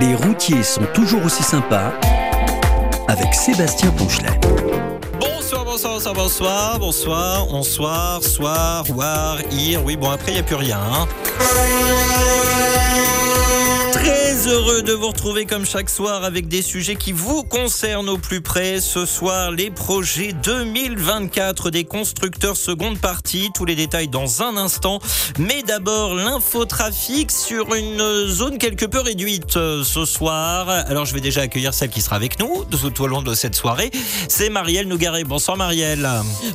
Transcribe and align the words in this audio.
Les 0.00 0.14
routiers 0.14 0.62
sont 0.62 0.84
toujours 0.94 1.24
aussi 1.24 1.42
sympas 1.42 1.92
avec 3.08 3.34
Sébastien 3.34 3.90
Ponchelet. 3.90 4.38
Bonsoir, 5.20 5.64
bonsoir, 5.64 5.94
bonsoir, 5.94 6.14
bonsoir, 6.14 6.78
bonsoir, 6.78 7.46
bonsoir, 7.46 8.22
soir, 8.22 8.84
war, 8.94 9.38
ir. 9.52 9.84
Oui, 9.84 9.96
bon, 9.96 10.10
après, 10.10 10.32
il 10.32 10.34
n'y 10.34 10.40
a 10.40 10.42
plus 10.42 10.56
rien. 10.56 10.78
hein. 10.78 11.06
Très 14.36 14.52
heureux 14.52 14.82
de 14.82 14.92
vous 14.92 15.08
retrouver 15.08 15.46
comme 15.46 15.64
chaque 15.64 15.88
soir 15.88 16.22
avec 16.22 16.46
des 16.46 16.60
sujets 16.60 16.96
qui 16.96 17.12
vous 17.12 17.42
concernent 17.42 18.10
au 18.10 18.18
plus 18.18 18.42
près. 18.42 18.82
Ce 18.82 19.06
soir, 19.06 19.50
les 19.50 19.70
projets 19.70 20.34
2024 20.44 21.70
des 21.70 21.84
constructeurs 21.84 22.56
seconde 22.58 22.98
partie. 22.98 23.48
Tous 23.54 23.64
les 23.64 23.74
détails 23.74 24.08
dans 24.08 24.42
un 24.42 24.58
instant. 24.58 25.00
Mais 25.38 25.62
d'abord, 25.62 26.14
l'infotrafic 26.14 27.32
sur 27.32 27.74
une 27.74 28.26
zone 28.26 28.58
quelque 28.58 28.84
peu 28.84 29.00
réduite 29.00 29.56
euh, 29.56 29.82
ce 29.82 30.04
soir. 30.04 30.68
Alors, 30.68 31.06
je 31.06 31.14
vais 31.14 31.22
déjà 31.22 31.40
accueillir 31.40 31.72
celle 31.72 31.88
qui 31.88 32.02
sera 32.02 32.16
avec 32.16 32.38
nous 32.38 32.66
tout 32.66 33.02
au 33.02 33.06
long 33.06 33.22
de 33.22 33.34
cette 33.34 33.54
soirée. 33.54 33.90
C'est 34.28 34.50
Marielle 34.50 34.86
Nougaret. 34.86 35.24
Bonsoir 35.24 35.56
Marielle. 35.56 36.06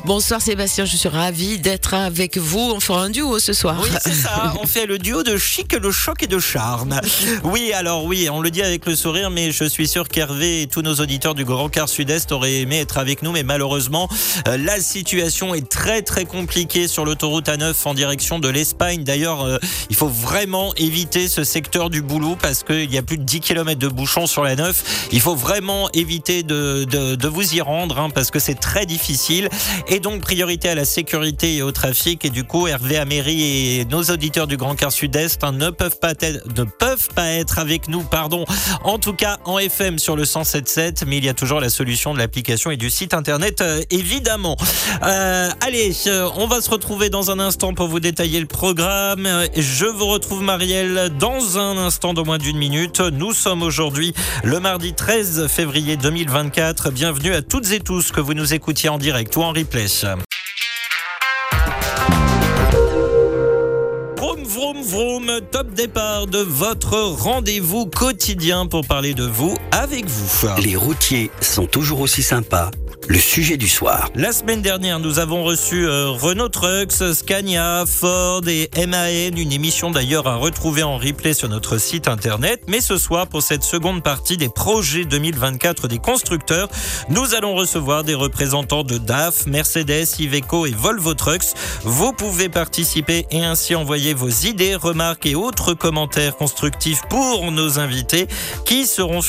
Bonsoir 0.05 0.39
Sébastien, 0.39 0.85
je 0.85 0.97
suis 0.97 1.09
ravie 1.09 1.57
d'être 1.57 1.95
avec 1.95 2.37
vous. 2.37 2.59
On 2.75 2.79
fera 2.79 3.01
un 3.01 3.09
duo 3.09 3.39
ce 3.39 3.53
soir. 3.53 3.79
Oui, 3.81 3.89
c'est 4.03 4.13
ça. 4.13 4.53
On 4.61 4.67
fait 4.67 4.85
le 4.85 4.99
duo 4.99 5.23
de 5.23 5.35
chic, 5.37 5.73
le 5.73 5.91
choc 5.91 6.21
et 6.21 6.27
de 6.27 6.37
charme. 6.37 7.01
Oui, 7.43 7.71
alors 7.73 7.80
oui, 7.89 8.29
on 8.29 8.41
le 8.41 8.51
dit 8.51 8.61
avec 8.61 8.85
le 8.85 8.95
sourire, 8.95 9.31
mais 9.31 9.51
je 9.51 9.63
suis 9.63 9.87
sûr 9.87 10.07
qu'Hervé 10.07 10.61
et 10.61 10.67
tous 10.67 10.81
nos 10.81 10.95
auditeurs 10.95 11.33
du 11.33 11.45
Grand 11.45 11.67
Quart 11.67 11.89
Sud-Est 11.89 12.31
auraient 12.31 12.57
aimé 12.57 12.79
être 12.79 12.97
avec 12.97 13.23
nous, 13.23 13.31
mais 13.31 13.43
malheureusement, 13.43 14.07
euh, 14.47 14.57
la 14.57 14.79
situation 14.79 15.55
est 15.55 15.67
très 15.67 16.03
très 16.03 16.25
compliquée 16.25 16.87
sur 16.87 17.05
l'autoroute 17.05 17.47
A9 17.47 17.73
en 17.85 17.93
direction 17.93 18.39
de 18.39 18.49
l'Espagne. 18.49 19.03
D'ailleurs, 19.03 19.41
euh, 19.41 19.57
il 19.89 19.95
faut 19.95 20.07
vraiment 20.07 20.73
éviter 20.75 21.27
ce 21.27 21.43
secteur 21.43 21.89
du 21.89 22.01
boulot 22.01 22.37
parce 22.39 22.63
qu'il 22.63 22.91
y 22.91 22.97
a 22.97 23.01
plus 23.01 23.17
de 23.17 23.23
10 23.23 23.39
km 23.39 23.79
de 23.79 23.87
bouchons 23.87 24.27
sur 24.27 24.43
la 24.43 24.55
9. 24.55 25.09
Il 25.11 25.21
faut 25.21 25.35
vraiment 25.35 25.89
éviter 25.93 26.43
de, 26.43 26.83
de, 26.83 27.15
de 27.15 27.27
vous 27.27 27.55
y 27.55 27.61
rendre 27.61 27.99
hein, 27.99 28.09
parce 28.11 28.29
que 28.29 28.39
c'est 28.39 28.59
très 28.59 28.85
difficile. 28.85 29.49
Et 29.87 29.99
donc, 29.99 30.21
priorité 30.21 30.69
à 30.69 30.75
la 30.75 30.85
sécurité 30.85 31.55
et 31.55 31.61
au 31.63 31.71
trafic. 31.71 32.25
Et 32.25 32.29
du 32.29 32.43
coup, 32.43 32.67
Hervé 32.67 32.97
Améry 32.97 33.79
et 33.79 33.85
nos 33.85 34.03
auditeurs 34.03 34.45
du 34.45 34.57
Grand 34.57 34.75
Quart 34.75 34.91
Sud-Est 34.91 35.43
hein, 35.43 35.51
ne 35.51 35.71
peuvent 35.71 35.99
pas 35.99 36.13
être, 36.19 36.47
ne 36.55 36.63
peuvent 36.63 37.09
pas 37.15 37.31
être 37.31 37.57
avec 37.61 37.87
nous, 37.87 38.01
pardon. 38.01 38.45
En 38.83 38.97
tout 38.97 39.13
cas, 39.13 39.37
en 39.45 39.57
FM 39.57 39.99
sur 39.99 40.15
le 40.15 40.23
107.7, 40.23 41.05
mais 41.07 41.17
il 41.17 41.25
y 41.25 41.29
a 41.29 41.33
toujours 41.33 41.61
la 41.61 41.69
solution 41.69 42.13
de 42.13 42.19
l'application 42.19 42.71
et 42.71 42.77
du 42.77 42.89
site 42.89 43.13
internet, 43.13 43.61
euh, 43.61 43.81
évidemment. 43.91 44.57
Euh, 45.03 45.49
allez, 45.61 45.93
euh, 46.07 46.29
on 46.35 46.47
va 46.47 46.59
se 46.59 46.69
retrouver 46.69 47.09
dans 47.09 47.31
un 47.31 47.39
instant 47.39 47.73
pour 47.73 47.87
vous 47.87 47.99
détailler 47.99 48.39
le 48.39 48.47
programme. 48.47 49.27
Je 49.55 49.85
vous 49.85 50.07
retrouve, 50.07 50.41
Marielle, 50.41 51.11
dans 51.19 51.57
un 51.57 51.77
instant 51.77 52.13
de 52.13 52.21
moins 52.21 52.39
d'une 52.39 52.57
minute. 52.57 52.99
Nous 52.99 53.33
sommes 53.33 53.61
aujourd'hui 53.61 54.13
le 54.43 54.59
mardi 54.59 54.93
13 54.93 55.47
février 55.47 55.97
2024. 55.97 56.91
Bienvenue 56.91 57.33
à 57.33 57.41
toutes 57.41 57.71
et 57.71 57.79
tous 57.79 58.11
que 58.11 58.19
vous 58.19 58.33
nous 58.33 58.53
écoutiez 58.53 58.89
en 58.89 58.97
direct 58.97 59.35
ou 59.37 59.43
en 59.43 59.53
replay. 59.53 59.87
Top 65.51 65.73
départ 65.73 66.27
de 66.27 66.39
votre 66.39 66.97
rendez-vous 66.97 67.85
quotidien 67.85 68.65
pour 68.65 68.85
parler 68.85 69.13
de 69.13 69.23
vous 69.23 69.55
avec 69.71 70.05
vous. 70.05 70.47
Les 70.61 70.75
routiers 70.75 71.29
sont 71.41 71.65
toujours 71.65 72.01
aussi 72.01 72.23
sympas. 72.23 72.71
Le 73.09 73.17
sujet 73.17 73.57
du 73.57 73.67
soir. 73.67 74.09
La 74.15 74.31
semaine 74.31 74.61
dernière, 74.61 74.99
nous 74.99 75.19
avons 75.19 75.43
reçu 75.43 75.85
euh, 75.85 76.09
Renault 76.09 76.49
Trucks, 76.49 77.13
Scania, 77.13 77.83
Ford 77.85 78.41
et 78.47 78.69
MAN, 78.87 79.35
une 79.35 79.51
émission 79.51 79.89
d'ailleurs 79.89 80.27
à 80.27 80.35
retrouver 80.35 80.83
en 80.83 80.97
replay 80.97 81.33
sur 81.33 81.49
notre 81.49 81.77
site 81.77 82.07
internet. 82.07 82.61
Mais 82.67 82.79
ce 82.79 82.97
soir, 82.97 83.27
pour 83.27 83.41
cette 83.41 83.63
seconde 83.63 84.03
partie 84.03 84.37
des 84.37 84.49
projets 84.49 85.05
2024 85.05 85.87
des 85.87 85.97
constructeurs, 85.97 86.69
nous 87.09 87.33
allons 87.33 87.55
recevoir 87.55 88.03
des 88.03 88.13
représentants 88.13 88.83
de 88.83 88.97
DAF, 88.97 89.47
Mercedes, 89.47 90.19
Iveco 90.19 90.65
et 90.65 90.71
Volvo 90.71 91.13
Trucks. 91.15 91.55
Vous 91.83 92.13
pouvez 92.13 92.49
participer 92.49 93.25
et 93.31 93.43
ainsi 93.43 93.73
envoyer 93.73 94.13
vos 94.13 94.29
idées, 94.29 94.75
remarques 94.75 95.25
et 95.25 95.35
autres 95.35 95.73
commentaires 95.73 96.37
constructifs 96.37 97.01
pour 97.09 97.51
nos 97.51 97.79
invités 97.79 98.27
qui 98.65 98.85
seront 98.85 99.21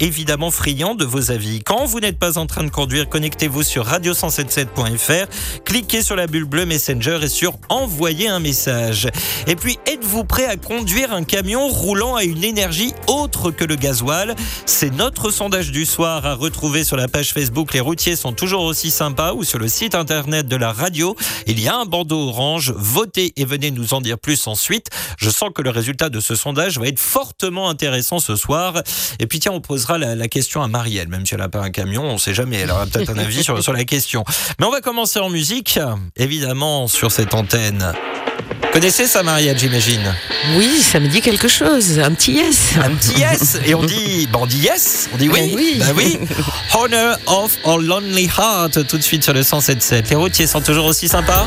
évidemment 0.00 0.50
friands 0.50 0.94
de 0.94 1.04
vos 1.04 1.32
avis. 1.32 1.62
Quand 1.62 1.86
vous 1.86 2.00
n'êtes 2.00 2.18
pas 2.18 2.38
en 2.38 2.46
train 2.46 2.64
de 2.64 2.70
conduire, 2.70 3.08
connectez-vous 3.26 3.64
sur 3.64 3.88
radio177.fr, 3.88 5.26
cliquez 5.64 6.00
sur 6.00 6.14
la 6.14 6.28
bulle 6.28 6.44
bleue 6.44 6.64
Messenger 6.64 7.18
et 7.24 7.28
sur 7.28 7.58
envoyer 7.68 8.28
un 8.28 8.38
message. 8.38 9.08
Et 9.48 9.56
puis, 9.56 9.80
êtes-vous 9.84 10.22
prêt 10.22 10.44
à 10.44 10.56
conduire 10.56 11.12
un 11.12 11.24
camion 11.24 11.66
roulant 11.66 12.14
à 12.14 12.22
une 12.22 12.44
énergie 12.44 12.94
autre 13.08 13.50
que 13.50 13.64
le 13.64 13.74
gasoil? 13.74 14.36
C'est 14.64 14.94
notre 14.94 15.32
sondage 15.32 15.72
du 15.72 15.86
soir 15.86 16.24
à 16.24 16.34
retrouver 16.34 16.84
sur 16.84 16.96
la 16.96 17.08
page 17.08 17.32
Facebook 17.32 17.74
Les 17.74 17.80
routiers 17.80 18.14
sont 18.14 18.32
toujours 18.32 18.62
aussi 18.62 18.92
sympas 18.92 19.32
ou 19.32 19.42
sur 19.42 19.58
le 19.58 19.66
site 19.66 19.96
internet 19.96 20.46
de 20.46 20.54
la 20.54 20.70
radio. 20.70 21.16
Il 21.48 21.58
y 21.58 21.66
a 21.66 21.74
un 21.74 21.84
bandeau 21.84 22.28
orange. 22.28 22.72
Votez 22.76 23.32
et 23.34 23.44
venez 23.44 23.72
nous 23.72 23.92
en 23.92 24.00
dire 24.00 24.20
plus 24.20 24.46
ensuite. 24.46 24.86
Je 25.18 25.30
sens 25.30 25.50
que 25.52 25.62
le 25.62 25.70
résultat 25.70 26.10
de 26.10 26.20
ce 26.20 26.36
sondage 26.36 26.78
va 26.78 26.86
être 26.86 27.00
fortement 27.00 27.68
intéressant 27.68 28.20
ce 28.20 28.36
soir. 28.36 28.84
Et 29.18 29.26
puis 29.26 29.40
tiens, 29.40 29.50
on 29.50 29.60
posera 29.60 29.98
la, 29.98 30.14
la 30.14 30.28
question 30.28 30.62
à 30.62 30.68
Marielle, 30.68 31.08
même 31.08 31.26
si 31.26 31.34
elle 31.34 31.40
n'a 31.40 31.48
pas 31.48 31.62
un 31.62 31.70
camion, 31.70 32.04
on 32.04 32.18
sait 32.18 32.34
jamais. 32.34 32.58
Elle 32.58 32.70
aura 32.70 32.86
peut-être 32.86 33.05
un 33.10 33.18
avis 33.18 33.42
sur, 33.42 33.62
sur 33.62 33.72
la 33.72 33.84
question. 33.84 34.24
Mais 34.58 34.66
on 34.66 34.70
va 34.70 34.80
commencer 34.80 35.18
en 35.18 35.30
musique, 35.30 35.78
évidemment, 36.16 36.88
sur 36.88 37.10
cette 37.12 37.34
antenne. 37.34 37.92
Connaissez 38.72 39.06
ça, 39.06 39.22
Marielle, 39.22 39.58
j'imagine 39.58 40.14
Oui, 40.56 40.80
ça 40.82 41.00
me 41.00 41.08
dit 41.08 41.22
quelque 41.22 41.48
chose. 41.48 41.98
Un 41.98 42.12
petit 42.12 42.32
yes. 42.32 42.74
Un 42.76 42.94
petit 42.94 43.18
yes 43.18 43.58
Et 43.64 43.74
on 43.74 43.82
dit, 43.82 44.28
bah 44.30 44.38
on 44.42 44.46
dit 44.46 44.58
yes 44.58 45.08
On 45.14 45.16
dit 45.16 45.30
oui 45.30 45.76
Ben 45.78 45.94
oui. 45.96 46.18
Oui 46.20 46.28
Honor 46.74 47.16
of 47.26 47.56
Our 47.64 47.78
Lonely 47.78 48.26
Heart, 48.26 48.86
tout 48.86 48.98
de 48.98 49.02
suite 49.02 49.24
sur 49.24 49.32
le 49.32 49.40
107.7. 49.40 50.10
Les 50.10 50.16
routiers 50.16 50.46
sont 50.46 50.60
toujours 50.60 50.84
aussi 50.84 51.08
sympas 51.08 51.46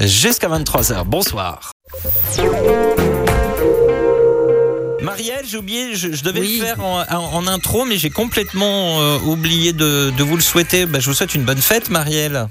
Jusqu'à 0.00 0.48
23h. 0.48 1.04
Bonsoir. 1.04 1.72
Marielle, 5.18 5.44
j'ai 5.48 5.58
oublié, 5.58 5.96
je, 5.96 6.12
je 6.12 6.22
devais 6.22 6.38
Oui. 6.38 6.58
le 6.60 6.64
faire 6.64 6.78
en, 6.84 7.00
en- 7.00 7.34
en 7.34 7.46
intro, 7.48 7.84
mais 7.84 7.96
j'ai 7.98 8.08
complètement 8.10 9.00
euh, 9.02 9.18
oublié 9.24 9.72
de, 9.72 10.12
de 10.16 10.22
vous 10.22 10.36
le 10.36 10.40
souhaiter. 10.42 10.86
Bah, 10.86 11.00
je 11.00 11.06
vous 11.06 11.14
souhaite 11.14 11.34
une 11.34 11.42
bonne 11.42 11.60
fête, 11.60 11.90
Marielle. 11.90 12.46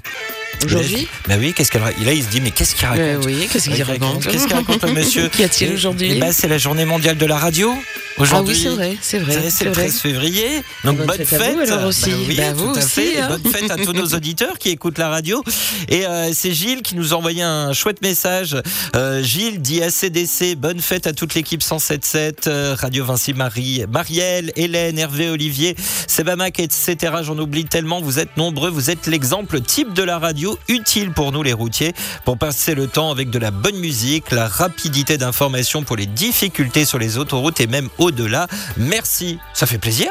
Aujourd'hui 0.64 1.06
Bah 1.28 1.34
oui, 1.38 1.52
qu'est-ce 1.54 1.70
qu'elle 1.70 1.82
Là, 1.82 2.12
il 2.12 2.22
se 2.22 2.28
dit, 2.28 2.40
mais 2.40 2.50
qu'est-ce 2.50 2.74
qu'il 2.74 2.86
raconte? 2.86 3.00
Euh, 3.04 3.20
Oui, 3.24 3.48
qu'est-ce 3.52 3.70
qu'il 3.70 3.82
raconte 3.82 4.26
Qu'est-ce 4.26 4.46
qu'il 4.46 4.56
raconte 4.56 4.82
le 4.86 4.92
monsieur 4.92 5.28
Qu'y 5.28 5.44
a-t-il 5.44 5.72
aujourd'hui? 5.72 6.12
Eh 6.16 6.20
ben, 6.20 6.32
C'est 6.32 6.48
la 6.48 6.58
journée 6.58 6.84
mondiale 6.84 7.16
de 7.16 7.26
la 7.26 7.36
radio. 7.38 7.72
Ah 7.76 8.22
Aujourd'hui, 8.22 8.54
oui, 8.56 8.62
c'est 8.62 8.68
vrai, 8.70 8.96
c'est 9.00 9.18
vrai. 9.20 9.50
c'est 9.50 9.64
le 9.66 9.70
vrai. 9.70 9.82
13 9.86 10.00
février. 10.00 10.48
Donc 10.82 10.96
Bonne 10.96 11.06
bonne, 11.06 11.24
fête 11.24 11.40
à 11.40 11.52
vous, 11.52 11.60
alors 11.60 11.84
aussi. 11.86 12.10
Bah 12.10 12.16
oui, 12.28 12.34
Bah, 12.36 12.50
tout 12.50 12.58
vous 12.58 12.68
à 12.70 12.78
aussi, 12.78 12.88
fait. 12.88 13.14
Et 13.14 13.18
hein. 13.20 13.28
Bonne 13.40 13.52
fête 13.52 13.70
à 13.70 13.76
tous 13.76 13.92
nos 13.92 14.06
auditeurs 14.14 14.58
qui 14.58 14.70
écoutent 14.70 14.98
la 14.98 15.08
radio. 15.08 15.44
Et 15.88 16.04
euh, 16.04 16.30
c'est 16.34 16.50
Gilles 16.52 16.82
qui 16.82 16.96
nous 16.96 17.14
a 17.14 17.16
envoyé 17.16 17.42
un 17.42 17.72
chouette 17.72 18.02
message. 18.02 18.56
Euh, 18.96 19.22
Gilles 19.22 19.62
dit 19.62 19.80
ACDC, 19.84 20.56
bonne 20.56 20.80
fête 20.80 21.06
à 21.06 21.12
toute 21.12 21.34
l'équipe 21.36 21.60
107.7, 21.62 22.48
euh, 22.48 22.74
Radio 22.76 23.04
Vinci 23.04 23.34
Marie, 23.34 23.84
Marielle, 23.88 24.50
Hélène, 24.56 24.98
Hervé, 24.98 25.30
Olivier, 25.30 25.76
Sebamac, 26.08 26.58
etc. 26.58 26.96
J'en 27.22 27.38
oublie 27.38 27.66
tellement. 27.66 28.00
Vous 28.00 28.18
êtes 28.18 28.36
nombreux. 28.36 28.70
Vous 28.70 28.90
êtes 28.90 29.06
l'exemple 29.06 29.60
type 29.60 29.92
de 29.94 30.02
la 30.02 30.18
radio 30.18 30.37
utile 30.68 31.12
pour 31.12 31.32
nous 31.32 31.42
les 31.42 31.52
routiers 31.52 31.94
pour 32.24 32.38
passer 32.38 32.74
le 32.74 32.86
temps 32.86 33.10
avec 33.10 33.30
de 33.30 33.38
la 33.38 33.50
bonne 33.50 33.78
musique, 33.78 34.30
la 34.30 34.48
rapidité 34.48 35.18
d'information 35.18 35.82
pour 35.82 35.96
les 35.96 36.06
difficultés 36.06 36.84
sur 36.84 36.98
les 36.98 37.18
autoroutes 37.18 37.60
et 37.60 37.66
même 37.66 37.88
au-delà. 37.98 38.46
Merci. 38.76 39.38
Ça 39.54 39.66
fait 39.66 39.78
plaisir. 39.78 40.10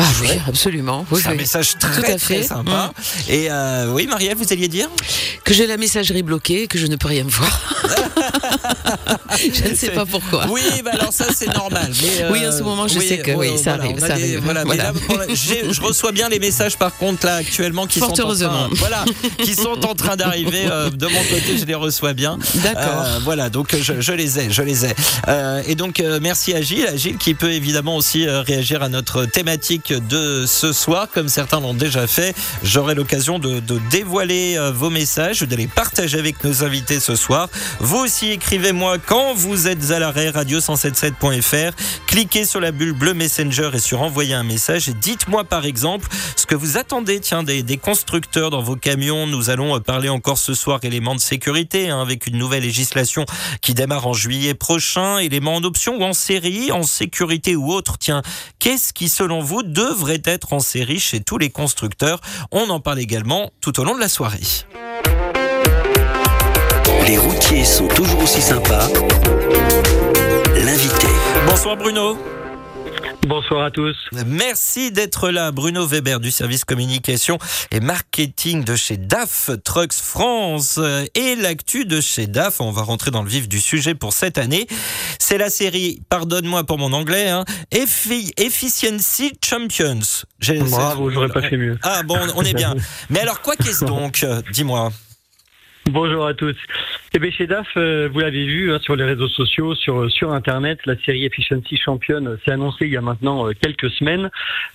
Ah 0.00 0.04
oui, 0.22 0.28
absolument. 0.46 1.04
Oui, 1.10 1.20
C'est 1.22 1.30
un 1.30 1.34
message 1.34 1.72
Tout 1.78 1.88
très 2.00 2.16
très 2.16 2.42
sympa. 2.44 2.92
Et 3.28 3.50
euh, 3.50 3.90
oui, 3.92 4.06
Marielle, 4.06 4.36
vous 4.36 4.50
alliez 4.52 4.68
dire? 4.68 4.88
Que 5.44 5.52
j'ai 5.52 5.66
la 5.66 5.76
messagerie 5.76 6.22
bloquée, 6.22 6.68
que 6.68 6.78
je 6.78 6.86
ne 6.86 6.94
peux 6.96 7.08
rien 7.08 7.24
voir. 7.26 7.74
je 9.38 9.68
ne 9.70 9.74
sais 9.74 9.90
pas 9.90 10.06
pourquoi. 10.06 10.46
Oui, 10.50 10.62
bah 10.84 10.92
alors 10.94 11.12
ça 11.12 11.26
c'est 11.34 11.52
normal. 11.52 11.90
Mais, 12.02 12.22
euh, 12.22 12.30
Oui, 12.32 12.46
en 12.46 12.52
ce 12.52 12.62
moment, 12.62 12.86
je 12.88 12.98
sais 13.00 13.18
que 13.18 13.32
oui, 13.32 13.56
ça 13.58 13.76
voilà, 13.76 13.84
arrive, 13.84 13.98
ça 14.00 14.06
des- 14.06 14.12
arrive. 14.12 14.40
Voilà, 14.44 14.64
mais 14.64 14.76
Voilà. 14.76 14.92
là, 14.92 15.26
je 15.34 15.80
reçois 15.80 16.12
bien 16.12 16.28
les 16.28 16.38
messages 16.38 16.76
par 16.76 16.94
contre 16.96 17.26
là 17.26 17.36
actuellement 17.36 17.86
qui 17.86 17.98
Fort 17.98 18.10
sont 18.14 18.22
en 18.22 18.26
heureusement. 18.26 18.48
train, 18.48 18.68
voilà, 18.72 19.04
qui 19.42 19.54
sont 19.54 19.84
en 19.84 19.94
train 19.94 20.16
d'arriver 20.16 20.66
euh, 20.70 20.90
de 20.90 21.06
mon 21.06 21.22
côté. 21.24 21.58
Je 21.58 21.64
les 21.64 21.74
reçois 21.74 22.12
bien. 22.12 22.38
D'accord. 22.56 23.02
Euh, 23.04 23.18
voilà, 23.24 23.50
donc 23.50 23.74
je, 23.76 24.00
je 24.00 24.12
les 24.12 24.38
ai, 24.38 24.50
je 24.50 24.62
les 24.62 24.84
ai. 24.86 24.94
Et 25.66 25.74
donc 25.74 26.02
merci 26.22 26.54
à 26.54 26.60
Gilles, 26.62 26.86
à 26.86 26.96
Gilles 26.96 27.16
qui 27.18 27.34
peut 27.34 27.52
évidemment 27.52 27.96
aussi 27.96 28.28
réagir 28.28 28.82
à 28.82 28.88
notre 28.88 29.24
thématique 29.24 29.87
de 29.92 30.44
ce 30.46 30.72
soir, 30.72 31.08
comme 31.12 31.28
certains 31.28 31.60
l'ont 31.60 31.74
déjà 31.74 32.06
fait. 32.06 32.34
J'aurai 32.62 32.94
l'occasion 32.94 33.38
de, 33.38 33.60
dévoiler 33.90 34.56
euh, 34.56 34.70
vos 34.70 34.90
messages, 34.90 35.40
de 35.40 35.56
les 35.56 35.66
partager 35.66 36.18
avec 36.18 36.42
nos 36.44 36.64
invités 36.64 37.00
ce 37.00 37.16
soir. 37.16 37.48
Vous 37.80 37.98
aussi, 37.98 38.30
écrivez-moi 38.30 38.98
quand 38.98 39.34
vous 39.34 39.68
êtes 39.68 39.90
à 39.90 39.98
l'arrêt, 39.98 40.30
radio177.fr. 40.30 41.72
Cliquez 42.06 42.44
sur 42.44 42.60
la 42.60 42.72
bulle 42.72 42.92
bleue 42.92 43.14
Messenger 43.14 43.70
et 43.74 43.78
sur 43.78 44.02
envoyer 44.02 44.34
un 44.34 44.42
message. 44.42 44.88
Dites-moi 44.88 45.44
par 45.44 45.64
exemple 45.64 46.08
ce 46.36 46.46
que 46.46 46.54
vous 46.54 46.76
attendez 46.76 47.20
tiens, 47.20 47.42
des, 47.42 47.76
constructeurs 47.76 48.50
dans 48.50 48.62
vos 48.62 48.76
camions. 48.76 49.26
Nous 49.26 49.50
allons 49.50 49.78
parler 49.80 50.08
encore 50.08 50.38
ce 50.38 50.54
soir 50.54 50.80
éléments 50.82 51.14
de 51.14 51.20
sécurité 51.20 51.90
hein, 51.90 52.00
avec 52.00 52.26
une 52.26 52.38
nouvelle 52.38 52.62
législation 52.62 53.24
qui 53.60 53.74
démarre 53.74 54.06
en 54.06 54.12
juillet 54.12 54.54
prochain. 54.54 55.18
Éléments 55.18 55.56
en 55.56 55.64
option 55.64 55.96
ou 55.96 56.02
en 56.02 56.12
série, 56.12 56.72
en 56.72 56.82
sécurité 56.82 57.56
ou 57.56 57.72
autre. 57.72 57.98
Tiens, 57.98 58.22
qu'est-ce 58.58 58.92
qui 58.92 59.08
selon 59.08 59.40
vous 59.40 59.62
devrait 59.78 60.22
être 60.24 60.54
en 60.54 60.58
série 60.58 60.98
chez 60.98 61.20
tous 61.20 61.38
les 61.38 61.50
constructeurs 61.50 62.20
On 62.50 62.68
en 62.68 62.80
parle 62.80 62.98
également 62.98 63.52
tout 63.60 63.78
au 63.78 63.84
long 63.84 63.94
de 63.94 64.00
la 64.00 64.08
soirée. 64.08 64.40
Les 67.06 67.16
routiers 67.16 67.64
sont 67.64 67.86
toujours 67.86 68.20
aussi 68.20 68.42
sympas. 68.42 68.88
L'invité. 70.56 71.06
Bonsoir 71.46 71.76
Bruno. 71.76 72.18
Bonsoir 73.26 73.64
à 73.64 73.70
tous. 73.70 73.96
Merci 74.26 74.92
d'être 74.92 75.30
là, 75.30 75.50
Bruno 75.50 75.86
Weber 75.86 76.20
du 76.20 76.30
service 76.30 76.64
communication 76.64 77.38
et 77.70 77.80
marketing 77.80 78.64
de 78.64 78.76
chez 78.76 78.96
DAF 78.96 79.50
Trucks 79.64 79.92
France 79.92 80.78
et 81.14 81.34
l'actu 81.34 81.84
de 81.84 82.00
chez 82.00 82.26
DAF. 82.26 82.60
On 82.60 82.70
va 82.70 82.82
rentrer 82.82 83.10
dans 83.10 83.22
le 83.22 83.28
vif 83.28 83.48
du 83.48 83.60
sujet 83.60 83.94
pour 83.94 84.12
cette 84.12 84.38
année. 84.38 84.66
C'est 85.18 85.36
la 85.36 85.50
série, 85.50 86.00
pardonne-moi 86.08 86.64
pour 86.64 86.78
mon 86.78 86.92
anglais, 86.92 87.28
hein, 87.28 87.44
Efficiency 87.72 89.32
Champions. 89.44 90.00
Bravo, 90.70 91.10
j'aurais 91.10 91.28
pas 91.28 91.42
fait 91.42 91.56
mieux. 91.56 91.78
Ah 91.82 92.02
bon, 92.04 92.18
on 92.36 92.42
est 92.42 92.54
bien. 92.54 92.74
Mais 93.10 93.20
alors 93.20 93.42
quoi 93.42 93.56
qu'est-ce 93.56 93.84
donc 93.84 94.24
Dis-moi? 94.52 94.92
Bonjour 95.90 96.26
à 96.26 96.34
tous. 96.34 96.54
Eh 97.14 97.18
bien, 97.18 97.30
chez 97.30 97.46
DAF, 97.46 97.66
euh, 97.78 98.10
vous 98.12 98.20
l'avez 98.20 98.44
vu 98.44 98.70
hein, 98.70 98.78
sur 98.82 98.94
les 98.94 99.04
réseaux 99.04 99.28
sociaux, 99.28 99.74
sur, 99.74 100.10
sur 100.10 100.32
Internet, 100.32 100.80
la 100.84 100.96
série 100.98 101.24
Efficiency 101.24 101.78
Champion 101.78 102.36
s'est 102.44 102.50
annoncée 102.50 102.84
il 102.84 102.92
y 102.92 102.98
a 102.98 103.00
maintenant 103.00 103.48
euh, 103.48 103.52
quelques 103.58 103.90
semaines. 103.92 104.30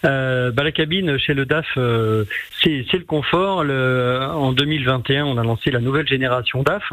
Euh, 0.06 0.52
bah, 0.52 0.64
la 0.64 0.72
cabine 0.72 1.20
chez 1.20 1.36
le 1.36 1.46
DAF, 1.46 1.68
euh, 1.78 2.26
c'est 2.64 2.92
le 2.94 3.06
confort. 3.06 3.64
Le, 3.64 4.22
en 4.34 4.54
2021, 4.54 5.26
on 5.26 5.38
a 5.38 5.44
lancé 5.44 5.70
la 5.70 5.82
nouvelle 5.82 6.08
génération 6.08 6.64
DAF. 6.64 6.92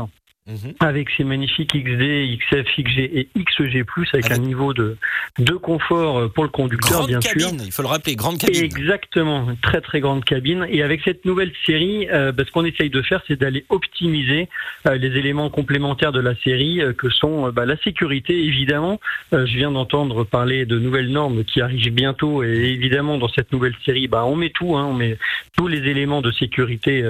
Mmh. 0.51 0.71
Avec 0.81 1.09
ces 1.17 1.25
magnifiques 1.25 1.77
XD, 1.77 2.39
XF, 2.39 2.67
XG 2.79 2.99
et 2.99 3.29
XG+, 3.39 3.65
avec, 3.65 4.13
avec 4.13 4.31
un 4.33 4.39
niveau 4.39 4.75
de, 4.75 4.97
de 5.39 5.53
confort 5.53 6.31
pour 6.33 6.45
le 6.45 6.51
conducteur, 6.51 6.99
grande 6.99 7.09
bien 7.09 7.21
cabine, 7.21 7.59
sûr. 7.59 7.67
il 7.67 7.73
faut 7.73 7.83
le 7.83 7.89
rappeler, 7.89 8.17
grande 8.17 8.39
cabine. 8.39 8.65
Exactement, 8.65 9.47
très 9.63 9.81
très 9.81 10.01
grande 10.01 10.25
cabine. 10.25 10.67
Et 10.69 10.83
avec 10.83 11.03
cette 11.05 11.25
nouvelle 11.25 11.53
série, 11.67 12.09
euh, 12.11 12.33
bah, 12.33 12.43
ce 12.47 12.51
qu'on 12.51 12.65
essaye 12.65 12.91
de 12.91 13.03
faire, 13.03 13.23
c'est 13.29 13.39
d'aller 13.39 13.65
optimiser 13.69 14.49
euh, 14.87 14.97
les 14.97 15.17
éléments 15.19 15.51
complémentaires 15.51 16.13
de 16.13 16.21
la 16.21 16.35
série, 16.37 16.81
euh, 16.81 16.93
que 16.93 17.11
sont 17.11 17.51
bah, 17.51 17.67
la 17.67 17.77
sécurité, 17.79 18.45
évidemment. 18.45 19.01
je 19.33 19.57
viens 19.57 19.71
d'entendre 19.71 20.25
parler 20.25 20.67
de 20.67 20.79
nouvelles 20.79 21.11
normes 21.11 21.45
qui 21.45 21.61
arrivent 21.61 21.93
bientôt, 21.93 22.43
et 22.43 22.49
évidemment, 22.49 23.19
dans 23.19 23.29
cette 23.29 23.53
nouvelle 23.53 23.75
série, 23.85 24.09
bah, 24.09 24.25
on 24.25 24.37
met 24.37 24.51
tout, 24.51 24.77
hein, 24.77 24.87
on 24.87 24.95
met 24.95 25.17
tous 25.57 25.69
les 25.69 25.89
éléments 25.89 26.23
de 26.23 26.33
sécurité 26.33 27.05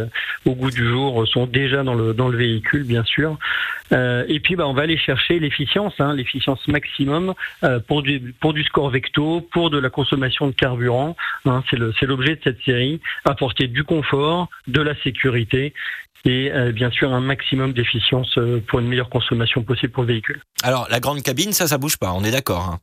au 0.45 0.55
goût 0.55 0.71
du 0.71 0.87
jour, 0.87 1.27
sont 1.29 1.47
déjà 1.47 1.83
dans 1.83 1.95
le, 1.95 2.15
dans 2.15 2.29
le 2.29 2.37
véhicule, 2.37 2.85
bien 2.85 3.05
sûr. 3.05 3.30
Euh, 3.93 4.25
et 4.29 4.41
puis, 4.41 4.56
bah, 4.56 4.67
on 4.67 4.73
va 4.73 4.82
aller 4.82 4.99
chercher 4.99 5.38
l'efficience, 5.38 5.94
hein, 5.99 6.15
l'efficience 6.15 6.67
maximum 6.69 7.35
euh, 7.65 7.81
pour 7.81 8.03
du 8.03 8.35
pour 8.41 8.53
du 8.53 8.62
score 8.65 8.91
vecto, 8.91 9.47
pour 9.53 9.71
de 9.71 9.79
la 9.79 9.91
consommation 9.91 10.47
de 10.47 10.53
carburant. 10.53 11.17
Hein, 11.44 11.62
c'est 11.71 12.06
l'objet 12.06 12.37
de 12.37 12.41
cette 12.44 12.62
série, 12.62 13.00
apporter 13.25 13.67
du 13.67 13.85
confort, 13.85 14.49
de 14.67 14.81
la 14.81 14.94
sécurité 15.03 15.75
et 16.27 16.53
euh, 16.53 16.71
bien 16.71 16.91
sûr 16.91 17.12
un 17.15 17.21
maximum 17.21 17.73
d'efficience 17.73 18.38
pour 18.69 18.81
une 18.81 18.88
meilleure 18.88 19.09
consommation 19.09 19.62
possible 19.62 19.93
pour 19.93 20.03
le 20.03 20.09
véhicule. 20.09 20.41
Alors, 20.62 20.87
la 20.91 21.00
grande 21.00 21.23
cabine, 21.23 21.53
ça, 21.53 21.67
ça 21.67 21.79
bouge 21.79 21.97
pas. 21.97 22.12
On 22.12 22.23
est 22.25 22.31
d'accord. 22.31 22.69
Hein. 22.75 22.79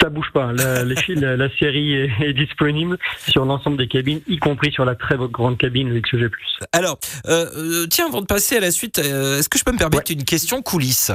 Ça 0.00 0.08
bouge 0.08 0.30
pas. 0.32 0.52
La, 0.52 0.84
les 0.84 0.96
fils, 0.96 1.20
la, 1.20 1.48
série 1.58 1.94
est, 1.94 2.10
est, 2.20 2.32
disponible 2.32 2.98
sur 3.28 3.44
l'ensemble 3.44 3.76
des 3.76 3.86
cabines, 3.86 4.20
y 4.26 4.38
compris 4.38 4.72
sur 4.72 4.84
la 4.84 4.94
très 4.94 5.16
grande 5.16 5.58
cabine, 5.58 5.90
le 5.90 6.00
XG+. 6.00 6.28
Alors, 6.72 6.98
euh, 7.26 7.86
tiens, 7.88 8.06
avant 8.08 8.20
de 8.20 8.26
passer 8.26 8.56
à 8.56 8.60
la 8.60 8.70
suite, 8.70 8.98
euh, 8.98 9.38
est-ce 9.38 9.48
que 9.48 9.58
je 9.58 9.64
peux 9.64 9.72
me 9.72 9.78
permettre 9.78 10.10
ouais. 10.10 10.16
une 10.16 10.24
question 10.24 10.62
coulisse? 10.62 11.12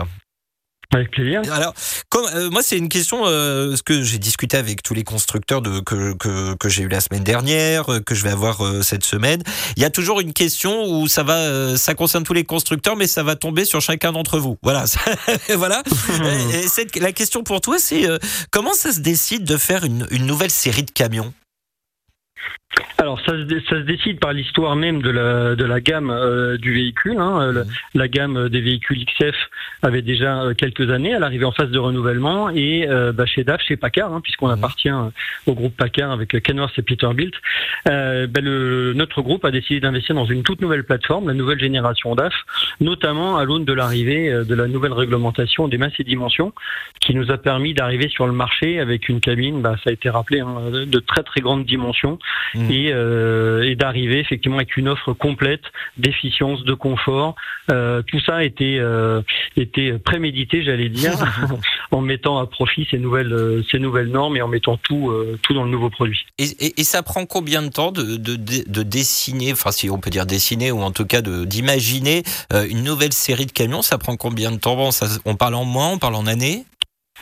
Avec 0.92 1.12
plaisir. 1.12 1.42
Alors, 1.52 1.74
euh, 2.16 2.50
moi, 2.50 2.62
c'est 2.64 2.78
une 2.78 2.90
question 2.90 3.24
euh, 3.26 3.76
que 3.86 4.04
j'ai 4.04 4.18
discuté 4.18 4.58
avec 4.58 4.84
tous 4.84 4.94
les 4.94 5.04
constructeurs 5.04 5.62
que, 5.62 6.14
que, 6.14 6.70
j'ai 6.70 6.84
eu 6.84 6.88
la 6.88 7.02
semaine 7.02 7.24
dernière, 7.24 7.92
euh, 7.92 8.00
que 8.00 8.16
je 8.16 8.24
vais 8.24 8.30
avoir 8.30 8.62
cette 8.84 9.04
semaine. 9.04 9.42
Il 9.78 9.82
y 9.82 9.86
a 9.86 9.90
toujours 9.90 10.20
une 10.20 10.34
question 10.34 10.86
où 10.86 11.08
ça 11.08 11.24
va, 11.24 11.78
ça 11.78 11.94
concerne 11.94 12.24
tous 12.24 12.34
les 12.34 12.44
constructeurs, 12.44 12.96
mais 12.96 13.08
ça 13.08 13.24
va 13.24 13.36
tomber 13.36 13.66
sur 13.66 13.82
chacun 13.82 14.12
d'entre 14.12 14.40
vous. 14.40 14.58
Voilà, 14.64 14.86
voilà. 15.56 15.84
Et 16.54 16.68
cette, 16.68 16.96
la 16.96 17.12
question 17.12 17.44
pour 17.44 17.62
toi, 17.62 17.78
c'est 17.80 18.06
comment 18.52 18.74
ça 18.74 18.92
se 18.92 19.00
décide 19.00 19.44
de 19.44 19.58
faire 19.58 19.84
une 19.84 20.26
nouvelle 20.26 20.52
série 20.52 20.84
de 20.84 20.92
camions? 20.92 21.34
Alors 22.98 23.20
ça 23.22 23.34
se, 23.34 23.60
ça 23.70 23.76
se 23.78 23.86
décide 23.86 24.20
par 24.20 24.34
l'histoire 24.34 24.76
même 24.76 25.02
de 25.02 25.10
la, 25.10 25.56
de 25.56 25.64
la 25.66 25.82
gamme 25.82 26.10
euh, 26.10 26.58
du 26.58 26.74
véhicule. 26.74 27.18
Hein. 27.18 27.52
La, 27.52 27.64
la, 27.94 28.08
gamme 28.08 28.50
des 28.50 28.62
véhicules 28.62 29.06
XF 29.06 29.36
avait 29.82 30.02
déjà 30.02 30.42
euh, 30.42 30.54
quelques 30.54 30.90
années, 30.90 31.12
elle 31.12 31.24
arrivait 31.24 31.46
en 31.46 31.52
phase 31.52 31.70
de 31.70 31.80
renouvellement 31.80 32.50
et 32.50 32.88
euh, 32.90 33.12
bah, 33.12 33.26
chez 33.26 33.44
DAF, 33.44 33.62
chez 33.62 33.78
Packard, 33.78 34.14
hein, 34.14 34.22
puisqu'on 34.22 34.48
mmh. 34.48 34.52
appartient 34.52 34.90
au 35.46 35.54
groupe 35.54 35.76
Packard 35.76 36.12
avec 36.12 36.42
Kenworth 36.42 36.78
et 36.78 36.82
Peterbilt, 36.82 37.34
euh, 37.88 38.28
bah, 38.28 38.42
le, 38.42 38.94
notre 38.94 39.22
groupe 39.22 39.46
a 39.46 39.52
décidé 39.52 39.80
d'investir 39.80 40.16
dans 40.16 40.26
une 40.26 40.44
toute 40.44 40.62
nouvelle 40.62 40.84
plateforme, 40.84 41.28
la 41.28 41.34
nouvelle 41.34 41.60
génération 41.60 42.16
DAF, 42.16 42.34
notamment 42.80 43.38
à 43.38 43.46
l'aune 43.46 43.66
de 43.66 43.74
l'arrivée 43.74 44.32
de 44.46 44.56
la 44.56 44.68
nouvelle 44.68 44.94
réglementation 44.94 45.68
des 45.68 45.78
masses 45.78 46.00
et 46.00 46.04
dimensions, 46.04 46.54
qui 47.02 47.14
nous 47.14 47.32
a 47.32 47.38
permis 47.38 47.74
d'arriver 47.74 48.10
sur 48.10 48.26
le 48.26 48.34
marché 48.34 48.80
avec 48.80 49.10
une 49.10 49.20
cabine, 49.20 49.62
bah, 49.62 49.76
ça 49.84 49.90
a 49.90 49.94
été 49.94 50.10
rappelé, 50.10 50.40
hein, 50.40 50.56
de 50.72 51.00
très 51.00 51.24
très 51.24 51.42
grande 51.42 51.66
dimension. 51.66 52.20
Mmh. 52.54 52.65
Et, 52.70 52.92
euh, 52.92 53.64
et 53.64 53.76
d'arriver 53.76 54.20
effectivement 54.20 54.58
avec 54.58 54.78
une 54.78 54.88
offre 54.88 55.14
complète 55.14 55.62
d'efficience, 55.98 56.64
de 56.64 56.74
confort. 56.74 57.36
Euh, 57.72 58.02
tout 58.04 58.20
ça 58.20 58.44
était 58.44 58.78
euh, 58.80 59.22
était 59.58 59.98
prémédité, 59.98 60.64
j'allais 60.64 60.90
dire, 60.90 61.14
en 61.92 62.02
mettant 62.02 62.38
à 62.38 62.46
profit 62.46 62.88
ces 62.90 62.98
nouvelles 62.98 63.64
ces 63.72 63.80
nouvelles 63.80 64.10
normes 64.10 64.38
et 64.38 64.42
en 64.42 64.48
mettant 64.48 64.78
tout 64.78 65.12
tout 65.42 65.54
dans 65.54 65.64
le 65.64 65.70
nouveau 65.70 65.90
produit. 65.90 66.26
Et, 66.38 66.46
et, 66.60 66.82
et 66.82 66.84
ça 66.84 67.04
prend 67.04 67.26
combien 67.26 67.62
de 67.62 67.70
temps 67.70 67.92
de, 67.92 68.18
de, 68.18 68.36
de, 68.36 68.84
dessiner, 68.84 69.52
enfin 69.52 69.72
si 69.72 69.90
on 69.90 70.00
peut 70.00 70.10
dire 70.10 70.26
dessiner 70.26 70.72
ou 70.72 70.82
en 70.82 70.92
tout 70.92 71.06
cas 71.06 71.22
d'imaginer 71.22 72.24
une 72.70 72.84
nouvelle 72.84 73.14
série 73.14 73.46
de 73.46 73.52
camions? 73.52 73.82
Ça 73.82 73.98
prend 73.98 74.16
combien 74.16 74.52
de 74.52 74.58
temps? 74.58 74.76
Bon, 74.76 74.92
ça, 74.92 75.08
On 75.26 75.36
parle 75.36 75.56
en 75.56 75.66
mois, 75.66 75.88
on 75.88 75.98
parle 75.98 76.16
en 76.16 76.28
années? 76.28 76.66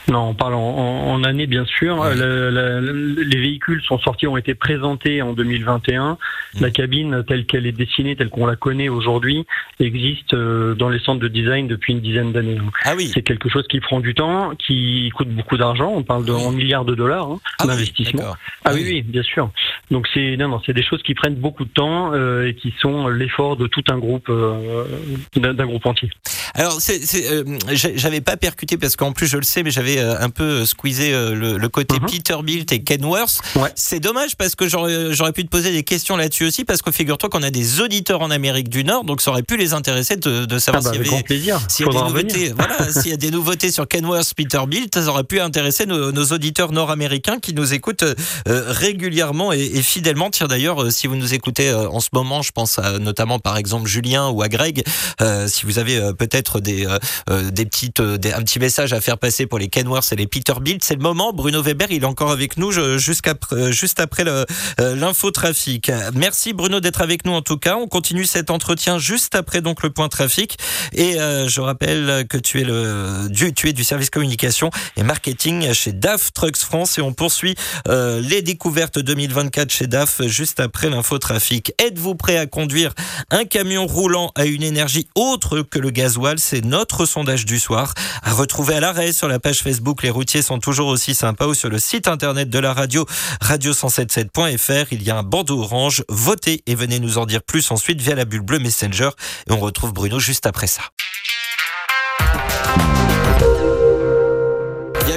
Non, 0.10 0.30
on 0.30 0.34
parle 0.34 0.56
en, 0.56 0.60
en, 0.60 1.12
en 1.14 1.24
année 1.24 1.48
bien 1.48 1.66
sûr. 1.66 1.98
Ouais. 1.98 2.16
Le, 2.16 2.50
le, 2.50 3.24
les 3.24 3.38
véhicules 3.40 3.82
sont 3.84 4.00
sortis, 4.00 4.28
ont 4.28 4.38
été 4.38 4.54
présentés 4.54 5.22
en 5.22 5.34
2021. 5.34 6.14
Mmh. 6.14 6.18
La 6.62 6.72
cabine 6.72 7.24
telle 7.28 7.46
qu'elle 7.46 7.66
est 7.66 7.72
dessinée, 7.72 8.16
telle 8.16 8.30
qu'on 8.30 8.46
la 8.46 8.56
connaît 8.56 8.90
aujourd'hui, 8.90 9.46
existe 9.80 10.34
euh, 10.34 10.76
dans 10.76 10.90
les 10.90 11.00
centres 11.00 11.22
de 11.22 11.28
design 11.28 11.68
depuis 11.68 11.94
une 11.94 12.02
dizaine 12.02 12.34
d'années. 12.34 12.58
Ah 12.84 12.96
oui. 12.98 13.12
C'est 13.14 13.22
quelque 13.22 13.50
chose 13.50 13.66
qui 13.70 13.80
prend 13.80 14.00
du 14.02 14.14
temps, 14.14 14.52
qui 14.56 15.10
coûte 15.16 15.30
beaucoup 15.30 15.58
d'argent. 15.58 15.92
On 15.96 16.04
parle 16.04 16.26
de 16.26 16.34
oui. 16.34 16.44
en 16.44 16.52
milliards 16.52 16.86
de 16.86 16.96
dollars 16.96 17.32
hein, 17.32 17.40
ah 17.60 17.68
d'investissement. 17.68 18.24
Oui, 18.24 18.38
ah 18.66 18.72
oui, 18.74 18.84
oui, 18.86 19.02
bien 19.04 19.24
sûr. 19.24 19.52
Donc 19.90 20.08
c'est 20.14 20.36
non, 20.38 20.50
non, 20.50 20.62
c'est 20.66 20.74
des 20.74 20.84
choses 20.84 21.02
qui 21.04 21.14
prennent 21.14 21.36
beaucoup 21.36 21.66
de 21.66 21.70
temps 21.70 22.12
euh, 22.14 22.48
et 22.48 22.56
qui 22.56 22.74
sont 22.80 23.08
l'effort 23.08 23.56
de 23.56 23.68
tout 23.68 23.84
un 23.90 23.98
groupe, 23.98 24.28
euh, 24.30 24.86
d'un 25.36 25.66
groupe 25.66 25.86
entier. 25.86 26.10
Alors, 26.56 26.78
euh, 26.90 27.44
j'avais 27.72 28.22
pas 28.22 28.38
percuté 28.38 28.78
parce 28.78 28.96
qu'en 28.96 29.12
plus 29.12 29.28
je 29.28 29.38
le 29.38 29.44
sais, 29.44 29.64
mais 29.64 29.72
j'avais 29.72 29.83
un 30.00 30.30
peu 30.30 30.66
squeezé 30.66 31.12
le, 31.12 31.58
le, 31.58 31.70
côté 31.70 31.96
Mhm. 32.00 32.10
Peterbilt 32.10 32.72
et 32.72 32.84
Kenworth. 32.84 33.40
Ouais. 33.56 33.72
C'est 33.76 34.00
dommage 34.00 34.36
parce 34.36 34.56
que 34.56 34.68
j'aurais 34.68 35.32
pu 35.34 35.44
te 35.44 35.50
poser 35.50 35.72
des 35.72 35.84
questions 35.84 36.16
là-dessus 36.18 36.46
aussi 36.46 36.66
parce 36.66 36.82
que 36.82 36.92
figure-toi 36.92 37.30
qu'on 37.30 37.44
a 37.44 37.52
des 37.52 37.82
auditeurs 37.82 38.22
en 38.22 38.32
Amérique 38.32 38.70
du 38.70 38.84
Nord, 38.84 39.04
donc 39.04 39.22
ça 39.22 39.32
aurait 39.32 39.44
pu 39.44 39.58
les 39.58 39.74
intéresser 39.74 40.16
de, 40.16 40.46
de 40.46 40.60
savoir 40.60 40.84
ah 40.86 40.90
bah, 40.90 40.94
s'il 40.94 41.08
y 41.08 41.10
avait 41.10 41.24
s'il 41.70 41.86
y, 41.86 41.90
a 41.90 41.92
des 41.92 42.02
nouveautés. 42.02 42.54
voilà, 42.56 42.92
s'il 43.02 43.12
y 43.12 43.14
a 43.14 43.18
des 43.18 43.32
nouveautés 43.32 43.72
sur 43.72 43.88
Kenworth, 43.88 44.34
Peterbilt, 44.36 44.94
ça 44.94 45.08
aurait 45.08 45.24
pu 45.24 45.40
intéresser 45.40 45.86
nos, 45.86 46.12
nos 46.12 46.26
auditeurs 46.26 46.72
nord-américains 46.72 47.40
qui 47.40 47.54
nous 47.54 47.74
écoutent 47.74 48.04
euh, 48.04 48.16
régulièrement 48.48 49.54
et, 49.54 49.60
et, 49.60 49.82
fidèlement. 49.82 50.30
Tiens 50.30 50.48
d'ailleurs, 50.48 50.84
euh, 50.84 50.90
si 50.90 51.08
vous 51.08 51.16
nous 51.16 51.34
écoutez 51.34 51.70
euh, 51.70 51.90
en 51.90 52.00
ce 52.00 52.10
moment, 52.14 52.42
je 52.42 52.52
pense 52.52 52.80
à 52.80 53.00
notamment 53.00 53.40
par 53.40 53.58
exemple 53.58 53.88
Julien 53.88 54.30
ou 54.30 54.42
à 54.42 54.50
Greg, 54.50 54.84
euh, 55.22 55.48
si 55.48 55.66
vous 55.66 55.80
avez 55.80 56.00
peut-être 56.18 56.34
peut-être 56.34 56.62
des, 56.62 56.88
des 57.52 57.66
petites, 57.66 58.02
des, 58.02 58.34
un 58.34 58.42
petit 58.42 58.58
message 58.58 58.92
à 58.92 59.00
faire 59.02 59.20
passer 59.20 59.46
pour 59.46 59.60
les 59.60 59.68
Kenworth 59.74 60.14
et 60.14 60.16
les 60.16 60.28
Peterbilt. 60.28 60.84
C'est 60.84 60.94
le 60.94 61.02
moment. 61.02 61.34
Bruno 61.34 61.64
Weber, 61.64 61.88
il 61.90 62.04
est 62.04 62.06
encore 62.06 62.30
avec 62.30 62.58
nous 62.58 62.72
jusqu'après, 63.00 63.74
juste 63.74 64.00
après 64.00 64.24
l'infotrafic. 64.78 65.92
Merci 66.14 66.54
Bruno 66.54 66.80
d'être 66.80 67.02
avec 67.02 67.26
nous 67.26 67.32
en 67.32 67.42
tout 67.42 67.58
cas. 67.58 67.76
On 67.76 67.88
continue 67.88 68.26
cet 68.26 68.52
entretien 68.52 69.00
juste 69.00 69.34
après 69.34 69.62
donc 69.62 69.82
le 69.82 69.90
point 69.90 70.10
trafic. 70.10 70.60
Et 70.94 71.14
je 71.14 71.60
rappelle 71.60 72.28
que 72.30 72.38
tu 72.38 72.62
es 72.62 72.64
le 72.64 73.28
du, 73.30 73.52
tu 73.54 73.68
es 73.68 73.74
du 73.74 73.84
service 73.84 74.12
communication 74.12 74.70
et 74.96 75.02
marketing 75.02 75.74
chez 75.74 75.92
DAF 75.92 76.32
Trucks 76.34 76.58
France 76.58 77.00
et 77.00 77.02
on 77.02 77.14
poursuit 77.14 77.56
les 77.88 78.44
découvertes 78.44 79.00
2024 79.00 79.72
chez 79.72 79.88
DAF 79.88 80.22
juste 80.28 80.60
après 80.60 80.92
l'infotrafic. 80.92 81.74
Êtes-vous 81.80 82.14
prêt 82.14 82.38
à 82.38 82.46
conduire 82.46 82.94
un 83.32 83.46
camion 83.46 83.88
roulant 83.88 84.32
à 84.36 84.46
une 84.46 84.62
énergie 84.62 85.08
autre 85.16 85.64
que 85.64 85.80
le 85.80 85.90
gasoil? 85.90 86.38
C'est 86.38 86.64
notre 86.64 87.08
sondage 87.08 87.46
du 87.46 87.58
soir. 87.58 87.96
À 88.22 88.34
retrouver 88.34 88.76
à 88.76 88.80
l'arrêt 88.80 89.14
sur 89.14 89.28
la 89.28 89.40
page 89.40 89.63
Facebook 89.64 90.04
Les 90.04 90.10
routiers 90.10 90.42
sont 90.42 90.60
toujours 90.60 90.88
aussi 90.88 91.16
sympas 91.16 91.48
ou 91.48 91.54
sur 91.54 91.70
le 91.70 91.80
site 91.80 92.10
internet 92.10 92.50
de 92.50 92.60
la 92.60 92.74
radio 92.74 93.06
radio177.fr. 93.42 94.88
Il 94.92 95.04
y 95.04 95.10
a 95.10 95.18
un 95.18 95.24
bandeau 95.24 95.62
orange. 95.62 96.04
Votez 96.10 96.62
et 96.66 96.76
venez 96.76 97.00
nous 97.00 97.18
en 97.18 97.26
dire 97.26 97.42
plus 97.42 97.72
ensuite 97.72 98.02
via 98.02 98.14
la 98.14 98.26
bulle 98.26 98.42
bleue 98.42 98.60
Messenger. 98.60 99.12
Et 99.48 99.54
on 99.54 99.60
retrouve 99.60 99.94
Bruno 99.94 100.20
juste 100.20 100.46
après 100.46 100.68
ça. 100.68 100.82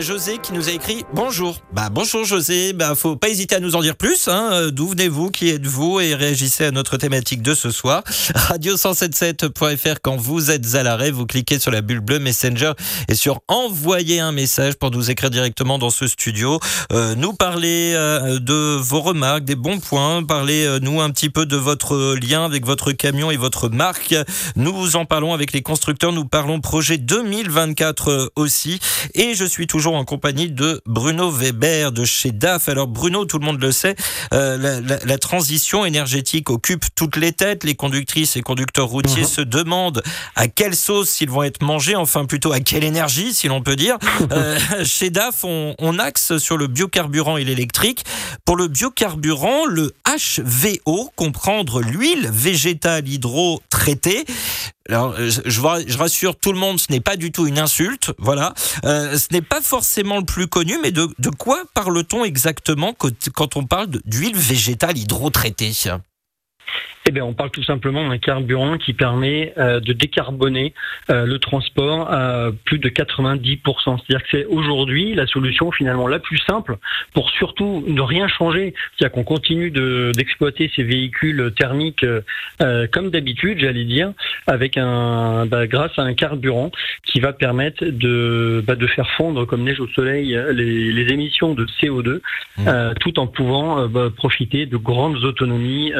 José 0.06 0.38
qui 0.38 0.52
nous 0.52 0.68
a 0.68 0.72
écrit 0.72 1.04
bonjour. 1.14 1.58
Bah 1.72 1.88
bonjour 1.90 2.24
José, 2.24 2.72
bah 2.72 2.94
faut 2.94 3.16
pas 3.16 3.28
hésiter 3.28 3.56
à 3.56 3.60
nous 3.60 3.74
en 3.74 3.82
dire 3.82 3.96
plus. 3.96 4.28
Hein. 4.28 4.50
Euh, 4.52 4.70
d'où 4.70 4.86
venez-vous, 4.86 5.32
qui 5.32 5.48
êtes-vous 5.48 5.98
et 5.98 6.14
réagissez 6.14 6.66
à 6.66 6.70
notre 6.70 6.96
thématique 6.96 7.42
de 7.42 7.54
ce 7.54 7.72
soir. 7.72 8.04
Radio177.fr 8.06 9.96
quand 10.00 10.16
vous 10.16 10.52
êtes 10.52 10.76
à 10.76 10.84
l'arrêt, 10.84 11.10
vous 11.10 11.26
cliquez 11.26 11.58
sur 11.58 11.72
la 11.72 11.80
bulle 11.80 11.98
bleue 11.98 12.20
Messenger 12.20 12.74
et 13.08 13.16
sur 13.16 13.40
envoyer 13.48 14.20
un 14.20 14.30
message 14.30 14.74
pour 14.74 14.92
nous 14.92 15.10
écrire 15.10 15.30
directement 15.30 15.76
dans 15.76 15.90
ce 15.90 16.06
studio. 16.06 16.60
Euh, 16.92 17.16
nous 17.16 17.32
parler 17.32 17.94
euh, 17.96 18.38
de 18.38 18.76
vos 18.76 19.00
remarques, 19.00 19.44
des 19.44 19.56
bons 19.56 19.80
points, 19.80 20.22
parler 20.22 20.78
nous 20.82 21.00
un 21.00 21.10
petit 21.10 21.30
peu 21.30 21.46
de 21.46 21.56
votre 21.56 22.14
lien 22.14 22.44
avec 22.44 22.64
votre 22.64 22.92
camion 22.92 23.32
et 23.32 23.36
votre 23.36 23.68
marque. 23.70 24.14
Nous 24.54 24.94
en 24.94 25.04
parlons 25.04 25.34
avec 25.34 25.52
les 25.52 25.62
constructeurs, 25.62 26.12
nous 26.12 26.26
parlons 26.26 26.60
projet 26.60 26.96
2024 26.96 28.30
aussi 28.36 28.78
et 29.14 29.34
je 29.34 29.44
suis 29.44 29.66
toujours 29.66 29.95
en 29.96 30.04
compagnie 30.04 30.50
de 30.50 30.80
Bruno 30.86 31.30
Weber 31.30 31.92
de 31.92 32.04
chez 32.04 32.30
DAF. 32.30 32.68
Alors 32.68 32.86
Bruno, 32.86 33.24
tout 33.24 33.38
le 33.38 33.46
monde 33.46 33.60
le 33.60 33.72
sait, 33.72 33.96
euh, 34.32 34.80
la, 35.04 35.18
transition 35.18 35.84
énergétique 35.84 36.50
occupe 36.50 36.84
toutes 36.94 37.16
les 37.16 37.32
têtes. 37.32 37.64
Les 37.64 37.74
conductrices 37.74 38.36
et 38.36 38.42
conducteurs 38.42 38.86
routiers 38.86 39.22
mhm. 39.22 39.28
se 39.28 39.40
demandent 39.40 40.02
à 40.34 40.48
quelle 40.48 40.76
sauce 40.76 41.20
ils 41.20 41.30
vont 41.30 41.42
être 41.42 41.62
mangés, 41.62 41.96
enfin 41.96 42.26
plutôt 42.26 42.52
à 42.52 42.60
quelle 42.60 42.84
énergie, 42.84 43.34
si 43.34 43.48
l'on 43.48 43.62
peut 43.62 43.76
dire. 43.76 43.98
Euh, 44.32 44.58
chez 44.84 45.08
DAF, 45.08 45.44
on, 45.44 45.74
on 45.78 45.98
axe 45.98 46.38
sur 46.38 46.56
le 46.56 46.66
biocarburant 46.66 47.36
et 47.36 47.44
l'électrique. 47.44 48.04
Pour 48.44 48.56
le 48.56 48.66
biocarburant, 48.66 49.64
le 49.66 49.94
HVO, 50.04 51.10
comprendre 51.14 51.80
l'huile 51.80 52.28
végétale 52.32 53.08
hydro-traitée. 53.08 54.24
Alors, 54.88 55.14
euh, 55.18 55.30
je, 55.30 55.40
je, 55.46 55.98
rassure 55.98 56.36
tout 56.36 56.52
le 56.52 56.58
monde, 56.58 56.78
ce 56.78 56.90
n'est 56.90 57.00
pas 57.00 57.16
du 57.16 57.32
tout 57.32 57.46
une 57.46 57.58
insulte, 57.58 58.12
voilà. 58.18 58.54
Euh, 58.84 59.18
ce 59.18 59.28
n'est 59.32 59.42
pas 59.42 59.60
forcément 59.60 60.18
le 60.18 60.24
plus 60.24 60.46
connu, 60.46 60.78
mais 60.82 60.92
de, 60.92 61.08
de 61.18 61.30
quoi 61.30 61.62
parle-t-on 61.74 62.24
exactement 62.24 62.94
quand, 62.94 63.56
on 63.56 63.64
parle 63.64 63.88
d'huile 64.04 64.36
végétale 64.36 64.96
hydrotraitée 64.98 65.72
eh 67.08 67.12
bien, 67.12 67.24
on 67.24 67.34
parle 67.34 67.50
tout 67.50 67.62
simplement 67.62 68.08
d'un 68.08 68.18
carburant 68.18 68.78
qui 68.78 68.92
permet 68.92 69.52
euh, 69.58 69.78
de 69.78 69.92
décarboner 69.92 70.74
euh, 71.08 71.24
le 71.24 71.38
transport 71.38 72.10
à 72.10 72.50
plus 72.64 72.78
de 72.78 72.88
90%. 72.88 73.60
C'est-à-dire 73.84 74.22
que 74.24 74.28
c'est 74.32 74.44
aujourd'hui 74.46 75.14
la 75.14 75.26
solution 75.28 75.70
finalement 75.70 76.08
la 76.08 76.18
plus 76.18 76.38
simple 76.38 76.78
pour 77.14 77.30
surtout 77.30 77.84
ne 77.86 78.00
rien 78.00 78.26
changer. 78.26 78.74
C'est-à-dire 78.98 79.14
qu'on 79.14 79.22
continue 79.22 79.70
d'exploiter 79.70 80.70
ces 80.74 80.82
véhicules 80.82 81.52
thermiques 81.56 82.04
euh, 82.04 82.86
comme 82.90 83.10
d'habitude, 83.10 83.60
j'allais 83.60 83.84
dire, 83.84 84.12
avec 84.48 84.76
un, 84.76 85.46
bah, 85.46 85.68
grâce 85.68 85.96
à 85.98 86.02
un 86.02 86.14
carburant 86.14 86.72
qui 87.04 87.20
va 87.20 87.32
permettre 87.32 87.84
de, 87.84 88.64
bah, 88.66 88.74
de 88.74 88.86
faire 88.88 89.08
fondre 89.10 89.46
comme 89.46 89.62
neige 89.62 89.78
au 89.78 89.86
soleil 89.88 90.36
les, 90.52 90.92
les 90.92 91.12
émissions 91.12 91.54
de 91.54 91.66
CO2, 91.80 92.20
mmh. 92.58 92.94
tout 93.00 93.20
en 93.20 93.28
pouvant 93.28 93.86
bah, 93.86 94.10
profiter 94.14 94.66
de 94.66 94.76
grandes 94.76 95.22
autonomies 95.24 95.92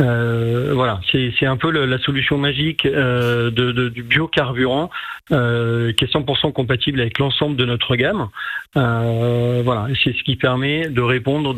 euh, 0.00 0.72
voilà, 0.74 1.00
c'est 1.10 1.46
un 1.46 1.56
peu 1.56 1.70
la 1.70 1.98
solution 1.98 2.38
magique 2.38 2.86
euh, 2.86 3.50
du 3.50 4.02
biocarburant 4.02 4.90
euh, 5.32 5.92
qui 5.92 6.04
est 6.04 6.12
100% 6.12 6.52
compatible 6.52 7.00
avec 7.00 7.18
l'ensemble 7.18 7.56
de 7.56 7.64
notre 7.64 7.96
gamme. 7.96 8.28
voilà, 8.74 9.88
c'est 10.02 10.16
ce 10.16 10.22
qui 10.22 10.36
permet 10.36 10.88
de 10.88 11.02
répondre, 11.02 11.54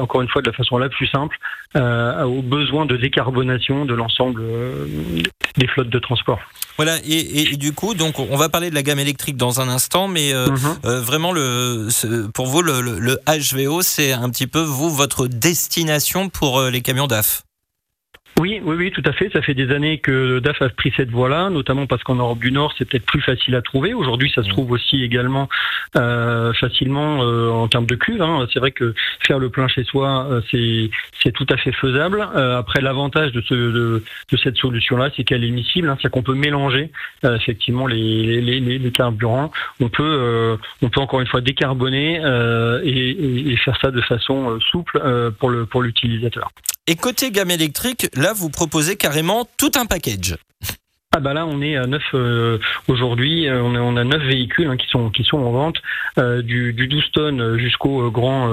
encore 0.00 0.22
une 0.22 0.28
fois, 0.28 0.42
de 0.42 0.48
la 0.48 0.52
façon 0.52 0.78
la 0.78 0.88
plus 0.88 1.06
simple 1.06 1.36
aux 1.76 2.42
besoins 2.42 2.86
de 2.86 2.96
décarbonation 2.96 3.84
de 3.84 3.94
l'ensemble 3.94 4.42
des 5.56 5.66
flottes 5.68 5.90
de 5.90 5.98
transport. 5.98 6.38
Voilà, 6.76 6.96
et, 7.06 7.56
du 7.56 7.72
coup, 7.72 7.94
donc 7.94 8.18
on 8.18 8.36
va 8.36 8.48
parler 8.48 8.70
de 8.70 8.74
la 8.74 8.82
gamme 8.82 8.98
électrique 8.98 9.36
dans 9.36 9.60
un 9.60 9.68
instant, 9.68 10.08
mais 10.08 10.32
mhm. 10.34 10.76
vraiment, 10.84 11.32
le, 11.32 11.88
pour 12.34 12.46
vous, 12.46 12.62
le, 12.62 12.80
le 12.80 13.18
HVO, 13.26 13.82
c'est 13.82 14.12
un 14.12 14.28
petit 14.30 14.46
peu, 14.46 14.60
vous, 14.60 14.90
votre 14.90 15.26
destination 15.26 16.28
pour 16.28 16.62
les 16.62 16.82
camions 16.82 17.06
DAF 17.06 17.45
oui, 18.38 18.60
oui, 18.62 18.76
oui, 18.76 18.90
tout 18.90 19.02
à 19.06 19.12
fait. 19.12 19.30
Ça 19.32 19.40
fait 19.40 19.54
des 19.54 19.70
années 19.72 19.96
que 19.98 20.40
DAF 20.40 20.60
a 20.60 20.68
pris 20.68 20.92
cette 20.94 21.10
voie-là, 21.10 21.48
notamment 21.48 21.86
parce 21.86 22.02
qu'en 22.02 22.16
Europe 22.16 22.38
du 22.38 22.52
Nord, 22.52 22.74
c'est 22.76 22.86
peut-être 22.86 23.06
plus 23.06 23.22
facile 23.22 23.54
à 23.54 23.62
trouver. 23.62 23.94
Aujourd'hui, 23.94 24.30
ça 24.34 24.42
se 24.42 24.48
trouve 24.50 24.72
aussi 24.72 25.02
également 25.02 25.48
euh, 25.96 26.52
facilement 26.52 27.22
euh, 27.22 27.48
en 27.48 27.66
termes 27.68 27.86
de 27.86 27.94
cuve. 27.94 28.20
Hein. 28.20 28.46
C'est 28.52 28.58
vrai 28.58 28.72
que 28.72 28.94
faire 29.26 29.38
le 29.38 29.48
plein 29.48 29.68
chez 29.68 29.84
soi, 29.84 30.26
euh, 30.30 30.42
c'est 30.50 30.90
c'est 31.22 31.32
tout 31.32 31.46
à 31.48 31.56
fait 31.56 31.72
faisable. 31.72 32.28
Euh, 32.36 32.58
après, 32.58 32.82
l'avantage 32.82 33.32
de, 33.32 33.40
ce, 33.40 33.54
de, 33.54 34.04
de 34.30 34.36
cette 34.36 34.58
solution-là, 34.58 35.08
c'est 35.16 35.24
qu'elle 35.24 35.42
est 35.42 35.50
miscible, 35.50 35.88
hein. 35.88 35.96
c'est 36.02 36.10
qu'on 36.10 36.22
peut 36.22 36.34
mélanger 36.34 36.90
euh, 37.24 37.36
effectivement 37.36 37.86
les, 37.86 38.42
les, 38.42 38.60
les, 38.60 38.78
les, 38.78 38.90
carburants. 38.92 39.50
On 39.80 39.88
peut 39.88 40.58
on 40.82 40.90
peut 40.90 41.00
encore 41.00 41.22
une 41.22 41.26
fois 41.26 41.40
décarboner 41.40 42.20
et, 42.84 43.52
et, 43.52 43.56
faire 43.56 43.78
ça 43.80 43.90
de 43.90 44.00
façon 44.02 44.60
souple 44.60 45.00
pour 45.38 45.48
le 45.48 45.64
pour 45.64 45.82
l'utilisateur. 45.82 46.50
Et 46.88 46.94
côté 46.94 47.32
gamme 47.32 47.50
électrique, 47.50 48.08
là, 48.14 48.32
vous 48.32 48.48
proposez 48.48 48.96
carrément 48.96 49.48
tout 49.56 49.72
un 49.74 49.86
package. 49.86 50.36
Ah 51.16 51.20
bah 51.20 51.32
là 51.32 51.46
on 51.46 51.62
est 51.62 51.76
à 51.76 51.86
neuf 51.86 52.02
euh, 52.12 52.58
aujourd'hui, 52.88 53.48
euh, 53.48 53.62
on, 53.62 53.74
on, 53.74 53.96
a 53.96 54.04
neuf 54.04 54.22
véhicules 54.22 54.68
hein, 54.68 54.76
qui 54.76 54.86
sont 54.86 55.08
qui 55.08 55.24
sont 55.24 55.38
en 55.38 55.50
vente, 55.50 55.80
euh, 56.18 56.42
du, 56.42 56.74
du 56.74 56.88
12 56.88 57.10
tonnes 57.12 57.56
jusqu'au 57.56 58.10
grand 58.10 58.50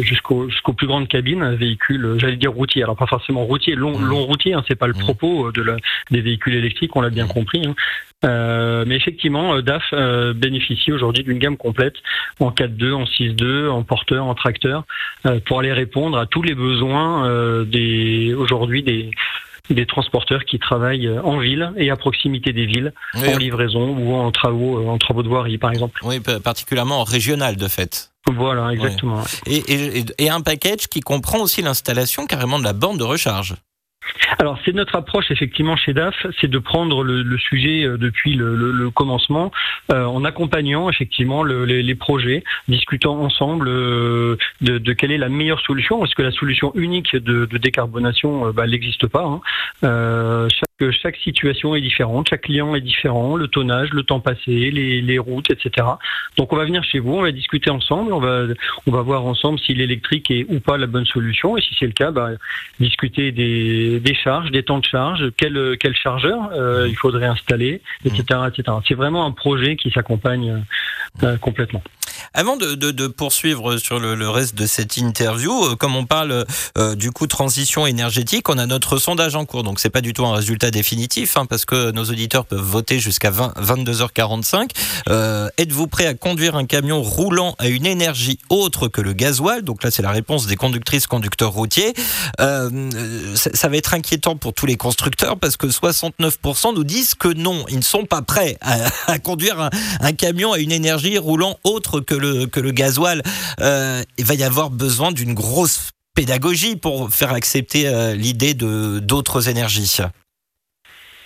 jusqu'au 0.00 0.48
jusqu'aux 0.48 0.72
plus 0.72 0.86
grandes 0.86 1.08
cabines, 1.08 1.54
véhicules 1.56 2.14
j'allais 2.16 2.36
dire 2.36 2.52
routiers, 2.52 2.84
alors 2.84 2.96
pas 2.96 3.06
forcément 3.06 3.44
routiers, 3.44 3.74
long, 3.74 3.98
mmh. 3.98 4.06
long 4.06 4.24
routier, 4.24 4.54
hein, 4.54 4.64
c'est 4.66 4.76
pas 4.76 4.86
le 4.86 4.94
mmh. 4.94 5.00
propos 5.00 5.52
de 5.52 5.60
la, 5.60 5.76
des 6.10 6.22
véhicules 6.22 6.54
électriques, 6.54 6.96
on 6.96 7.02
l'a 7.02 7.10
bien 7.10 7.26
mmh. 7.26 7.34
compris. 7.34 7.62
Hein. 7.66 8.84
mais 8.86 8.96
effectivement, 8.96 9.60
DAF 9.60 9.92
bénéficie 10.36 10.90
aujourd'hui 10.90 11.22
d'une 11.22 11.38
gamme 11.38 11.58
complète 11.58 11.96
en 12.40 12.50
4.2, 12.50 12.94
en 12.94 13.04
6.2, 13.04 13.68
en 13.68 13.82
porteur, 13.82 14.24
en 14.24 14.34
tracteur, 14.34 14.84
pour 15.44 15.60
aller 15.60 15.74
répondre 15.74 16.16
à 16.16 16.24
tous 16.24 16.40
les 16.40 16.54
besoins 16.54 17.28
des 17.66 18.32
aujourd'hui 18.34 18.82
des 18.82 19.10
des 19.74 19.86
transporteurs 19.86 20.44
qui 20.44 20.58
travaillent 20.58 21.10
en 21.22 21.38
ville 21.38 21.72
et 21.76 21.90
à 21.90 21.96
proximité 21.96 22.52
des 22.52 22.66
villes, 22.66 22.92
en 23.14 23.36
livraison 23.36 23.96
ou 23.96 24.14
en 24.14 24.30
travaux, 24.32 24.88
en 24.88 24.98
travaux 24.98 25.22
de 25.22 25.28
voirie, 25.28 25.58
par 25.58 25.70
exemple. 25.70 26.00
Oui, 26.04 26.20
particulièrement 26.20 27.00
en 27.00 27.04
régional, 27.04 27.56
de 27.56 27.68
fait. 27.68 28.10
Voilà, 28.26 28.72
exactement. 28.72 29.22
Et, 29.46 30.04
et, 30.18 30.30
un 30.30 30.40
package 30.40 30.88
qui 30.88 31.00
comprend 31.00 31.40
aussi 31.40 31.62
l'installation 31.62 32.26
carrément 32.26 32.58
de 32.58 32.64
la 32.64 32.72
borne 32.72 32.98
de 32.98 33.04
recharge. 33.04 33.54
Alors 34.38 34.58
c'est 34.64 34.72
notre 34.72 34.94
approche 34.94 35.30
effectivement 35.30 35.76
chez 35.76 35.92
DAF, 35.92 36.14
c'est 36.40 36.48
de 36.48 36.58
prendre 36.58 37.02
le, 37.02 37.38
sujet 37.38 37.84
euh, 37.84 37.96
depuis 37.96 38.34
le, 38.34 38.90
commencement, 38.90 39.50
euh, 39.92 40.04
en 40.04 40.24
accompagnant 40.24 40.88
effectivement 40.88 41.42
les, 41.42 41.94
projets, 41.94 42.44
discutant 42.68 43.20
ensemble 43.20 43.68
euh, 43.68 44.36
de, 44.60 44.92
quelle 44.92 45.10
est 45.12 45.18
la 45.18 45.28
meilleure 45.28 45.60
solution. 45.60 46.04
Est-ce 46.04 46.14
que 46.14 46.22
la 46.22 46.30
solution 46.30 46.72
unique 46.74 47.16
de, 47.16 47.46
décarbonation, 47.58 48.50
bah, 48.52 48.66
n'existe 48.66 49.06
pas 49.08 49.40
hein. 49.82 50.48
Chaque, 50.80 50.92
chaque 50.92 51.16
situation 51.16 51.74
est 51.74 51.80
différente, 51.80 52.28
chaque 52.28 52.42
client 52.42 52.74
est 52.74 52.80
différent, 52.80 53.36
le 53.36 53.48
tonnage, 53.48 53.90
le 53.90 54.02
temps 54.02 54.20
passé, 54.20 54.70
les, 54.70 55.18
routes, 55.18 55.50
etc. 55.50 55.86
Donc 56.36 56.52
on 56.52 56.56
va 56.56 56.64
venir 56.64 56.84
chez 56.84 56.98
vous, 57.00 57.14
on 57.14 57.22
va 57.22 57.32
discuter 57.32 57.70
ensemble, 57.70 58.12
on 58.12 58.20
va 58.20 58.44
on 58.86 58.92
va 58.92 59.02
voir 59.02 59.24
ensemble 59.24 59.58
si 59.58 59.74
l'électrique 59.74 60.30
est 60.30 60.46
ou 60.48 60.60
pas 60.60 60.78
la 60.78 60.86
bonne 60.86 61.06
solution, 61.06 61.56
et 61.56 61.60
si 61.60 61.74
c'est 61.78 61.86
le 61.86 61.92
cas, 61.92 62.10
bah, 62.10 62.30
discuter 62.78 63.32
des 63.32 64.00
des, 64.00 64.14
charges, 64.14 64.50
des 64.50 64.62
temps 64.62 64.78
de 64.78 64.84
charge, 64.84 65.30
quel, 65.36 65.76
quel 65.80 65.94
chargeur 65.94 66.50
euh, 66.52 66.86
il 66.88 66.96
faudrait 66.96 67.26
installer, 67.26 67.82
etc. 68.04 68.40
etc. 68.48 68.76
C'est 68.86 68.94
vraiment 68.94 69.26
un 69.26 69.32
projet 69.32 69.76
qui 69.76 69.90
s'accompagne 69.90 70.62
euh, 71.22 71.36
complètement. 71.38 71.82
Avant 72.34 72.56
de, 72.56 73.06
poursuivre 73.06 73.76
sur 73.78 73.98
le, 73.98 74.28
reste 74.28 74.54
de 74.54 74.66
cette 74.66 74.96
interview, 74.96 75.52
euh, 75.64 75.76
comme 75.76 75.96
on 75.96 76.04
parle 76.04 76.44
euh, 76.76 76.94
du 76.94 77.10
coup 77.10 77.26
transition 77.26 77.86
énergétique, 77.86 78.48
on 78.48 78.58
a 78.58 78.66
notre 78.66 78.98
sondage 78.98 79.34
en 79.34 79.44
cours. 79.44 79.62
Donc 79.62 79.80
c'est 79.80 79.90
pas 79.90 80.00
du 80.00 80.12
tout 80.12 80.24
un 80.26 80.34
résultat 80.34 80.67
définitif, 80.70 81.36
hein, 81.36 81.46
parce 81.46 81.64
que 81.64 81.90
nos 81.90 82.04
auditeurs 82.04 82.44
peuvent 82.44 82.60
voter 82.60 82.98
jusqu'à 82.98 83.30
22h45. 83.30 84.70
Euh, 85.08 85.48
êtes-vous 85.58 85.86
prêt 85.86 86.06
à 86.06 86.14
conduire 86.14 86.56
un 86.56 86.66
camion 86.66 87.02
roulant 87.02 87.54
à 87.58 87.68
une 87.68 87.86
énergie 87.86 88.38
autre 88.48 88.88
que 88.88 89.00
le 89.00 89.12
gasoil? 89.12 89.62
Donc 89.62 89.82
là, 89.82 89.90
c'est 89.90 90.02
la 90.02 90.10
réponse 90.10 90.46
des 90.46 90.56
conductrices 90.56 91.06
conducteurs 91.06 91.52
routiers. 91.52 91.94
ça, 92.38 93.68
va 93.68 93.76
être 93.76 93.94
inquiétant 93.94 94.36
pour 94.36 94.54
tous 94.54 94.66
les 94.66 94.76
constructeurs 94.76 95.38
parce 95.38 95.56
que 95.56 95.66
69% 95.66 96.74
nous 96.74 96.84
disent 96.84 97.14
que 97.14 97.28
non, 97.28 97.64
ils 97.68 97.76
ne 97.76 97.82
sont 97.82 98.04
pas 98.04 98.22
prêts 98.22 98.56
à, 98.60 99.18
conduire 99.22 99.70
un 100.00 100.12
camion 100.12 100.52
à 100.52 100.58
une 100.58 100.72
énergie 100.72 101.18
roulant 101.18 101.58
autre 101.64 102.00
que 102.00 102.14
le, 102.14 102.46
que 102.46 102.60
le 102.60 102.70
gasoil, 102.70 103.22
euh, 103.60 104.02
il 104.16 104.24
va 104.24 104.34
y 104.34 104.42
avoir 104.42 104.70
besoin 104.70 105.12
d'une 105.12 105.34
grosse 105.34 105.90
pédagogie 106.14 106.76
pour 106.76 107.10
faire 107.10 107.32
accepter 107.32 107.86
euh, 107.86 108.14
l'idée 108.14 108.54
de 108.54 108.98
d'autres 108.98 109.48
énergies. 109.48 109.98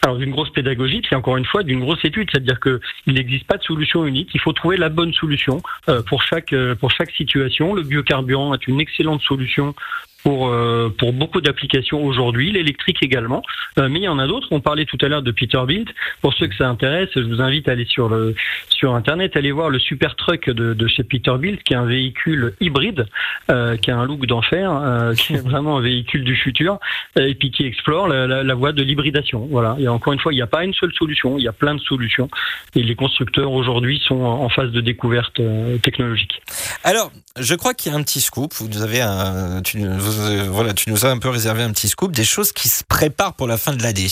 Alors 0.04 0.16
d'une 0.16 0.32
grosse 0.32 0.50
pédagogie, 0.50 1.02
c'est 1.09 1.14
encore 1.14 1.37
une 1.37 1.44
fois 1.44 1.62
d'une 1.62 1.80
grosse 1.80 2.04
étude, 2.04 2.28
c'est-à-dire 2.30 2.59
qu'il 2.59 3.14
n'existe 3.14 3.47
pas 3.47 3.56
de 3.56 3.62
solution 3.62 4.04
unique. 4.04 4.30
Il 4.35 4.40
faut 4.40 4.52
trouver 4.52 4.76
la 4.76 4.88
bonne 4.88 5.12
solution 5.14 5.62
euh, 5.88 6.02
pour 6.02 6.23
chaque 6.23 6.54
pour 6.80 6.90
chaque 6.90 7.11
situation. 7.12 7.75
Le 7.75 7.82
biocarburant 7.82 8.52
est 8.54 8.66
une 8.66 8.80
excellente 8.80 9.23
solution 9.23 9.75
pour, 10.23 10.49
euh, 10.49 10.95
pour 10.97 11.12
beaucoup 11.12 11.41
d'applications 11.41 12.05
aujourd'hui, 12.05 12.52
l'électrique 12.52 12.99
également. 13.02 13.43
Euh, 13.79 13.88
mais 13.88 14.00
il 14.00 14.05
y 14.05 14.09
en 14.09 14.19
a 14.19 14.26
d'autres. 14.26 14.49
On 14.50 14.61
parlait 14.61 14.85
tout 14.85 14.99
à 15.00 15.09
l'heure 15.09 15.23
de 15.23 15.31
Peterbilt. 15.31 15.88
Pour 16.21 16.35
ceux 16.35 16.47
que 16.47 16.57
ça 16.57 16.69
intéresse, 16.69 17.11
je 17.14 17.21
vous 17.21 17.41
invite 17.41 17.69
à 17.69 17.73
aller 17.73 17.87
sur 17.87 18.09
le 18.09 18.35
sur 18.83 18.97
internet, 18.97 19.37
aller 19.37 19.52
voir 19.52 19.71
le 19.71 19.79
super 19.79 20.17
truck 20.17 20.50
de, 20.50 20.75
de 20.75 20.88
chez 20.88 21.05
Peterbilt, 21.05 21.62
qui 21.62 21.73
est 21.73 21.76
un 21.76 21.85
véhicule 21.85 22.55
hybride, 22.61 23.07
euh, 23.49 23.76
qui 23.76 23.93
a 23.93 23.97
un 23.97 24.05
look 24.05 24.26
d'enfer, 24.26 24.73
euh, 24.73 25.14
qui 25.14 25.35
est 25.35 25.41
vraiment 25.50 25.79
un 25.79 25.81
véhicule 25.81 26.25
du 26.25 26.35
futur, 26.35 26.81
euh, 27.17 27.29
et 27.29 27.37
puis 27.37 27.52
qui 27.52 27.64
explore 27.64 28.09
la, 28.09 28.26
la, 28.26 28.43
la 28.43 28.55
voie 28.55 28.73
de 28.73 28.83
l'hybridation. 28.83 29.47
Voilà. 29.49 29.76
Et 29.79 29.87
encore 29.87 30.12
une 30.12 30.19
fois, 30.19 30.33
il 30.33 30.37
n'y 30.37 30.43
a 30.43 30.49
pas 30.49 30.64
une 30.64 30.75
seule 30.75 30.93
solution, 30.95 31.38
il 31.38 31.45
y 31.45 31.49
a 31.49 31.52
plein 31.52 31.76
de 31.76 31.81
solutions. 31.81 32.29
Et 32.75 32.83
les 32.83 32.97
constructeurs 32.97 33.52
aujourd'hui 33.52 34.02
sont 34.05 34.21
en 34.21 34.49
phase 34.49 34.73
de 34.73 34.81
découverte 34.81 35.41
technologique. 35.83 36.43
Alors, 36.83 37.12
je 37.39 37.55
crois 37.55 37.75
qu'il 37.75 37.93
y 37.93 37.95
a 37.95 37.99
un 37.99 38.03
petit 38.03 38.21
scoop. 38.21 38.53
Vous 38.55 38.83
avez 38.83 39.01
un, 39.01 39.62
tu, 39.62 39.79
euh, 39.83 40.47
voilà, 40.49 40.75
tu 40.75 40.91
nous 40.91 41.07
as 41.07 41.11
un 41.11 41.19
peu 41.19 41.29
réservé 41.29 41.62
un 41.62 41.71
petit 41.73 41.89
scoop, 41.89 42.12
des 42.12 42.25
choses 42.25 42.53
qui 42.53 42.69
se 42.69 42.85
préparent 42.85 43.35
pour 43.35 43.47
la 43.47 43.57
fin 43.57 43.75
de 43.75 43.83
l'année. 43.83 44.09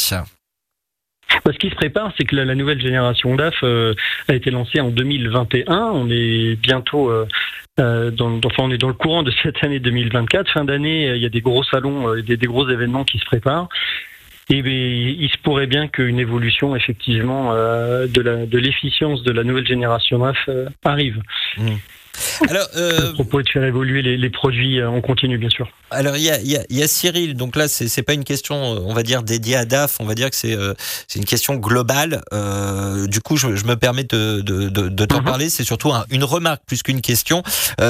Bah, 1.45 1.53
ce 1.53 1.59
qui 1.59 1.71
se 1.71 1.75
prépare, 1.75 2.13
c'est 2.17 2.25
que 2.25 2.35
la, 2.37 2.55
nouvelle 2.55 2.81
génération 2.81 3.35
DAF 3.37 3.55
euh, 3.63 3.95
a 4.29 4.35
été 4.35 4.51
lancée 4.51 4.81
en 4.81 4.89
2021. 4.91 5.91
On 5.95 6.09
est 6.11 6.57
bientôt 6.57 7.11
euh, 7.11 8.11
dans, 8.11 8.41
enfin, 8.45 8.65
on 8.65 8.71
est 8.71 8.79
dans 8.79 8.89
le 8.89 8.95
courant 8.95 9.23
de 9.23 9.33
cette 9.43 9.63
année 9.63 9.81
2024. 9.81 10.51
Fin 10.51 10.65
d'année, 10.65 11.15
il 11.15 11.23
y 11.23 11.27
a 11.27 11.31
des 11.31 11.41
gros 11.41 11.63
salons, 11.65 12.15
des, 12.23 12.37
des, 12.37 12.47
gros 12.47 12.69
événements 12.69 13.05
qui 13.05 13.19
se 13.19 13.25
préparent. 13.25 13.69
Et 14.49 14.63
bien, 14.63 14.73
il 14.73 15.31
se 15.31 15.39
pourrait 15.39 15.69
bien 15.69 15.87
qu'une 15.87 16.19
évolution 16.19 16.75
effectivement 16.75 17.53
de 17.55 18.59
l'efficience 18.59 19.23
de, 19.23 19.31
la 19.31 19.45
nouvelle 19.45 19.67
génération 19.67 20.19
DAF 20.19 20.49
arrive. 20.85 21.23
Mmh. 21.57 21.77
Alors, 22.49 22.67
euh, 22.77 23.13
propos 23.13 23.43
de 23.43 23.49
faire 23.49 23.65
évoluer 23.65 24.03
les, 24.03 24.31
produits 24.31 24.81
on 24.83 24.99
euh, 24.99 25.01
continue, 25.01 25.39
bien 25.39 25.51
sûr. 25.51 25.69
Alors, 25.91 26.17
il 26.17 26.23
y 26.23 26.31
a, 26.31 26.39
y 26.41 26.83
a, 26.83 26.89
Cyril, 26.89 27.35
donc 27.35 27.57
là, 27.57 27.69
c'est 27.69 28.03
pas 28.03 28.15
une 28.15 28.25
question, 28.25 28.57
euh, 28.57 28.81
on 28.85 28.95
va 28.95 29.03
dire, 29.03 29.23
dédiée 29.23 29.57
à 29.57 29.65
DAF, 29.65 29.97
on 30.01 30.05
va 30.05 30.15
dire 30.15 30.31
que 30.31 30.37
c'est 30.37 30.55
euh, 30.55 30.75
une 31.17 31.25
question 31.25 31.57
globale. 31.57 32.23
du 33.09 33.21
coup, 33.21 33.37
je, 33.37 33.49
me 33.49 33.75
permets 33.75 34.05
de, 34.05 34.41
de, 34.41 34.69
de, 34.69 35.05
t'en 35.05 35.19
mhm. 35.19 35.25
parler, 35.25 35.51
c'est 35.51 35.65
surtout 35.65 35.93
une 36.11 36.25
remarque 36.25 36.63
plus 36.67 36.83
qu'une 36.83 37.01
question. 37.01 37.43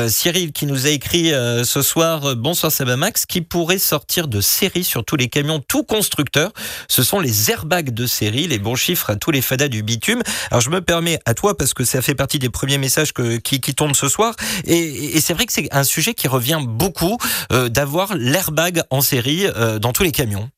Cyril 0.08 0.52
qui 0.52 0.66
nous 0.66 0.86
a 0.86 0.90
écrit 0.90 1.30
ce 1.64 1.82
soir, 1.82 2.36
bonsoir 2.36 2.72
Max, 2.96 3.26
qui 3.26 3.42
pourrait 3.42 3.78
sortir 3.78 4.28
de 4.28 4.40
série 4.40 4.84
sur 4.84 5.04
tous 5.04 5.16
les 5.16 5.28
camions, 5.28 5.60
tout 5.60 5.82
constructeur. 5.82 6.52
Ce 6.88 7.02
sont 7.02 7.20
les 7.20 7.50
airbags 7.50 7.92
de 7.92 8.06
série, 8.06 8.46
les 8.46 8.58
bons 8.58 8.76
chiffres 8.76 9.10
à 9.10 9.16
tous 9.16 9.30
les 9.30 9.42
fadas 9.42 9.68
du 9.68 9.82
bitume. 9.82 10.22
Alors, 10.50 10.60
je 10.60 10.70
me 10.70 10.80
permets 10.80 11.18
à 11.26 11.34
toi, 11.34 11.56
parce 11.56 11.74
que 11.74 11.84
ça 11.84 12.02
fait 12.02 12.14
partie 12.14 12.38
des 12.38 12.50
premiers 12.50 12.78
messages 12.78 13.12
que, 13.12 13.36
qui, 13.36 13.60
qui 13.60 13.74
tombent 13.74 13.94
ce 13.94 14.08
soir. 14.08 14.19
Et, 14.66 15.20
c'est 15.20 15.34
vrai 15.34 15.46
que 15.46 15.52
c'est 15.52 15.72
un 15.72 15.84
sujet 15.84 16.14
qui 16.14 16.28
revient 16.28 16.60
beaucoup 16.62 17.18
euh, 17.52 17.68
d'avoir 17.68 18.14
l'airbag 18.16 18.82
en 18.90 19.00
série 19.00 19.46
euh, 19.46 19.78
dans 19.78 19.92
tous 19.92 20.02
les 20.02 20.12
camions. 20.12 20.50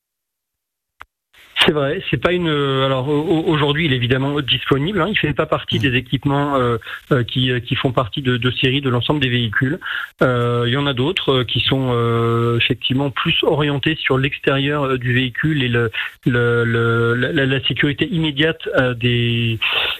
C'est 1.65 1.71
vrai, 1.71 2.03
c'est 2.11 2.17
pas 2.17 2.33
une. 2.33 2.49
Euh, 2.49 2.85
alors 2.85 3.07
aujourd'hui, 3.07 3.85
il 3.85 3.93
est 3.93 3.95
évidemment 3.95 4.41
disponible. 4.41 5.01
Hein, 5.01 5.07
il 5.09 5.17
fait 5.17 5.33
pas 5.33 5.45
partie 5.45 5.77
mmh. 5.77 5.81
des 5.81 5.95
équipements 5.95 6.57
euh, 6.57 6.77
qui, 7.23 7.51
qui 7.61 7.75
font 7.75 7.93
partie 7.93 8.21
de, 8.21 8.35
de 8.35 8.51
série 8.51 8.81
de 8.81 8.89
l'ensemble 8.89 9.21
des 9.21 9.29
véhicules. 9.29 9.79
il 10.19 10.69
y 10.69 10.75
en 10.75 10.85
a 10.85 10.93
d'autres 10.93 11.43
qui 11.43 11.61
sont 11.61 11.93
effectivement 12.59 13.11
plus 13.11 13.37
orientés 13.43 13.95
sur 13.95 14.17
l'extérieur 14.17 14.97
du 14.97 15.13
véhicule 15.13 15.63
et 15.63 15.69
le, 15.69 15.89
le, 16.25 17.13
la, 17.15 17.45
la, 17.45 17.63
sécurité 17.65 18.09
immédiate 18.11 18.67
des, 18.97 19.57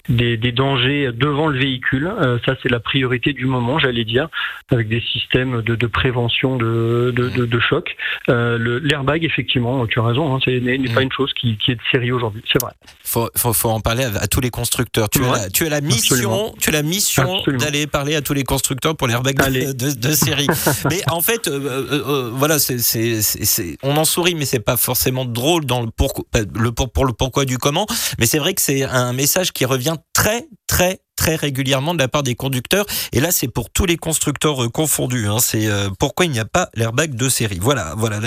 des, 0.09 0.37
des 0.37 0.51
dangers 0.51 1.11
devant 1.13 1.47
le 1.47 1.59
véhicule. 1.59 2.11
ça, 2.45 2.55
c'est 2.61 2.69
la 2.69 2.79
priorité 2.79 3.33
du 3.33 3.45
moment, 3.45 3.79
j'allais 3.79 4.05
dire, 4.05 4.27
avec 4.71 4.87
des 4.87 5.01
systèmes 5.01 5.61
de, 5.61 5.75
de 5.75 5.87
prévention 5.87 6.57
de, 6.57 7.13
de, 7.15 7.45
de, 7.45 7.59
choc. 7.59 7.95
L'airbag, 8.27 9.23
effectivement, 9.23 9.85
tu 9.87 9.99
as 9.99 10.03
raison, 10.03 10.35
hein, 10.35 10.39
n'est 10.47 10.77
pas 10.93 11.01
mmh. 11.01 11.03
une 11.03 11.11
chose 11.11 11.33
qui 11.33 11.43
qui, 11.57 11.71
est 11.71 11.75
de 11.75 11.81
série 11.91 12.11
aujourd'hui. 12.11 12.41
C'est 12.51 12.61
vrai. 12.61 12.71
Faut, 13.03 13.29
faut, 13.35 13.53
faut, 13.53 13.69
en 13.69 13.81
parler 13.81 14.05
à, 14.05 14.27
tous 14.27 14.41
les 14.41 14.49
constructeurs. 14.49 15.09
Tu, 15.09 15.23
as, 15.23 15.49
tu 15.49 15.65
as 15.65 15.69
la 15.69 15.81
mission, 15.81 16.53
tu 16.59 16.69
as 16.69 16.73
la 16.73 16.83
mission 16.83 17.41
d'aller 17.47 17.87
parler 17.87 18.15
à 18.15 18.21
tous 18.21 18.33
les 18.33 18.43
constructeurs 18.43 18.95
pour 18.95 19.07
l'airbag 19.07 19.35
de, 19.35 20.11
série. 20.11 20.47
mais 20.89 21.01
en 21.09 21.21
fait, 21.21 21.47
euh, 21.47 21.59
euh, 21.59 22.03
euh, 22.07 22.31
voilà, 22.33 22.59
c'est, 22.59 23.77
on 23.83 23.95
en 23.97 24.05
sourit, 24.05 24.35
mais 24.35 24.45
c'est 24.45 24.59
pas 24.59 24.77
forcément 24.77 25.25
drôle 25.25 25.65
dans 25.65 25.81
le 25.81 25.91
pour, 25.91 26.25
le 26.33 26.71
pour, 26.71 26.91
pour 26.91 27.05
le 27.05 27.13
pourquoi 27.13 27.45
du 27.45 27.57
comment. 27.57 27.85
Mais 28.19 28.25
c'est 28.25 28.39
vrai 28.39 28.53
que 28.53 28.61
c'est 28.61 28.83
un 28.83 29.13
message 29.13 29.51
qui 29.51 29.65
revient 29.65 29.92
très, 30.13 30.47
très, 30.67 30.99
très 31.15 31.35
régulièrement 31.35 31.93
de 31.93 31.99
la 31.99 32.07
part 32.07 32.23
des 32.23 32.35
conducteurs. 32.35 32.85
Et 33.11 33.19
là, 33.19 33.31
c'est 33.31 33.47
pour 33.47 33.69
tous 33.69 33.85
les 33.85 33.97
constructeurs 33.97 34.63
euh, 34.63 34.69
confondus. 34.69 35.27
Hein. 35.27 35.37
C'est 35.39 35.67
euh, 35.67 35.89
pourquoi 35.99 36.25
il 36.25 36.31
n'y 36.31 36.39
a 36.39 36.45
pas 36.45 36.69
l'airbag 36.73 37.15
de 37.15 37.29
série. 37.29 37.59
Voilà, 37.61 37.93
voilà, 37.97 38.19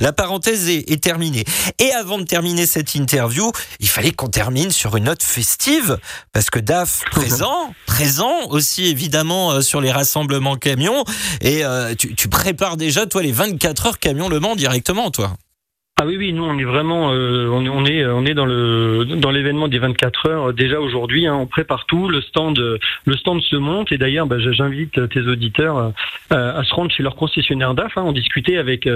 la, 0.00 0.12
parenthèse 0.12 0.68
est, 0.68 1.02
terminée. 1.02 1.44
Et 1.78 1.92
avant 1.92 2.18
de 2.18 2.24
terminer 2.24 2.66
cette 2.66 2.94
interview, 2.94 3.50
il 3.78 3.88
fallait 3.88 4.10
qu'on 4.10 4.28
termine 4.28 4.70
sur 4.70 4.96
une 4.96 5.04
note 5.04 5.22
festive, 5.22 5.98
parce 6.32 6.50
que 6.50 6.58
DAF 6.58 7.02
présent, 7.10 7.74
présent 7.86 8.48
aussi 8.50 8.86
évidemment 8.86 9.52
euh, 9.52 9.60
sur 9.60 9.80
les 9.80 9.92
rassemblements 9.92 10.56
camions. 10.56 11.04
Et 11.40 11.62
tu, 11.98 12.14
tu 12.14 12.28
prépares 12.28 12.76
déjà, 12.76 13.06
toi, 13.06 13.22
les 13.22 13.32
24 13.32 13.86
heures 13.86 13.98
camion 13.98 14.28
Le 14.28 14.40
Mans 14.40 14.56
directement, 14.56 15.10
toi? 15.10 15.36
Ah 16.02 16.06
oui, 16.06 16.16
oui, 16.16 16.32
nous 16.32 16.44
on 16.44 16.58
est 16.58 16.64
vraiment, 16.64 17.12
euh, 17.12 17.46
on, 17.52 17.84
est, 17.84 18.06
on 18.06 18.24
est 18.24 18.32
dans 18.32 18.46
le 18.46 19.04
dans 19.04 19.30
l'événement 19.30 19.68
des 19.68 19.78
24 19.78 20.26
heures 20.30 20.48
euh, 20.48 20.52
déjà 20.54 20.80
aujourd'hui. 20.80 21.26
Hein, 21.26 21.34
on 21.34 21.46
prépare 21.46 21.84
tout, 21.84 22.08
le 22.08 22.22
stand, 22.22 22.58
le 22.58 23.16
stand 23.18 23.42
se 23.42 23.56
monte 23.56 23.92
et 23.92 23.98
d'ailleurs, 23.98 24.26
bah, 24.26 24.38
j'invite 24.38 25.10
tes 25.10 25.20
auditeurs 25.20 25.92
euh, 26.32 26.58
à 26.58 26.64
se 26.64 26.72
rendre 26.72 26.90
chez 26.90 27.02
leur 27.02 27.16
concessionnaire 27.16 27.74
DAF, 27.74 27.98
hein, 27.98 28.00
en 28.00 28.12
discuter 28.12 28.56
avec 28.56 28.88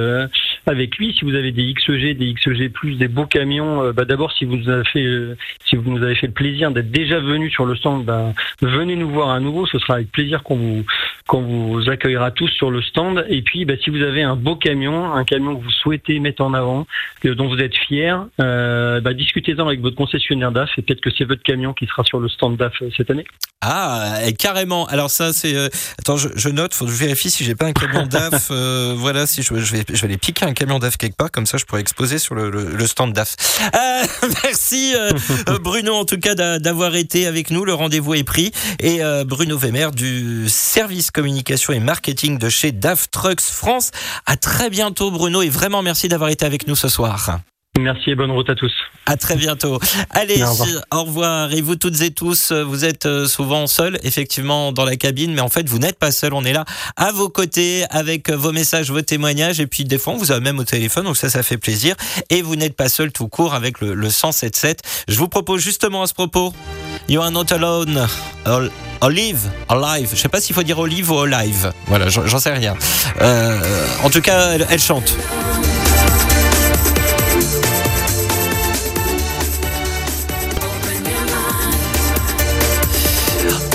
avec 0.65 0.97
lui. 0.97 1.13
Si 1.13 1.27
vous 1.27 1.35
avez 1.35 1.53
des 1.53 1.75
XEG, 1.75 2.17
des 2.17 2.33
XEG 2.33 2.73
plus, 2.73 2.95
des 2.95 3.09
beaux 3.09 3.27
camions, 3.27 3.93
bah, 3.93 4.07
d'abord 4.07 4.33
si 4.33 4.47
vous 4.47 4.57
nous 4.57 4.71
avez 4.71 4.85
fait 4.85 5.37
si 5.67 5.77
vous 5.77 5.91
nous 5.91 6.03
avez 6.03 6.15
fait 6.15 6.29
le 6.29 6.33
plaisir 6.33 6.71
d'être 6.71 6.91
déjà 6.91 7.21
venu 7.21 7.51
sur 7.51 7.67
le 7.67 7.77
stand, 7.77 8.07
bah, 8.07 8.33
venez 8.63 8.97
nous 8.97 9.11
voir 9.11 9.29
à 9.29 9.41
nouveau. 9.41 9.67
Ce 9.67 9.79
sera 9.79 9.97
avec 9.97 10.11
plaisir 10.11 10.43
qu'on 10.43 10.57
vous 10.57 10.87
qu'on 11.27 11.43
vous 11.43 11.91
accueillera 11.91 12.31
tous 12.31 12.49
sur 12.49 12.71
le 12.71 12.81
stand. 12.81 13.27
Et 13.29 13.43
puis, 13.43 13.67
bah, 13.67 13.75
si 13.83 13.91
vous 13.91 14.01
avez 14.01 14.23
un 14.23 14.37
beau 14.37 14.57
camion, 14.57 15.13
un 15.13 15.25
camion 15.25 15.55
que 15.55 15.65
vous 15.65 15.71
souhaitez 15.71 16.19
mettre 16.19 16.43
en 16.43 16.55
avant, 16.55 16.87
dont 17.33 17.49
vous 17.49 17.59
êtes 17.59 17.75
fier, 17.75 18.27
euh, 18.41 19.01
bah, 19.01 19.15
discutez-en 19.15 19.67
avec 19.67 19.81
votre 19.81 19.97
concessionnaire 19.97 20.53
DAF 20.53 20.71
et 20.77 20.83
peut-être 20.83 21.01
que 21.01 21.11
c'est 21.17 21.25
votre 21.25 21.43
camion 21.43 21.73
qui 21.73 21.87
sera 21.87 22.05
sur 22.05 22.21
le 22.21 22.29
stand 22.29 22.57
DAF 22.57 22.75
euh, 22.83 22.91
cette 22.97 23.11
année. 23.11 23.25
Ah, 23.63 24.19
carrément. 24.39 24.87
Alors 24.87 25.09
ça, 25.09 25.33
c'est. 25.33 25.57
Euh, 25.57 25.69
attends, 25.99 26.17
je, 26.17 26.49
note. 26.51 26.75
Faut 26.75 26.85
que 26.85 26.91
je 26.91 26.99
vérifie 26.99 27.31
si 27.31 27.45
j'ai 27.45 27.55
pas 27.55 27.65
un 27.65 27.73
camion 27.73 28.07
DAF. 28.07 28.51
voilà, 28.97 29.27
si 29.27 29.43
je, 29.43 29.55
je, 29.55 29.73
vais, 29.73 29.85
je 29.89 30.01
vais 30.01 30.07
aller 30.07 30.19
piquer 30.19 30.45
un 30.45 30.53
camion 30.53 30.79
DAF 30.79 30.99
quelque 30.99 31.17
part, 31.17 31.31
comme 31.31 31.47
ça, 31.47 31.57
je 31.57 31.65
pourrais 31.65 31.81
exposer 31.81 32.19
sur 32.19 32.35
le, 32.35 32.51
le, 32.51 32.87
stand 32.87 33.15
DAF. 33.15 33.37
merci 34.45 34.95
Bruno, 35.63 35.95
en 35.95 36.05
tout 36.05 36.19
cas, 36.19 36.35
d'avoir 36.35 36.95
été 36.95 37.27
avec 37.27 37.51
nous. 37.51 37.65
Le 37.65 37.73
rendez-vous 37.73 38.15
est 38.15 38.25
pris. 38.25 38.53
Et 38.81 39.01
Bruno 39.25 39.57
Wemer 39.57 39.89
du 39.93 40.45
service 40.49 41.11
communication 41.11 41.73
et 41.73 41.81
marketing 41.81 42.39
de 42.39 42.51
chez 42.51 42.71
DAF 42.71 43.11
Trucks 43.11 43.41
France. 43.41 43.93
À 44.27 44.37
très 44.37 44.69
bientôt, 44.69 45.11
Bruno, 45.11 45.41
et 45.41 45.49
vraiment 45.49 45.81
merci 45.81 46.09
d'avoir 46.09 46.29
été 46.29 46.45
avec 46.45 46.67
nous 46.67 46.75
ce 46.85 46.89
soir. 46.89 47.39
Merci 47.81 48.11
et 48.11 48.15
bonne 48.15 48.31
route 48.31 48.49
à 48.51 48.55
tous. 48.55 48.73
À 49.07 49.17
très 49.17 49.35
bientôt. 49.37 49.81
Allez, 50.11 50.45
au 50.93 51.03
revoir. 51.03 51.53
Et 51.53 51.61
vous 51.61 51.75
toutes 51.75 52.01
et 52.03 52.13
tous, 52.13 52.53
vous 52.53 52.85
êtes 52.85 53.07
euh, 53.07 53.27
souvent 53.27 53.67
seuls, 53.67 53.99
effectivement, 54.05 54.71
dans 54.71 54.85
la 54.85 54.97
cabine, 54.97 55.35
mais 55.35 55.41
en 55.41 55.49
fait, 55.49 55.69
vous 55.69 55.79
n'êtes 55.79 55.99
pas 55.99 56.13
seuls. 56.13 56.35
On 56.35 56.45
est 56.45 56.53
là 56.53 56.65
à 56.97 57.11
vos 57.11 57.29
côtés 57.29 57.85
avec 57.91 58.31
vos 58.31 58.53
messages, 58.53 58.91
vos 58.91 59.03
témoignages, 59.03 59.59
et 59.59 59.67
puis 59.67 59.85
des 59.85 59.99
fois, 59.99 60.13
on 60.13 60.19
vous 60.19 60.31
a 60.31 60.39
même 60.39 60.61
au 60.61 60.65
téléphone, 60.65 61.05
donc 61.05 61.17
ça, 61.17 61.29
ça 61.31 61.43
fait 61.43 61.57
plaisir. 61.57 61.97
Et 62.31 62.43
vous 62.43 62.55
n'êtes 62.55 62.77
pas 62.77 62.89
seul 62.89 63.11
tout 63.11 63.29
court 63.29 63.55
avec 63.55 63.81
le, 63.81 63.95
le 63.95 64.09
107.7. 64.09 64.79
Je 65.09 65.19
vous 65.19 65.29
propose 65.29 65.61
justement 65.61 66.03
à 66.03 66.07
ce 66.07 66.15
propos, 66.15 66.55
You 67.09 67.23
are 67.23 67.31
not 67.31 67.53
alone. 67.53 68.07
Olive, 69.01 69.51
alive. 69.69 70.11
Je 70.13 70.21
sais 70.21 70.29
pas 70.29 70.41
s'il 70.41 70.55
faut 70.55 70.63
dire 70.63 70.79
olive 70.79 71.11
ou 71.11 71.19
alive. 71.19 71.73
Voilà, 71.87 72.09
j'en 72.09 72.39
sais 72.39 72.53
rien. 72.53 72.75
Euh, 73.21 73.59
en 74.03 74.11
tout 74.11 74.21
cas, 74.21 74.53
elle, 74.53 74.67
elle 74.71 74.81
chante. 74.81 75.15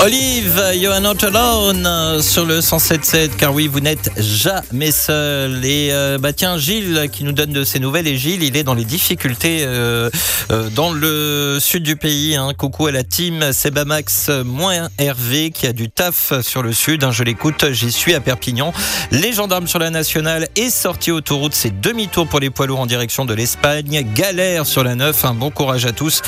Olive, 0.01 0.61
you 0.75 0.89
are 0.89 1.01
not 1.01 1.25
alone 1.25 1.85
euh, 1.85 2.21
sur 2.21 2.45
le 2.45 2.61
107.7 2.61 3.31
car 3.37 3.53
oui, 3.53 3.67
vous 3.67 3.81
n'êtes 3.81 4.09
jamais 4.17 4.91
seul. 4.91 5.65
Et 5.65 5.89
euh, 5.91 6.17
bah 6.17 6.31
tiens, 6.31 6.57
Gilles 6.57 7.09
qui 7.11 7.25
nous 7.25 7.33
donne 7.33 7.51
de 7.51 7.65
ses 7.65 7.79
nouvelles 7.79 8.07
et 8.07 8.15
Gilles, 8.15 8.41
il 8.41 8.55
est 8.55 8.63
dans 8.63 8.75
les 8.75 8.85
difficultés 8.85 9.65
euh, 9.65 10.09
euh, 10.51 10.69
dans 10.69 10.93
le 10.93 11.57
sud 11.59 11.83
du 11.83 11.97
pays. 11.97 12.37
Hein. 12.37 12.53
Coucou 12.57 12.87
à 12.87 12.93
la 12.93 13.03
team 13.03 13.51
Sebamax 13.51 14.29
moins 14.45 14.87
Hervé 14.99 15.51
qui 15.51 15.67
a 15.67 15.73
du 15.73 15.89
taf 15.89 16.31
sur 16.43 16.63
le 16.63 16.71
sud. 16.71 17.03
Hein. 17.03 17.11
Je 17.11 17.23
l'écoute, 17.23 17.65
j'y 17.71 17.91
suis 17.91 18.13
à 18.13 18.21
Perpignan. 18.21 18.71
Les 19.11 19.33
gendarmes 19.33 19.67
sur 19.67 19.79
la 19.79 19.89
nationale 19.89 20.47
et 20.55 20.69
sortie 20.69 21.11
autoroute, 21.11 21.53
c'est 21.53 21.81
demi-tour 21.81 22.25
pour 22.25 22.39
les 22.39 22.49
poids 22.49 22.67
lourds 22.67 22.79
en 22.79 22.85
direction 22.85 23.25
de 23.25 23.33
l'Espagne. 23.33 24.07
Galère 24.15 24.65
sur 24.65 24.85
la 24.85 24.95
9. 24.95 25.25
Un 25.25 25.33
bon 25.33 25.51
courage 25.51 25.85
à 25.85 25.91
tous. 25.91 26.21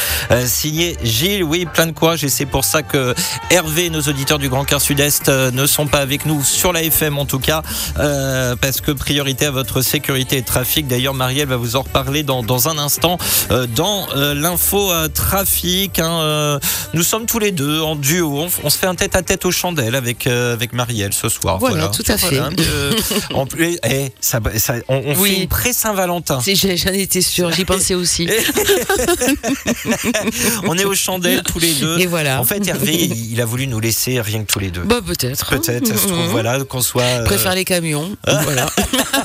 signé 0.45 0.97
Gilles, 1.05 1.45
oui, 1.45 1.65
plein 1.73 1.87
de 1.87 1.93
courage 1.93 2.25
et 2.25 2.29
c'est 2.29 2.45
pour 2.45 2.65
ça 2.65 2.83
que 2.83 3.15
Hervé, 3.49 3.60
nos 3.63 4.01
auditeurs 4.01 4.39
du 4.39 4.49
Grand 4.49 4.65
Quart 4.65 4.81
Sud-Est 4.81 5.29
euh, 5.29 5.51
ne 5.51 5.67
sont 5.67 5.85
pas 5.85 5.99
avec 5.99 6.25
nous 6.25 6.43
sur 6.43 6.73
la 6.73 6.83
FM 6.83 7.19
en 7.19 7.25
tout 7.25 7.39
cas, 7.39 7.61
euh, 7.99 8.55
parce 8.55 8.81
que 8.81 8.91
priorité 8.91 9.45
à 9.45 9.51
votre 9.51 9.81
sécurité 9.81 10.37
et 10.37 10.41
trafic. 10.41 10.87
D'ailleurs, 10.87 11.13
Marielle 11.13 11.47
va 11.47 11.57
vous 11.57 11.75
en 11.75 11.81
reparler 11.81 12.23
dans, 12.23 12.41
dans 12.41 12.69
un 12.69 12.79
instant 12.79 13.17
euh, 13.51 13.67
dans 13.67 14.07
l'info 14.15 14.91
trafic. 15.13 15.99
Hein, 15.99 16.59
nous 16.93 17.03
sommes 17.03 17.25
tous 17.25 17.39
les 17.39 17.51
deux 17.51 17.81
en 17.81 17.95
duo. 17.95 18.47
On, 18.63 18.69
se 18.69 18.77
fait 18.77 18.87
un 18.87 18.95
tête 18.95 19.15
à 19.15 19.21
tête 19.21 19.45
aux 19.45 19.51
chandelles 19.51 19.95
avec 19.95 20.27
avec 20.27 20.73
Marielle 20.73 21.13
ce 21.13 21.29
soir. 21.29 21.59
Voilà, 21.59 21.89
tout 21.89 22.03
à 22.07 22.17
fait. 22.17 22.39
en 23.33 23.45
plus, 23.45 23.77
eh, 23.85 24.11
ça, 24.21 24.39
ça, 24.57 24.75
on, 24.87 25.01
on 25.05 25.15
fait 25.15 25.41
une 25.41 25.47
pré-Saint-Valentin. 25.47 26.39
J'en 26.39 26.93
étais 26.93 27.21
sûre, 27.21 27.51
j'y 27.51 27.65
pensais 27.65 27.95
aussi. 27.95 28.27
on 30.63 30.77
est 30.77 30.85
aux 30.85 30.95
chandelles 30.95 31.43
tous 31.43 31.59
les 31.59 31.73
deux. 31.73 31.99
Et 31.99 32.07
voilà. 32.07 32.39
En 32.39 32.43
fait, 32.43 32.65
Hervé, 32.67 32.95
il 32.95 33.41
a 33.41 33.45
voulu 33.51 33.67
nous 33.67 33.81
laisser 33.81 34.21
rien 34.21 34.43
que 34.45 34.51
tous 34.51 34.59
les 34.59 34.71
deux. 34.71 34.81
Bah 34.83 35.01
peut-être. 35.05 35.49
Peut-être, 35.49 35.85
ça 35.85 35.97
se 35.97 36.07
trouve, 36.07 36.17
Mhm. 36.21 36.27
voilà, 36.29 36.63
qu'on 36.63 36.79
soit. 36.81 37.03
euh, 37.03 37.25
Préfère 37.25 37.53
les 37.53 37.65
camions. 37.65 38.15
voilà. 38.43 38.65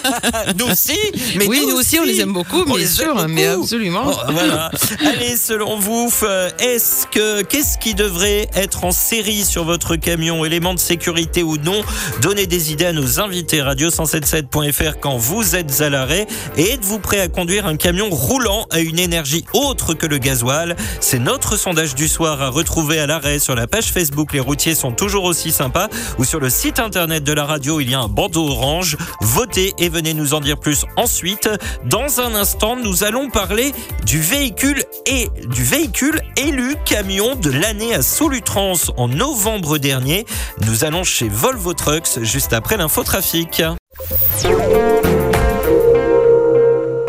nous 0.59 0.67
aussi, 0.67 0.99
mais 1.37 1.47
oui, 1.47 1.65
nous 1.69 1.77
aussi, 1.77 1.99
on 2.01 2.05
les 2.05 2.21
aime 2.21 2.33
beaucoup, 2.33 2.65
On 2.67 2.75
bien 2.75 2.87
sûr, 2.89 3.19
aime 3.21 3.33
mais 3.33 3.47
absolument. 3.47 4.03
Oh, 4.07 4.17
voilà. 4.33 4.71
Allez, 5.07 5.37
selon 5.37 5.79
vous, 5.79 6.13
euh, 6.25 6.51
est-ce 6.59 7.07
que 7.07 7.43
qu'est-ce 7.43 7.79
qui 7.79 7.95
devrait 7.95 8.49
être 8.55 8.83
en 8.85 8.91
série 8.91 9.45
sur 9.45 9.65
votre 9.65 9.95
camion, 9.95 10.45
élément 10.45 10.75
de 10.75 10.81
sécurité 10.81 11.45
ou 11.45 11.57
non? 11.57 11.81
Donnez 12.21 12.47
des 12.49 12.73
idées 12.73 12.87
à 12.87 12.93
nos 12.93 13.21
invités 13.21 13.61
radio177.fr 13.63 14.99
quand 15.01 15.17
vous 15.17 15.55
êtes 15.55 15.81
à 15.81 15.89
l'arrêt 15.91 16.27
et 16.57 16.73
êtes-vous 16.73 16.99
prêt 16.99 17.21
à 17.21 17.29
conduire 17.29 17.67
un 17.67 17.77
camion 17.77 18.09
roulant 18.11 18.67
à 18.71 18.81
une 18.81 18.99
énergie 18.99 19.45
autre 19.53 19.95
que 19.95 20.07
le 20.07 20.19
gasoil? 20.19 20.75
C'est 21.01 21.19
notre 21.21 21.57
sondage 21.57 21.95
du 21.95 22.09
soir 22.09 22.41
à 22.43 22.49
retrouver 22.49 22.99
à 22.99 23.07
l'arrêt 23.07 23.39
sur 23.39 23.55
la 23.55 23.67
page 23.67 23.87
Facebook 23.93 24.16
Les 24.33 24.41
routiers 24.41 24.75
sont 24.75 24.93
toujours 24.93 25.25
aussi 25.25 25.51
sympas 25.51 25.89
ou 26.19 26.25
sur 26.25 26.41
le 26.41 26.51
site 26.51 26.79
internet 26.79 27.25
de 27.25 27.33
la 27.33 27.45
radio, 27.45 27.81
il 27.81 27.91
y 27.91 27.95
a 27.95 28.01
un 28.01 28.09
bandeau 28.09 28.49
orange. 28.49 28.97
Votez 29.21 29.73
et 29.79 29.89
venez 29.89 30.15
nous 30.15 30.35
en 30.35 30.41
dire 30.41 30.59
plus 30.59 30.85
ensuite. 30.97 31.49
Dans 31.85 32.21
un 32.21 32.35
instant, 32.35 32.77
nous 32.77 33.05
allons 33.05 33.31
parler 33.31 33.73
du 34.05 34.21
véhicule 34.21 34.83
et 35.07 35.29
du 35.47 35.63
véhicule 35.63 36.21
élu 36.37 36.77
camion 36.85 37.35
de 37.35 37.51
l'année 37.51 37.95
à 37.95 38.03
Solutrans 38.03 38.75
en 38.97 39.09
novembre 39.09 39.79
dernier. 39.79 40.27
Nous 40.67 40.85
allons 40.85 41.05
chez 41.05 41.29
Volvo 41.29 41.73
Trucks 41.73 42.23
juste 42.23 42.53
après 42.53 42.77
l'infotrafic. 42.77 43.63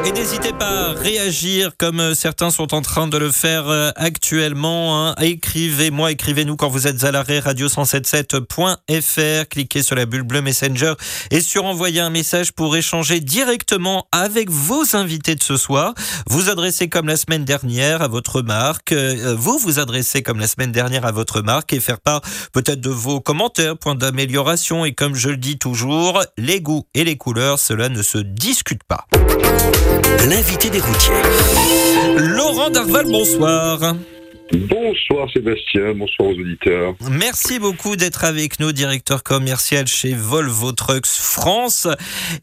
Et 0.08 0.12
n'hésitez 0.14 0.54
pas 0.54 0.92
à 0.92 0.94
réagir 0.94 1.72
comme 1.78 2.00
euh, 2.00 2.14
certains 2.16 2.50
sont 2.50 2.74
en 2.74 2.82
train 2.82 3.10
de 3.10 3.18
le 3.18 3.30
faire 3.30 3.68
euh, 3.68 3.90
actuellement. 3.98 5.10
hein. 5.10 5.16
Écrivez-moi, 5.20 6.14
écrivez-nous 6.14 6.56
quand 6.56 6.70
vous 6.70 6.88
êtes 6.88 7.04
à 7.04 7.12
l'arrêt 7.12 7.40
radio177.fr. 7.40 9.50
Cliquez 9.50 9.84
sur 9.84 9.98
la 9.98 10.06
bulle 10.06 10.24
bleue 10.24 10.42
Messenger 10.42 10.94
et 11.30 11.42
sur 11.42 11.66
envoyer 11.66 12.00
un 12.00 12.10
message 12.10 12.54
pour 12.54 12.78
échanger 12.78 13.20
directement 13.20 14.08
avec 14.14 14.50
vos 14.50 14.96
invités 14.96 15.36
de 15.36 15.44
ce 15.44 15.58
soir. 15.58 15.94
Vous 16.30 16.50
adressez 16.50 16.88
comme 16.88 17.08
la 17.08 17.18
semaine 17.18 17.44
dernière 17.44 18.02
à 18.02 18.08
votre 18.08 18.42
marque. 18.42 18.94
euh, 18.94 19.36
Vous 19.38 19.58
vous 19.58 19.80
adressez 19.80 20.24
comme 20.24 20.40
la 20.40 20.48
semaine 20.48 20.72
dernière 20.72 21.06
à 21.06 21.12
votre 21.12 21.42
marque 21.42 21.74
et 21.74 21.82
faire 21.82 22.00
part 22.00 22.22
peut-être 22.54 22.80
de 22.80 22.92
vos 22.92 23.20
commentaires, 23.20 23.78
points 23.78 23.96
d'amélioration. 23.96 24.86
Et 24.86 24.94
comme 24.94 25.16
je 25.16 25.28
le 25.28 25.38
dis 25.38 25.58
toujours, 25.58 26.24
les 26.38 26.62
goûts 26.62 26.88
et 26.94 27.04
les 27.04 27.18
couleurs, 27.18 27.60
cela 27.60 27.90
ne 27.90 28.02
se 28.02 28.20
discute 28.20 28.86
pas. 28.86 29.06
L'invité 30.30 30.70
des 30.70 30.80
routiers. 30.80 31.14
Laurent 32.18 32.70
Darval, 32.70 33.06
bonsoir. 33.06 33.96
Bonsoir 34.54 35.30
Sébastien, 35.34 35.94
bonsoir 35.94 36.30
aux 36.30 36.40
auditeurs. 36.40 36.96
Merci 37.12 37.60
beaucoup 37.60 37.98
d'être 37.98 38.24
avec 38.24 38.62
nous, 38.62 38.72
directeur 38.72 39.22
commercial 39.22 39.88
chez 39.88 40.14
Volvo 40.14 40.72
Trucks 40.72 41.06
France. 41.06 41.88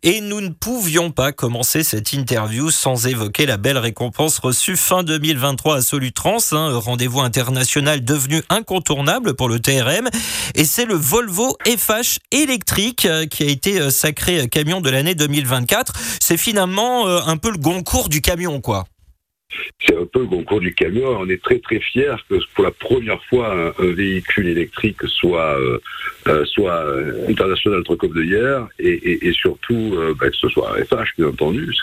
Et 0.02 0.20
nous 0.20 0.42
ne 0.42 0.50
pouvions 0.50 1.10
pas 1.10 1.32
commencer 1.32 1.82
cette 1.82 2.12
interview 2.12 2.70
sans 2.70 3.06
évoquer 3.06 3.46
la 3.46 3.56
belle 3.56 3.78
récompense 3.78 4.38
reçue 4.38 4.76
fin 4.76 5.02
2023 5.02 5.76
à 5.76 5.80
Solutrans, 5.80 6.52
hein, 6.52 6.76
rendez-vous 6.76 7.20
international 7.20 8.04
devenu 8.04 8.42
incontournable 8.50 9.34
pour 9.34 9.48
le 9.48 9.58
TRM. 9.58 10.08
Et 10.54 10.64
c'est 10.64 10.84
le 10.84 10.94
Volvo 10.94 11.56
FH 11.66 12.18
électrique 12.32 13.06
euh, 13.06 13.26
qui 13.26 13.44
a 13.44 13.46
été 13.46 13.80
euh, 13.80 13.90
sacré 13.90 14.40
euh, 14.40 14.46
camion 14.46 14.80
de 14.80 14.90
l'année 14.90 15.14
2024. 15.14 15.94
C'est 16.20 16.36
finalement 16.36 17.06
un 17.06 17.36
peu 17.36 17.50
le 17.50 17.58
Goncourt 17.58 18.08
du 18.08 18.20
camion, 18.20 18.60
quoi. 18.60 18.84
C'est 19.86 19.96
un 19.96 20.06
peu 20.06 20.20
le 20.20 20.26
concours 20.26 20.60
du 20.60 20.74
camion. 20.74 21.18
On 21.20 21.28
est 21.28 21.42
très 21.42 21.58
très 21.58 21.80
fiers 21.80 22.14
que 22.28 22.36
pour 22.54 22.64
la 22.64 22.70
première 22.70 23.22
fois 23.24 23.54
un, 23.78 23.92
véhicule 23.92 24.48
électrique 24.48 24.98
soit 25.06 25.58
euh, 25.58 25.78
euh, 26.26 26.44
soit 26.46 26.84
international 27.28 27.82
Trocop 27.84 28.14
de 28.14 28.22
hier 28.22 28.66
et, 28.78 29.26
et, 29.28 29.32
surtout 29.32 29.94
euh, 29.94 30.14
bah, 30.18 30.30
que 30.30 30.36
ce 30.36 30.48
soit 30.48 30.74
FH 30.84 31.16
bien 31.18 31.28
entendu. 31.28 31.74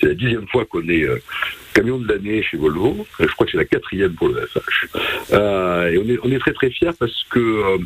C'est 0.00 0.06
la 0.06 0.14
dixième 0.14 0.46
fois 0.48 0.64
qu'on 0.64 0.88
est 0.88 1.06
camion 1.74 1.98
de 1.98 2.08
l'année 2.08 2.42
chez 2.42 2.56
Volvo. 2.56 3.06
Je 3.18 3.26
crois 3.26 3.46
que 3.46 3.52
c'est 3.52 3.58
la 3.58 3.64
quatrième 3.64 4.14
pour 4.14 4.28
le 4.28 4.46
FH. 4.46 4.86
Et 5.32 5.98
on 5.98 6.08
est 6.08 6.18
on 6.22 6.30
est 6.30 6.38
très 6.38 6.52
très 6.52 6.70
fiers 6.70 6.90
parce 6.98 7.24
que 7.30 7.78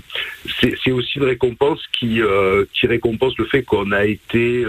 c'est 0.61 0.93
aussi 0.93 1.19
une 1.19 1.25
récompense 1.25 1.81
qui 1.99 2.21
qui 2.75 2.87
récompense 2.87 3.37
le 3.39 3.47
fait 3.47 3.63
qu'on 3.63 3.93
a 3.93 4.05
été 4.05 4.65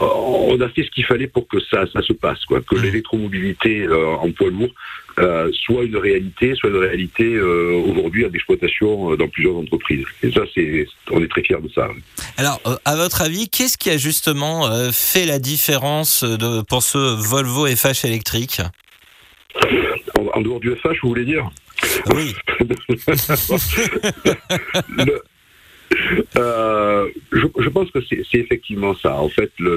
on 0.00 0.58
a 0.60 0.68
fait 0.70 0.84
ce 0.84 0.90
qu'il 0.90 1.04
fallait 1.04 1.26
pour 1.26 1.46
que 1.46 1.58
ça, 1.60 1.84
ça 1.92 2.00
se 2.02 2.12
passe, 2.12 2.44
quoi, 2.46 2.60
que 2.62 2.74
Mhm. 2.76 2.82
l'électromobilité 2.82 3.82
euh, 3.82 4.14
en 4.16 4.30
poids 4.32 4.50
lourd 4.50 4.70
euh, 5.18 5.50
soit 5.66 5.84
une 5.84 5.96
réalité, 5.96 6.54
soit 6.54 6.70
une 6.70 6.76
réalité 6.76 7.24
euh, 7.34 7.72
aujourd'hui 7.86 8.24
en 8.24 8.32
exploitation 8.32 9.12
euh, 9.12 9.16
dans 9.16 9.28
plusieurs 9.28 9.56
entreprises. 9.56 10.04
Et 10.22 10.30
ça, 10.32 10.42
c'est, 10.54 10.86
on 11.10 11.22
est 11.22 11.28
très 11.28 11.42
fiers 11.42 11.60
de 11.62 11.68
ça. 11.74 11.88
Alors, 12.38 12.60
à 12.84 12.96
votre 12.96 13.20
avis, 13.22 13.48
qu'est-ce 13.50 13.76
qui 13.76 13.90
a 13.90 13.98
justement 13.98 14.70
fait 14.92 15.26
la 15.26 15.38
différence 15.38 16.24
de, 16.24 16.62
pour 16.62 16.82
ce 16.82 16.96
Volvo 16.98 17.66
FH 17.66 18.04
électrique? 18.06 18.60
En, 20.18 20.38
en 20.38 20.40
dehors 20.40 20.60
du 20.60 20.70
FH, 20.74 21.00
vous 21.02 21.08
voulez 21.10 21.24
dire? 21.26 21.50
Oui. 22.14 22.34
Le- 24.96 25.22
euh, 26.36 27.08
je, 27.32 27.68
pense 27.68 27.90
que 27.90 27.98
c'est 28.08 28.38
effectivement 28.38 28.94
ça. 28.94 29.14
En 29.16 29.28
fait, 29.28 29.50
nous 29.58 29.76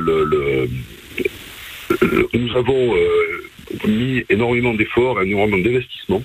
avons 2.56 2.96
euh, 2.96 3.44
mis 3.88 4.24
énormément 4.30 4.74
d'efforts, 4.74 5.22
énormément 5.22 5.58
d'investissements 5.58 6.24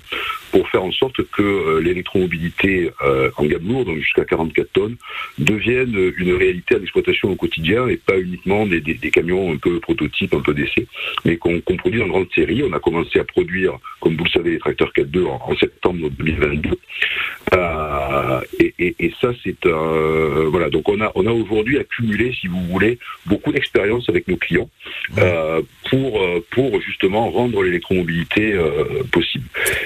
pour 0.50 0.68
faire 0.68 0.82
en 0.82 0.92
sorte 0.92 1.22
que 1.30 1.42
euh, 1.42 1.80
l'électromobilité 1.80 2.90
euh, 3.02 3.30
en 3.36 3.44
gamme 3.44 3.66
lourde, 3.68 3.86
donc 3.86 3.98
jusqu'à 3.98 4.24
44 4.24 4.72
tonnes, 4.72 4.96
devienne 5.38 6.12
une 6.16 6.34
réalité 6.34 6.76
à 6.76 6.78
l'exploitation 6.78 7.30
au 7.30 7.36
quotidien 7.36 7.88
et 7.88 7.96
pas 7.96 8.18
uniquement 8.18 8.66
des, 8.66 8.80
des, 8.80 8.94
des 8.94 9.10
camions 9.10 9.52
un 9.52 9.56
peu 9.56 9.78
prototypes, 9.80 10.34
un 10.34 10.40
peu 10.40 10.54
d'essai, 10.54 10.86
mais 11.24 11.36
qu'on 11.36 11.60
produit 11.60 12.02
en 12.02 12.08
grande 12.08 12.28
série. 12.34 12.62
On 12.62 12.72
a 12.72 12.80
commencé 12.80 13.18
à 13.18 13.24
produire, 13.24 13.78
comme 14.00 14.16
vous 14.16 14.24
le 14.24 14.30
savez, 14.30 14.50
les 14.52 14.58
tracteurs 14.58 14.92
4.2 14.96 15.26
en, 15.26 15.40
en, 15.50 15.56
septembre 15.56 16.08
2022. 16.10 16.70
Euh, 17.54 18.40
et, 18.60 18.74
et, 18.78 18.96
et, 18.98 19.12
ça, 19.20 19.30
c'est 19.42 19.66
un... 19.66 20.48
voilà, 20.50 20.68
donc 20.70 20.88
on 20.88 21.00
a, 21.00 21.10
on 21.14 21.26
a 21.26 21.30
aujourd'hui 21.30 21.78
accumulé, 21.78 22.34
si 22.38 22.46
vous 22.46 22.60
voulez, 22.66 22.98
beaucoup 23.26 23.52
d'expérience 23.52 24.08
avec 24.08 24.28
nos 24.28 24.36
clients 24.36 24.68
euh, 25.18 25.62
pour, 25.90 26.20
pour 26.50 26.80
justement 26.80 27.27
rendre 27.30 27.62
l'électromobilité 27.62 28.52
euh, 28.52 29.02
possible. 29.10 29.44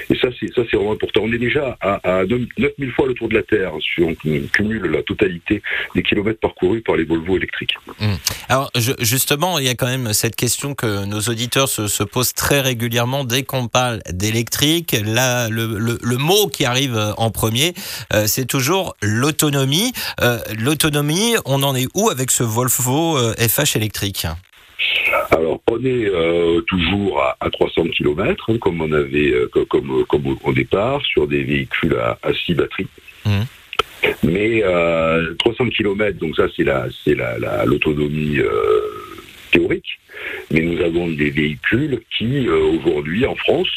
Et 0.09 0.15
ça, 0.17 0.29
c'est 0.39 0.75
vraiment 0.75 0.93
important. 0.93 1.21
On 1.23 1.31
est 1.31 1.37
déjà 1.37 1.77
à, 1.81 2.19
à 2.19 2.25
9000 2.25 2.91
fois 2.91 3.07
le 3.07 3.13
tour 3.13 3.29
de 3.29 3.35
la 3.35 3.43
Terre 3.43 3.71
si 3.81 4.01
on 4.01 4.13
cumule 4.15 4.85
la 4.87 5.03
totalité 5.03 5.61
des 5.95 6.03
kilomètres 6.03 6.39
parcourus 6.39 6.81
par 6.81 6.95
les 6.95 7.03
Volvo 7.03 7.37
électriques. 7.37 7.75
Mmh. 7.99 8.13
Alors, 8.49 8.71
justement, 8.99 9.59
il 9.59 9.65
y 9.65 9.69
a 9.69 9.75
quand 9.75 9.87
même 9.87 10.13
cette 10.13 10.35
question 10.35 10.75
que 10.75 11.05
nos 11.05 11.21
auditeurs 11.21 11.67
se, 11.67 11.87
se 11.87 12.03
posent 12.03 12.33
très 12.33 12.61
régulièrement 12.61 13.23
dès 13.23 13.43
qu'on 13.43 13.67
parle 13.67 14.01
d'électrique. 14.09 14.95
Là, 15.03 15.49
le, 15.49 16.17
mot 16.17 16.47
qui 16.47 16.65
arrive 16.65 17.13
en 17.17 17.31
premier, 17.31 17.73
euh, 18.13 18.25
c'est 18.27 18.45
toujours 18.45 18.95
l'autonomie. 19.01 19.91
Euh, 20.21 20.39
l'autonomie, 20.59 21.35
on 21.45 21.63
en 21.63 21.75
est 21.75 21.87
où 21.95 22.09
avec 22.09 22.31
ce 22.31 22.43
Volvo 22.43 23.17
FH 23.37 23.75
électrique? 23.75 24.27
Alors, 25.31 25.61
on 25.69 25.79
est 25.83 26.05
euh, 26.05 26.61
toujours 26.61 27.21
à, 27.21 27.37
à, 27.39 27.49
300 27.49 27.85
km, 27.95 28.49
hein, 28.49 28.57
comme 28.59 28.81
on 28.81 28.91
avait, 28.91 29.31
euh, 29.31 29.49
comme, 29.69 30.05
comme, 30.05 30.37
au 30.43 30.53
départ, 30.53 31.01
sur 31.05 31.27
des 31.27 31.43
véhicules 31.43 31.95
à, 31.95 32.17
à 32.23 32.33
6 32.33 32.55
batteries. 32.55 32.87
Mmh. 33.25 33.41
Mais 34.23 34.63
euh, 34.63 35.33
300 35.39 35.69
km, 35.69 36.17
donc 36.17 36.35
ça 36.35 36.47
c'est 36.55 36.63
la, 36.63 36.87
c'est 37.03 37.15
la, 37.15 37.65
l'autonomie 37.65 38.39
euh, 38.39 38.81
théorique. 39.51 39.99
Mais 40.51 40.61
nous 40.61 40.81
avons 40.81 41.07
des 41.07 41.29
véhicules 41.29 42.01
qui 42.15 42.47
euh, 42.47 42.77
aujourd'hui 42.77 43.25
en 43.25 43.35
France 43.35 43.69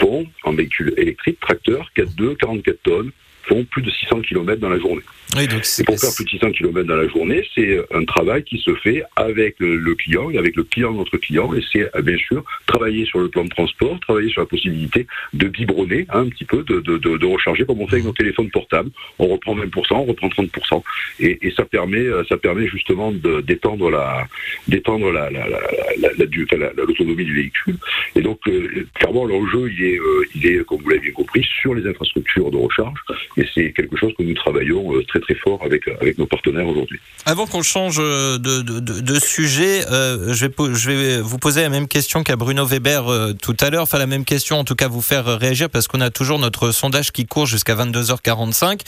font 0.00 0.26
en 0.44 0.52
véhicule 0.52 0.94
électrique, 0.96 1.40
tracteur, 1.40 1.90
4.2, 1.96 2.36
44 2.36 2.82
tonnes, 2.82 3.10
font 3.48 3.64
plus 3.64 3.82
de 3.82 3.90
600 3.90 4.22
km 4.22 4.60
dans 4.60 4.68
la 4.68 4.78
journée. 4.78 5.02
Oui, 5.36 5.46
donc 5.46 5.62
et 5.78 5.84
pour 5.84 5.98
faire 5.98 6.10
plus 6.14 6.24
de 6.24 6.30
600 6.30 6.52
km 6.52 6.86
dans 6.86 6.96
la 6.96 7.08
journée, 7.08 7.46
c'est 7.54 7.78
un 7.94 8.04
travail 8.04 8.42
qui 8.44 8.58
se 8.58 8.74
fait 8.76 9.02
avec 9.16 9.56
le 9.58 9.94
client 9.94 10.30
et 10.30 10.38
avec 10.38 10.56
le 10.56 10.64
client 10.64 10.92
de 10.92 10.98
notre 10.98 11.16
client. 11.18 11.52
Et 11.54 11.62
c'est 11.72 11.90
bien 12.02 12.16
sûr 12.16 12.44
travailler 12.66 13.04
sur 13.04 13.18
le 13.20 13.28
plan 13.28 13.44
de 13.44 13.50
transport, 13.50 13.98
travailler 14.00 14.30
sur 14.30 14.40
la 14.40 14.46
possibilité 14.46 15.06
de 15.34 15.48
biberonner 15.48 16.06
hein, 16.10 16.20
un 16.20 16.28
petit 16.28 16.44
peu, 16.44 16.62
de, 16.62 16.80
de, 16.80 16.98
de, 16.98 17.16
de, 17.16 17.26
recharger 17.26 17.64
comme 17.64 17.80
on 17.80 17.86
fait 17.86 17.96
avec 17.96 18.06
nos 18.06 18.12
téléphones 18.12 18.50
portables. 18.50 18.90
On 19.18 19.26
reprend 19.26 19.56
20%, 19.56 19.86
on 19.92 20.04
reprend 20.04 20.28
30%. 20.28 20.82
Et, 21.20 21.38
et 21.46 21.50
ça 21.52 21.64
permet, 21.64 22.06
ça 22.28 22.36
permet 22.36 22.66
justement 22.68 23.12
d'étendre 23.12 23.90
la, 23.90 24.26
d'étendre 24.66 25.10
la, 25.12 25.30
la, 25.30 25.46
la, 25.48 25.58
la, 25.98 26.72
l'autonomie 26.76 27.24
du 27.24 27.34
véhicule. 27.34 27.76
Et 28.16 28.22
donc, 28.22 28.40
euh, 28.48 28.86
clairement, 28.94 29.24
l'enjeu, 29.24 29.70
il 29.70 29.84
est, 29.84 29.98
euh, 29.98 30.24
il 30.34 30.46
est, 30.46 30.64
comme 30.64 30.80
vous 30.82 30.88
l'avez 30.88 31.00
bien 31.00 31.12
compris, 31.12 31.46
sur 31.60 31.74
les 31.74 31.86
infrastructures 31.88 32.50
de 32.50 32.56
recharge. 32.56 32.98
Et 33.38 33.46
c'est 33.54 33.72
quelque 33.72 33.96
chose 33.96 34.12
que 34.18 34.24
nous 34.24 34.34
travaillons 34.34 34.94
euh, 34.96 35.04
très 35.04 35.20
très 35.20 35.36
fort 35.36 35.60
avec, 35.64 35.86
avec 36.00 36.18
nos 36.18 36.26
partenaires 36.26 36.66
aujourd'hui. 36.66 36.98
Avant 37.24 37.46
qu'on 37.46 37.62
change 37.62 37.98
de, 37.98 38.38
de, 38.38 38.80
de, 38.80 39.20
sujet, 39.20 39.84
euh, 39.92 40.32
je, 40.32 40.46
vais, 40.46 40.74
je 40.74 40.90
vais 40.90 41.20
vous 41.20 41.36
poser 41.38 41.60
la 41.60 41.68
même 41.68 41.86
question 41.86 42.24
qu'à 42.24 42.36
Bruno 42.36 42.64
Weber 42.64 43.06
euh, 43.06 43.32
tout 43.34 43.56
à 43.60 43.70
l'heure, 43.70 43.82
enfin 43.82 43.98
la 43.98 44.06
même 44.06 44.24
question, 44.24 44.58
en 44.58 44.64
tout 44.64 44.74
cas 44.74 44.88
vous 44.88 45.02
faire 45.02 45.38
réagir 45.38 45.68
parce 45.68 45.88
qu'on 45.88 46.00
a 46.00 46.08
toujours 46.08 46.38
notre 46.38 46.70
sondage 46.70 47.12
qui 47.12 47.26
court 47.26 47.44
jusqu'à 47.44 47.74
22h45. 47.74 48.80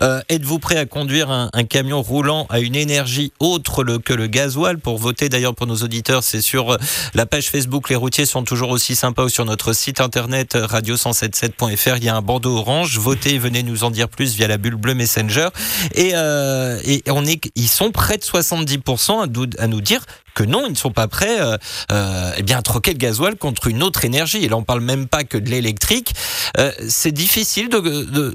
Euh, 0.00 0.20
Êtes-vous 0.28 0.60
prêt 0.60 0.76
à 0.76 0.86
conduire 0.86 1.30
un, 1.30 1.50
camion 1.68 2.00
roulant 2.00 2.46
à 2.50 2.60
une 2.60 2.76
énergie 2.76 3.32
autre 3.40 3.98
que 3.98 4.14
le 4.14 4.28
gasoil? 4.28 4.78
Pour 4.78 4.98
voter 4.98 5.28
d'ailleurs 5.28 5.56
pour 5.56 5.66
nos 5.66 5.76
auditeurs, 5.76 6.22
c'est 6.22 6.40
sur 6.40 6.78
la 7.14 7.26
page 7.26 7.50
Facebook 7.50 7.90
Les 7.90 7.96
routiers 7.96 8.26
sont 8.26 8.44
toujours 8.44 8.70
aussi 8.70 8.94
sympas 8.94 9.24
ou 9.24 9.28
sur 9.28 9.44
notre 9.44 9.72
site 9.72 10.00
internet 10.00 10.54
radio177.fr. 10.54 11.96
Il 11.96 12.04
y 12.04 12.08
a 12.08 12.14
un 12.14 12.22
bandeau 12.22 12.58
orange. 12.58 12.96
Votez, 12.98 13.38
venez 13.38 13.64
nous 13.64 13.82
en 13.82 13.90
dire 13.90 13.97
plus 14.06 14.34
via 14.34 14.46
la 14.46 14.58
bulle 14.58 14.76
bleue 14.76 14.94
Messenger. 14.94 15.48
Et, 15.94 16.12
euh, 16.14 16.78
et 16.84 17.02
on 17.08 17.24
est, 17.24 17.50
ils 17.56 17.68
sont 17.68 17.90
près 17.90 18.16
de 18.16 18.22
70% 18.22 19.22
à 19.22 19.26
nous, 19.26 19.46
à 19.58 19.66
nous 19.66 19.80
dire 19.80 20.04
que 20.38 20.44
non, 20.44 20.66
ils 20.66 20.72
ne 20.72 20.76
sont 20.76 20.92
pas 20.92 21.08
prêts 21.08 21.40
euh, 21.40 21.56
euh, 21.90 22.30
eh 22.36 22.42
bien, 22.44 22.58
à 22.58 22.62
troquer 22.62 22.92
le 22.92 22.98
gasoil 22.98 23.34
contre 23.34 23.66
une 23.66 23.82
autre 23.82 24.04
énergie. 24.04 24.44
Et 24.44 24.48
là, 24.48 24.56
on 24.56 24.62
parle 24.62 24.82
même 24.82 25.08
pas 25.08 25.24
que 25.24 25.36
de 25.36 25.50
l'électrique. 25.50 26.14
Euh, 26.58 26.70
c'est 26.88 27.10
difficile 27.10 27.68
de, 27.68 27.80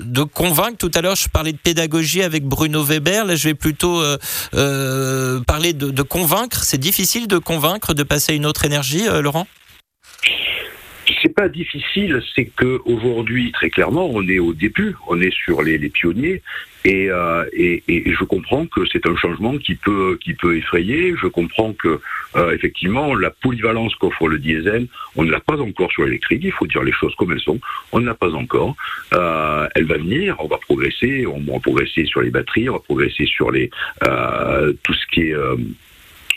de, 0.04 0.24
convaincre. 0.24 0.78
Tout 0.78 0.92
à 0.96 1.02
l'heure, 1.02 1.16
je 1.16 1.30
parlais 1.30 1.54
de 1.54 1.58
pédagogie 1.58 2.22
avec 2.22 2.44
Bruno 2.44 2.84
Weber. 2.84 3.24
Là, 3.24 3.38
je 3.38 3.48
vais 3.48 3.54
plutôt 3.54 4.04
parler 4.52 5.72
de, 5.72 5.92
de 5.92 6.02
convaincre. 6.02 6.64
C'est 6.66 6.78
difficile 6.78 7.28
de 7.28 7.38
convaincre 7.38 7.94
de 7.94 8.04
passer 8.04 8.34
à 8.34 8.36
une 8.36 8.46
autre 8.46 8.66
énergie, 8.66 9.06
Laurent? 9.22 9.48
C'est 11.22 11.34
pas 11.34 11.50
difficile, 11.50 12.22
c'est 12.36 12.46
que 12.46 12.80
aujourd'hui, 12.86 13.52
très 13.52 13.70
clairement, 13.70 14.10
on 14.12 14.28
est 14.28 14.40
au 14.40 14.54
début, 14.54 14.96
on 15.08 15.20
est 15.20 15.34
sur 15.34 15.62
les, 15.62 15.78
pionniers, 15.90 16.42
et, 16.86 17.10
euh, 17.10 17.46
et, 17.54 17.84
je 17.88 18.24
comprends 18.24 18.66
que 18.66 18.82
c'est 18.92 19.08
un 19.08 19.16
changement 19.16 19.58
qui 19.58 19.76
peut 19.76 20.18
qui 20.22 20.34
peut 20.34 20.58
effrayer. 20.58 21.16
Je 21.22 21.28
comprends 21.28 21.72
que 21.74 22.00
euh, 22.36 22.54
effectivement 22.54 23.16
la 23.16 23.30
polyvalence 23.30 23.96
qu'offre 23.96 24.28
le 24.28 24.38
diesel, 24.38 24.88
on 25.16 25.24
ne 25.24 25.32
l'a 25.32 25.40
pas 25.40 25.60
encore 25.60 25.92
sur 25.92 26.04
l'électrique. 26.04 26.42
Il 26.44 26.52
faut 26.52 26.68
dire 26.68 26.84
les 26.84 26.92
choses 26.92 27.16
comme 27.16 27.32
elles 27.32 27.40
sont. 27.40 27.60
On 27.94 28.00
ne 28.00 28.06
l'a 28.06 28.16
pas 28.16 28.34
encore. 28.34 28.76
Euh, 29.14 29.68
elle 29.76 29.86
va 29.86 29.98
venir. 29.98 30.36
On 30.40 30.48
va 30.48 30.58
progresser. 30.58 31.26
On 31.26 31.40
va 31.40 31.60
progresser 31.60 32.06
sur 32.06 32.22
les 32.22 32.32
batteries. 32.32 32.70
On 32.70 32.74
va 32.74 32.80
progresser 32.80 33.26
sur 33.26 33.52
les 33.52 33.70
tout 34.02 34.94
ce 34.94 35.06
qui 35.14 35.22
est 35.22 35.36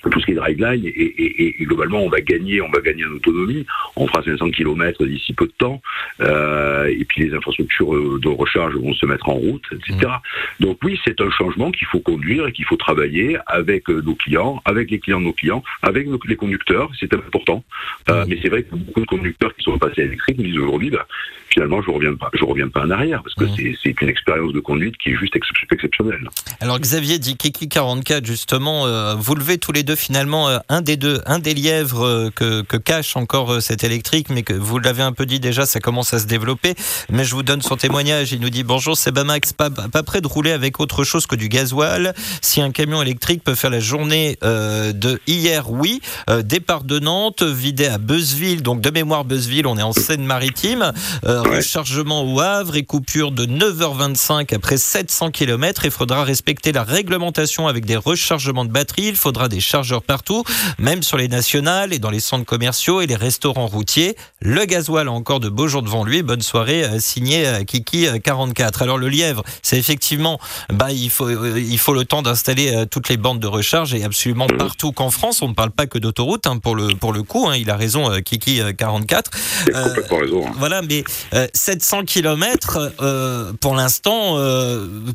tout 0.02 0.20
ce 0.20 0.26
qui 0.26 0.32
est 0.32 0.36
dragline 0.36 0.84
et, 0.84 0.88
et, 0.88 1.62
et, 1.62 1.64
globalement 1.64 2.02
on 2.02 2.08
va 2.08 2.20
gagner 2.20 2.60
on 2.60 2.70
va 2.70 2.80
gagner 2.80 3.04
en 3.04 3.12
autonomie. 3.12 3.66
On 3.96 4.06
fera 4.06 4.22
500 4.22 4.50
km 4.50 5.04
d'ici 5.04 5.32
peu 5.32 5.46
de 5.46 5.54
temps. 5.58 5.80
Euh, 6.20 6.86
et 6.86 7.04
puis 7.04 7.26
les 7.26 7.34
infrastructures 7.34 7.92
de 8.20 8.28
recharge 8.28 8.74
vont 8.74 8.94
se 8.94 9.06
mettre 9.06 9.28
en 9.28 9.34
route 9.34 9.64
etc 9.72 9.96
mmh. 10.06 10.64
donc 10.64 10.78
oui 10.82 10.98
c'est 11.04 11.20
un 11.20 11.30
changement 11.30 11.70
qu'il 11.70 11.86
faut 11.86 12.00
conduire 12.00 12.46
et 12.46 12.52
qu'il 12.52 12.64
faut 12.64 12.76
travailler 12.76 13.38
avec 13.46 13.88
nos 13.88 14.14
clients 14.14 14.62
avec 14.64 14.90
les 14.90 14.98
clients 14.98 15.20
de 15.20 15.26
nos 15.26 15.32
clients 15.32 15.62
avec 15.82 16.06
nos, 16.06 16.18
les 16.26 16.36
conducteurs. 16.36 16.90
C'est 16.98 17.12
important. 17.12 17.64
Euh, 18.10 18.24
mais 18.28 18.38
c'est 18.42 18.48
vrai 18.48 18.62
que 18.62 18.74
beaucoup 18.74 19.00
de 19.00 19.06
conducteurs 19.06 19.54
qui 19.54 19.62
sont 19.62 19.78
passés 19.78 20.02
à 20.02 20.04
l'électrique 20.04 20.38
nous 20.38 20.44
disent 20.44 20.58
aujourd'hui 20.58 20.90
bah, 20.90 21.06
finalement 21.48 21.82
je 21.82 21.90
reviens 21.90 22.14
pas 22.14 22.30
je 22.34 22.44
reviens 22.44 22.68
pas 22.68 22.82
en 22.82 22.90
arrière 22.90 23.22
parce 23.22 23.34
que 23.34 23.44
mmh. 23.44 23.76
c'est 23.82 24.00
une 24.00 24.08
expérience 24.08 24.52
de 24.52 24.60
conduite 24.60 24.96
qui 24.98 25.10
est 25.10 25.16
juste 25.16 25.34
ex 25.36 25.46
exceptionnelle. 25.70 26.28
Alors 26.60 26.78
Xavier 26.78 27.18
dit 27.18 27.36
Kiki 27.36 27.68
44 27.68 28.26
justement 28.26 28.86
euh, 28.86 29.14
vous 29.14 29.34
levez 29.34 29.58
tous 29.58 29.72
les 29.72 29.82
deux 29.86 29.96
finalement 29.96 30.48
euh, 30.48 30.58
un 30.68 30.82
des 30.82 30.98
deux, 30.98 31.22
un 31.24 31.38
des 31.38 31.54
lièvres 31.54 32.04
euh, 32.04 32.30
que, 32.34 32.60
que 32.62 32.76
cache 32.76 33.16
encore 33.16 33.54
euh, 33.54 33.60
cet 33.60 33.84
électrique, 33.84 34.28
mais 34.28 34.42
que 34.42 34.52
vous 34.52 34.78
l'avez 34.78 35.02
un 35.02 35.12
peu 35.12 35.24
dit 35.24 35.40
déjà, 35.40 35.64
ça 35.64 35.80
commence 35.80 36.12
à 36.12 36.18
se 36.18 36.26
développer. 36.26 36.74
Mais 37.08 37.24
je 37.24 37.34
vous 37.34 37.42
donne 37.42 37.62
son 37.62 37.76
témoignage. 37.76 38.32
Il 38.32 38.40
nous 38.40 38.50
dit 38.50 38.64
bonjour, 38.64 38.96
c'est 38.96 39.12
Bamax, 39.12 39.52
pas, 39.52 39.70
pas 39.70 40.02
prêt 40.02 40.20
de 40.20 40.26
rouler 40.26 40.50
avec 40.50 40.80
autre 40.80 41.04
chose 41.04 41.26
que 41.26 41.36
du 41.36 41.48
gasoil. 41.48 42.14
Si 42.42 42.60
un 42.60 42.70
camion 42.70 43.00
électrique 43.00 43.42
peut 43.44 43.54
faire 43.54 43.70
la 43.70 43.80
journée 43.80 44.38
euh, 44.44 44.92
de 44.92 45.20
hier, 45.26 45.70
oui. 45.70 46.00
Euh, 46.28 46.42
départ 46.42 46.82
de 46.82 46.98
Nantes, 46.98 47.42
vidé 47.42 47.86
à 47.86 47.98
Beuzeville, 47.98 48.62
donc 48.62 48.80
de 48.80 48.90
mémoire 48.90 49.24
Beuzeville, 49.24 49.66
on 49.66 49.78
est 49.78 49.82
en 49.82 49.92
Seine-Maritime. 49.92 50.92
Euh, 51.24 51.42
ouais. 51.44 51.58
Rechargement 51.58 52.24
au 52.24 52.40
Havre 52.40 52.76
et 52.76 52.82
coupure 52.82 53.30
de 53.30 53.46
9h25 53.46 54.54
après 54.54 54.78
700 54.78 55.30
km. 55.30 55.84
Il 55.84 55.90
faudra 55.92 56.24
respecter 56.24 56.72
la 56.72 56.82
réglementation 56.82 57.68
avec 57.68 57.86
des 57.86 57.96
rechargements 57.96 58.64
de 58.64 58.72
batterie. 58.72 59.08
Il 59.08 59.16
faudra 59.16 59.48
des 59.48 59.60
charges 59.60 59.75
partout, 60.06 60.44
même 60.78 61.02
sur 61.02 61.16
les 61.16 61.28
nationales 61.28 61.92
et 61.92 61.98
dans 61.98 62.10
les 62.10 62.20
centres 62.20 62.44
commerciaux 62.44 63.00
et 63.00 63.06
les 63.06 63.16
restaurants 63.16 63.66
routiers. 63.66 64.16
Le 64.40 64.64
gasoil 64.64 65.08
a 65.08 65.12
encore 65.12 65.40
de 65.40 65.48
beaux 65.48 65.68
jours 65.68 65.82
devant 65.82 66.04
lui. 66.04 66.22
Bonne 66.22 66.42
soirée, 66.42 66.84
euh, 66.84 66.98
signé 67.00 67.46
euh, 67.46 67.64
Kiki 67.64 68.06
44. 68.22 68.82
Alors 68.82 68.98
le 68.98 69.08
lièvre, 69.08 69.42
c'est 69.62 69.78
effectivement, 69.78 70.38
bah, 70.72 70.92
il 70.92 71.10
faut, 71.10 71.28
euh, 71.28 71.60
il 71.60 71.78
faut 71.78 71.94
le 71.94 72.04
temps 72.04 72.22
d'installer 72.22 72.84
toutes 72.90 73.08
les 73.08 73.16
bandes 73.16 73.40
de 73.40 73.46
recharge 73.46 73.94
et 73.94 74.04
absolument 74.04 74.46
partout 74.46 74.92
qu'en 74.92 75.10
France. 75.10 75.42
On 75.42 75.48
ne 75.48 75.54
parle 75.54 75.70
pas 75.70 75.86
que 75.86 75.98
d'autoroute 75.98 76.46
hein, 76.46 76.58
pour 76.58 76.74
le 76.74 76.88
pour 76.94 77.12
le 77.12 77.22
coup. 77.22 77.46
Hein, 77.48 77.56
il 77.56 77.70
a 77.70 77.76
raison, 77.76 78.10
Kiki 78.22 78.60
44. 78.76 79.30
Euh, 79.74 79.94
raison, 80.10 80.46
hein. 80.46 80.52
Voilà, 80.56 80.82
mais 80.82 81.04
euh, 81.34 81.46
700 81.54 82.04
km 82.04 82.92
euh, 83.00 83.52
pour 83.60 83.74
l'instant, 83.74 84.36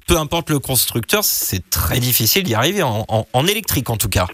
peu 0.07 0.17
importe 0.17 0.49
le 0.49 0.59
constructeur, 0.59 1.23
c'est 1.23 1.69
très 1.69 1.99
difficile 1.99 2.43
d'y 2.43 2.53
arriver 2.53 2.83
en, 2.83 3.05
en, 3.07 3.27
en 3.33 3.47
électrique 3.47 3.89
en 3.89 3.97
tout 3.97 4.09
cas. 4.09 4.27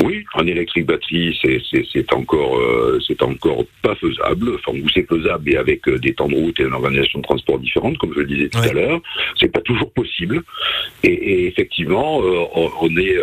Oui, 0.00 0.24
en 0.34 0.46
électrique 0.46 0.86
batterie, 0.86 1.38
c'est 1.42 2.12
encore, 2.12 2.58
euh, 2.58 2.98
c'est 3.06 3.22
encore 3.22 3.64
pas 3.82 3.94
faisable. 3.94 4.54
Enfin, 4.54 4.78
où 4.78 4.88
c'est 4.88 5.06
faisable, 5.06 5.44
mais 5.46 5.56
avec 5.56 5.86
euh, 5.86 5.98
des 5.98 6.14
temps 6.14 6.28
de 6.28 6.34
route 6.34 6.58
et 6.60 6.62
une 6.62 6.72
organisation 6.72 7.18
de 7.18 7.24
transport 7.24 7.58
différente, 7.58 7.98
comme 7.98 8.12
je 8.14 8.20
le 8.20 8.26
disais 8.26 8.48
tout 8.48 8.58
à 8.58 8.72
l'heure, 8.72 9.00
c'est 9.38 9.52
pas 9.52 9.60
toujours 9.60 9.90
possible. 9.92 10.42
Et, 11.04 11.46
effectivement, 11.46 12.22
euh, 12.22 12.44
on 12.80 12.96
est, 12.96 13.16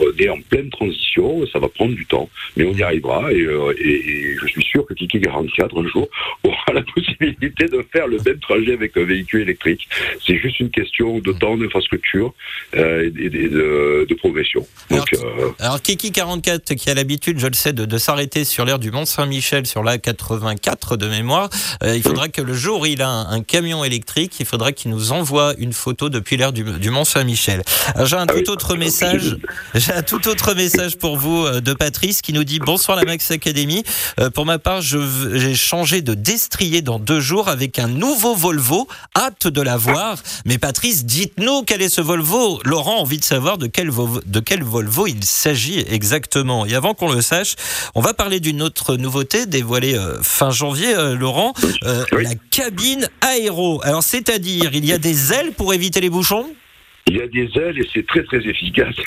on 0.00 0.18
est 0.18 0.28
en 0.28 0.40
pleine 0.48 0.70
transition. 0.70 1.44
Ça 1.52 1.58
va 1.58 1.68
prendre 1.68 1.94
du 1.94 2.06
temps, 2.06 2.30
mais 2.56 2.64
on 2.64 2.72
y 2.72 2.82
arrivera. 2.82 3.32
Et, 3.32 3.40
et 3.40 4.36
je 4.40 4.46
suis 4.46 4.62
sûr 4.62 4.86
que 4.86 4.94
Kiki 4.94 5.20
44 5.20 5.82
un 5.82 5.88
jour 5.88 6.08
aura 6.44 6.72
la 6.72 6.82
possibilité 6.82 7.66
de 7.66 7.84
faire 7.92 8.06
le 8.06 8.18
même 8.24 8.38
trajet 8.38 8.74
avec 8.74 8.96
un 8.96 9.04
véhicule 9.04 9.42
électrique. 9.42 9.88
C'est 10.24 10.36
juste 10.36 10.60
une 10.60 10.70
question 10.70 11.18
de 11.18 11.32
temps, 11.32 11.56
d'infrastructure 11.56 12.32
et, 12.72 13.10
de, 13.10 14.06
de, 14.08 14.14
progression. 14.14 14.66
Donc, 14.90 15.12
alors 15.58 15.80
44 15.96 16.74
qui 16.74 16.90
a 16.90 16.94
l'habitude, 16.94 17.38
je 17.38 17.46
le 17.46 17.54
sais, 17.54 17.72
de, 17.72 17.98
s'arrêter 17.98 18.44
sur 18.44 18.64
l'air 18.64 18.78
du 18.78 18.90
Mont-Saint-Michel 18.90 19.66
sur 19.66 19.82
la 19.82 19.98
84 19.98 20.96
de 20.96 21.08
mémoire, 21.08 21.48
euh, 21.82 21.96
il 21.96 22.02
faudra 22.02 22.28
que 22.28 22.42
le 22.42 22.54
jour 22.54 22.80
où 22.80 22.86
il 22.86 23.02
a 23.02 23.08
un, 23.08 23.42
camion 23.42 23.84
électrique, 23.84 24.34
il 24.40 24.46
faudra 24.46 24.72
qu'il 24.72 24.90
nous 24.90 25.12
envoie 25.12 25.54
une 25.58 25.72
photo 25.72 26.08
depuis 26.08 26.36
l'air 26.36 26.52
du, 26.52 26.90
Mont-Saint-Michel. 26.90 27.62
J'ai 28.04 28.16
un 28.16 28.26
tout 28.26 28.50
autre 28.50 28.76
message, 28.76 29.36
j'ai 29.74 29.92
un 29.92 30.02
tout 30.02 30.28
autre 30.28 30.54
message 30.54 30.96
pour 30.98 31.16
vous 31.16 31.44
euh, 31.46 31.60
de 31.60 31.72
Patrice 31.72 32.22
qui 32.22 32.32
nous 32.32 32.44
dit 32.44 32.58
bonsoir 32.58 32.96
la 32.96 33.04
Max 33.04 33.30
Academy. 33.30 33.82
Euh, 34.20 34.30
pour 34.30 34.44
ma 34.44 34.58
part, 34.58 34.82
j'ai 34.82 35.54
changé 35.54 36.02
de 36.02 36.14
destrier 36.14 36.82
dans 36.82 36.98
deux 36.98 37.20
jours 37.20 37.48
avec 37.48 37.78
un 37.78 37.88
nouveau 37.88 38.34
Volvo. 38.34 38.88
Hâte 39.16 39.46
de 39.46 39.62
l'avoir. 39.62 40.18
Mais 40.44 40.58
Patrice, 40.58 41.04
dites-nous 41.04 41.62
quel 41.62 41.82
est 41.82 41.88
ce 41.88 42.00
Volvo. 42.00 42.60
Laurent 42.64 42.98
a 42.98 43.00
envie 43.00 43.18
de 43.18 43.24
savoir 43.24 43.58
de 43.58 43.66
quel, 43.66 43.90
de 44.26 44.40
quel 44.40 44.62
Volvo 44.62 45.06
il 45.06 45.24
s'agit 45.24 45.77
exactement. 45.88 46.66
Et 46.66 46.74
avant 46.74 46.94
qu'on 46.94 47.12
le 47.12 47.22
sache, 47.22 47.54
on 47.94 48.00
va 48.00 48.14
parler 48.14 48.40
d'une 48.40 48.62
autre 48.62 48.96
nouveauté 48.96 49.46
dévoilée 49.46 49.94
euh, 49.94 50.20
fin 50.22 50.50
janvier, 50.50 50.94
euh, 50.94 51.14
Laurent, 51.14 51.52
euh, 51.84 52.04
la 52.12 52.34
cabine 52.50 53.08
aéro. 53.20 53.80
Alors, 53.84 54.02
c'est-à-dire, 54.02 54.70
il 54.74 54.84
y 54.84 54.92
a 54.92 54.98
des 54.98 55.32
ailes 55.32 55.52
pour 55.52 55.74
éviter 55.74 56.00
les 56.00 56.10
bouchons? 56.10 56.46
Il 57.08 57.16
y 57.16 57.22
a 57.22 57.26
des 57.26 57.48
ailes 57.58 57.78
et 57.78 57.88
c'est 57.92 58.06
très 58.06 58.22
très 58.22 58.38
efficace. 58.38 58.94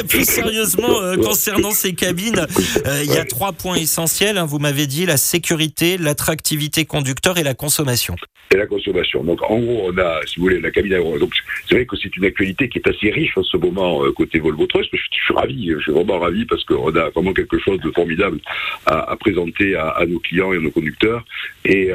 plus 0.08 0.24
sérieusement, 0.24 1.00
euh, 1.02 1.16
concernant 1.16 1.70
ces 1.70 1.94
cabines, 1.94 2.46
euh, 2.86 3.02
il 3.04 3.12
y 3.12 3.18
a 3.18 3.24
trois 3.24 3.52
points 3.52 3.76
essentiels. 3.76 4.38
Hein, 4.38 4.46
vous 4.46 4.58
m'avez 4.58 4.86
dit 4.86 5.06
la 5.06 5.16
sécurité, 5.16 5.98
l'attractivité 5.98 6.84
conducteur 6.84 7.38
et 7.38 7.42
la 7.42 7.54
consommation. 7.54 8.16
Et 8.52 8.56
la 8.56 8.66
consommation. 8.66 9.22
Donc 9.22 9.42
en 9.42 9.58
gros, 9.60 9.90
on 9.92 9.98
a, 9.98 10.20
si 10.26 10.36
vous 10.40 10.46
voulez, 10.46 10.60
la 10.60 10.70
cabine 10.70 10.94
aéro. 10.94 11.18
Donc 11.18 11.32
c'est 11.68 11.76
vrai 11.76 11.86
que 11.86 11.96
c'est 11.96 12.16
une 12.16 12.24
actualité 12.24 12.68
qui 12.68 12.78
est 12.78 12.88
assez 12.88 13.10
riche 13.10 13.36
en 13.36 13.44
ce 13.44 13.56
moment 13.56 14.04
euh, 14.04 14.12
côté 14.12 14.38
Volvo 14.38 14.66
Trust. 14.66 14.90
Je, 14.92 14.98
je, 14.98 15.24
suis 15.24 15.34
ravi, 15.34 15.70
je 15.70 15.80
suis 15.80 15.92
vraiment 15.92 16.18
ravi 16.18 16.44
parce 16.46 16.64
qu'on 16.64 16.94
a 16.96 17.10
vraiment 17.10 17.32
quelque 17.32 17.58
chose 17.58 17.78
de 17.80 17.90
formidable 17.90 18.40
à, 18.86 19.14
présenter 19.16 19.76
à, 19.76 20.04
nos 20.08 20.18
clients 20.18 20.52
et 20.52 20.56
à 20.56 20.60
nos 20.60 20.70
conducteurs. 20.70 21.24
Et 21.64 21.90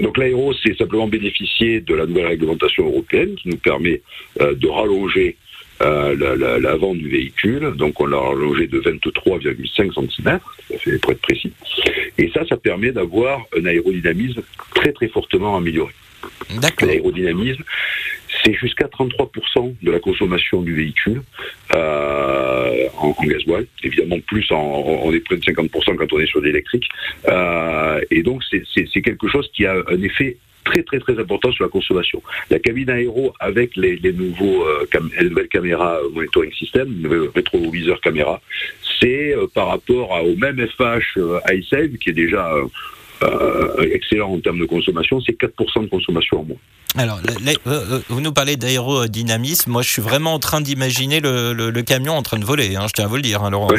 donc 0.00 0.18
l'aéro, 0.18 0.52
c'est 0.62 0.76
simplement 0.76 1.08
bénéficier 1.08 1.80
de 1.80 1.94
la 1.94 2.06
nouvelle 2.06 2.26
réglementation 2.26 2.89
européenne 2.90 3.34
qui 3.36 3.48
nous 3.48 3.56
permet 3.56 4.02
euh, 4.40 4.54
de 4.54 4.68
rallonger 4.68 5.36
euh, 5.82 6.58
l'avant 6.58 6.94
du 6.94 7.08
véhicule. 7.08 7.72
Donc 7.76 8.00
on 8.00 8.06
l'a 8.06 8.18
rallongé 8.18 8.66
de 8.66 8.80
23,5 8.80 9.94
cm, 9.94 10.38
ça 10.68 10.78
fait 10.78 10.98
pour 10.98 11.12
être 11.12 11.22
précis. 11.22 11.52
Et 12.18 12.30
ça, 12.34 12.44
ça 12.46 12.56
permet 12.56 12.92
d'avoir 12.92 13.42
un 13.56 13.64
aérodynamisme 13.64 14.42
très 14.74 14.92
très 14.92 15.08
fortement 15.08 15.56
amélioré. 15.56 15.92
L'aérodynamisme, 16.82 17.62
c'est 18.44 18.52
jusqu'à 18.54 18.86
33% 18.86 19.74
de 19.82 19.90
la 19.90 20.00
consommation 20.00 20.60
du 20.60 20.74
véhicule 20.74 21.22
euh, 21.74 22.88
en, 22.98 23.14
gasoil. 23.22 23.66
Évidemment, 23.82 24.18
plus 24.26 24.46
on 24.50 25.12
est 25.14 25.20
près 25.20 25.36
de 25.36 25.42
50% 25.42 25.96
quand 25.96 26.12
on 26.12 26.20
est 26.20 26.26
sur 26.26 26.42
l'électrique. 26.42 26.88
et 28.10 28.22
donc, 28.22 28.42
c'est 28.50 29.02
quelque 29.02 29.28
chose 29.28 29.50
qui 29.54 29.64
a 29.64 29.76
un 29.88 30.02
effet 30.02 30.36
très 30.64 30.82
très 30.82 30.98
très 30.98 31.18
important 31.18 31.52
sur 31.52 31.64
la 31.64 31.70
consommation. 31.70 32.22
La 32.50 32.58
cabine 32.58 32.90
aéro 32.90 33.34
avec 33.40 33.76
les, 33.76 33.98
nouveaux 34.12 34.64
euh, 34.66 34.86
nouvelles 35.22 35.48
caméras 35.48 35.98
euh, 36.02 36.10
monitoring 36.10 36.52
system, 36.52 36.88
rétroviseur 37.34 38.00
caméra, 38.00 38.40
c'est 39.00 39.34
euh, 39.34 39.46
par 39.52 39.68
rapport 39.68 40.10
au 40.24 40.36
même 40.36 40.56
FH 40.56 41.18
iSave 41.52 41.96
qui 41.98 42.10
est 42.10 42.14
déjà 42.14 42.54
excellent 43.92 44.32
en 44.32 44.40
termes 44.40 44.60
de 44.60 44.66
consommation, 44.66 45.20
c'est 45.20 45.38
4% 45.38 45.82
de 45.84 45.88
consommation 45.88 46.40
en 46.40 46.44
moins. 46.44 46.56
Alors, 46.96 47.20
euh, 47.24 47.54
euh, 47.68 48.00
vous 48.08 48.20
nous 48.20 48.32
parlez 48.32 48.56
d'aérodynamisme. 48.56 49.70
Moi, 49.70 49.82
je 49.82 49.88
suis 49.88 50.02
vraiment 50.02 50.34
en 50.34 50.40
train 50.40 50.60
d'imaginer 50.60 51.20
le, 51.20 51.70
camion 51.82 52.14
en 52.14 52.22
train 52.22 52.38
de 52.38 52.44
voler. 52.44 52.74
Hein, 52.74 52.86
je 52.88 52.92
tiens 52.92 53.04
à 53.04 53.08
vous 53.08 53.16
le 53.16 53.22
dire, 53.22 53.44
hein, 53.44 53.50
Laurent. 53.50 53.68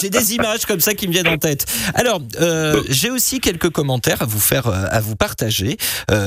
j'ai 0.00 0.10
des 0.10 0.34
images 0.34 0.66
comme 0.66 0.80
ça 0.80 0.94
qui 0.94 1.06
me 1.06 1.12
viennent 1.12 1.28
en 1.28 1.38
tête. 1.38 1.66
Alors, 1.94 2.20
euh, 2.40 2.82
j'ai 2.88 3.10
aussi 3.10 3.40
quelques 3.40 3.70
commentaires 3.70 4.22
à 4.22 4.26
vous 4.26 4.40
faire, 4.40 4.66
à 4.66 5.00
vous 5.00 5.14
partager. 5.14 5.76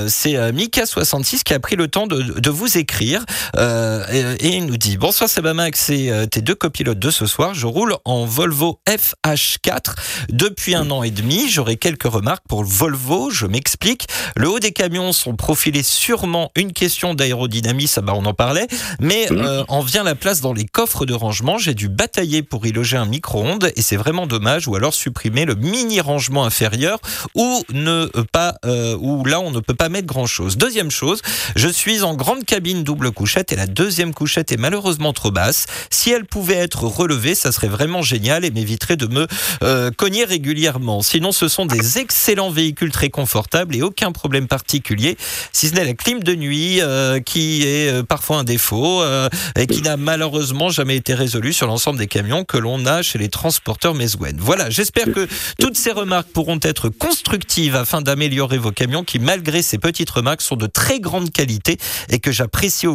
C'est 0.07 0.33
Mika66 0.51 1.43
qui 1.43 1.53
a 1.53 1.59
pris 1.59 1.75
le 1.75 1.89
temps 1.89 2.07
de, 2.07 2.49
vous 2.49 2.77
écrire 2.77 3.25
et, 3.57 4.47
il 4.47 4.65
nous 4.65 4.77
dit 4.77 4.97
Bonsoir 4.97 5.29
Sebamax 5.29 5.89
et 5.89 6.11
tes 6.31 6.41
deux 6.41 6.55
copilotes 6.55 6.99
de 6.99 7.11
ce 7.11 7.25
soir. 7.25 7.53
Je 7.53 7.65
roule 7.65 7.95
en 8.05 8.25
Volvo 8.25 8.79
FH4 8.87 9.95
depuis 10.29 10.75
un 10.75 10.89
an 10.91 11.03
et 11.03 11.11
demi. 11.11 11.22
J'aurai 11.23 11.77
quelques 11.77 12.03
remarques 12.03 12.43
pour 12.49 12.63
Volvo. 12.63 13.29
Je 13.29 13.45
m'explique. 13.45 14.07
Le 14.35 14.49
haut 14.49 14.59
des 14.59 14.71
camions 14.71 15.13
sont 15.13 15.35
profilés 15.35 15.83
sûrement 15.83 16.51
une 16.55 16.73
question 16.73 17.13
d'aérodynamisme, 17.13 18.01
bah 18.01 18.13
on 18.15 18.25
en 18.25 18.33
parlait, 18.33 18.67
mais 18.99 19.27
mmh. 19.29 19.37
euh, 19.37 19.63
en 19.69 19.81
vient 19.81 20.03
la 20.03 20.15
place 20.15 20.41
dans 20.41 20.51
les 20.51 20.65
coffres 20.65 21.05
de 21.05 21.13
rangement. 21.13 21.57
J'ai 21.57 21.75
dû 21.75 21.87
batailler 21.87 22.43
pour 22.43 22.65
y 22.65 22.71
loger 22.71 22.97
un 22.97 23.05
micro-ondes 23.05 23.71
et 23.75 23.81
c'est 23.81 23.95
vraiment 23.95 24.27
dommage. 24.27 24.67
Ou 24.67 24.75
alors 24.75 24.93
supprimer 24.93 25.45
le 25.45 25.55
mini 25.55 26.01
rangement 26.01 26.43
inférieur 26.43 26.99
ou 27.35 27.63
ne 27.71 28.07
pas, 28.31 28.55
euh, 28.65 28.97
ou 28.99 29.23
là 29.23 29.39
on 29.39 29.51
ne 29.51 29.59
peut 29.59 29.75
pas 29.75 29.89
mettre 29.89 30.07
grand 30.07 30.25
chose. 30.25 30.57
Deuxième 30.57 30.91
chose, 30.91 31.21
je 31.55 31.69
suis 31.69 32.03
en 32.03 32.15
grande 32.15 32.43
cabine 32.43 32.83
double 32.83 33.11
couchette 33.11 33.53
et 33.53 33.55
la 33.55 33.67
deuxième 33.67 34.13
couchette 34.13 34.51
est 34.51 34.57
malheureusement 34.57 35.13
trop 35.13 35.31
basse. 35.31 35.67
Si 35.89 36.11
elle 36.11 36.25
pouvait 36.25 36.55
être 36.55 36.83
relevée, 36.83 37.35
ça 37.35 37.51
serait 37.51 37.67
vraiment 37.67 38.01
génial 38.01 38.43
et 38.43 38.51
m'éviterait 38.51 38.97
de 38.97 39.07
me 39.07 39.27
euh, 39.63 39.91
cogner 39.91 40.25
régulièrement. 40.25 41.01
Sinon, 41.13 41.31
ce 41.31 41.47
sont 41.47 41.67
des 41.67 41.99
excellents 41.99 42.49
véhicules 42.49 42.91
très 42.91 43.11
confortables 43.11 43.75
et 43.75 43.83
aucun 43.83 44.11
problème 44.11 44.47
particulier 44.47 45.15
si 45.51 45.69
ce 45.69 45.75
n'est 45.75 45.85
la 45.85 45.93
clim 45.93 46.23
de 46.23 46.33
nuit 46.33 46.81
euh, 46.81 47.19
qui 47.19 47.61
est 47.67 47.93
euh, 47.93 48.01
parfois 48.01 48.37
un 48.37 48.43
défaut 48.43 49.03
euh, 49.03 49.29
et 49.55 49.67
qui 49.67 49.83
n'a 49.83 49.95
malheureusement 49.95 50.69
jamais 50.69 50.95
été 50.95 51.13
résolu 51.13 51.53
sur 51.53 51.67
l'ensemble 51.67 51.99
des 51.99 52.07
camions 52.07 52.45
que 52.45 52.57
l'on 52.57 52.87
a 52.87 53.03
chez 53.03 53.19
les 53.19 53.29
transporteurs 53.29 53.93
Meswen. 53.93 54.37
Voilà, 54.39 54.71
j'espère 54.71 55.05
que 55.05 55.27
toutes 55.59 55.77
ces 55.77 55.91
remarques 55.91 56.29
pourront 56.29 56.57
être 56.63 56.89
constructives 56.89 57.75
afin 57.75 58.01
d'améliorer 58.01 58.57
vos 58.57 58.71
camions 58.71 59.03
qui, 59.03 59.19
malgré 59.19 59.61
ces 59.61 59.77
petites 59.77 60.09
remarques, 60.09 60.41
sont 60.41 60.55
de 60.55 60.65
très 60.65 60.99
grande 60.99 61.31
qualité 61.31 61.77
et 62.09 62.17
que 62.17 62.31
j'apprécie 62.31 62.87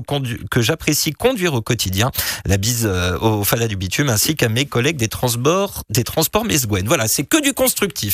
conduire 1.12 1.54
au 1.54 1.62
quotidien. 1.62 2.10
La 2.46 2.56
bise 2.56 2.90
au 3.20 3.44
Fada 3.44 3.68
du 3.68 3.76
bitume 3.76 4.08
ainsi 4.08 4.34
qu'à 4.34 4.48
mes 4.48 4.66
collègues 4.66 4.96
des 4.96 5.06
transports 5.06 5.84
des 5.88 6.02
transports 6.02 6.44
Meswen. 6.44 6.88
Voilà, 6.88 7.06
c'est 7.06 7.22
que 7.22 7.40
du 7.40 7.52
constructif. 7.52 8.07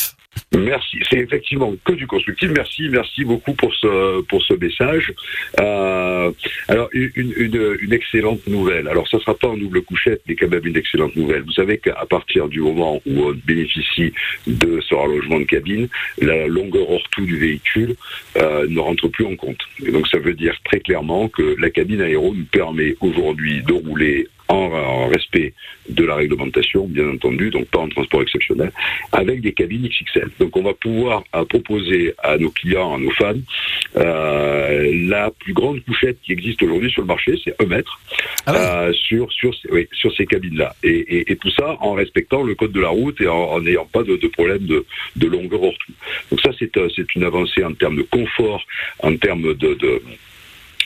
Merci, 0.57 0.99
c'est 1.11 1.19
effectivement 1.19 1.75
que 1.85 1.93
du 1.93 2.07
constructif. 2.07 2.51
Merci, 2.55 2.89
merci 2.89 3.25
beaucoup 3.25 3.55
pour 3.55 3.75
ce 3.75 4.21
pour 4.23 4.43
ce 4.43 4.55
message. 4.55 5.13
Euh, 5.61 6.31
alors 6.69 6.89
une, 6.93 7.93
excellente 7.93 8.47
nouvelle. 8.47 8.89
Alors 8.89 9.09
ça 9.09 9.19
sera 9.21 9.35
pas 9.35 9.49
en 9.49 9.57
double 9.57 9.83
couchette, 9.83 10.23
mais 10.29 10.37
quand 10.37 10.49
même 10.49 10.67
une 10.67 10.77
excellente 10.77 11.17
nouvelle. 11.17 11.43
Vous 11.43 11.53
savez 11.53 11.79
qu'à 11.79 12.07
partir 12.09 12.49
du 12.49 12.61
moment 12.61 13.01
où 13.07 13.25
on 13.25 13.33
bénéficie 13.45 14.13
de 14.47 14.81
ce 14.81 14.95
rallongement 14.95 15.41
de 15.41 15.45
cabine, 15.45 15.89
la 16.21 16.47
longueur 16.47 16.91
hors 16.91 17.09
tout 17.11 17.25
du 17.25 17.39
véhicule 17.39 17.97
euh, 18.37 18.67
ne 18.69 18.79
rentre 18.81 19.09
plus 19.09 19.25
en 19.25 19.37
compte. 19.37 19.61
Et 19.85 19.91
donc 19.91 20.07
ça 20.09 20.19
veut 20.19 20.35
dire 20.35 20.57
très 20.65 20.81
clairement 20.81 21.29
que 21.29 21.57
la 21.59 21.71
cabine 21.71 22.01
aéro 22.01 22.35
nous 22.35 22.45
permet 22.45 22.97
aujourd'hui 23.01 23.63
de 23.63 23.73
rouler 23.73 24.29
en, 24.55 25.09
respect 25.09 25.53
de 25.89 26.05
la 26.05 26.15
réglementation, 26.15 26.87
bien 26.87 27.09
entendu, 27.09 27.51
donc 27.51 27.67
pas 27.67 27.79
en 27.79 27.89
transport 27.89 28.23
exceptionnel, 28.23 28.73
avec 29.13 29.41
des 29.43 29.53
cabines 29.53 29.87
XXL. 29.87 30.31
Donc 30.39 30.57
on 30.57 30.63
va 30.63 30.75
pouvoir 30.75 31.25
euh, 31.35 31.45
proposer 31.45 32.15
à 32.23 32.39
nos 32.39 32.51
clients, 32.51 32.95
à 32.95 32.99
nos 32.99 33.11
fans, 33.11 33.35
euh, 33.97 34.91
la 35.09 35.31
plus 35.31 35.53
grande 35.53 35.85
couchette 35.85 36.19
qui 36.23 36.33
existe 36.33 36.63
aujourd'hui 36.63 36.91
sur 36.91 37.03
le 37.03 37.09
marché, 37.09 37.39
c'est 37.45 37.55
1 37.63 37.67
mètre, 37.67 38.01
ah 38.47 38.55
euh, 38.55 38.93
sur, 38.93 39.31
sur, 39.33 39.55
oui, 39.71 39.89
sur 39.93 40.15
ces 40.17 40.27
cabines-là. 40.27 40.75
Et, 40.83 41.31
et, 41.31 41.37
tout 41.37 41.51
ça 41.51 41.77
en 41.81 41.93
respectant 41.93 42.43
le 42.43 42.55
code 42.55 42.73
de 42.73 42.81
la 42.81 42.89
route 42.89 43.21
et 43.21 43.29
en 43.29 43.61
n'ayant 43.61 43.87
pas 43.87 44.03
de, 44.03 44.17
de, 44.17 44.29
problème 44.29 44.65
de, 44.67 44.87
de 45.17 45.27
longueur 45.27 45.63
hors 45.63 45.79
tout. 45.79 45.93
Donc 46.31 46.41
ça, 46.41 46.51
c'est 46.59 47.15
une 47.15 47.25
avancée 47.25 47.63
en 47.65 47.75
termes 47.75 47.97
de 47.97 48.03
confort, 48.03 48.63
en 49.03 49.17
termes 49.17 49.55
de, 49.55 49.75
de 49.75 50.03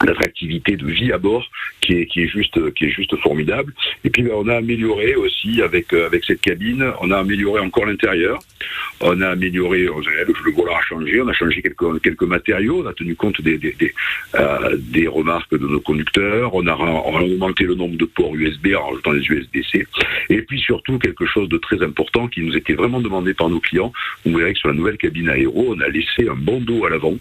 l'attractivité 0.05 0.77
de 0.77 0.87
vie 0.87 1.13
à 1.13 1.19
bord 1.19 1.45
qui 1.81 1.95
est, 1.95 2.07
qui 2.07 2.23
est 2.23 2.29
juste 2.29 2.73
qui 2.75 2.87
est 2.87 2.91
juste 2.91 3.17
formidable. 3.17 3.73
Et 4.05 4.11
puis 4.11 4.23
ben, 4.23 4.33
on 4.35 4.49
a 4.49 4.57
amélioré 4.57 5.15
aussi 5.17 5.63
avec 5.63 5.93
euh, 5.93 6.07
avec 6.07 6.25
cette 6.25 6.41
cabine 6.41 6.93
on 7.01 7.11
a 7.11 7.19
amélioré 7.19 7.61
encore 7.61 7.87
l'intérieur. 7.87 8.39
On 9.01 9.21
a 9.21 9.29
amélioré 9.29 9.81
le 9.81 10.53
volant 10.53 10.77
a 10.77 10.83
changé. 10.83 11.21
On 11.21 11.29
a 11.29 11.33
changé 11.33 11.63
quelques 11.63 12.03
quelques 12.03 12.23
matériaux. 12.23 12.83
On 12.85 12.87
a 12.87 12.93
tenu 12.95 13.15
compte 13.15 13.41
des 13.41 13.59
des, 13.59 13.73
des, 13.73 13.93
euh, 14.35 15.11
remarques 15.11 15.51
de 15.53 15.67
nos 15.67 15.81
conducteurs. 15.81 16.55
On 16.55 16.67
a, 16.67 16.75
augmenté 16.75 17.65
le 17.65 17.75
nombre 17.75 17.97
de 17.97 18.05
ports 18.05 18.35
USB 18.35 18.69
en 18.77 18.89
rajoutant 18.89 19.13
des 19.13 19.21
USB-C 19.21 19.87
et 20.31 20.43
puis 20.43 20.61
surtout 20.61 20.99
quelque 20.99 21.27
chose 21.27 21.49
de 21.49 21.59
très 21.59 21.83
important 21.83 22.29
qui 22.29 22.43
nous 22.43 22.57
était 22.57 22.75
vraiment 22.75 23.01
demandé 23.01 23.35
par 23.35 23.49
nos 23.49 23.61
clients. 23.61 23.93
Vous 24.25 24.37
verrez 24.37 24.53
que 24.53 24.59
sur 24.59 24.69
la 24.69 24.75
nouvelle 24.75 24.99
cabine 24.99 25.29
aéro 25.29 25.75
on 25.77 25.81
a 25.81 25.89
laissé 25.89 26.29
un 26.29 26.35
bandeau 26.35 26.85
à 26.85 26.91
l'avant 26.91 27.17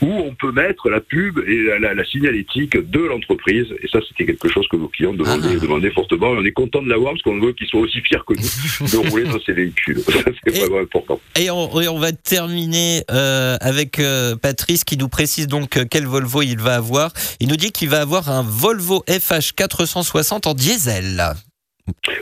où 0.00 0.12
on 0.12 0.34
peut 0.34 0.52
mettre 0.52 0.88
la 0.88 1.00
pub 1.00 1.38
et 1.46 1.78
la, 1.78 2.04
signalétique 2.04 2.76
de 2.76 3.00
l'entreprise. 3.00 3.66
Et 3.82 3.88
ça, 3.88 3.98
c'était 4.08 4.26
quelque 4.26 4.48
chose 4.48 4.66
que 4.68 4.76
nos 4.76 4.88
clients 4.88 5.14
demandaient, 5.14 5.56
ah. 5.56 5.60
demandaient 5.60 5.90
fortement. 5.90 6.34
Et 6.34 6.38
on 6.38 6.44
est 6.44 6.52
content 6.52 6.82
de 6.82 6.88
l'avoir 6.88 7.12
parce 7.12 7.22
qu'on 7.22 7.40
veut 7.40 7.52
qu'ils 7.52 7.66
soient 7.66 7.80
aussi 7.80 8.00
fiers 8.00 8.18
que 8.26 8.34
nous 8.34 9.02
de 9.02 9.08
rouler 9.08 9.24
dans 9.24 9.40
ces 9.40 9.52
véhicules. 9.52 10.00
c'est 10.44 10.58
vraiment 10.58 10.80
important. 10.80 11.20
Et 11.38 11.50
on, 11.50 11.98
va 11.98 12.12
terminer 12.12 13.02
euh, 13.10 13.56
avec 13.60 13.98
euh, 13.98 14.36
Patrice 14.36 14.84
qui 14.84 14.96
nous 14.96 15.08
précise 15.08 15.46
donc 15.46 15.76
euh, 15.76 15.84
quel 15.90 16.04
Volvo 16.04 16.42
il 16.42 16.58
va 16.58 16.76
avoir. 16.76 17.12
Il 17.40 17.48
nous 17.48 17.56
dit 17.56 17.72
qu'il 17.72 17.88
va 17.88 18.02
avoir 18.02 18.28
un 18.30 18.42
Volvo 18.42 19.02
FH 19.08 19.52
460 19.56 20.46
en 20.46 20.54
diesel. 20.54 21.22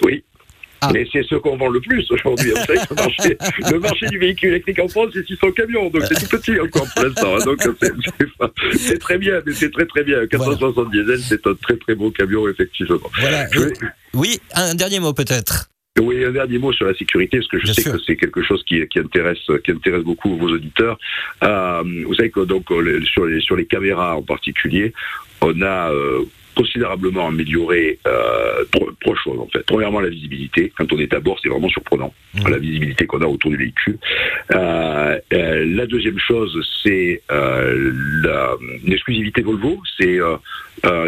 Oui, 0.03 0.24
ah. 0.89 0.91
Mais 0.93 1.07
c'est 1.13 1.23
ce 1.25 1.37
qu'on 1.37 1.57
vend 1.57 1.69
le 1.69 1.81
plus 1.81 2.05
aujourd'hui. 2.11 2.51
le, 2.51 3.79
marché, 3.79 4.07
du 4.07 4.19
véhicule 4.19 4.51
électrique 4.51 4.79
en 4.81 4.89
France, 4.89 5.11
c'est 5.15 5.27
600 5.27 5.53
camions, 5.53 5.91
donc 5.91 6.03
c'est 6.09 6.15
tout 6.15 6.37
petit 6.37 6.59
encore 6.61 6.87
pour 6.95 7.05
l'instant. 7.05 7.37
Hein. 7.37 7.45
donc 7.45 7.61
c'est 8.73 8.99
très 8.99 9.19
bien, 9.19 9.41
mais 9.45 9.53
c'est 9.53 9.71
très 9.71 9.87
très 9.87 10.05
bien. 10.05 10.27
460 10.27 10.91
diesel, 10.91 11.21
c'est 11.21 11.47
un 11.47 11.55
très 11.55 11.77
très 11.77 11.95
beau 11.95 12.11
camion, 12.11 12.49
effectivement. 12.49 12.99
Oui, 14.15 14.39
un 14.55 14.75
dernier 14.75 15.01
mot 15.01 15.13
peut-être. 15.13 15.71
Oui, 16.01 16.25
un 16.25 16.33
dernier 16.33 16.59
mot 16.59 16.73
sur 16.73 16.87
la 16.87 16.95
sécurité, 16.95 17.39
parce 17.39 17.49
que 17.49 17.59
je 17.61 17.73
sais 17.73 17.85
que 17.85 17.99
c'est 18.05 18.17
quelque 18.17 18.43
chose 18.43 18.65
qui, 18.65 18.85
qui, 18.89 18.99
intéresse, 18.99 19.39
qui 19.65 19.71
intéresse 19.71 20.03
beaucoup 20.03 20.37
vos 20.37 20.49
auditeurs. 20.49 20.99
Euh, 21.45 21.85
vous 22.05 22.15
savez 22.15 22.31
que 22.31 22.41
donc 22.41 22.65
sur 23.05 23.27
les 23.27 23.41
sur 23.41 23.55
les 23.55 23.67
caméras 23.67 24.17
en 24.17 24.23
particulier, 24.23 24.93
on 25.41 25.63
a 25.63 25.93
euh, 25.93 26.25
considérablement 26.55 27.29
amélioré 27.29 27.99
euh, 28.07 28.65
trois, 29.01 29.15
choses 29.23 29.39
en 29.39 29.47
fait. 29.49 29.65
Premièrement, 29.67 30.01
la 30.01 30.09
visibilité. 30.09 30.73
Quand 30.77 30.93
on 30.93 30.99
est 30.99 31.13
à 31.13 31.21
bord, 31.21 31.39
c'est 31.43 31.49
vraiment 31.49 31.69
surprenant 31.69 32.13
mmh. 32.35 32.49
la 32.49 32.59
visibilité 32.59 33.07
qu'on 33.07 33.21
a 33.21 33.27
autour 33.27 33.51
du 33.51 33.57
véhicule. 33.57 33.99
Euh, 34.55 35.19
euh, 35.33 35.65
la 35.67 35.87
deuxième 35.87 36.19
chose, 36.19 36.59
c'est 36.83 37.23
l'exclusivité 38.85 39.43
Volvo. 39.43 39.81
C'est 39.99 40.19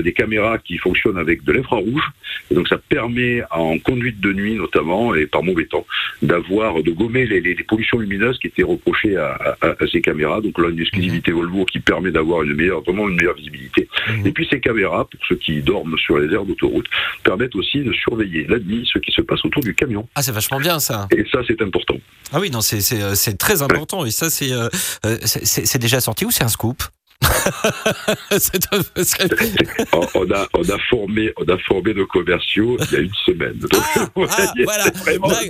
des 0.03 0.13
caméras 0.13 0.59
qui 0.59 0.79
fonctionnent 0.79 1.19
avec 1.19 1.45
de 1.45 1.53
l'infrarouge. 1.53 2.03
Donc 2.51 2.69
ça 2.69 2.79
permet 2.79 3.43
en 3.51 3.79
conduite 3.79 4.21
de 4.21 4.33
nuit 4.33 4.55
notamment 4.55 5.15
et 5.15 5.27
par 5.27 5.43
mauvais 5.43 5.67
temps 5.67 5.87
d'avoir 6.23 6.83
de 6.83 6.91
gommer 6.93 7.27
les, 7.27 7.41
les, 7.41 7.55
pollutions 7.57 7.99
lumineuses 7.99 8.39
qui 8.39 8.47
étaient 8.47 8.63
reprochées 8.63 9.17
à, 9.17 9.57
à, 9.61 9.67
à, 9.71 9.87
ces 9.91 10.01
caméras. 10.01 10.41
Donc 10.41 10.59
là 10.59 10.69
une 10.71 10.81
exclusivité 10.81 11.33
mmh. 11.33 11.35
Volvo 11.35 11.65
qui 11.65 11.81
permet 11.81 12.11
d'avoir 12.11 12.43
une 12.43 12.55
meilleure 12.55 12.83
vraiment 12.83 13.09
une 13.09 13.17
meilleure 13.17 13.35
visibilité. 13.35 13.89
Mmh. 14.09 14.27
Et 14.27 14.33
puis 14.33 14.47
ces 14.51 14.61
caméras 14.61 15.07
pour 15.11 15.21
ceux 15.29 15.36
qui 15.37 15.63
dorment 15.63 15.97
sur 15.99 16.19
les 16.19 16.33
aires 16.35 16.45
d'autoroute 16.45 16.87
permettent 17.23 17.55
aussi 17.57 17.81
de 17.81 17.93
surveiller 17.93 18.47
la 18.49 18.59
nuit 18.59 18.89
ce 18.93 18.99
qui 18.99 19.13
se 19.13 19.23
passe 19.23 19.45
autour 19.45 19.63
du 19.63 19.75
camion. 19.75 20.09
Ah 20.15 20.23
c'est 20.23 20.33
vachement 20.33 20.59
bien 20.59 20.79
ça. 20.79 21.09
Et 21.17 21.25
ça 21.31 21.41
c'est 21.47 21.61
important. 21.63 21.97
Ah 22.33 22.41
oui 22.41 22.51
non 22.51 22.61
c'est 22.61 22.81
c'est 22.81 23.39
très 23.39 23.63
important 23.63 24.05
et 24.05 24.11
ça 24.11 24.31
c'est 24.31 24.53
euh, 24.53 24.69
c'est 25.23 25.79
déjà 25.79 26.01
sorti 26.01 26.25
ou 26.25 26.31
c'est 26.31 26.45
un 26.45 26.49
scoop? 26.49 26.83
on, 29.93 30.31
a, 30.31 30.47
on, 30.55 30.63
a 30.63 30.79
formé, 30.91 31.33
on 31.37 31.45
a 31.45 31.59
formé 31.67 31.95
nos 31.95 32.07
commerciaux 32.07 32.77
il 32.81 32.93
y 32.93 32.97
a 32.97 33.01
une 33.01 33.15
semaine. 33.25 33.59
ah, 33.75 33.79
ah 34.17 34.53
voilà, 34.65 34.85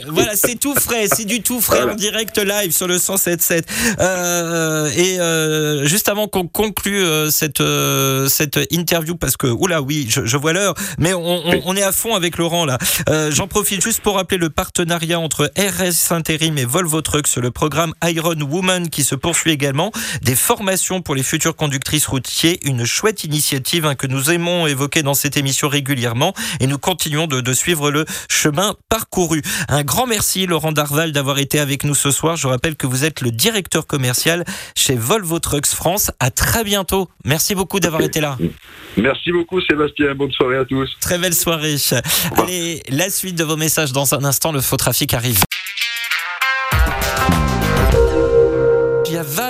voilà 0.09 0.37
c'est 0.37 0.59
tout 0.59 0.75
frais, 0.75 1.07
c'est 1.13 1.25
du 1.25 1.43
tout 1.43 1.61
frais 1.61 1.83
en 1.83 1.95
direct 1.95 2.39
live 2.39 2.73
sur 2.73 2.87
le 2.87 2.97
107.7. 2.97 3.65
Euh, 3.99 4.91
et 4.97 5.21
euh, 5.21 5.85
juste 5.87 6.09
avant 6.09 6.29
qu'on 6.29 6.47
conclue 6.47 7.03
euh, 7.03 7.31
cette, 7.31 7.61
euh, 7.61 8.29
cette 8.29 8.59
interview, 8.71 9.17
parce 9.17 9.37
que, 9.37 9.49
oula, 9.49 9.83
oui, 9.83 10.07
je, 10.09 10.25
je 10.25 10.37
vois 10.37 10.53
l'heure, 10.53 10.75
mais 10.99 11.15
on, 11.15 11.47
on, 11.47 11.63
on, 11.65 11.77
est 11.77 11.83
à 11.83 11.93
fond 11.93 12.15
avec 12.15 12.39
Laurent 12.39 12.65
là. 12.65 12.79
J'en 13.31 13.49
profite 13.49 13.83
juste 13.83 14.01
pour 14.01 14.17
rappeler 14.17 14.39
le 14.39 14.51
partenariat 14.51 15.19
entre 15.19 15.51
RS 15.59 16.13
Intérim 16.13 16.59
et 16.59 16.65
Volvo 16.65 17.03
Trucks, 17.03 17.37
le 17.37 17.51
programme 17.51 17.93
Iron 18.05 18.41
Woman 18.41 18.89
qui 18.89 19.03
se 19.03 19.15
poursuit 19.15 19.51
également, 19.51 19.91
des 20.23 20.37
formations 20.37 21.03
pour 21.03 21.15
les 21.15 21.23
futurs 21.23 21.56
conductrice 21.57 22.07
routier, 22.07 22.61
une 22.65 22.85
chouette 22.85 23.25
initiative 23.25 23.87
hein, 23.87 23.95
que 23.97 24.07
nous 24.07 24.31
aimons 24.31 24.67
évoquer 24.67 25.03
dans 25.03 25.15
cette 25.15 25.37
émission 25.37 25.69
régulièrement 25.69 26.35
et 26.61 26.67
nous 26.67 26.79
continuons 26.79 27.27
de, 27.27 27.41
de, 27.41 27.53
suivre 27.53 27.91
le 27.91 28.05
chemin 28.31 28.75
parcouru. 28.89 29.43
Un 29.69 29.83
grand 29.83 30.07
merci 30.07 30.47
Laurent 30.47 30.73
Darval 30.73 31.13
d'avoir 31.13 31.39
été 31.39 31.59
avec 31.59 31.85
nous 31.85 31.95
ce 31.95 32.11
soir. 32.11 32.37
Je 32.37 32.47
rappelle 32.47 32.77
que 32.77 32.87
vous 32.87 33.05
êtes 33.05 33.23
le 33.23 33.31
directeur 33.31 33.87
commercial 33.87 34.45
chez 34.75 34.95
Volvo 34.95 35.39
Trucks 35.39 35.67
France. 35.67 36.11
À 36.21 36.31
très 36.31 36.63
bientôt. 36.63 37.09
Merci 37.25 37.55
beaucoup 37.55 37.81
d'avoir 37.81 38.03
été 38.03 38.21
là. 38.21 38.39
Merci 38.97 39.33
beaucoup 39.33 39.61
Sébastien. 39.61 40.15
Bonne 40.15 40.33
soirée 40.33 40.59
à 40.59 40.65
tous. 40.65 40.89
Très 41.01 41.19
belle 41.19 41.35
soirée. 41.35 41.77
Allez, 42.37 42.83
la 42.89 43.11
suite 43.11 43.37
de 43.37 43.45
vos 43.45 43.57
messages 43.57 43.93
dans 43.93 44.15
un 44.15 44.25
instant. 44.25 44.53
Le 44.53 44.61
faux 44.61 44.77
trafic 44.77 45.15
arrive. 45.15 45.41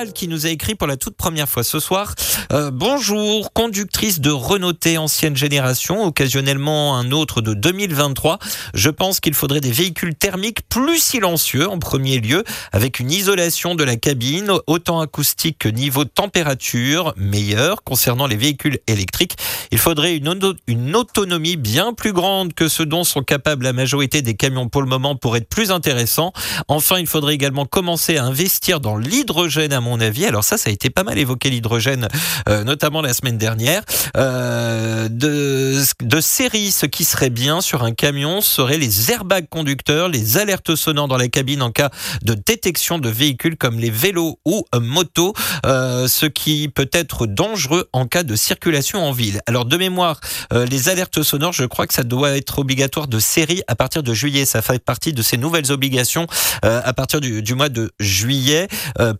Qui 0.04 0.28
nous 0.28 0.46
a 0.46 0.50
écrit 0.50 0.74
pour 0.74 0.86
la 0.86 0.96
toute 0.96 1.16
première 1.16 1.48
fois 1.48 1.64
ce 1.64 1.80
soir. 1.80 2.14
Euh, 2.52 2.70
bonjour, 2.72 3.52
conductrice 3.52 4.20
de 4.20 4.30
Renault 4.30 4.72
T 4.72 4.98
ancienne 4.98 5.36
génération, 5.36 6.04
occasionnellement 6.04 6.96
un 6.96 7.10
autre 7.10 7.40
de 7.40 7.54
2023. 7.54 8.38
Je 8.72 8.88
pense 8.90 9.18
qu'il 9.18 9.34
faudrait 9.34 9.60
des 9.60 9.72
véhicules 9.72 10.14
thermiques 10.14 10.60
plus 10.68 10.98
silencieux 10.98 11.68
en 11.68 11.80
premier 11.80 12.20
lieu, 12.20 12.44
avec 12.70 13.00
une 13.00 13.10
isolation 13.10 13.74
de 13.74 13.82
la 13.82 13.96
cabine, 13.96 14.52
autant 14.68 15.00
acoustique 15.00 15.58
que 15.58 15.68
niveau 15.68 16.04
température 16.04 17.14
meilleur. 17.16 17.82
Concernant 17.82 18.28
les 18.28 18.36
véhicules 18.36 18.78
électriques, 18.86 19.36
il 19.72 19.78
faudrait 19.78 20.16
une, 20.16 20.56
une 20.68 20.94
autonomie 20.94 21.56
bien 21.56 21.94
plus 21.94 22.12
grande 22.12 22.54
que 22.54 22.68
ce 22.68 22.84
dont 22.84 23.02
sont 23.02 23.22
capables 23.22 23.64
la 23.64 23.72
majorité 23.72 24.22
des 24.22 24.34
camions 24.34 24.68
pour 24.68 24.82
le 24.82 24.88
moment 24.88 25.16
pour 25.16 25.36
être 25.36 25.48
plus 25.48 25.72
intéressant. 25.72 26.32
Enfin, 26.68 26.98
il 26.98 27.08
faudrait 27.08 27.34
également 27.34 27.64
commencer 27.64 28.18
à 28.18 28.24
investir 28.24 28.78
dans 28.78 28.96
l'hydrogène 28.96 29.72
à 29.72 29.80
mon 29.80 30.00
avis. 30.00 30.26
Alors 30.26 30.44
ça, 30.44 30.56
ça 30.56 30.70
a 30.70 30.72
été 30.72 30.90
pas 30.90 31.02
mal 31.02 31.18
évoqué 31.18 31.50
l'hydrogène, 31.50 32.06
euh, 32.48 32.64
notamment 32.64 33.02
la 33.02 33.12
semaine 33.12 33.38
dernière. 33.38 33.82
Euh, 34.16 35.08
de, 35.08 35.82
de 36.00 36.20
série, 36.20 36.70
ce 36.70 36.86
qui 36.86 37.04
serait 37.04 37.30
bien 37.30 37.60
sur 37.60 37.82
un 37.82 37.92
camion 37.92 38.40
serait 38.40 38.78
les 38.78 39.10
airbags 39.10 39.48
conducteurs, 39.48 40.08
les 40.08 40.38
alertes 40.38 40.74
sonores 40.74 41.08
dans 41.08 41.16
la 41.16 41.28
cabine 41.28 41.62
en 41.62 41.70
cas 41.70 41.90
de 42.22 42.34
détection 42.34 42.98
de 42.98 43.08
véhicules 43.08 43.56
comme 43.56 43.78
les 43.78 43.90
vélos 43.90 44.38
ou 44.44 44.64
motos, 44.80 45.34
euh, 45.64 46.08
ce 46.08 46.26
qui 46.26 46.68
peut 46.68 46.88
être 46.92 47.26
dangereux 47.26 47.88
en 47.92 48.06
cas 48.06 48.22
de 48.22 48.36
circulation 48.36 49.04
en 49.04 49.12
ville. 49.12 49.40
Alors 49.46 49.64
de 49.64 49.76
mémoire, 49.76 50.20
euh, 50.52 50.66
les 50.66 50.88
alertes 50.88 51.22
sonores, 51.22 51.52
je 51.52 51.64
crois 51.64 51.86
que 51.86 51.94
ça 51.94 52.02
doit 52.02 52.36
être 52.36 52.58
obligatoire 52.58 53.08
de 53.08 53.18
série 53.18 53.62
à 53.66 53.74
partir 53.74 54.02
de 54.02 54.14
juillet. 54.14 54.44
Ça 54.44 54.62
fait 54.62 54.82
partie 54.82 55.12
de 55.12 55.22
ces 55.22 55.36
nouvelles 55.36 55.72
obligations 55.72 56.26
euh, 56.64 56.80
à 56.84 56.92
partir 56.92 57.20
du, 57.20 57.42
du, 57.42 57.54
mois 57.54 57.68
de 57.68 57.90
juillet. 58.00 58.68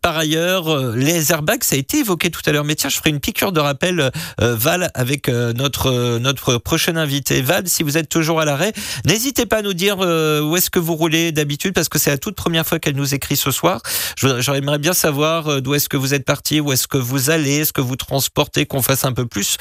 par 0.02 0.16
ailleurs, 0.16 0.92
les 0.92 1.32
airbags, 1.32 1.62
ça 1.62 1.76
a 1.76 1.78
été 1.78 1.98
évoqué 1.98 2.30
tout 2.30 2.42
à 2.46 2.52
l'heure. 2.52 2.64
Mais 2.64 2.74
tiens, 2.74 2.90
je 2.90 3.00
une 3.11 3.20
piqûre 3.20 3.52
de 3.52 3.61
rappel, 3.61 4.11
euh, 4.40 4.57
Val, 4.57 4.90
avec 4.94 5.28
euh, 5.28 5.52
notre, 5.52 6.18
notre 6.18 6.59
prochain 6.59 6.96
invité. 6.96 7.40
Val, 7.40 7.68
si 7.68 7.82
vous 7.82 7.96
êtes 7.96 8.09
toujours 8.09 8.40
à 8.40 8.44
l'arrêt, 8.44 8.72
n'hésitez 9.04 9.46
pas 9.46 9.59
à 9.59 9.62
nous 9.62 9.74
dire 9.74 9.98
où 9.98 10.57
est-ce 10.57 10.70
que 10.70 10.78
vous 10.78 10.94
roulez 10.94 11.32
d'habitude, 11.32 11.74
parce 11.74 11.88
que 11.88 11.98
c'est 11.98 12.11
la 12.11 12.18
toute 12.18 12.34
première 12.34 12.66
fois 12.66 12.78
qu'elle 12.78 12.96
nous 12.96 13.14
écrit 13.14 13.36
ce 13.36 13.50
soir. 13.50 13.80
J'aimerais 14.16 14.78
bien 14.78 14.92
savoir 14.92 15.62
d'où 15.62 15.74
est-ce 15.74 15.88
que 15.88 15.96
vous 15.96 16.14
êtes 16.14 16.24
parti, 16.24 16.61
où 16.61 16.72
est-ce 16.72 16.86
que 16.86 16.98
vous 16.98 17.30
allez, 17.30 17.59
est-ce 17.59 17.72
que 17.72 17.80
vous 17.80 17.96
transportez, 17.96 18.66
qu'on 18.66 18.82
fasse 18.82 19.04
un 19.04 19.12
peu 19.12 19.26
plus 19.26 19.57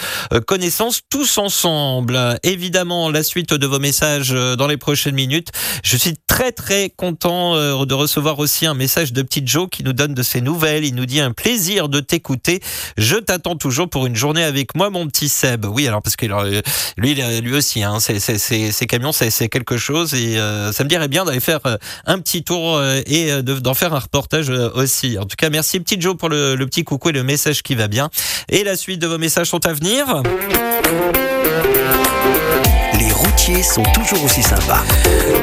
connaissance 0.47 1.01
tous 1.09 1.37
ensemble. 1.37 2.19
Évidemment, 2.43 3.09
la 3.09 3.23
suite 3.23 3.53
de 3.53 3.67
vos 3.67 3.79
messages 3.79 4.31
dans 4.31 4.67
les 4.67 4.77
prochaines 4.77 5.15
minutes. 5.15 5.49
Je 5.83 5.97
suis 5.97 6.15
très 6.27 6.51
très 6.51 6.89
content 6.89 7.55
de 7.85 7.93
recevoir 7.93 8.39
aussi 8.39 8.65
un 8.65 8.73
message 8.73 9.13
de 9.13 9.21
Petit 9.21 9.45
Joe 9.45 9.69
qui 9.69 9.83
nous 9.83 9.93
donne 9.93 10.13
de 10.13 10.23
ses 10.23 10.41
nouvelles. 10.41 10.85
Il 10.85 10.95
nous 10.95 11.05
dit 11.05 11.19
un 11.19 11.31
plaisir 11.31 11.89
de 11.89 11.99
t'écouter. 11.99 12.61
Je 12.97 13.15
t'attends 13.17 13.34
toujours 13.39 13.89
pour 13.89 14.05
une 14.05 14.15
journée 14.15 14.43
avec 14.43 14.75
moi, 14.75 14.89
mon 14.89 15.07
petit 15.07 15.29
Seb. 15.29 15.65
Oui, 15.65 15.88
alors 15.88 16.01
parce 16.01 16.15
que 16.15 16.25
euh, 16.25 16.61
lui, 16.97 17.15
lui 17.41 17.55
aussi, 17.55 17.83
hein, 17.83 17.99
ces 17.99 18.88
camions, 18.88 19.11
c'est 19.11 19.49
quelque 19.49 19.77
chose 19.77 20.13
et 20.13 20.38
euh, 20.38 20.71
ça 20.71 20.83
me 20.83 20.89
dirait 20.89 21.07
bien 21.07 21.25
d'aller 21.25 21.39
faire 21.39 21.59
euh, 21.65 21.77
un 22.05 22.19
petit 22.19 22.43
tour 22.43 22.81
et 23.05 23.41
d'en 23.43 23.73
faire 23.73 23.93
un 23.93 23.99
reportage 23.99 24.49
aussi. 24.49 25.17
En 25.17 25.25
tout 25.25 25.36
cas, 25.38 25.49
merci 25.49 25.79
petit 25.79 25.99
Joe 25.99 26.17
pour 26.17 26.29
le, 26.29 26.55
le 26.55 26.65
petit 26.65 26.83
coucou 26.83 27.09
et 27.09 27.13
le 27.13 27.23
message 27.23 27.63
qui 27.63 27.75
va 27.75 27.88
bien. 27.88 28.09
Et 28.49 28.63
la 28.63 28.75
suite 28.75 28.99
de 28.99 29.07
vos 29.07 29.17
messages 29.17 29.47
sont 29.47 29.65
à 29.65 29.73
venir. 29.73 30.23
Les 32.99 33.11
routiers 33.16 33.63
sont 33.63 33.84
toujours 33.93 34.24
aussi 34.24 34.43
sympas. 34.43 34.84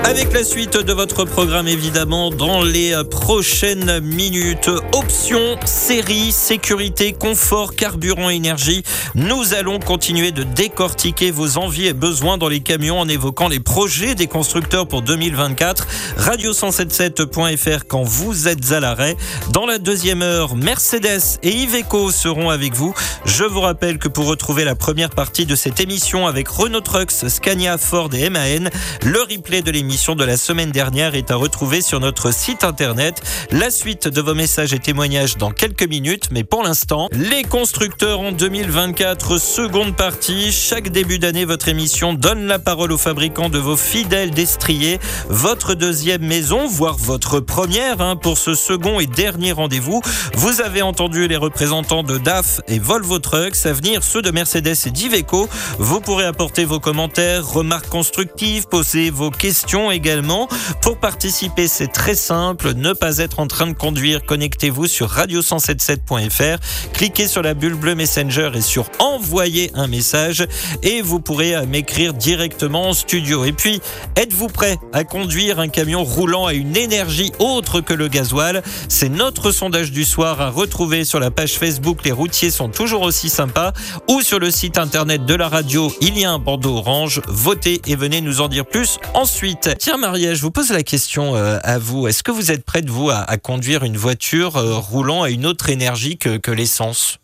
Avec 0.04 0.32
la 0.32 0.44
suite 0.44 0.76
de 0.76 0.92
votre 0.92 1.24
programme, 1.24 1.68
évidemment, 1.68 2.30
dans 2.30 2.62
les 2.62 2.94
prochaines 3.10 4.00
minutes, 4.00 4.70
options, 4.92 5.56
séries, 5.64 6.32
sécurité, 6.32 7.12
confort, 7.12 7.74
carburant, 7.74 8.30
énergie, 8.30 8.82
nous 9.14 9.54
allons 9.54 9.78
continuer 9.78 10.32
de 10.32 10.42
décortiquer 10.42 11.30
vos 11.30 11.56
envies 11.56 11.86
et 11.86 11.92
besoins 11.94 12.38
dans 12.38 12.48
les 12.48 12.60
camions 12.60 12.98
en 12.98 13.08
évoquant 13.08 13.48
les 13.48 13.60
projets 13.60 14.14
des 14.14 14.26
constructeurs 14.26 14.86
pour 14.86 15.02
2024. 15.02 15.86
Radio177.fr 16.18 17.84
quand 17.88 18.02
vous 18.02 18.48
êtes 18.48 18.72
à 18.72 18.80
l'arrêt. 18.80 19.16
Dans 19.50 19.66
la 19.66 19.78
deuxième 19.78 20.22
heure, 20.22 20.56
Mercedes 20.56 21.38
et 21.42 21.50
Iveco 21.50 22.10
seront 22.10 22.50
avec 22.50 22.74
vous. 22.74 22.94
Je 23.24 23.44
vous 23.44 23.60
rappelle 23.60 23.98
que 23.98 24.08
pour 24.08 24.26
retrouver 24.26 24.64
la 24.64 24.74
première 24.74 25.10
partie 25.10 25.46
de 25.46 25.56
cette 25.56 25.80
émission 25.80 26.26
avec 26.26 26.48
Renault 26.48 26.80
Trucks, 26.80 27.28
Scania, 27.28 27.61
Ford 27.78 28.10
et 28.12 28.28
MAN, 28.28 28.70
le 29.04 29.20
replay 29.20 29.62
de 29.62 29.70
l'émission 29.70 30.16
de 30.16 30.24
la 30.24 30.36
semaine 30.36 30.72
dernière 30.72 31.14
est 31.14 31.30
à 31.30 31.36
retrouver 31.36 31.80
sur 31.80 32.00
notre 32.00 32.34
site 32.34 32.64
internet. 32.64 33.22
La 33.52 33.70
suite 33.70 34.08
de 34.08 34.20
vos 34.20 34.34
messages 34.34 34.72
et 34.72 34.80
témoignages 34.80 35.36
dans 35.36 35.52
quelques 35.52 35.86
minutes, 35.86 36.30
mais 36.32 36.42
pour 36.42 36.64
l'instant, 36.64 37.08
les 37.12 37.44
constructeurs 37.44 38.18
en 38.18 38.32
2024, 38.32 39.38
seconde 39.38 39.94
partie. 39.94 40.50
Chaque 40.50 40.88
début 40.88 41.20
d'année, 41.20 41.44
votre 41.44 41.68
émission 41.68 42.14
donne 42.14 42.46
la 42.46 42.58
parole 42.58 42.90
aux 42.90 42.98
fabricants 42.98 43.48
de 43.48 43.58
vos 43.58 43.76
fidèles 43.76 44.32
destriers. 44.32 44.98
Votre 45.28 45.74
deuxième 45.74 46.26
maison, 46.26 46.66
voire 46.66 46.96
votre 46.98 47.38
première, 47.38 48.00
hein, 48.00 48.16
pour 48.16 48.38
ce 48.38 48.54
second 48.54 48.98
et 48.98 49.06
dernier 49.06 49.52
rendez-vous. 49.52 50.02
Vous 50.34 50.60
avez 50.60 50.82
entendu 50.82 51.28
les 51.28 51.36
représentants 51.36 52.02
de 52.02 52.18
DAF 52.18 52.60
et 52.66 52.80
Volvo 52.80 53.20
Trucks. 53.20 53.66
À 53.66 53.72
venir, 53.72 54.02
ceux 54.02 54.20
de 54.20 54.32
Mercedes 54.32 54.74
et 54.86 54.90
d'Iveco. 54.90 55.48
Vous 55.78 56.00
pourrez 56.00 56.24
apporter 56.24 56.64
vos 56.64 56.80
commentaires, 56.80 57.51
remarques 57.52 57.88
constructives, 57.88 58.66
poser 58.66 59.10
vos 59.10 59.30
questions 59.30 59.90
également. 59.90 60.48
Pour 60.80 60.98
participer, 60.98 61.68
c'est 61.68 61.88
très 61.88 62.14
simple. 62.14 62.72
Ne 62.74 62.94
pas 62.94 63.18
être 63.18 63.40
en 63.40 63.46
train 63.46 63.66
de 63.66 63.74
conduire. 63.74 64.24
Connectez-vous 64.24 64.86
sur 64.86 65.08
radio177.fr. 65.08 66.58
Cliquez 66.94 67.28
sur 67.28 67.42
la 67.42 67.54
bulle 67.54 67.74
bleue 67.74 67.94
Messenger 67.94 68.50
et 68.54 68.60
sur 68.62 68.86
envoyer 68.98 69.70
un 69.74 69.86
message 69.86 70.46
et 70.82 71.02
vous 71.02 71.20
pourrez 71.20 71.54
euh, 71.54 71.66
m'écrire 71.66 72.14
directement 72.14 72.88
en 72.88 72.92
studio. 72.92 73.44
Et 73.44 73.52
puis, 73.52 73.80
êtes-vous 74.16 74.48
prêt 74.48 74.78
à 74.92 75.04
conduire 75.04 75.60
un 75.60 75.68
camion 75.68 76.04
roulant 76.04 76.46
à 76.46 76.54
une 76.54 76.76
énergie 76.76 77.32
autre 77.38 77.80
que 77.80 77.92
le 77.92 78.08
gasoil? 78.08 78.62
C'est 78.88 79.08
notre 79.08 79.52
sondage 79.52 79.92
du 79.92 80.04
soir 80.04 80.40
à 80.40 80.48
retrouver 80.48 81.04
sur 81.04 81.20
la 81.20 81.30
page 81.30 81.58
Facebook 81.58 81.98
Les 82.04 82.12
routiers 82.12 82.50
sont 82.50 82.68
toujours 82.68 83.02
aussi 83.02 83.28
sympas 83.28 83.72
ou 84.08 84.22
sur 84.22 84.38
le 84.38 84.50
site 84.50 84.78
internet 84.78 85.26
de 85.26 85.34
la 85.34 85.48
radio. 85.48 85.92
Il 86.00 86.18
y 86.18 86.24
a 86.24 86.30
un 86.30 86.38
bandeau 86.38 86.76
orange. 86.76 87.20
Votez 87.46 87.82
et 87.88 87.96
venez 87.96 88.20
nous 88.20 88.40
en 88.40 88.46
dire 88.46 88.64
plus 88.64 88.98
ensuite. 89.14 89.70
Tiens, 89.80 89.96
Maria, 89.96 90.32
je 90.32 90.42
vous 90.42 90.52
pose 90.52 90.70
la 90.70 90.84
question 90.84 91.34
euh, 91.34 91.58
à 91.64 91.76
vous. 91.76 92.06
Est-ce 92.06 92.22
que 92.22 92.30
vous 92.30 92.52
êtes 92.52 92.64
prête, 92.64 92.88
vous, 92.88 93.10
à, 93.10 93.16
à 93.16 93.36
conduire 93.36 93.82
une 93.82 93.96
voiture 93.96 94.56
euh, 94.56 94.76
roulant 94.78 95.24
à 95.24 95.30
une 95.30 95.44
autre 95.44 95.68
énergie 95.68 96.18
que, 96.18 96.36
que 96.36 96.52
l'essence? 96.52 97.18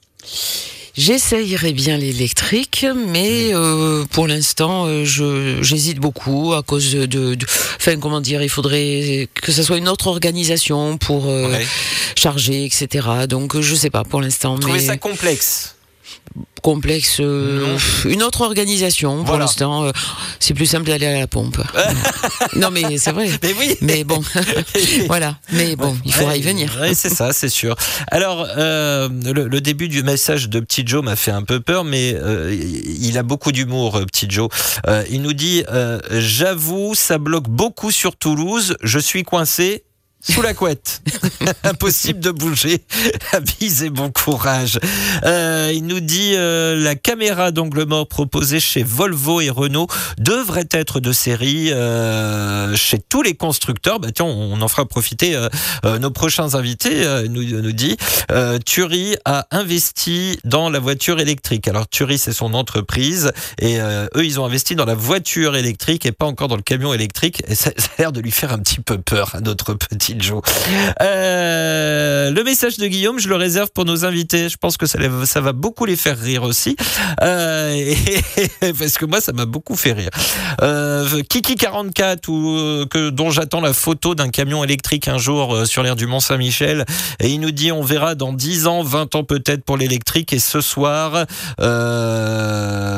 J'essayerais 0.97 1.73
bien 1.73 1.97
l'électrique, 1.99 2.85
mais 3.07 3.55
euh, 3.55 4.05
pour 4.11 4.27
l'instant, 4.27 4.87
euh, 4.87 5.05
je 5.05 5.59
j'hésite 5.63 6.01
beaucoup 6.01 6.53
à 6.53 6.65
cause 6.65 6.91
de, 6.91 7.39
enfin 7.77 7.97
comment 8.01 8.21
dire, 8.21 8.43
il 8.43 8.49
faudrait 8.49 9.29
que 9.35 9.53
ça 9.53 9.63
soit 9.63 9.79
une 9.79 9.89
autre 9.89 10.09
organisation 10.09 10.99
pour 10.99 11.29
euh, 11.29 11.53
Ouais. 11.53 11.65
charger, 12.17 12.65
etc. 12.65 13.07
Donc 13.29 13.61
je 13.61 13.75
sais 13.77 13.91
pas 13.91 14.03
pour 14.03 14.21
l'instant, 14.21 14.55
Vous 14.57 14.61
trouvez 14.63 14.79
mais 14.81 14.85
ça 14.85 14.97
complexe? 14.97 15.77
Complexe. 16.63 17.19
euh, 17.21 17.77
une 18.05 18.23
autre 18.23 18.41
organisation 18.43 19.25
pour 19.25 19.39
l'instant. 19.39 19.85
euh, 19.85 19.93
c'est 20.41 20.55
plus 20.55 20.67
simple 20.67 20.87
d'aller 20.87 21.07
à 21.07 21.21
la 21.21 21.27
pompe. 21.27 21.59
non 22.57 22.71
mais 22.71 22.99
c'est 22.99 23.13
vrai. 23.13 23.29
Mais 23.43 23.55
oui 23.59 23.77
Mais 23.81 24.05
bon, 24.05 24.21
voilà. 25.07 25.39
Mais 25.53 25.77
bon, 25.77 25.97
il 26.05 26.13
faudra 26.13 26.37
y 26.37 26.43
venir. 26.43 26.77
ouais, 26.81 26.95
c'est 26.95 27.09
ça, 27.11 27.33
c'est 27.33 27.49
sûr. 27.49 27.77
Alors, 28.09 28.47
euh, 28.57 29.09
le, 29.25 29.47
le 29.49 29.61
début 29.61 29.89
du 29.89 30.03
message 30.03 30.49
de 30.49 30.61
Petit 30.61 30.87
Joe 30.87 31.05
m'a 31.05 31.17
fait 31.17 31.31
un 31.31 31.43
peu 31.43 31.61
peur, 31.61 31.85
mais 31.85 32.15
euh, 32.15 32.55
il 33.01 33.17
a 33.19 33.23
beaucoup 33.23 33.53
d'humour, 33.53 34.01
Petit 34.07 34.27
Joe. 34.29 34.49
Il 35.11 35.23
nous 35.23 35.33
dit 35.33 35.65
J'avoue, 36.11 36.95
ça 36.95 37.19
bloque 37.19 37.49
beaucoup 37.49 37.91
sur 37.91 38.17
Toulouse. 38.17 38.77
Je 38.83 38.99
suis 38.99 39.23
coincé. 39.23 39.85
Sous 40.21 40.43
la 40.43 40.53
couette. 40.53 41.01
Impossible 41.65 42.21
de 42.21 42.31
bouger. 42.31 42.85
Bise 43.61 43.85
et 43.85 43.91
bon 43.91 44.11
courage. 44.11 44.79
Euh, 45.25 45.71
il 45.73 45.87
nous 45.87 46.01
dit 46.01 46.33
euh, 46.35 46.75
la 46.75 46.97
caméra 46.97 47.51
d'angle 47.53 47.87
mort 47.87 48.09
proposée 48.09 48.61
chez 48.61 48.83
Volvo 48.83 49.41
et 49.41 49.49
Renault 49.49 49.87
devrait 50.19 50.69
être 50.73 51.01
de 51.01 51.13
série 51.13 51.73
euh, 51.73 52.75
chez 52.75 52.99
tous 52.99 53.23
les 53.23 53.35
constructeurs. 53.35 54.01
Bah, 54.01 54.09
tiens, 54.13 54.25
on 54.27 54.61
en 54.61 54.69
fera 54.69 54.85
profiter 54.87 55.37
euh, 55.37 55.49
euh, 55.85 55.99
nos 55.99 56.11
prochains 56.11 56.55
invités, 56.55 57.05
euh, 57.05 57.29
nous, 57.29 57.45
nous 57.45 57.73
dit. 57.73 57.97
Turi 58.67 59.17
a 59.25 59.47
investi 59.51 60.39
dans 60.45 60.69
la 60.69 60.79
voiture 60.79 61.21
électrique. 61.21 61.69
Alors 61.69 61.89
Turi, 61.89 62.19
c'est 62.19 62.33
son 62.33 62.55
entreprise 62.55 63.33
et 63.59 63.79
eux, 63.79 64.25
ils 64.25 64.39
ont 64.39 64.45
investi 64.45 64.75
dans 64.75 64.85
la 64.85 64.95
voiture 64.95 65.57
électrique 65.57 66.05
et 66.05 66.13
pas 66.13 66.27
encore 66.27 66.49
dans 66.49 66.57
le 66.57 66.63
camion 66.63 66.93
électrique. 66.93 67.43
Et 67.49 67.55
ça, 67.55 67.71
ça 67.77 67.89
a 67.97 68.03
l'air 68.03 68.13
de 68.13 68.21
lui 68.21 68.31
faire 68.31 68.53
un 68.53 68.59
petit 68.59 68.81
peu 68.81 68.99
peur 68.99 69.35
à 69.35 69.41
notre 69.41 69.75
petit 69.75 70.08
Joe. 70.19 70.43
Euh, 71.03 72.31
le 72.31 72.45
message 72.45 72.79
de 72.79 72.87
Guillaume, 72.87 73.19
je 73.19 73.29
le 73.29 73.37
réserve 73.37 73.71
pour 73.73 73.85
nos 73.85 74.05
invités. 74.05 74.49
Je 74.49 74.57
pense 74.57 74.77
que 74.77 74.87
ça, 74.87 75.41
va 75.41 75.53
beaucoup 75.53 75.85
les 75.85 75.97
faire 75.97 76.19
rire 76.19 76.43
aussi. 76.43 76.77
Euh, 77.23 77.95
parce 78.79 78.95
que 78.95 79.05
moi, 79.05 79.21
ça 79.21 79.33
m'a 79.33 79.45
beaucoup 79.45 79.77
fait 79.77 79.93
rire. 79.93 80.11
Euh, 80.63 81.07
Kiki44, 81.23 82.29
ou, 82.29 83.11
dont 83.11 83.31
j'attends 83.31 83.61
la 83.61 83.73
photo 83.73 84.15
d'un 84.15 84.29
camion 84.31 84.65
électrique 84.65 85.09
un 85.09 85.19
jour 85.19 85.67
sur 85.67 85.83
l'air 85.83 85.97
du 85.97 86.07
Mont-Saint-Michel. 86.07 86.85
Et 87.21 87.29
il 87.29 87.41
nous 87.41 87.51
dit 87.51 87.73
on 87.73 87.83
verra 87.83 88.15
dans 88.15 88.33
10 88.33 88.67
ans, 88.67 88.83
20 88.83 89.15
ans 89.15 89.25
peut-être 89.25 89.65
pour 89.65 89.77
l'électrique. 89.77 90.33
Et 90.33 90.39
ce 90.39 90.61
soir, 90.61 91.27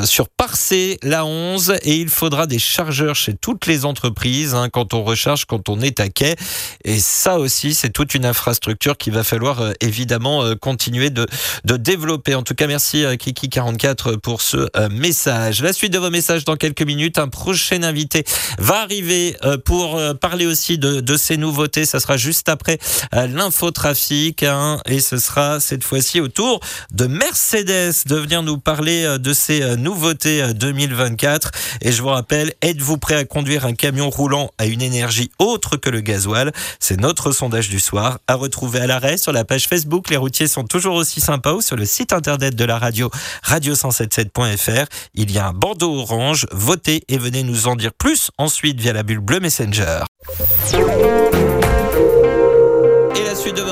sur 0.07 0.29
Parcé, 0.29 0.99
la 1.03 1.25
11, 1.25 1.75
et 1.83 1.97
il 1.97 2.09
faudra 2.09 2.47
des 2.47 2.59
chargeurs 2.59 3.15
chez 3.15 3.35
toutes 3.35 3.67
les 3.67 3.85
entreprises 3.85 4.55
hein, 4.55 4.69
quand 4.71 4.95
on 4.95 5.03
recharge, 5.03 5.45
quand 5.45 5.69
on 5.69 5.81
est 5.81 6.01
à 6.01 6.09
quai. 6.09 6.37
Et 6.85 7.00
ça 7.01 7.39
aussi, 7.39 7.75
c'est 7.75 7.91
toute 7.91 8.15
une 8.15 8.25
infrastructure 8.25 8.97
qu'il 8.97 9.13
va 9.13 9.25
falloir 9.25 9.61
euh, 9.61 9.73
évidemment 9.81 10.45
euh, 10.45 10.55
continuer 10.55 11.11
de, 11.11 11.27
développer. 11.65 12.35
En 12.35 12.43
tout 12.43 12.55
cas, 12.55 12.67
merci 12.67 13.05
euh, 13.05 13.15
Kiki44 13.15 14.19
pour 14.19 14.43
ce 14.43 14.69
message. 14.89 15.63
La 15.63 15.73
suite 15.73 15.93
de 15.93 15.99
vos 15.99 16.11
messages 16.11 16.45
dans 16.45 16.57
quelques 16.57 16.83
minutes. 16.83 17.19
Un 17.19 17.29
prochain 17.29 17.83
invité 17.83 18.25
va 18.59 18.81
arriver 18.81 19.37
pour 19.65 20.01
parler 20.21 20.47
aussi 20.47 20.79
de, 20.79 21.17
ces 21.17 21.37
nouveautés. 21.37 21.85
Ça 21.85 22.01
sera 22.01 22.17
juste 22.17 22.49
après 22.49 22.79
l'infotrafic. 23.13 24.43
hein, 24.43 24.81
et 24.87 25.01
ce 25.01 25.19
sera 25.19 25.61
cette 25.61 25.85
fois-ci 25.85 26.21
au 26.21 26.29
tour 26.29 26.61
de 26.93 27.07
Mercedes 27.07 28.05
de 28.07 28.17
venir 28.17 28.43
nous 28.43 28.59
parler 28.59 29.17
de 29.19 29.33
ces 29.33 29.77
nouveautés 29.77 30.43
euh, 30.43 30.53
2024. 30.53 31.51
Et 31.83 31.93
je 31.93 32.03
vous 32.03 32.09
rappelle, 32.09 32.53
êtes-vous 32.63 32.99
prêt 32.99 33.15
à 33.15 33.25
conduire 33.25 33.67
un 33.67 33.75
camion 33.75 34.11
roulant 34.11 34.51
à 34.59 34.67
une 34.67 34.83
énergie 34.83 35.31
autre 35.39 35.77
que 35.77 35.91
le 35.91 36.01
gasoil? 36.01 36.53
C'est 36.91 36.99
notre 36.99 37.31
sondage 37.31 37.69
du 37.69 37.79
soir 37.79 38.19
à 38.27 38.35
retrouver 38.35 38.81
à 38.81 38.89
l'arrêt 38.89 39.17
sur 39.17 39.31
la 39.31 39.45
page 39.45 39.69
Facebook. 39.69 40.11
Les 40.11 40.17
routiers 40.17 40.49
sont 40.49 40.65
toujours 40.65 40.97
aussi 40.97 41.21
sympas 41.21 41.53
ou 41.53 41.61
sur 41.61 41.77
le 41.77 41.85
site 41.85 42.13
internet 42.13 42.57
de 42.57 42.65
la 42.65 42.81
radio 42.81 43.13
radio177.fr. 43.45 44.87
Il 45.15 45.31
y 45.31 45.39
a 45.39 45.47
un 45.47 45.53
bandeau 45.53 46.01
orange. 46.01 46.47
Votez 46.51 47.05
et 47.07 47.17
venez 47.17 47.45
nous 47.45 47.69
en 47.69 47.77
dire 47.77 47.93
plus 47.93 48.33
ensuite 48.39 48.81
via 48.81 48.93
la 48.93 49.05
bulle 49.05 49.21
bleue 49.21 49.39
Messenger. 49.39 50.01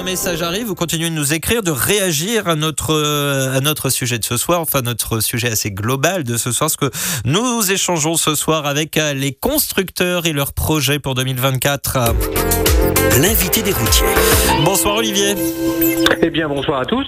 Vos 0.09 0.13
messages 0.13 0.41
arrive. 0.43 0.67
Vous 0.67 0.75
continuez 0.75 1.11
de 1.11 1.15
nous 1.15 1.35
écrire, 1.35 1.63
de 1.63 1.71
réagir 1.71 2.49
à 2.49 2.55
notre, 2.57 2.95
euh, 2.95 3.55
à 3.55 3.61
notre 3.61 3.91
sujet 3.91 4.19
de 4.19 4.25
ce 4.25 4.39
soir, 4.39 4.61
enfin 4.61 4.81
notre 4.81 5.21
sujet 5.21 5.51
assez 5.51 5.71
global 5.71 6.25
de 6.25 6.39
ce 6.39 6.51
soir, 6.51 6.71
ce 6.71 6.79
que 6.79 6.91
nous 7.27 7.71
échangeons 7.71 8.17
ce 8.17 8.35
soir 8.35 8.65
avec 8.65 8.97
euh, 8.97 9.13
les 9.13 9.33
constructeurs 9.35 10.25
et 10.25 10.33
leurs 10.33 10.55
projets 10.55 10.99
pour 10.99 11.15
2024. 11.15 12.15
L'invité 13.21 13.63
des 13.63 13.73
routiers. 13.73 14.07
Bonsoir 14.65 14.97
Olivier. 14.97 15.35
Eh 16.23 16.31
bien, 16.31 16.49
bonsoir 16.49 16.81
à 16.81 16.85
tous. 16.87 17.07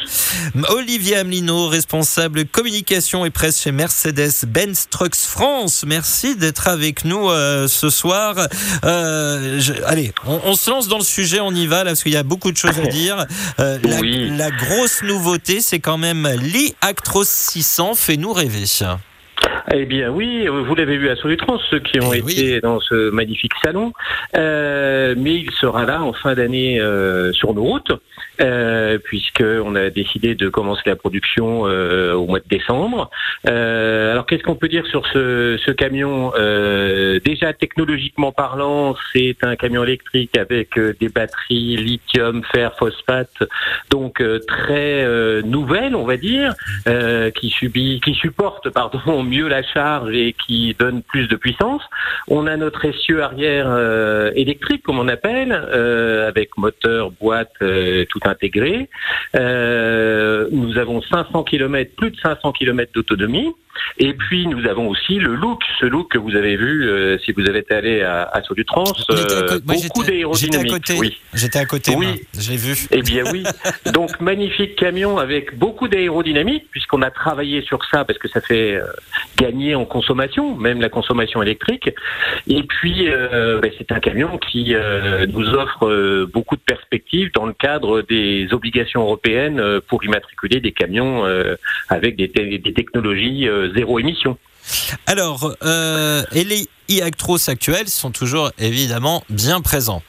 Olivier 0.68 1.16
Amelino, 1.16 1.68
responsable 1.68 2.44
communication 2.46 3.24
et 3.24 3.30
presse 3.30 3.60
chez 3.60 3.72
Mercedes-Benz 3.72 4.88
Trucks 4.90 5.14
France. 5.16 5.84
Merci 5.86 6.36
d'être 6.36 6.68
avec 6.68 7.04
nous 7.04 7.30
euh, 7.30 7.66
ce 7.68 7.90
soir. 7.90 8.34
Euh, 8.84 9.58
je- 9.60 9.72
allez, 9.86 10.12
on, 10.26 10.40
on 10.44 10.54
se 10.54 10.70
lance 10.70 10.88
dans 10.88 10.98
le 10.98 11.04
sujet, 11.04 11.40
on 11.40 11.52
y 11.52 11.66
va, 11.66 11.78
là, 11.84 11.90
parce 11.90 12.02
qu'il 12.02 12.12
y 12.12 12.16
a 12.16 12.22
beaucoup 12.22 12.50
de 12.52 12.56
choses 12.56 12.78
à 12.78 12.86
dire. 12.90 13.26
Euh, 13.58 13.78
la, 14.36 14.50
grosse 14.50 15.02
nouveauté, 15.02 15.60
c'est 15.60 15.80
quand 15.80 15.98
même 15.98 16.28
l'e-Actros 16.28 17.24
600. 17.24 17.94
Fais-nous 17.94 18.32
rêver. 18.32 18.66
Eh 19.72 19.84
bien 19.86 20.10
oui, 20.10 20.46
vous 20.48 20.74
l'avez 20.74 20.96
vu 20.96 21.08
à 21.10 21.16
Solutrans, 21.16 21.58
ceux 21.70 21.78
qui 21.80 22.00
ont 22.00 22.12
Eh 22.12 22.18
été 22.18 22.54
oui. 22.54 22.60
dans 22.60 22.80
ce 22.80 23.10
magnifique 23.10 23.52
salon. 23.62 23.92
Euh, 24.36 25.14
mais 25.16 25.34
il 25.34 25.50
sera 25.52 25.84
là 25.84 26.02
en 26.02 26.12
fin 26.12 26.34
d'année 26.34 26.80
euh, 26.80 27.32
sur 27.32 27.54
nos 27.54 27.62
routes, 27.62 27.92
euh, 28.40 28.98
puisqu'on 28.98 29.74
a 29.76 29.90
décidé 29.90 30.34
de 30.34 30.48
commencer 30.48 30.82
la 30.86 30.96
production 30.96 31.62
euh, 31.66 32.14
au 32.14 32.26
mois 32.26 32.40
de 32.40 32.48
décembre. 32.48 33.10
Euh, 33.48 34.12
alors 34.12 34.26
qu'est-ce 34.26 34.42
qu'on 34.42 34.54
peut 34.56 34.68
dire 34.68 34.86
sur 34.86 35.06
ce, 35.12 35.58
ce 35.64 35.70
camion 35.70 36.32
Euh, 36.38 37.18
Déjà 37.24 37.52
technologiquement 37.52 38.32
parlant, 38.32 38.94
c'est 39.12 39.36
un 39.42 39.56
camion 39.56 39.84
électrique 39.84 40.36
avec 40.36 40.78
des 40.78 41.08
batteries 41.08 41.76
lithium, 41.76 42.42
fer, 42.52 42.74
phosphate, 42.78 43.42
donc 43.90 44.20
euh, 44.20 44.38
très 44.46 45.04
euh, 45.04 45.42
nouvelles, 45.42 45.94
on 45.94 46.04
va 46.04 46.16
dire, 46.16 46.54
euh, 46.88 47.30
qui 47.30 47.50
subit, 47.50 48.00
qui 48.04 48.14
supporte 48.14 48.70
pardon 48.70 49.22
mieux 49.22 49.48
la 49.50 49.62
charge 49.62 50.14
et 50.14 50.32
qui 50.32 50.74
donne 50.78 51.02
plus 51.02 51.28
de 51.28 51.36
puissance. 51.36 51.82
On 52.28 52.46
a 52.46 52.56
notre 52.56 52.84
essieu 52.84 53.22
arrière 53.22 53.66
euh, 53.68 54.30
électrique, 54.34 54.82
comme 54.82 54.98
on 54.98 55.08
appelle, 55.08 55.52
euh, 55.52 56.28
avec 56.28 56.56
moteur, 56.56 57.10
boîte, 57.10 57.52
euh, 57.62 58.04
tout 58.08 58.20
intégré. 58.24 58.88
Nous 59.34 60.78
avons 60.78 61.02
500 61.02 61.44
km, 61.44 61.90
plus 61.96 62.10
de 62.10 62.16
500 62.16 62.52
km 62.52 62.92
d'autonomie. 62.94 63.52
Et 63.98 64.14
puis 64.14 64.46
nous 64.46 64.66
avons 64.66 64.88
aussi 64.88 65.16
le 65.16 65.34
look, 65.34 65.60
ce 65.78 65.86
look 65.86 66.10
que 66.12 66.18
vous 66.18 66.34
avez 66.36 66.56
vu 66.56 66.88
euh, 66.88 67.18
si 67.24 67.32
vous 67.32 67.46
avez 67.48 67.58
été 67.60 67.74
allé 67.74 68.02
à, 68.02 68.22
à 68.22 68.40
On 69.08 69.14
était 69.14 69.34
à 69.34 69.36
euh, 69.54 69.58
beaucoup 69.60 69.80
j'étais- 69.80 69.90
J'étais 69.94 70.00
à 70.00 70.04
d'aérodynamique. 70.10 70.70
côté. 70.72 70.94
Oui. 70.98 71.16
J'étais 71.34 71.58
à 71.58 71.66
côté. 71.66 71.94
Oui. 71.96 72.06
moi. 72.06 72.16
Je 72.38 72.50
l'ai 72.50 72.56
vu. 72.56 72.74
Eh 72.90 73.02
bien 73.02 73.24
oui. 73.32 73.44
Donc 73.92 74.20
magnifique 74.20 74.76
camion 74.76 75.18
avec 75.18 75.56
beaucoup 75.58 75.88
d'aérodynamique 75.88 76.66
puisqu'on 76.70 77.02
a 77.02 77.10
travaillé 77.10 77.62
sur 77.62 77.84
ça 77.90 78.04
parce 78.04 78.18
que 78.18 78.28
ça 78.28 78.40
fait 78.40 78.74
euh, 78.76 78.84
gagner 79.36 79.74
en 79.74 79.84
consommation, 79.84 80.56
même 80.56 80.80
la 80.80 80.88
consommation 80.88 81.42
électrique. 81.42 81.90
Et 82.48 82.62
puis 82.62 83.06
ben, 83.08 83.70
c'est 83.78 83.92
un 83.92 84.00
camion 84.00 84.38
qui 84.38 84.74
nous 85.28 85.48
offre 85.50 86.24
beaucoup 86.32 86.56
de 86.56 86.60
perspectives 86.62 87.30
dans 87.34 87.46
le 87.46 87.52
cadre 87.52 88.02
des 88.02 88.48
obligations 88.52 89.02
européennes 89.02 89.80
pour 89.88 90.04
immatriculer 90.04 90.60
des 90.60 90.72
camions 90.72 91.24
avec 91.88 92.16
des, 92.16 92.28
te- 92.30 92.56
des 92.56 92.72
technologies 92.72 93.48
zéro 93.74 93.98
émission. 93.98 94.38
Alors, 95.06 95.54
euh, 95.62 96.22
et 96.32 96.44
les 96.44 96.68
e-actros 96.90 97.48
actuels 97.48 97.88
sont 97.88 98.10
toujours 98.10 98.50
évidemment 98.58 99.24
bien 99.30 99.60
présents. 99.60 100.02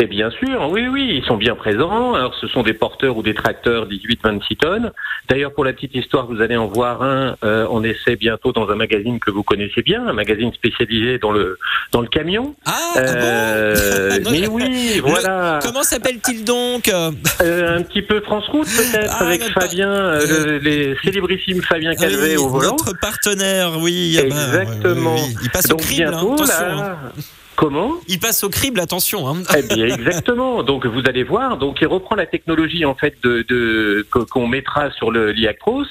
Et 0.00 0.06
bien 0.06 0.28
sûr, 0.30 0.68
oui, 0.70 0.88
oui, 0.88 1.20
ils 1.22 1.24
sont 1.24 1.36
bien 1.36 1.54
présents. 1.54 2.14
Alors, 2.14 2.34
ce 2.40 2.48
sont 2.48 2.64
des 2.64 2.74
porteurs 2.74 3.16
ou 3.16 3.22
des 3.22 3.32
tracteurs 3.32 3.86
18-26 3.86 4.56
tonnes. 4.56 4.90
D'ailleurs, 5.28 5.52
pour 5.54 5.64
la 5.64 5.72
petite 5.72 5.94
histoire, 5.94 6.26
vous 6.26 6.40
allez 6.40 6.56
en 6.56 6.66
voir 6.66 7.02
un 7.02 7.36
euh, 7.44 7.64
en 7.68 7.82
essai 7.84 8.16
bientôt 8.16 8.50
dans 8.50 8.68
un 8.70 8.74
magazine 8.74 9.20
que 9.20 9.30
vous 9.30 9.44
connaissez 9.44 9.82
bien, 9.82 10.04
un 10.08 10.12
magazine 10.12 10.52
spécialisé 10.52 11.18
dans 11.18 11.30
le 11.30 11.58
dans 11.92 12.00
le 12.00 12.08
camion. 12.08 12.56
Ah, 12.66 12.72
ah 12.96 12.98
Euh, 12.98 14.18
bon 14.20 14.30
mais 14.32 14.48
oui, 14.48 14.92
Le- 14.96 15.00
voilà. 15.02 15.60
Comment 15.62 15.84
s'appelle-t-il 15.84 16.44
donc? 16.44 16.88
Euh, 16.88 17.78
un 17.78 17.82
petit 17.82 18.02
peu 18.02 18.20
France 18.20 18.48
Route 18.48 18.66
peut-être 18.66 19.14
Ah, 19.20 19.24
avec 19.24 19.42
Fabien, 19.44 19.88
euh, 19.92 20.26
le- 20.46 20.58
les 20.58 20.96
célébrissimes 21.04 21.62
Fabien 21.62 21.94
Calvet 21.94 22.30
oui, 22.30 22.36
au 22.36 22.48
volant. 22.48 22.72
Notre 22.72 22.98
partenaire, 22.98 23.78
oui. 23.78 24.18
ah 24.18 24.22
bah, 24.22 24.26
Exactement. 24.34 25.14
oui, 25.14 25.20
oui, 25.24 25.34
oui. 25.36 25.36
Il 25.44 25.50
passe 25.50 25.66
au 25.66 25.68
Donc 25.68 25.82
crible, 25.82 26.02
hein, 26.02 26.10
bientôt 26.10 26.34
attention. 26.34 26.54
hein. 26.66 26.76
là. 26.76 26.98
Comment 27.56 27.92
Il 28.08 28.18
passe 28.18 28.42
au 28.44 28.48
crible, 28.48 28.80
attention. 28.80 29.28
hein. 29.28 29.42
Eh 29.56 29.62
bien, 29.62 29.86
exactement. 29.86 30.62
Donc, 30.62 30.86
vous 30.86 31.02
allez 31.06 31.22
voir. 31.22 31.56
Donc, 31.56 31.78
il 31.80 31.86
reprend 31.86 32.14
la 32.16 32.26
technologie 32.26 32.84
en 32.84 32.94
fait 32.94 33.14
de, 33.22 33.42
de 33.48 34.06
qu'on 34.30 34.46
mettra 34.46 34.90
sur 34.90 35.10
le 35.10 35.32
l'Iactros 35.32 35.86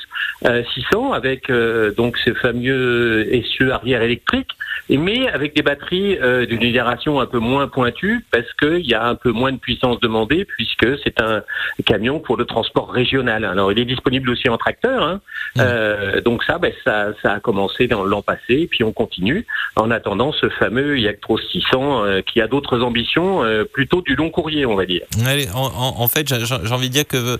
euh, 0.45 0.63
600 0.73 1.13
avec 1.13 1.49
euh, 1.49 1.91
donc 1.93 2.17
ce 2.17 2.33
fameux 2.33 3.27
essieu 3.33 3.71
arrière 3.71 4.01
électrique, 4.01 4.49
mais 4.89 5.27
avec 5.29 5.55
des 5.55 5.61
batteries 5.61 6.17
euh, 6.19 6.45
d'une 6.45 6.61
génération 6.61 7.19
un 7.19 7.25
peu 7.25 7.39
moins 7.39 7.67
pointue 7.67 8.25
parce 8.31 8.51
qu'il 8.59 8.85
y 8.85 8.93
a 8.93 9.05
un 9.05 9.15
peu 9.15 9.31
moins 9.31 9.51
de 9.51 9.57
puissance 9.57 9.99
demandée 9.99 10.45
puisque 10.45 10.87
c'est 11.03 11.21
un 11.21 11.43
camion 11.85 12.19
pour 12.19 12.37
le 12.37 12.45
transport 12.45 12.91
régional. 12.91 13.45
Alors, 13.45 13.71
il 13.71 13.79
est 13.79 13.85
disponible 13.85 14.29
aussi 14.29 14.49
en 14.49 14.57
tracteur. 14.57 15.03
Hein. 15.03 15.21
Mmh. 15.55 15.61
Euh, 15.61 16.21
donc 16.21 16.43
ça, 16.43 16.57
ben, 16.57 16.71
ça, 16.83 17.07
ça 17.21 17.33
a 17.33 17.39
commencé 17.39 17.87
dans 17.87 18.03
l'an 18.03 18.21
passé, 18.21 18.41
et 18.49 18.67
puis 18.67 18.83
on 18.83 18.91
continue 18.91 19.45
en 19.75 19.91
attendant 19.91 20.31
ce 20.33 20.49
fameux 20.49 20.99
Iactros 20.99 21.39
600 21.51 22.05
euh, 22.05 22.21
qui 22.21 22.41
a 22.41 22.47
d'autres 22.47 22.81
ambitions, 22.81 23.43
plutôt 23.73 24.01
du 24.01 24.15
long 24.15 24.29
courrier, 24.29 24.65
on 24.65 24.75
va 24.75 24.85
dire. 24.85 25.01
Allez, 25.25 25.47
en, 25.53 26.07
fait, 26.07 26.27
j'ai 26.27 26.73
envie 26.73 26.89
de 26.89 26.93
dire 26.93 27.07
que 27.07 27.37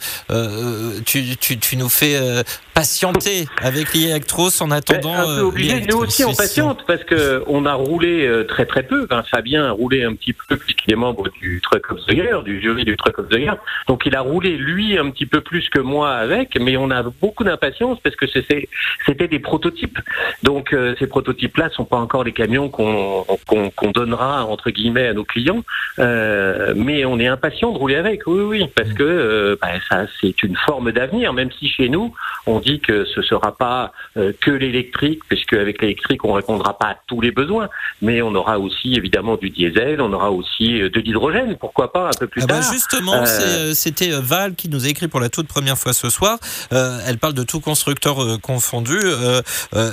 tu, 1.05 1.35
tu- 1.37 1.57
tu 1.57 1.77
nous 1.77 1.89
fais 1.89 2.17
patienter 2.73 3.47
avec 3.61 3.93
l'e-actros 3.93 4.61
en 4.61 4.67
Ben, 4.67 4.77
attendant. 4.77 5.13
un 5.13 5.23
peu 5.23 5.29
euh, 5.29 5.43
obligé, 5.43 5.81
nous 5.81 5.97
aussi 5.97 6.23
on 6.25 6.29
600. 6.29 6.37
patiente 6.43 6.83
parce 6.87 7.03
que 7.03 7.43
on 7.47 7.65
a 7.65 7.73
roulé 7.73 8.25
euh, 8.25 8.43
très 8.45 8.65
très 8.65 8.83
peu. 8.83 9.03
Enfin, 9.05 9.23
Fabien 9.29 9.65
a 9.65 9.71
roulé 9.71 10.03
un 10.03 10.13
petit 10.15 10.33
peu 10.33 10.57
puisqu'il 10.57 10.91
est 10.93 10.95
membre 10.97 11.29
du 11.41 11.61
Truck 11.61 11.91
of 11.91 11.99
the 12.07 12.13
Year, 12.13 12.43
du 12.43 12.61
jury 12.61 12.85
du 12.85 12.97
Truck 12.97 13.19
of 13.19 13.29
the 13.29 13.35
Year. 13.37 13.57
Donc 13.87 14.05
il 14.05 14.15
a 14.15 14.21
roulé 14.21 14.57
lui 14.57 14.97
un 14.97 15.09
petit 15.11 15.25
peu 15.25 15.41
plus 15.41 15.69
que 15.69 15.79
moi 15.79 16.11
avec, 16.13 16.59
mais 16.59 16.77
on 16.77 16.89
a 16.91 17.03
beaucoup 17.03 17.43
d'impatience 17.43 17.99
parce 18.03 18.15
que 18.15 18.25
c'était 18.27 19.27
des 19.27 19.39
prototypes. 19.39 19.99
Donc 20.43 20.73
euh, 20.73 20.95
ces 20.99 21.07
prototypes-là 21.07 21.69
sont 21.69 21.85
pas 21.85 21.97
encore 21.97 22.23
les 22.23 22.31
camions 22.33 22.69
qu'on 22.69 23.91
donnera 23.93 24.45
entre 24.45 24.69
guillemets 24.71 25.07
à 25.07 25.13
nos 25.13 25.23
clients, 25.25 25.63
Euh, 25.99 26.73
mais 26.75 27.05
on 27.05 27.19
est 27.19 27.27
impatient 27.27 27.71
de 27.71 27.77
rouler 27.77 27.95
avec. 27.95 28.25
Oui, 28.25 28.41
oui, 28.41 28.67
parce 28.75 28.91
que 28.93 29.03
euh, 29.03 29.55
bah, 29.61 29.67
ça 29.89 30.05
c'est 30.19 30.41
une 30.43 30.55
forme 30.55 30.91
d'avenir, 30.91 31.33
même 31.33 31.49
si 31.59 31.69
chez 31.69 31.87
nous 31.89 32.13
on 32.47 32.59
dit 32.63 32.79
que 32.79 33.05
ce 33.05 33.21
sera 33.21 33.55
pas 33.55 33.91
euh, 34.17 34.31
que 34.41 34.51
l'électrique, 34.51 35.21
puisque 35.27 35.53
avec 35.53 35.81
l'électrique 35.81 36.23
on 36.25 36.33
répondra 36.33 36.77
pas 36.77 36.87
à 36.87 36.95
tous 37.07 37.21
les 37.21 37.31
besoins, 37.31 37.69
mais 38.01 38.21
on 38.21 38.33
aura 38.35 38.59
aussi 38.59 38.95
évidemment 38.95 39.35
du 39.37 39.49
diesel, 39.49 40.01
on 40.01 40.11
aura 40.13 40.31
aussi 40.31 40.81
euh, 40.81 40.89
de 40.89 40.99
l'hydrogène, 40.99 41.55
pourquoi 41.59 41.91
pas 41.91 42.07
un 42.07 42.17
peu 42.19 42.27
plus 42.27 42.41
Ah 42.43 42.47
bah 42.47 42.59
tard. 42.61 42.73
justement, 42.73 43.13
Euh, 43.23 43.73
c'était 43.73 44.11
Val 44.11 44.55
qui 44.55 44.69
nous 44.69 44.85
a 44.85 44.89
écrit 44.89 45.07
pour 45.07 45.19
la 45.19 45.29
toute 45.29 45.47
première 45.47 45.77
fois 45.77 45.93
ce 45.93 46.09
soir. 46.09 46.37
Euh, 46.71 46.99
elle 47.07 47.17
parle 47.17 47.33
de 47.33 47.43
tout 47.43 47.59
constructeur 47.59 48.21
euh, 48.23 48.37
confondu. 48.37 48.99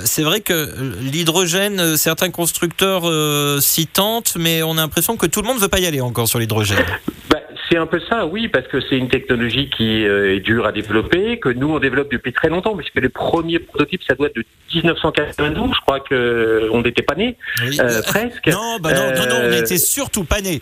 C'est 0.05 0.23
vrai 0.23 0.41
que 0.41 0.69
l'hydrogène, 1.01 1.97
certains 1.97 2.29
constructeurs 2.29 3.03
s'y 3.61 3.87
tentent, 3.87 4.35
mais 4.37 4.63
on 4.63 4.73
a 4.77 4.81
l'impression 4.81 5.17
que 5.17 5.25
tout 5.25 5.41
le 5.41 5.47
monde 5.47 5.57
ne 5.57 5.61
veut 5.61 5.67
pas 5.67 5.79
y 5.79 5.85
aller 5.85 6.01
encore 6.01 6.27
sur 6.27 6.39
l'hydrogène. 6.39 6.85
Bah, 7.29 7.39
c'est 7.71 7.77
un 7.77 7.85
peu 7.85 8.01
ça, 8.09 8.25
oui, 8.25 8.49
parce 8.49 8.67
que 8.67 8.81
c'est 8.81 8.97
une 8.97 9.07
technologie 9.07 9.69
qui 9.69 10.05
euh, 10.05 10.35
est 10.35 10.39
dure 10.41 10.65
à 10.65 10.71
développer, 10.73 11.39
que 11.39 11.47
nous 11.49 11.69
on 11.73 11.79
développe 11.79 12.11
depuis 12.11 12.33
très 12.33 12.49
longtemps, 12.49 12.75
puisque 12.75 12.95
les 12.99 13.07
premiers 13.09 13.59
prototypes, 13.59 14.03
ça 14.03 14.13
doit 14.15 14.27
être 14.27 14.35
de 14.35 14.43
1992, 14.73 15.69
je 15.75 15.81
crois 15.81 15.99
que 16.01 16.69
on 16.71 16.81
n'était 16.81 17.01
pas 17.01 17.15
nés, 17.15 17.37
Oui. 17.65 17.77
euh, 17.79 18.01
presque. 18.03 18.47
Non, 18.47 18.77
bah 18.81 18.93
non, 18.93 19.11
non, 19.15 19.25
non, 19.29 19.35
on 19.41 19.45
Euh, 19.45 19.49
n'était 19.51 19.77
surtout 19.77 20.23
pas 20.25 20.41
nés. 20.41 20.61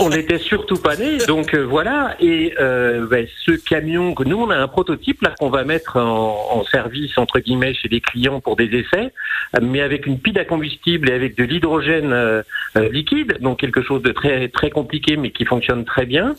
on 0.00 0.10
n'était 0.10 0.38
surtout 0.38 0.76
pas 0.76 0.96
nés, 0.96 1.18
donc 1.26 1.54
euh, 1.54 1.62
voilà. 1.64 2.16
Et 2.20 2.54
euh, 2.60 3.06
ben, 3.10 3.26
ce 3.46 3.52
camion, 3.52 4.14
que 4.14 4.24
nous 4.24 4.36
on 4.38 4.50
a 4.50 4.56
un 4.56 4.68
prototype 4.68 5.22
là 5.22 5.34
qu'on 5.38 5.48
va 5.50 5.64
mettre 5.64 5.96
en, 5.96 6.48
en 6.52 6.64
service 6.64 7.16
entre 7.18 7.38
guillemets 7.40 7.74
chez 7.74 7.88
des 7.88 8.00
clients 8.00 8.40
pour 8.40 8.56
des 8.56 8.66
essais, 8.66 9.12
euh, 9.56 9.60
mais 9.62 9.80
avec 9.80 10.06
une 10.06 10.18
pile 10.18 10.38
à 10.38 10.44
combustible 10.44 11.08
et 11.10 11.12
avec 11.14 11.36
de 11.36 11.44
l'hydrogène 11.44 12.12
euh, 12.12 12.42
euh, 12.69 12.69
liquide, 12.76 13.38
donc 13.40 13.60
quelque 13.60 13.82
chose 13.82 14.02
de 14.02 14.12
très 14.12 14.48
très 14.48 14.70
compliqué 14.70 15.16
mais 15.16 15.30
qui 15.30 15.44
fonctionne 15.44 15.84
très 15.84 16.06
bien. 16.06 16.34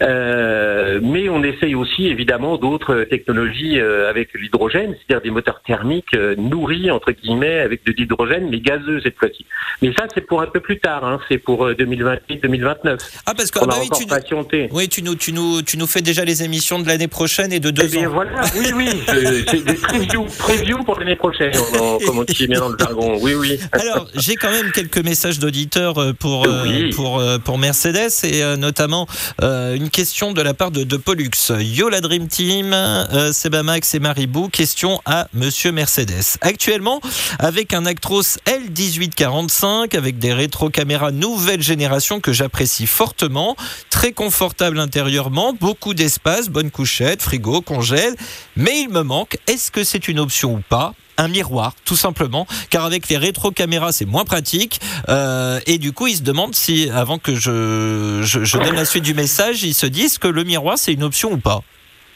Euh, 0.00 1.00
mais 1.02 1.28
on 1.28 1.42
essaye 1.42 1.74
aussi 1.74 2.06
évidemment 2.06 2.56
d'autres 2.56 3.04
technologies 3.04 3.78
euh, 3.78 4.08
avec 4.10 4.30
l'hydrogène, 4.34 4.94
c'est-à-dire 4.96 5.22
des 5.22 5.30
moteurs 5.30 5.60
thermiques 5.66 6.14
euh, 6.14 6.34
nourris 6.36 6.90
entre 6.90 7.12
guillemets 7.12 7.60
avec 7.60 7.84
de 7.84 7.92
l'hydrogène 7.92 8.48
mais 8.50 8.60
gazeux 8.60 9.00
cette 9.02 9.16
fois-ci. 9.18 9.46
Mais 9.82 9.92
ça 9.96 10.06
c'est 10.14 10.20
pour 10.26 10.42
un 10.42 10.46
peu 10.46 10.60
plus 10.60 10.78
tard, 10.80 11.04
hein, 11.04 11.20
c'est 11.28 11.38
pour 11.38 11.68
2028-2029. 11.70 12.98
Ah, 13.26 13.34
parce 13.36 13.50
que 13.50 13.58
On 13.60 13.62
ah 13.62 13.66
bah 13.66 13.74
a 13.76 13.80
oui, 13.80 13.86
encore 13.86 13.98
tu, 13.98 14.06
patienté. 14.06 14.68
oui, 14.72 14.88
tu, 14.88 15.02
nous, 15.02 15.14
tu, 15.14 15.32
nous, 15.32 15.62
tu 15.62 15.76
nous 15.78 15.86
fais 15.86 16.02
déjà 16.02 16.24
les 16.24 16.42
émissions 16.42 16.78
de 16.78 16.86
l'année 16.86 17.08
prochaine 17.08 17.52
et 17.52 17.60
de 17.60 17.68
Eh 17.68 17.72
deux 17.72 17.86
bien 17.86 18.08
ans. 18.08 18.12
voilà, 18.14 18.40
oui, 18.56 18.66
oui, 18.74 18.88
c'est 19.48 19.64
des 19.64 19.74
previews, 19.74 20.26
previews 20.38 20.82
pour 20.84 20.98
l'année 20.98 21.16
prochaine, 21.16 21.52
on 21.80 21.98
comme 22.04 22.18
on 22.18 22.24
dit 22.24 22.46
bien 22.46 22.60
dans 22.60 22.68
le 22.70 22.76
jargon, 22.78 23.18
oui, 23.20 23.34
oui. 23.34 23.58
Alors, 23.72 24.08
j'ai 24.14 24.34
quand 24.36 24.50
même 24.50 24.70
quelques 24.72 24.98
messages 25.04 25.38
d'auditeurs 25.38 26.14
pour, 26.18 26.46
Oui. 26.64 26.90
pour, 26.90 27.22
pour 27.44 27.58
Mercedes 27.58 28.10
et 28.24 28.42
notamment 28.56 29.06
euh, 29.42 29.73
une 29.74 29.90
question 29.90 30.32
de 30.32 30.40
la 30.40 30.54
part 30.54 30.70
de, 30.70 30.84
de 30.84 30.96
Pollux. 30.96 31.30
Yo 31.58 31.90
Dream 31.90 32.28
Team, 32.28 32.72
euh, 32.72 33.32
Sebamax 33.32 33.94
et 33.94 33.98
Maribou, 33.98 34.48
question 34.48 35.00
à 35.04 35.26
Monsieur 35.32 35.72
Mercedes. 35.72 36.38
Actuellement, 36.40 37.00
avec 37.38 37.74
un 37.74 37.86
Actros 37.86 38.22
L1845, 38.46 39.96
avec 39.96 40.18
des 40.18 40.32
rétro-caméras 40.32 41.12
nouvelle 41.12 41.62
génération 41.62 42.20
que 42.20 42.32
j'apprécie 42.32 42.86
fortement, 42.86 43.56
très 43.90 44.12
confortable 44.12 44.78
intérieurement, 44.78 45.52
beaucoup 45.52 45.94
d'espace, 45.94 46.48
bonne 46.48 46.70
couchette, 46.70 47.22
frigo, 47.22 47.60
congèle, 47.60 48.14
mais 48.56 48.82
il 48.82 48.90
me 48.90 49.02
manque, 49.02 49.38
est-ce 49.46 49.70
que 49.70 49.84
c'est 49.84 50.08
une 50.08 50.20
option 50.20 50.54
ou 50.54 50.60
pas? 50.68 50.94
Un 51.16 51.28
miroir, 51.28 51.74
tout 51.84 51.96
simplement, 51.96 52.46
car 52.70 52.84
avec 52.84 53.08
les 53.08 53.16
rétro-caméras, 53.16 53.92
c'est 53.92 54.06
moins 54.06 54.24
pratique. 54.24 54.80
Euh, 55.08 55.60
et 55.66 55.78
du 55.78 55.92
coup, 55.92 56.06
ils 56.06 56.16
se 56.16 56.22
demandent 56.22 56.54
si, 56.54 56.90
avant 56.90 57.18
que 57.18 57.34
je, 57.34 58.20
je, 58.22 58.44
je 58.44 58.58
donne 58.58 58.74
la 58.74 58.84
suite 58.84 59.04
du 59.04 59.14
message, 59.14 59.62
ils 59.62 59.74
se 59.74 59.86
disent 59.86 60.18
que 60.18 60.28
le 60.28 60.44
miroir, 60.44 60.78
c'est 60.78 60.92
une 60.92 61.04
option 61.04 61.32
ou 61.32 61.38
pas. 61.38 61.62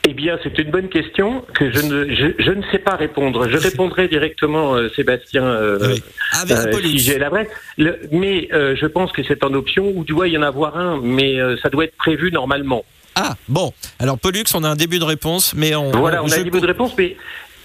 Eh 0.05 0.15
bien, 0.15 0.39
c'est 0.43 0.57
une 0.59 0.71
bonne 0.71 0.89
question 0.89 1.45
que 1.55 1.71
je 1.71 1.81
ne, 1.81 2.07
je, 2.39 2.51
ne 2.51 2.63
sais 2.71 2.79
pas 2.79 2.97
répondre. 2.97 3.49
Je 3.49 3.57
répondrai 3.57 4.09
directement, 4.09 4.75
euh, 4.75 4.89
Sébastien, 4.95 5.43
euh, 5.45 5.97
si 6.83 6.99
j'ai 6.99 7.19
la 7.19 7.29
vraie. 7.29 7.49
mais 8.11 8.49
je 8.51 8.87
pense 8.87 9.13
que 9.13 9.23
c'est 9.23 9.45
en 9.45 9.53
option 9.55 9.93
ou 9.95 10.05
doit 10.05 10.29
y 10.29 10.39
en 10.39 10.43
avoir 10.43 10.79
un, 10.79 11.01
mais 11.03 11.37
ça 11.63 11.69
doit 11.69 11.85
être 11.85 11.97
prévu 11.97 12.31
normalement. 12.33 12.85
Ah, 13.21 13.35
bon. 13.49 13.73
Alors, 13.99 14.17
Pollux, 14.17 14.45
on 14.55 14.63
a 14.63 14.69
un 14.69 14.77
début 14.77 15.01
de 15.01 15.05
réponse, 15.05 15.53
mais 15.55 15.75
on. 15.75 15.91
Voilà, 15.91 16.23
on, 16.23 16.31
a 16.31 16.39
un 16.39 16.43
début 16.43 16.61
de 16.61 16.67
réponse, 16.67 16.93
mais 16.97 17.17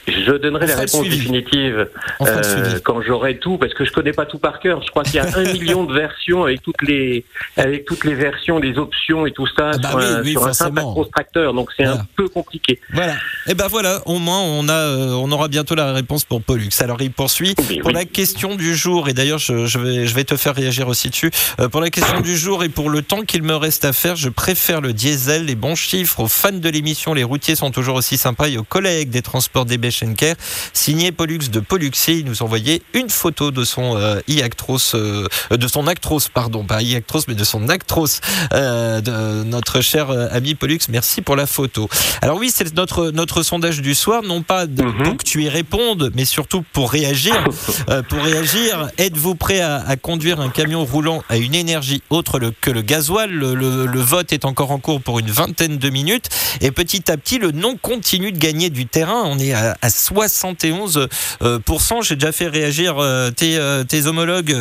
je 0.07 0.31
donnerai 0.33 0.67
la 0.67 0.75
réponse 0.75 1.03
définitive 1.03 1.87
euh, 2.21 2.79
quand 2.83 3.01
j'aurai 3.01 3.37
tout, 3.37 3.57
parce 3.57 3.73
que 3.73 3.85
je 3.85 3.91
connais 3.91 4.11
pas 4.11 4.25
tout 4.25 4.37
par 4.37 4.59
cœur. 4.59 4.81
Je 4.83 4.91
crois 4.91 5.03
qu'il 5.03 5.15
y 5.15 5.19
a 5.19 5.27
un 5.37 5.43
million 5.53 5.83
de 5.85 5.93
versions 5.93 6.43
avec 6.43 6.61
toutes 6.61 6.81
les 6.81 7.23
avec 7.57 7.85
toutes 7.85 8.03
les 8.03 8.13
versions, 8.13 8.59
les 8.59 8.77
options 8.77 9.25
et 9.25 9.31
tout 9.31 9.47
ça 9.47 9.71
ah 9.73 9.77
bah 9.77 9.89
sur, 9.89 9.99
un, 9.99 10.21
oui, 10.21 10.31
sur 10.31 10.53
simple 10.53 10.81
tracteur. 11.11 11.53
Donc 11.53 11.69
c'est 11.77 11.85
un 11.85 12.05
peu 12.15 12.27
compliqué. 12.27 12.79
Voilà. 12.91 13.13
Et 13.13 13.51
eh 13.51 13.53
ben 13.53 13.67
voilà. 13.67 14.01
Au 14.05 14.19
moins 14.19 14.41
on 14.41 14.67
a 14.67 14.73
euh, 14.73 15.11
on 15.11 15.31
aura 15.31 15.47
bientôt 15.47 15.75
la 15.75 15.93
réponse 15.93 16.25
pour 16.25 16.41
Pollux. 16.41 16.69
Alors 16.79 17.01
il 17.01 17.11
poursuit 17.11 17.55
pour 17.81 17.91
la 17.91 18.05
question 18.05 18.55
du 18.55 18.75
jour. 18.75 19.07
Et 19.09 19.13
d'ailleurs 19.13 19.39
je, 19.39 19.65
je, 19.65 19.79
vais 19.79 20.05
je 20.05 20.15
vais 20.15 20.23
te 20.25 20.35
faire 20.35 20.55
réagir 20.55 20.87
aussi 20.87 21.09
dessus. 21.09 21.31
Euh, 21.59 21.69
pour 21.69 21.81
la 21.81 21.89
question 21.89 22.21
du 22.21 22.35
jour 22.35 22.63
et 22.63 22.69
pour 22.69 22.89
le 22.89 23.01
temps 23.01 23.21
qu'il 23.21 23.43
me 23.43 23.55
reste 23.55 23.85
à 23.85 23.93
faire, 23.93 24.15
je 24.15 24.29
préfère 24.29 24.81
le 24.81 24.91
diesel. 24.91 25.45
Les 25.45 25.55
bons 25.55 25.75
chiffres 25.75 26.19
aux 26.19 26.27
fans 26.27 26.51
de 26.51 26.69
l'émission. 26.69 27.13
Les 27.13 27.23
routiers 27.23 27.55
sont 27.55 27.71
toujours 27.71 27.95
aussi 27.95 28.17
sympas 28.17 28.47
et 28.47 28.57
aux 28.57 28.63
collègues 28.63 29.09
des 29.09 29.21
transports 29.21 29.65
des 29.65 29.77
Schenker, 29.93 30.35
signé 30.73 31.11
Pollux 31.11 31.49
de 31.49 31.59
Polluxier. 31.59 32.15
Il 32.15 32.25
nous 32.25 32.43
envoyait 32.43 32.81
une 32.93 33.09
photo 33.09 33.51
de 33.51 33.63
son 33.63 33.97
euh, 33.97 34.19
Iactros, 34.27 34.95
euh, 34.95 35.27
de 35.51 35.67
son 35.67 35.87
Actros, 35.87 36.19
pardon, 36.33 36.63
pas 36.63 36.81
Iactros, 36.81 37.21
mais 37.27 37.35
de 37.35 37.43
son 37.43 37.69
Actros, 37.69 38.19
euh, 38.53 39.01
de 39.01 39.43
notre 39.43 39.81
cher 39.81 40.09
ami 40.31 40.55
Pollux. 40.55 40.79
Merci 40.89 41.21
pour 41.21 41.35
la 41.35 41.45
photo. 41.45 41.87
Alors 42.21 42.37
oui, 42.37 42.51
c'est 42.53 42.75
notre 42.75 43.11
notre 43.11 43.43
sondage 43.43 43.81
du 43.81 43.95
soir, 43.95 44.23
non 44.23 44.41
pas 44.41 44.65
mhm. 44.65 45.03
pour 45.03 45.17
que 45.17 45.23
tu 45.23 45.43
y 45.43 45.49
répondes, 45.49 46.11
mais 46.15 46.25
surtout 46.25 46.63
pour 46.73 46.91
réagir. 46.91 47.35
pour 48.09 48.19
réagir, 48.19 48.89
êtes-vous 48.97 49.35
prêt 49.35 49.61
à, 49.61 49.95
conduire 49.95 50.41
un 50.41 50.49
camion 50.49 50.83
roulant 50.83 51.23
à 51.29 51.37
une 51.37 51.55
énergie 51.55 52.01
autre 52.09 52.39
que 52.61 52.71
le 52.71 52.81
gasoil? 52.81 53.29
Le, 53.29 53.53
le, 53.53 54.01
vote 54.01 54.33
est 54.33 54.45
encore 54.45 54.71
en 54.71 54.79
cours 54.79 55.01
pour 55.01 55.19
une 55.19 55.31
vingtaine 55.31 55.77
de 55.77 55.89
minutes 55.89 56.29
et 56.61 56.71
petit 56.71 57.11
à 57.11 57.17
petit, 57.17 57.39
le 57.39 57.51
non 57.51 57.77
continue 57.77 58.31
de 58.31 58.37
gagner 58.37 58.69
du 58.69 58.85
terrain. 58.85 59.23
On 59.25 59.39
est 59.39 59.53
à, 59.53 59.82
à 59.83 59.89
71%. 59.89 61.09
Euh, 61.41 62.01
J'ai 62.01 62.15
déjà 62.15 62.31
fait 62.31 62.47
réagir 62.47 62.95
euh, 62.97 63.31
tes, 63.31 63.57
euh, 63.57 63.83
tes, 63.83 64.07
homologues 64.07 64.55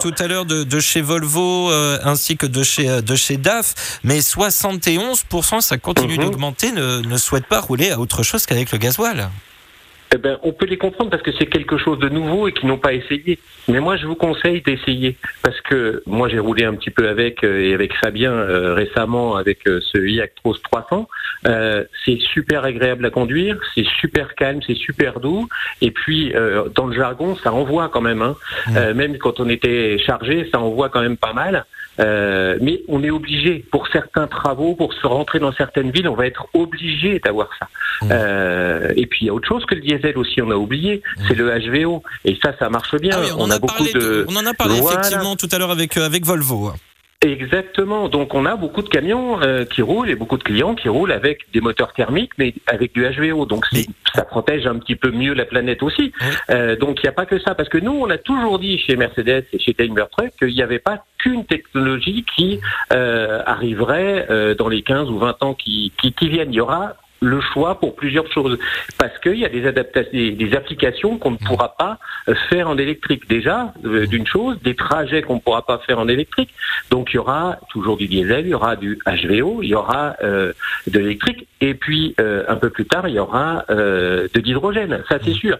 tout 0.00 0.14
à 0.18 0.26
l'heure 0.26 0.44
de, 0.44 0.80
chez 0.80 1.00
Volvo 1.00 1.70
ainsi 2.04 2.36
que 2.36 2.46
de 2.46 2.62
chez, 2.62 3.00
de 3.02 3.14
chez 3.14 3.36
DAF, 3.36 4.00
mais 4.02 4.18
71%, 4.18 5.60
ça 5.60 5.78
continue 5.78 6.18
mhm. 6.18 6.24
d'augmenter, 6.24 6.72
ne, 6.72 7.00
ne 7.00 7.16
souhaite 7.16 7.46
pas 7.46 7.60
rouler 7.60 7.90
à 7.90 8.00
autre 8.00 8.22
chose 8.22 8.46
qu'avec 8.46 8.72
le 8.72 8.78
gasoil. 8.78 9.30
Eh 10.12 10.18
ben, 10.18 10.38
on 10.42 10.52
peut 10.52 10.66
les 10.66 10.76
comprendre 10.76 11.10
parce 11.10 11.22
que 11.22 11.32
c'est 11.38 11.46
quelque 11.46 11.78
chose 11.78 11.98
de 11.98 12.08
nouveau 12.08 12.48
et 12.48 12.52
qu'ils 12.52 12.68
n'ont 12.68 12.78
pas 12.78 12.92
essayé. 12.92 13.38
Mais 13.68 13.80
moi, 13.80 13.96
je 13.96 14.06
vous 14.06 14.16
conseille 14.16 14.60
d'essayer 14.60 15.16
parce 15.42 15.60
que 15.60 16.02
moi, 16.06 16.28
j'ai 16.28 16.40
roulé 16.40 16.64
un 16.64 16.74
petit 16.74 16.90
peu 16.90 17.08
avec 17.08 17.44
et 17.44 17.74
avec 17.74 17.94
Fabien 17.94 18.32
récemment 18.74 19.36
avec 19.36 19.60
ce 19.64 19.98
iActros 19.98 20.60
300. 20.62 21.06
Euh, 21.46 21.84
c'est 22.04 22.18
super 22.18 22.64
agréable 22.64 23.06
à 23.06 23.10
conduire, 23.10 23.58
c'est 23.74 23.86
super 24.00 24.34
calme, 24.34 24.60
c'est 24.66 24.76
super 24.76 25.20
doux. 25.20 25.48
Et 25.80 25.90
puis, 25.90 26.34
euh, 26.34 26.68
dans 26.74 26.86
le 26.86 26.94
jargon, 26.94 27.36
ça 27.36 27.52
envoie 27.52 27.88
quand 27.88 28.02
même. 28.02 28.22
Hein. 28.22 28.36
Euh, 28.76 28.92
même 28.94 29.16
quand 29.18 29.40
on 29.40 29.48
était 29.48 29.98
chargé, 29.98 30.48
ça 30.52 30.60
envoie 30.60 30.90
quand 30.90 31.00
même 31.00 31.16
pas 31.16 31.32
mal. 31.32 31.64
Mais 32.60 32.82
on 32.88 33.02
est 33.02 33.10
obligé, 33.10 33.64
pour 33.70 33.88
certains 33.88 34.26
travaux, 34.26 34.74
pour 34.74 34.92
se 34.94 35.06
rentrer 35.06 35.38
dans 35.38 35.52
certaines 35.52 35.90
villes, 35.90 36.08
on 36.08 36.14
va 36.14 36.26
être 36.26 36.46
obligé 36.54 37.20
d'avoir 37.20 37.48
ça. 37.58 37.68
et 38.96 39.06
puis, 39.06 39.20
il 39.22 39.26
y 39.26 39.30
a 39.30 39.34
autre 39.34 39.48
chose 39.48 39.64
que 39.66 39.74
le 39.74 39.80
diesel 39.80 40.16
aussi, 40.18 40.40
on 40.42 40.50
a 40.50 40.56
oublié, 40.56 41.02
c'est 41.28 41.34
le 41.34 41.50
HVO. 41.50 42.02
Et 42.24 42.38
ça, 42.42 42.52
ça 42.58 42.68
marche 42.68 42.94
bien. 42.96 43.12
Ah 43.14 43.34
on, 43.38 43.50
a, 43.50 43.58
beaucoup 43.58 43.84
de... 43.84 44.26
On 44.28 44.36
en 44.36 44.46
a 44.46 44.54
parlé 44.54 44.78
effectivement 44.78 45.36
tout 45.36 45.48
à 45.52 45.58
l'heure 45.58 45.70
avec, 45.70 45.96
avec 45.96 46.24
Volvo. 46.24 46.72
Exactement. 47.22 48.08
Donc 48.08 48.34
on 48.34 48.46
a 48.46 48.56
beaucoup 48.56 48.80
de 48.80 48.88
camions 48.88 49.42
euh, 49.42 49.66
qui 49.66 49.82
roulent 49.82 50.08
et 50.08 50.14
beaucoup 50.14 50.38
de 50.38 50.42
clients 50.42 50.74
qui 50.74 50.88
roulent 50.88 51.12
avec 51.12 51.52
des 51.52 51.60
moteurs 51.60 51.92
thermiques, 51.92 52.32
mais 52.38 52.54
avec 52.66 52.94
du 52.94 53.04
HVO. 53.04 53.44
Donc 53.44 53.66
ça 54.14 54.24
protège 54.24 54.66
un 54.66 54.78
petit 54.78 54.96
peu 54.96 55.10
mieux 55.10 55.34
la 55.34 55.44
planète 55.44 55.82
aussi. 55.82 56.12
Euh, 56.48 56.76
donc 56.76 57.00
il 57.00 57.02
n'y 57.02 57.10
a 57.10 57.12
pas 57.12 57.26
que 57.26 57.38
ça, 57.38 57.54
parce 57.54 57.68
que 57.68 57.76
nous 57.76 57.92
on 57.92 58.08
a 58.08 58.16
toujours 58.16 58.58
dit 58.58 58.78
chez 58.78 58.96
Mercedes 58.96 59.44
et 59.52 59.58
chez 59.58 59.74
Daimler 59.74 60.06
Truck 60.10 60.30
qu'il 60.38 60.54
n'y 60.54 60.62
avait 60.62 60.78
pas 60.78 61.04
qu'une 61.18 61.44
technologie 61.44 62.24
qui 62.34 62.58
euh, 62.94 63.42
arriverait 63.44 64.26
euh, 64.30 64.54
dans 64.54 64.68
les 64.68 64.80
15 64.80 65.10
ou 65.10 65.18
20 65.18 65.42
ans 65.42 65.52
qui, 65.52 65.92
qui, 66.00 66.14
qui 66.14 66.28
viennent. 66.30 66.52
Il 66.54 66.56
y 66.56 66.60
aura 66.60 66.94
le 67.20 67.40
choix 67.40 67.78
pour 67.78 67.94
plusieurs 67.94 68.30
choses. 68.32 68.58
Parce 68.98 69.18
qu'il 69.18 69.36
y 69.36 69.44
a 69.44 69.48
des 69.48 69.66
adaptations, 69.66 70.10
des, 70.12 70.54
applications 70.54 71.18
qu'on 71.18 71.32
ne 71.32 71.36
mmh. 71.36 71.46
pourra 71.46 71.76
pas 71.76 71.98
euh, 72.28 72.34
faire 72.48 72.68
en 72.68 72.78
électrique. 72.78 73.28
Déjà, 73.28 73.72
euh, 73.84 74.06
d'une 74.06 74.26
chose, 74.26 74.60
des 74.62 74.74
trajets 74.74 75.22
qu'on 75.22 75.36
ne 75.36 75.40
pourra 75.40 75.62
pas 75.66 75.78
faire 75.78 75.98
en 75.98 76.08
électrique. 76.08 76.50
Donc 76.90 77.12
il 77.12 77.16
y 77.16 77.18
aura 77.18 77.58
toujours 77.70 77.96
du 77.96 78.08
diesel, 78.08 78.46
il 78.46 78.50
y 78.50 78.54
aura 78.54 78.76
du 78.76 78.98
HVO, 79.06 79.62
il 79.62 79.68
y 79.68 79.74
aura 79.74 80.16
euh, 80.22 80.52
de 80.86 80.98
l'électrique, 80.98 81.46
et 81.60 81.74
puis 81.74 82.14
euh, 82.20 82.44
un 82.48 82.56
peu 82.56 82.70
plus 82.70 82.86
tard, 82.86 83.08
il 83.08 83.14
y 83.14 83.18
aura 83.18 83.64
euh, 83.70 84.28
de 84.34 84.40
l'hydrogène. 84.40 85.02
Ça 85.08 85.18
c'est 85.22 85.30
mmh. 85.30 85.34
sûr. 85.34 85.58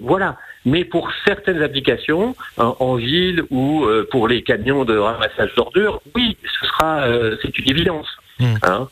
voilà. 0.00 0.36
Mais 0.64 0.84
pour 0.84 1.12
certaines 1.24 1.62
applications, 1.62 2.34
en, 2.56 2.96
ville 2.96 3.44
ou 3.50 3.86
pour 4.10 4.26
les 4.26 4.42
camions 4.42 4.84
de 4.84 4.96
ramassage 4.96 5.54
d'ordures, 5.54 6.00
oui, 6.16 6.36
ce 6.42 6.66
sera, 6.66 7.06
c'est 7.40 7.56
une 7.56 7.70
évidence. 7.70 8.08
Hmm. 8.38 8.54
Hein 8.62 8.88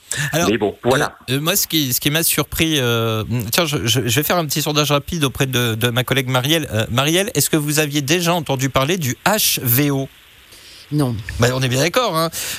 mais 0.48 0.56
bon, 0.56 0.74
voilà. 0.82 1.18
Euh, 1.28 1.36
euh, 1.36 1.40
moi, 1.40 1.54
ce 1.54 1.66
qui, 1.66 1.92
ce 1.92 2.00
qui 2.00 2.10
m'a 2.10 2.22
surpris, 2.22 2.78
euh, 2.78 3.24
tiens, 3.52 3.66
je, 3.66 3.86
je, 3.86 4.00
vais 4.00 4.22
faire 4.22 4.36
un 4.36 4.46
petit 4.46 4.62
sondage 4.62 4.90
rapide 4.90 5.24
auprès 5.24 5.46
de, 5.46 5.74
de 5.74 5.88
ma 5.90 6.02
collègue 6.02 6.28
Marielle. 6.28 6.68
Marielle, 6.90 7.30
est-ce 7.34 7.50
que 7.50 7.56
vous 7.56 7.78
aviez 7.78 8.00
déjà 8.00 8.32
entendu 8.32 8.70
parler 8.70 8.96
du 8.96 9.16
HVO 9.26 10.08
non. 10.92 11.16
Bah, 11.40 11.48
on 11.54 11.62
est 11.62 11.68
bien 11.68 11.80
d'accord. 11.80 12.14
Hein. 12.16 12.30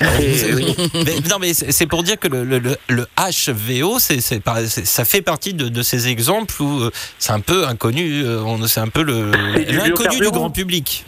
non, 1.30 1.38
mais 1.40 1.54
c'est 1.54 1.86
pour 1.86 2.02
dire 2.02 2.18
que 2.18 2.26
le, 2.26 2.44
le, 2.44 2.76
le 2.88 3.06
HVO, 3.16 3.98
c'est, 4.00 4.20
ça 4.20 5.04
fait 5.04 5.22
partie 5.22 5.54
de, 5.54 5.68
de, 5.68 5.82
ces 5.82 6.08
exemples 6.08 6.60
où 6.60 6.90
c'est 7.18 7.32
un 7.32 7.40
peu 7.40 7.66
inconnu. 7.66 8.24
C'est 8.66 8.80
un 8.80 8.88
peu 8.88 9.02
le, 9.02 9.30
l'inconnu 9.30 10.18
du 10.18 10.30
grand 10.30 10.50
public. 10.50 11.04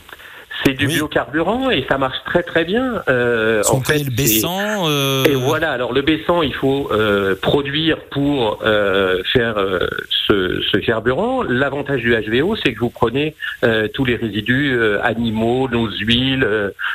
C'est 0.68 0.74
du 0.74 0.86
biocarburant 0.86 1.70
et 1.70 1.86
ça 1.88 1.96
marche 1.96 2.18
très 2.26 2.42
très 2.42 2.66
bien. 2.66 3.02
Euh, 3.08 3.62
en 3.70 3.80
fait, 3.80 4.04
le 4.04 4.10
baissant. 4.10 4.86
Euh... 4.86 5.24
Et 5.24 5.34
voilà. 5.34 5.70
Alors 5.72 5.94
le 5.94 6.02
baissant, 6.02 6.42
il 6.42 6.52
faut 6.52 6.90
euh, 6.92 7.34
produire 7.40 7.98
pour 8.10 8.58
euh, 8.64 9.22
faire 9.32 9.56
euh, 9.56 9.78
ce, 10.26 10.60
ce, 10.70 10.76
carburant. 10.76 11.42
L'avantage 11.42 12.02
du 12.02 12.14
HVO, 12.14 12.56
c'est 12.56 12.74
que 12.74 12.80
vous 12.80 12.90
prenez 12.90 13.34
euh, 13.64 13.88
tous 13.88 14.04
les 14.04 14.16
résidus 14.16 14.78
animaux, 15.02 15.68
nos 15.70 15.88
huiles 15.88 16.46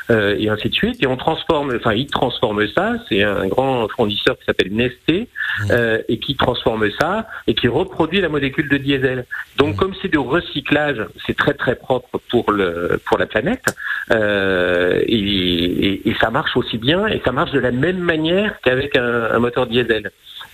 et 0.10 0.50
ainsi 0.50 0.70
de 0.70 0.76
suite, 0.76 1.02
et 1.02 1.08
on 1.08 1.18
transforme. 1.18 1.76
Enfin, 1.76 1.94
il 1.94 2.08
transforme 2.08 2.68
ça. 2.76 2.94
C'est 3.10 3.24
un 3.24 3.48
grand 3.48 3.88
fournisseur 3.88 4.38
qui 4.38 4.46
s'appelle 4.46 4.72
Nesté 4.72 5.28
mmh. 5.62 5.74
et 6.08 6.20
qui 6.20 6.36
transforme 6.36 6.90
ça 7.00 7.28
et 7.48 7.56
qui 7.56 7.68
reproduit 7.68 8.22
la 8.22 8.30
molécule 8.30 8.70
de 8.70 8.78
diesel. 8.78 9.26
Donc, 9.58 9.76
mmh. 9.76 9.78
comme 9.78 9.94
c'est 10.02 10.12
de 10.12 10.20
recyclage, 10.20 11.04
c'est 11.26 11.36
très 11.36 11.54
très 11.54 11.76
propre 11.76 12.20
pour 12.30 12.52
le 12.52 13.02
pour 13.06 13.18
la 13.18 13.26
planète. 13.26 13.63
Euh, 14.12 15.02
et, 15.08 16.14
ça 16.20 16.30
marche 16.30 16.56
aussi 16.56 16.78
bien 16.78 17.08
et 17.08 17.22
ça 17.26 17.32
marche 17.32 17.52
de 17.52 17.60
la 17.60 17.72
même 17.72 17.98
manière 17.98 18.60
qu'avec 18.62 18.96
un, 18.96 19.40
moteur 19.40 19.68
diesel. 19.68 20.12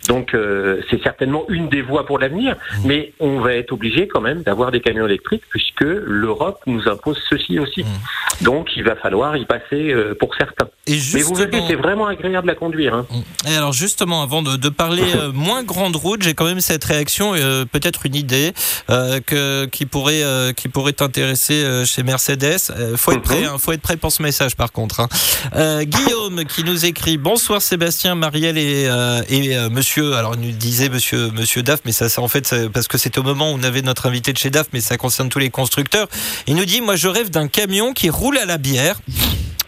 Donc 0.08 0.34
euh, 0.34 0.82
c'est 0.90 1.02
certainement 1.04 1.46
une 1.50 1.70
des 1.70 1.82
voies 1.82 2.06
pour 2.06 2.20
l'avenir, 2.20 2.56
mmh. 2.56 2.88
mais 2.88 3.14
on 3.20 3.40
va 3.40 3.54
être 3.54 3.72
obligé 3.72 4.08
quand 4.08 4.22
même 4.22 4.42
d'avoir 4.42 4.72
des 4.72 4.82
camions 4.82 5.06
électriques 5.06 5.44
puisque 5.50 5.82
l'Europe 5.82 6.60
nous 6.66 6.88
impose 6.88 7.22
ceci 7.30 7.60
aussi. 7.60 7.84
Mmh. 7.84 8.44
Donc 8.44 8.70
il 8.76 8.84
va 8.84 8.96
falloir 8.96 9.36
y 9.38 9.46
passer 9.46 9.92
euh, 9.92 10.16
pour 10.20 10.36
certains. 10.36 10.68
Mais 10.88 11.22
vous 11.22 11.36
verrez, 11.36 11.62
c'est 11.68 11.76
vraiment 11.76 12.08
agréable 12.08 12.50
à 12.50 12.56
conduire. 12.56 12.96
Hein. 12.96 13.06
Mmh. 13.10 13.50
Et 13.50 13.56
alors 13.56 13.74
justement, 13.74 14.24
avant 14.24 14.42
de, 14.42 14.70
parler 14.70 15.04
moins 15.34 15.64
grande 15.64 15.96
route, 15.96 16.22
j'ai 16.22 16.34
quand 16.34 16.46
même 16.46 16.62
cette 16.62 16.84
réaction, 16.84 17.34
peut-être 17.72 18.06
une 18.06 18.16
idée 18.16 18.54
que, 18.88 19.66
qui 19.66 19.86
pourrait 19.86 20.24
qui 20.56 20.70
pourrait 20.70 20.94
t'intéresser 20.94 21.84
chez 21.86 22.04
Mercedes 22.04 22.60
faut 22.96 23.12
être 23.12 23.22
prêt, 23.22 23.46
hein, 23.46 23.58
faut 23.58 23.72
être 23.72 23.82
prêt 23.82 23.98
pour 23.98 24.12
ce 24.12 24.22
message 24.22 24.56
par 24.56 24.72
contre. 24.72 25.00
Hein. 25.00 25.08
Euh, 25.56 25.84
Guillaume 25.84 26.46
qui 26.46 26.64
nous 26.64 26.86
écrit 26.86 27.18
bonsoir 27.18 27.62
Sébastien, 27.62 28.16
Marielle 28.16 28.58
et, 28.58 28.88
euh, 28.88 29.22
et 29.30 29.56
euh, 29.56 29.70
Alors 29.98 30.36
il 30.36 30.42
nous 30.42 30.52
disait 30.52 30.90
Monsieur 30.90 31.32
Monsieur 31.32 31.64
Daf, 31.64 31.80
mais 31.86 31.92
ça 31.92 32.08
en 32.22 32.28
fait 32.28 32.56
parce 32.74 32.88
que 32.88 32.98
c'est 32.98 33.18
au 33.18 33.24
moment 33.24 33.52
où 33.52 33.56
on 33.56 33.64
avait 33.64 33.82
notre 33.82 34.08
invité 34.08 34.34
de 34.34 34.38
chez 34.38 34.50
Daf, 34.50 34.68
mais 34.72 34.82
ça 34.82 34.98
concerne 34.98 35.30
tous 35.30 35.40
les 35.40 35.50
constructeurs. 35.50 36.08
Il 36.48 36.56
nous 36.56 36.66
dit 36.66 36.82
moi 36.82 36.96
je 36.96 37.08
rêve 37.08 37.30
d'un 37.30 37.48
camion 37.48 37.94
qui 37.94 38.10
roule 38.10 38.38
à 38.38 38.46
la 38.46 38.58
bière 38.58 39.00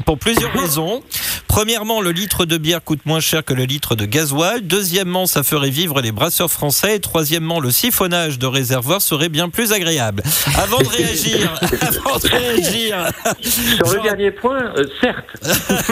pour 0.05 0.17
plusieurs 0.17 0.51
raisons. 0.53 1.01
Premièrement, 1.47 1.99
le 2.01 2.11
litre 2.11 2.45
de 2.45 2.57
bière 2.57 2.81
coûte 2.83 3.01
moins 3.05 3.19
cher 3.19 3.43
que 3.43 3.53
le 3.53 3.63
litre 3.65 3.95
de 3.95 4.05
gasoil. 4.05 4.61
Deuxièmement, 4.61 5.25
ça 5.25 5.43
ferait 5.43 5.69
vivre 5.69 5.99
les 6.01 6.11
brasseurs 6.13 6.49
français. 6.49 6.95
Et 6.95 6.99
troisièmement, 6.99 7.59
le 7.59 7.71
siphonnage 7.71 8.39
de 8.39 8.45
réservoirs 8.47 9.01
serait 9.01 9.27
bien 9.29 9.49
plus 9.49 9.73
agréable. 9.73 10.23
Avant 10.57 10.77
de 10.79 10.87
réagir, 10.97 11.51
avant 11.81 12.17
de 12.19 12.27
réagir. 12.29 13.09
Sur 13.43 13.95
le 13.97 14.01
dernier 14.03 14.31
point, 14.31 14.71
euh, 14.77 14.85
certes. 15.01 15.25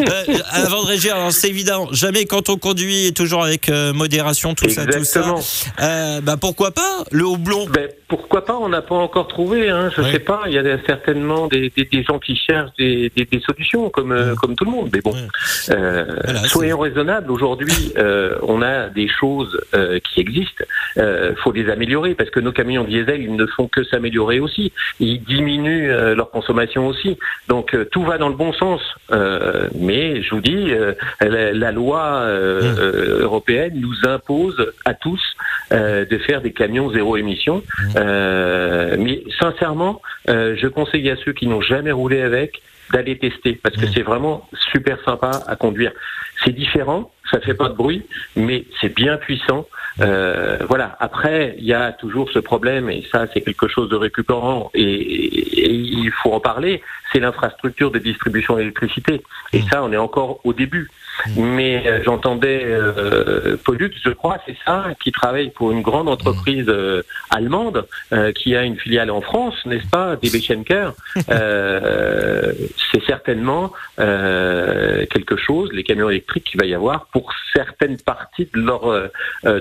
Euh, 0.00 0.38
avant 0.50 0.82
de 0.82 0.86
réagir, 0.88 1.14
alors 1.14 1.32
c'est 1.32 1.48
évident, 1.48 1.88
jamais 1.92 2.24
quand 2.24 2.48
on 2.48 2.56
conduit 2.56 3.06
et 3.06 3.12
toujours 3.12 3.44
avec 3.44 3.68
euh, 3.68 3.92
modération, 3.92 4.54
tout 4.54 4.68
ça, 4.68 4.84
tout 4.86 4.92
ça. 4.92 4.98
Exactement. 4.98 5.40
Euh, 5.80 6.20
bah 6.20 6.36
pourquoi 6.40 6.72
pas 6.72 7.04
le 7.10 7.24
houblon? 7.24 7.66
Ben, 7.66 7.88
pourquoi 8.08 8.44
pas? 8.44 8.56
On 8.60 8.68
n'a 8.68 8.82
pas 8.82 8.94
encore 8.96 9.28
trouvé. 9.28 9.70
Hein, 9.70 9.90
je 9.96 10.02
Ouais. 10.02 10.12
sais 10.12 10.18
pas. 10.18 10.42
Il 10.46 10.52
y 10.54 10.58
a 10.58 10.62
certainement 10.86 11.46
des, 11.46 11.72
des, 11.76 11.84
des 11.84 12.02
gens 12.02 12.18
qui 12.18 12.36
cherchent 12.36 12.70
des, 12.78 13.10
des, 13.16 13.21
des 13.30 13.40
solutions, 13.40 13.90
comme 13.90 14.12
euh, 14.12 14.30
Ouais. 14.30 14.36
comme 14.40 14.54
tout 14.56 14.64
le 14.64 14.70
monde. 14.70 14.90
Mais 14.92 15.00
bon, 15.00 15.12
Ouais. 15.12 15.20
euh, 15.70 16.04
Voilà, 16.24 16.40
soyons 16.44 16.78
raisonnables. 16.78 17.30
Aujourd'hui, 17.30 17.92
euh, 17.98 18.36
on 18.42 18.62
a 18.62 18.88
des 18.88 19.08
choses 19.08 19.60
euh, 19.74 19.98
qui 20.00 20.20
existent. 20.20 20.64
Euh, 20.98 21.34
faut 21.42 21.52
les 21.52 21.68
améliorer 21.70 22.14
parce 22.14 22.30
que 22.30 22.40
nos 22.40 22.52
camions 22.52 22.84
diesel, 22.84 23.22
ils 23.22 23.34
ne 23.34 23.46
font 23.46 23.68
que 23.68 23.82
s'améliorer 23.84 24.40
aussi. 24.40 24.72
Ils 25.00 25.22
diminuent 25.22 25.90
leur 26.14 26.30
consommation 26.30 26.86
aussi. 26.86 27.18
Donc 27.48 27.76
tout 27.90 28.02
va 28.04 28.18
dans 28.18 28.28
le 28.28 28.34
bon 28.36 28.52
sens. 28.52 28.80
Mais 29.74 30.22
je 30.22 30.30
vous 30.34 30.40
dis, 30.40 30.72
la, 31.20 31.52
la 31.52 31.72
loi 31.72 32.24
européenne 33.20 33.74
nous 33.80 34.08
impose 34.08 34.72
à 34.84 34.94
tous 34.94 35.20
de 35.70 36.18
faire 36.26 36.40
des 36.42 36.52
camions 36.52 36.90
zéro 36.92 37.16
émission. 37.16 37.62
Mais 37.94 39.22
sincèrement, 39.40 40.00
je 40.28 40.66
conseille 40.68 41.10
à 41.10 41.16
ceux 41.24 41.32
qui 41.32 41.46
n'ont 41.46 41.60
jamais 41.60 41.92
roulé 41.92 42.20
avec 42.22 42.62
d'aller 42.90 43.18
tester 43.18 43.58
parce 43.62 43.76
que 43.76 43.86
Mmh. 43.86 43.92
c'est 43.94 44.02
vraiment 44.02 44.48
super 44.72 44.98
sympa 45.04 45.30
à 45.46 45.56
conduire. 45.56 45.92
C'est 46.44 46.52
différent, 46.52 47.10
ça 47.30 47.40
fait 47.40 47.54
pas 47.54 47.68
de 47.68 47.74
bruit, 47.74 48.04
mais 48.36 48.64
c'est 48.80 48.94
bien 48.94 49.16
puissant. 49.16 49.66
Euh, 50.00 50.58
voilà. 50.68 50.96
Après, 51.00 51.54
il 51.58 51.64
y 51.64 51.72
a 51.74 51.92
toujours 51.92 52.30
ce 52.30 52.38
problème 52.38 52.90
et 52.90 53.04
ça, 53.12 53.26
c'est 53.32 53.42
quelque 53.42 53.68
chose 53.68 53.88
de 53.88 53.96
récupérant 53.96 54.70
et, 54.74 54.82
et 54.82 55.70
il 55.72 56.10
faut 56.10 56.32
en 56.32 56.40
parler. 56.40 56.82
C'est 57.12 57.20
l'infrastructure 57.20 57.90
de 57.90 57.98
distribution 57.98 58.56
d'électricité 58.56 59.22
et 59.52 59.60
Mmh. 59.60 59.68
ça, 59.70 59.84
on 59.84 59.92
est 59.92 59.96
encore 59.98 60.40
au 60.44 60.52
début. 60.52 60.90
Mais 61.36 61.86
euh, 61.86 62.00
j'entendais 62.04 62.62
euh, 62.64 63.56
Pollux, 63.64 63.90
je 64.04 64.10
crois, 64.10 64.38
c'est 64.46 64.56
ça, 64.64 64.86
qui 65.02 65.12
travaille 65.12 65.50
pour 65.50 65.72
une 65.72 65.82
grande 65.82 66.08
entreprise 66.08 66.66
euh, 66.68 67.02
allemande 67.30 67.86
euh, 68.12 68.32
qui 68.32 68.56
a 68.56 68.62
une 68.62 68.76
filiale 68.78 69.10
en 69.10 69.20
France, 69.20 69.54
n'est-ce 69.66 69.86
pas, 69.88 70.16
DB 70.16 70.40
Schenker. 70.40 70.92
Euh, 71.30 72.52
c'est 72.92 73.02
certainement 73.04 73.72
euh, 73.98 75.06
quelque 75.06 75.36
chose, 75.36 75.70
les 75.72 75.82
camions 75.84 76.10
électriques 76.10 76.44
qu'il 76.44 76.60
va 76.60 76.66
y 76.66 76.74
avoir 76.74 77.06
pour 77.06 77.32
certaines 77.54 77.96
parties 77.98 78.48
de 78.54 78.60
leur 78.60 79.10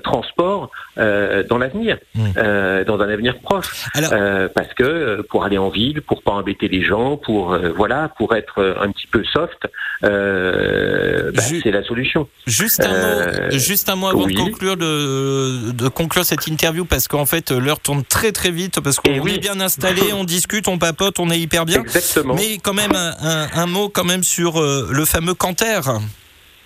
transport 0.04 0.72
euh, 0.97 1.43
dans 1.49 1.58
l'avenir, 1.58 1.97
Mm. 2.16 2.26
euh, 2.38 2.84
dans 2.84 2.99
un 2.99 3.10
avenir 3.10 3.39
proche. 3.39 3.86
Alors- 3.93 4.12
Euh, 4.14 4.47
parce 4.54 4.74
que 4.74 5.22
pour 5.30 5.43
aller 5.45 5.58
en 5.58 5.70
ville, 5.70 6.02
pour 6.02 6.22
pas 6.24 6.32
embêter 6.34 6.68
les 6.68 6.84
gens, 6.84 7.18
pour 7.18 7.54
euh, 7.54 7.72
voilà, 7.76 8.10
pour 8.18 8.36
être 8.36 8.76
un 8.80 8.91
petit 8.91 9.08
peu 9.08 9.24
soft, 9.24 9.62
euh, 10.04 11.32
bah, 11.34 11.41
Ju- 11.47 11.51
c'est 11.62 11.72
la 11.72 11.84
solution. 11.84 12.28
Juste 12.47 12.82
un 12.84 12.88
mot, 12.89 12.93
Euh, 12.95 13.49
juste 13.52 13.89
un 13.89 13.95
mot 13.95 14.08
avant 14.08 14.24
oui. 14.26 14.34
de 14.36 14.39
conclure 14.39 14.78
de, 14.78 15.72
de 15.72 15.88
conclure 15.89 16.24
cette 16.26 16.47
interview 16.47 16.86
parce 16.86 17.08
qu'en 17.08 17.26
fait 17.26 17.52
l'heure 17.52 17.80
tourne 17.80 18.04
très 18.04 18.32
très 18.32 18.52
vite 18.52 18.80
parce 18.80 18.97
qu'on 18.99 19.12
Eh 19.14 19.20
oui. 19.20 19.36
est 19.36 19.39
bien 19.39 19.60
installé, 19.60 20.14
on 20.14 20.24
discute, 20.24 20.68
on 20.68 20.78
papote, 20.78 21.20
on 21.20 21.30
est 21.30 21.39
hyper 21.39 21.66
bien. 21.66 21.82
Exactement. 21.82 22.36
Mais 22.36 22.58
quand 22.64 22.74
même 22.74 22.91
un, 22.93 23.66
mot 23.66 23.89
quand 23.89 24.04
même 24.06 24.24
sur 24.24 24.60
euh, 24.62 24.88
le 24.91 25.06
fameux 25.06 25.34
Canter. 25.34 25.82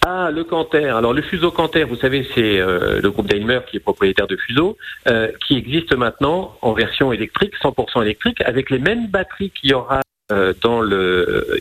Ah, 0.07 0.29
le 0.31 0.43
Canter. 0.43 0.85
Alors, 0.89 1.13
le 1.13 1.23
Fuso 1.23 1.49
Canter, 1.49 1.83
vous 1.83 1.95
savez, 1.95 2.27
c'est 2.35 2.59
euh, 2.59 3.01
le 3.01 3.09
groupe 3.09 3.27
Daimler 3.27 3.61
qui 3.69 3.77
est 3.77 3.79
propriétaire 3.79 4.27
de 4.27 4.37
Fuso, 4.37 4.77
euh, 5.07 5.29
qui 5.47 5.57
existe 5.57 5.95
maintenant 5.95 6.55
en 6.61 6.73
version 6.73 7.11
électrique, 7.11 7.53
100% 7.63 8.03
électrique, 8.03 8.39
avec 8.45 8.69
les 8.69 8.77
mêmes 8.77 9.07
batteries 9.07 9.49
qu'il 9.59 9.71
y 9.71 9.73
aura 9.73 10.01
dans 10.29 10.81
le 10.81 11.59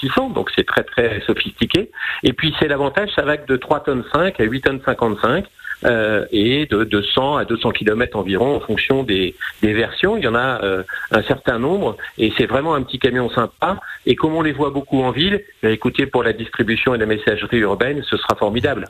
600, 0.00 0.30
donc 0.30 0.50
c'est 0.56 0.66
très 0.66 0.82
très 0.82 1.20
sophistiqué. 1.26 1.90
Et 2.22 2.32
puis 2.32 2.54
c'est 2.58 2.68
l'avantage, 2.68 3.10
ça 3.14 3.22
va 3.22 3.36
de 3.36 3.56
3 3.56 3.80
tonnes 3.80 4.04
5 4.12 4.40
à 4.40 4.44
8 4.44 4.60
tonnes 4.62 4.80
55 4.84 5.44
euh, 5.84 6.24
et 6.32 6.66
de, 6.66 6.82
de 6.82 7.02
100 7.02 7.36
à 7.36 7.44
200 7.44 7.70
km 7.70 8.16
environ 8.18 8.56
en 8.56 8.60
fonction 8.60 9.04
des, 9.04 9.34
versions. 9.62 10.16
Il 10.16 10.24
y 10.24 10.28
en 10.28 10.34
a 10.34 10.62
euh, 10.64 10.82
un 11.12 11.22
certain 11.22 11.58
nombre 11.58 11.96
et 12.16 12.32
c'est 12.36 12.46
vraiment 12.46 12.74
un 12.74 12.82
petit 12.82 12.98
camion 12.98 13.30
sympa. 13.30 13.78
Et 14.06 14.16
comme 14.16 14.34
on 14.34 14.42
les 14.42 14.52
voit 14.52 14.70
beaucoup 14.70 15.02
en 15.02 15.12
ville, 15.12 15.40
eh, 15.62 15.72
écoutez, 15.72 16.06
pour 16.06 16.24
la 16.24 16.32
distribution 16.32 16.94
et 16.94 16.98
la 16.98 17.06
messagerie 17.06 17.58
urbaine, 17.58 18.02
ce 18.02 18.16
sera 18.16 18.34
formidable. 18.34 18.86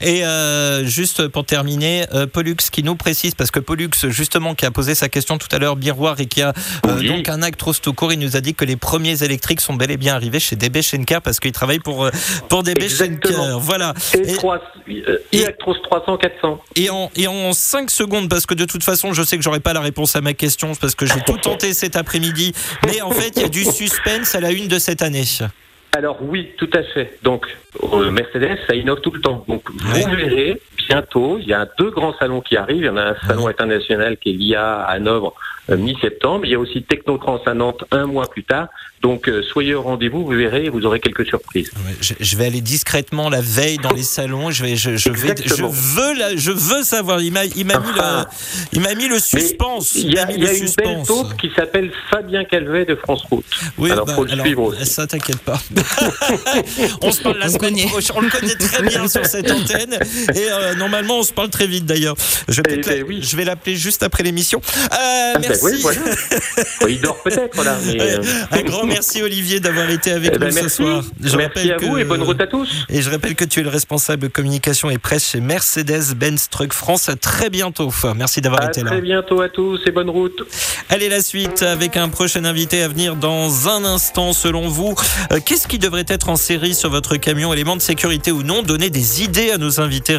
Et 0.00 0.24
euh, 0.24 0.84
juste 0.84 1.28
pour 1.28 1.44
terminer, 1.44 2.06
euh, 2.14 2.26
Pollux 2.26 2.56
qui 2.70 2.82
nous 2.82 2.96
précise, 2.96 3.34
parce 3.34 3.50
que 3.50 3.60
Pollux 3.60 3.90
justement 4.08 4.54
qui 4.54 4.66
a 4.66 4.70
posé 4.70 4.94
sa 4.94 5.08
question 5.08 5.38
tout 5.38 5.48
à 5.52 5.58
l'heure, 5.58 5.76
Miroir, 5.76 6.20
et 6.20 6.26
qui 6.26 6.42
a 6.42 6.52
euh, 6.86 6.96
Oui. 6.98 7.08
donc 7.08 7.28
un 7.28 7.42
acte 7.42 7.58
trop 7.58 7.72
tout 7.74 7.92
court, 7.92 8.12
il 8.12 8.18
nous 8.18 8.36
a 8.36 8.40
dit 8.40 8.54
que 8.54 8.64
les 8.64 8.76
premiers 8.76 9.22
électriques 9.22 9.60
sont 9.60 9.74
bel 9.74 9.90
et 9.90 9.96
bien 9.96 10.14
arrivés 10.14 10.40
chez 10.40 10.56
DB 10.56 10.82
Schenker 10.82 11.20
parce 11.22 11.40
qu'il 11.40 11.52
travaille 11.52 11.78
pour, 11.80 12.04
euh, 12.04 12.10
pour 12.48 12.62
DB. 12.62 12.88
Schenker. 12.88 13.58
Voilà. 13.58 13.94
Et, 14.14 14.30
Et- 14.30 14.34
3, 14.34 14.60
et- 14.88 15.02
Electros 15.32 15.74
300, 15.82 16.16
400. 16.16 16.60
Et 16.76 16.90
en, 16.90 17.10
et 17.16 17.26
en 17.26 17.52
5 17.52 17.90
secondes, 17.90 18.28
parce 18.28 18.46
que 18.46 18.54
de 18.54 18.64
toute 18.64 18.84
façon, 18.84 19.12
je 19.12 19.22
sais 19.22 19.36
que 19.36 19.42
j'aurai 19.42 19.60
pas 19.60 19.72
la 19.72 19.80
réponse 19.80 20.16
à 20.16 20.20
ma 20.20 20.34
question, 20.34 20.74
parce 20.74 20.94
que 20.94 21.06
j'ai 21.06 21.20
tout 21.26 21.36
tenté 21.42 21.74
cet 21.74 21.96
après-midi, 21.96 22.52
mais 22.86 23.00
en 23.02 23.10
fait, 23.10 23.32
il 23.36 23.42
y 23.42 23.44
a 23.44 23.48
du 23.48 23.64
suspense 23.64 24.34
à 24.34 24.40
la 24.40 24.52
une 24.52 24.68
de 24.68 24.78
cette 24.78 25.02
année. 25.02 25.24
Alors 25.96 26.18
oui, 26.20 26.50
tout 26.58 26.68
à 26.74 26.82
fait. 26.82 27.18
Donc 27.22 27.46
euh, 27.82 28.10
Mercedes, 28.10 28.58
ça 28.66 28.74
innove 28.74 29.00
tout 29.00 29.12
le 29.12 29.20
temps. 29.22 29.42
Donc 29.48 29.62
vous 29.70 30.14
verrez 30.14 30.60
bientôt, 30.88 31.38
il 31.40 31.48
y 31.48 31.52
a 31.54 31.66
deux 31.78 31.90
grands 31.90 32.14
salons 32.18 32.40
qui 32.40 32.56
arrivent. 32.56 32.82
Il 32.82 32.86
y 32.86 32.88
en 32.88 32.96
a 32.96 33.10
un 33.10 33.16
salon 33.26 33.46
international 33.48 34.16
qui 34.18 34.30
est 34.30 34.32
l'IA 34.32 34.80
à 34.80 34.92
Hanovre 34.92 35.34
euh, 35.70 35.76
mi-septembre. 35.76 36.44
Il 36.44 36.52
y 36.52 36.54
a 36.54 36.58
aussi 36.58 36.82
Technotrans 36.82 37.40
à 37.46 37.54
Nantes 37.54 37.84
un 37.90 38.06
mois 38.06 38.26
plus 38.28 38.44
tard. 38.44 38.68
Donc 39.02 39.28
euh, 39.28 39.42
soyez 39.42 39.74
au 39.74 39.82
rendez-vous, 39.82 40.24
vous 40.24 40.32
verrez, 40.32 40.68
vous 40.68 40.86
aurez 40.86 41.00
quelques 41.00 41.26
surprises. 41.26 41.70
Je, 42.00 42.14
je 42.18 42.36
vais 42.36 42.46
aller 42.46 42.60
discrètement 42.60 43.28
la 43.28 43.40
veille 43.40 43.76
dans 43.78 43.92
les 43.92 44.02
salons. 44.02 44.50
Je 44.50 44.64
vais, 44.64 44.76
je, 44.76 44.96
je 44.96 45.10
vais, 45.10 45.18
je 45.18 45.32
Exactement. 45.32 45.68
veux, 45.68 46.18
la, 46.18 46.34
je 46.34 46.50
veux 46.50 46.82
savoir. 46.82 47.20
Il 47.20 47.32
m'a, 47.32 47.44
il 47.44 47.66
m'a 47.66 47.78
mis 47.78 47.92
le, 47.92 48.24
il 48.72 48.80
m'a 48.80 48.94
mis 48.94 49.08
le 49.08 49.18
suspense. 49.18 49.94
Mais 49.96 50.00
il 50.00 50.14
y 50.14 50.18
a, 50.18 50.32
il 50.32 50.42
y 50.42 50.58
une 50.58 50.72
belle 50.76 51.02
taupe 51.06 51.36
qui 51.36 51.50
s'appelle 51.54 51.90
Fabien 52.10 52.44
Calvet 52.44 52.86
de 52.86 52.94
France 52.94 53.22
Route. 53.30 53.44
Oui, 53.76 53.90
alors 53.90 54.06
bah, 54.06 54.14
faut 54.14 54.24
le 54.24 54.32
alors, 54.32 54.46
suivre 54.46 54.62
aussi. 54.62 54.86
ça 54.86 55.06
t'inquiète 55.06 55.40
pas. 55.40 55.60
on 57.02 57.12
se 57.12 57.22
parle 57.22 57.38
la 57.38 57.48
semaine 57.48 57.76
prochaine. 57.88 58.16
On 58.16 58.20
le 58.22 58.30
connaît 58.30 58.54
très 58.54 58.82
bien 58.82 59.06
sur 59.08 59.26
cette 59.26 59.50
antenne. 59.50 59.98
Et 60.34 60.50
euh, 60.50 60.74
normalement, 60.76 61.18
on 61.18 61.22
se 61.22 61.32
parle 61.32 61.50
très 61.50 61.66
vite 61.66 61.86
d'ailleurs. 61.86 62.14
Je 62.48 62.56
vais, 62.62 62.62
Eh 62.70 62.76
ben 62.82 62.98
la- 63.00 63.04
oui. 63.06 63.18
je 63.22 63.36
vais 63.36 63.44
l'appeler 63.44 63.76
juste 63.76 64.02
après 64.02 64.22
l'émission. 64.22 64.60
Euh, 64.76 64.86
Ah 64.92 65.32
ben 65.38 65.48
merci. 65.48 65.64
oui, 65.64 65.78
voilà. 65.82 66.00
Bon, 66.80 66.86
il 66.88 67.00
dort 67.00 67.22
peut-être 67.22 67.62
là. 67.64 67.76
Mais, 67.84 68.00
euh, 68.00 68.22
Un 68.52 68.62
grand 68.62 68.84
merci 68.86 69.22
Olivier 69.22 69.60
d'avoir 69.60 69.88
été 69.90 70.12
avec 70.12 70.32
eh 70.34 70.38
ben, 70.38 70.50
nous 70.54 70.62
ce 70.62 70.68
soir. 70.68 71.02
Je 71.22 71.36
merci 71.36 71.70
à 71.72 71.76
vous 71.78 71.98
et 71.98 72.04
bonne 72.04 72.22
route 72.22 72.40
à 72.40 72.46
tous. 72.46 72.68
Et 72.88 73.02
je 73.02 73.10
rappelle 73.10 73.34
que 73.34 73.44
tu 73.44 73.60
es 73.60 73.62
le 73.62 73.68
responsable 73.68 74.28
communication 74.30 74.90
et 74.90 74.98
presse 74.98 75.30
chez 75.30 75.40
Mercedes-Benz 75.40 76.48
Truck 76.50 76.72
France. 76.72 77.08
À 77.08 77.16
très 77.16 77.50
bientôt. 77.50 77.92
Merci 78.16 78.40
d'avoir 78.40 78.62
À 78.62 78.68
été 78.68 78.82
là. 78.82 78.90
très 78.90 79.00
bientôt 79.00 79.40
à 79.40 79.48
tous 79.48 79.80
et 79.86 79.90
bonne 79.90 80.10
route. 80.10 80.42
Allez, 80.88 81.08
la 81.08 81.22
suite 81.22 81.62
avec 81.62 81.96
un 81.96 82.08
prochain 82.08 82.44
invité 82.44 82.82
à 82.82 82.88
venir 82.88 83.16
dans 83.16 83.68
un 83.68 83.84
instant. 83.84 84.32
Selon 84.32 84.68
vous, 84.68 84.94
euh, 85.32 85.40
qu'est-ce 85.44 85.66
qui 85.68 85.78
devrait 85.78 86.04
être 86.08 86.28
en 86.28 86.36
série 86.36 86.74
sur 86.74 86.90
votre 86.90 87.16
camion, 87.16 87.52
élément 87.52 87.76
de 87.76 87.82
sécurité 87.82 88.32
ou 88.32 88.42
non? 88.42 88.62
Donnez 88.62 88.90
des 88.90 89.22
idées 89.22 89.50
à 89.50 89.58
nos 89.58 89.80
invités 89.80 90.16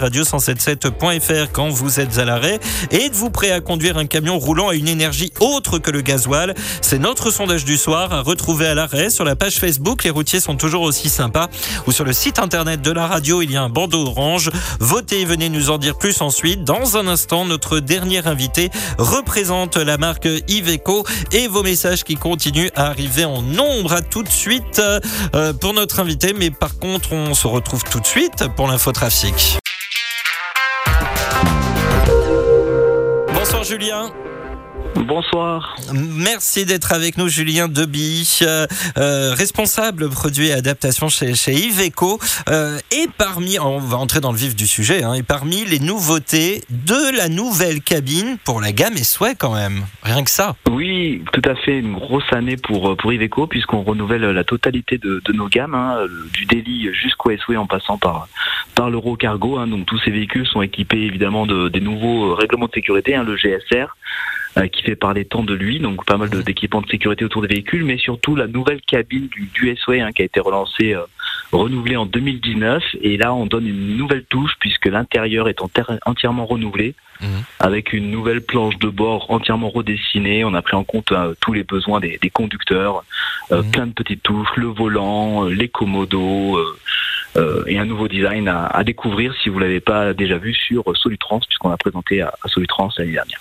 radio177.fr 0.48 1.52
quand 1.52 1.70
vous 1.70 2.00
êtes 2.00 2.18
à 2.18 2.26
l'arrêt. 2.26 2.60
Êtes-vous 2.92 3.30
prêt 3.30 3.52
à 3.52 3.62
conduire 3.62 3.98
un 3.98 4.06
camion 4.06 4.40
roulant 4.40 4.70
à 4.70 4.76
une 4.76 4.88
énergie 4.88 5.32
autre 5.40 5.80
que 5.80 5.92
le 5.92 6.02
gasoil? 6.02 6.54
C'est 6.82 7.00
notre 7.00 7.32
sondage 7.32 7.66
du 7.66 7.78
soir 7.78 8.14
à 8.14 8.22
retrouver 8.22 8.68
à 8.68 8.74
l'arrêt 8.74 9.10
sur 9.10 9.26
la 9.26 9.36
page 9.36 9.56
Facebook. 9.56 10.04
Les 10.04 10.10
routiers 10.10 10.40
sont 10.40 10.56
toujours 10.56 10.82
aussi 10.82 11.10
sympas. 11.10 11.48
Ou 11.88 11.92
sur 11.92 12.06
le 12.06 12.14
site 12.14 12.40
internet 12.40 12.82
de 12.82 12.92
la 12.92 13.08
radio, 13.08 13.42
il 13.42 13.52
y 13.52 13.58
a 13.58 13.64
un 13.64 13.70
bandeau 13.70 14.06
orange. 14.08 14.50
Votez, 14.80 15.26
venez 15.26 15.50
nous 15.50 15.70
en 15.70 15.78
dire 15.78 15.98
plus 15.98 16.22
ensuite. 16.22 16.64
Dans 16.64 16.98
un 16.98 17.08
instant, 17.08 17.46
notre 17.46 17.80
dernier 17.80 18.26
invité 18.28 18.70
représente 18.98 19.78
la 19.78 19.98
marque 19.98 20.28
Iveco 20.48 21.06
et 21.32 21.48
vos 21.48 21.64
messages 21.64 22.04
qui 22.04 22.16
continuent 22.16 22.70
à 22.76 22.88
arriver 22.88 23.26
en 23.26 23.42
nombre. 23.42 23.94
À 23.94 24.02
tout 24.02 24.24
de 24.24 24.30
suite 24.30 24.82
euh, 25.36 25.54
pour 25.54 25.74
notre 25.74 26.00
invité. 26.00 26.34
Mais 26.34 26.52
par 26.52 26.78
contre, 26.78 27.14
on 27.14 27.34
se 27.34 27.48
retrouve 27.48 27.84
tout 27.84 28.00
de 28.00 28.06
suite 28.06 28.46
pour 28.56 28.68
l'infotrafic. 28.68 29.38
Bonsoir 29.38 29.67
Julien. 33.68 34.27
Bonsoir. 35.06 35.76
Merci 35.94 36.66
d'être 36.66 36.92
avec 36.92 37.18
nous, 37.18 37.28
Julien 37.28 37.68
Deby, 37.68 38.40
euh, 38.42 38.66
euh, 38.98 39.34
responsable 39.34 40.10
produit 40.10 40.48
et 40.48 40.54
adaptation 40.54 41.08
chez, 41.08 41.36
chez 41.36 41.54
Iveco. 41.54 42.20
Euh, 42.50 42.80
et 42.92 43.08
parmi, 43.16 43.60
on 43.60 43.78
va 43.78 43.98
entrer 43.98 44.22
dans 44.22 44.32
le 44.32 44.38
vif 44.38 44.56
du 44.56 44.66
sujet, 44.66 45.04
hein, 45.04 45.14
et 45.14 45.22
parmi 45.22 45.66
les 45.66 45.80
nouveautés 45.80 46.64
de 46.70 47.16
la 47.16 47.30
nouvelle 47.30 47.82
cabine 47.82 48.38
pour 48.44 48.60
la 48.60 48.72
gamme 48.72 48.94
et 48.94 49.04
souhait 49.04 49.36
quand 49.36 49.54
même. 49.54 49.84
Rien 50.02 50.24
que 50.24 50.32
ça. 50.32 50.56
Oui, 50.70 51.24
tout 51.32 51.48
à 51.48 51.56
fait. 51.56 51.78
Une 51.78 51.94
grosse 51.94 52.32
année 52.32 52.58
pour, 52.58 52.98
pour 52.98 53.14
Iveco 53.14 53.46
puisqu'on 53.46 53.84
renouvelle 53.84 54.24
la 54.24 54.44
totalité 54.44 54.98
de, 54.98 55.22
de 55.24 55.34
nos 55.34 55.48
gammes, 55.48 55.76
hein, 55.76 56.00
du 56.34 56.46
Daily 56.46 56.90
jusqu'au 56.94 57.32
SW 57.38 57.56
en 57.58 57.68
passant 57.68 58.00
par, 58.00 58.28
par 58.74 58.90
l'Euro 58.90 59.16
Cargo. 59.16 59.58
Hein, 59.58 59.68
donc 59.68 59.86
tous 59.86 60.00
ces 60.00 60.12
véhicules 60.12 60.48
sont 60.48 60.64
équipés 60.64 61.02
évidemment 61.02 61.46
de, 61.46 61.70
des 61.70 61.82
nouveaux 61.82 62.34
règlements 62.34 62.68
de 62.68 62.74
sécurité, 62.74 63.16
le 63.16 63.36
GSR 63.36 63.96
qui 64.66 64.84
fait 64.84 64.96
parler 64.96 65.26
tant 65.26 65.44
de 65.44 65.54
lui, 65.54 65.80
donc 65.80 66.06
pas 66.06 66.18
mal 66.18 66.30
d'équipements 66.30 66.82
de, 66.82 66.88
sécurité 66.88 67.26
autour 67.26 67.42
des 67.42 67.48
véhicules, 67.48 67.84
mais 67.84 67.98
surtout 67.98 68.36
la 68.36 68.48
nouvelle 68.48 68.82
cabine 68.82 69.28
du, 69.28 69.50
du 69.54 69.76
SOE 69.76 70.02
hein, 70.02 70.12
qui 70.12 70.22
a 70.22 70.26
été 70.26 70.40
relancée, 70.40 70.94
euh, 70.94 71.04
renouvelée 71.52 71.96
en 71.96 72.06
2019, 72.06 72.84
et 73.02 73.18
là 73.18 73.34
on 73.34 73.46
donne 73.46 73.68
une 73.68 73.98
nouvelle 73.98 74.24
touche 74.26 74.54
puisque 74.60 74.88
l'intérieur 74.88 75.48
est 75.50 75.60
entièrement 76.06 76.46
renouvelé, 76.46 76.96
mmh. 77.22 77.26
avec 77.60 77.94
une 77.94 78.10
nouvelle 78.10 78.42
planche 78.42 78.78
de 78.80 78.90
bord 78.90 79.30
entièrement 79.32 79.70
redessinée, 79.70 80.44
on 80.44 80.54
a 80.54 80.62
pris 80.62 80.76
en 80.76 80.84
compte 80.84 81.12
euh, 81.12 81.34
tous 81.40 81.54
les 81.54 81.64
besoins 81.64 82.00
des, 82.00 82.18
des 82.22 82.30
conducteurs, 82.30 83.04
mmh. 83.52 83.62
plein 83.72 83.88
de 83.88 83.94
petites 83.94 84.24
touches, 84.24 84.56
le 84.56 84.68
volant, 84.68 85.46
les 85.46 85.68
commodos, 85.68 86.58
euh, 86.58 86.78
et 87.68 87.78
un 87.78 87.86
nouveau 87.86 88.08
design 88.08 88.48
à, 88.48 88.84
découvrir 88.84 89.34
si 89.44 89.50
vous 89.50 89.60
l'avez 89.60 89.80
pas 89.80 90.14
déjà 90.14 90.38
vu 90.38 90.54
sur 90.54 90.84
Solutrans, 90.96 91.40
puisqu'on 91.40 91.72
a 91.72 91.78
présenté 91.78 92.22
à, 92.22 92.34
à 92.44 92.48
Solutrans 92.48 92.90
l'année 92.98 93.12
dernière. 93.14 93.40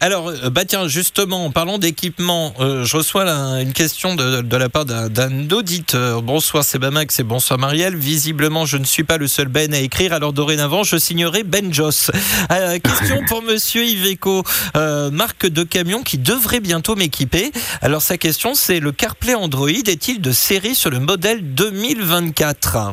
Alors, 0.00 0.28
euh, 0.28 0.50
bah 0.50 0.64
tiens, 0.64 0.86
justement, 0.86 1.44
en 1.44 1.50
parlant 1.50 1.78
d'équipement, 1.78 2.54
euh, 2.60 2.84
je 2.84 2.96
reçois 2.96 3.24
une 3.60 3.72
question 3.72 4.14
de, 4.14 4.56
la 4.56 4.68
part 4.68 4.84
d'un 4.84 5.50
auditeur. 5.50 6.22
Bonsoir, 6.22 6.64
c'est 6.64 6.78
Bamax 6.78 7.18
et 7.18 7.22
bonsoir 7.24 7.58
Marielle. 7.58 7.96
Visiblement, 7.96 8.64
je 8.64 8.76
ne 8.76 8.84
suis 8.84 9.04
pas 9.04 9.16
le 9.16 9.26
seul 9.26 9.48
Ben 9.48 9.74
à 9.74 9.78
écrire, 9.78 10.12
alors 10.12 10.32
dorénavant, 10.32 10.84
je 10.84 10.96
signerai 10.96 11.42
Ben 11.42 11.72
Joss. 11.72 12.10
Euh, 12.50 12.78
question 12.78 13.20
pour 13.26 13.42
monsieur 13.42 13.84
Iveco, 13.84 14.42
euh, 14.76 15.10
marque 15.10 15.46
de 15.46 15.62
camion 15.62 16.02
qui 16.02 16.18
devrait 16.18 16.60
bientôt 16.60 16.96
m'équiper. 16.96 17.52
Alors, 17.82 18.02
sa 18.02 18.16
question, 18.16 18.54
c'est 18.54 18.80
le 18.80 18.92
CarPlay 18.92 19.34
Android 19.34 19.68
est-il 19.68 20.20
de 20.20 20.32
série 20.32 20.74
sur 20.74 20.90
le 20.90 20.98
modèle 20.98 21.54
2024 21.54 22.92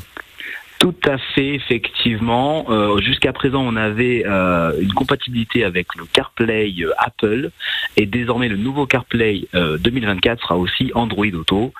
tout 0.79 0.95
à 1.05 1.17
fait, 1.17 1.55
effectivement. 1.55 2.65
Euh, 2.69 2.99
Jusqu'à 2.99 3.33
présent, 3.33 3.61
on 3.61 3.75
avait 3.75 4.23
euh, 4.25 4.73
une 4.79 4.93
compatibilité 4.93 5.63
avec 5.63 5.95
le 5.95 6.05
CarPlay 6.05 6.73
euh, 6.81 6.91
Apple 6.97 7.51
et 7.97 8.05
désormais 8.05 8.47
le 8.47 8.57
nouveau 8.57 8.85
CarPlay 8.85 9.47
2024 9.53 10.41
sera 10.41 10.57
aussi 10.57 10.91
Android 10.95 11.25
Auto. 11.33 11.73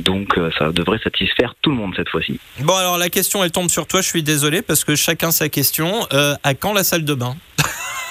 donc 0.00 0.38
ça 0.58 0.72
devrait 0.72 0.98
satisfaire 0.98 1.54
tout 1.62 1.70
le 1.70 1.76
monde 1.76 1.92
cette 1.96 2.08
fois-ci. 2.08 2.40
Bon 2.60 2.74
alors 2.74 2.98
la 2.98 3.08
question 3.08 3.44
elle 3.44 3.52
tombe 3.52 3.70
sur 3.70 3.86
toi, 3.86 4.00
je 4.00 4.08
suis 4.08 4.22
désolé 4.22 4.62
parce 4.62 4.84
que 4.84 4.96
chacun 4.96 5.30
sa 5.30 5.48
question. 5.48 6.06
à 6.42 6.54
quand 6.54 6.72
la 6.72 6.84
salle 6.84 7.04
de 7.04 7.14
bain? 7.14 7.36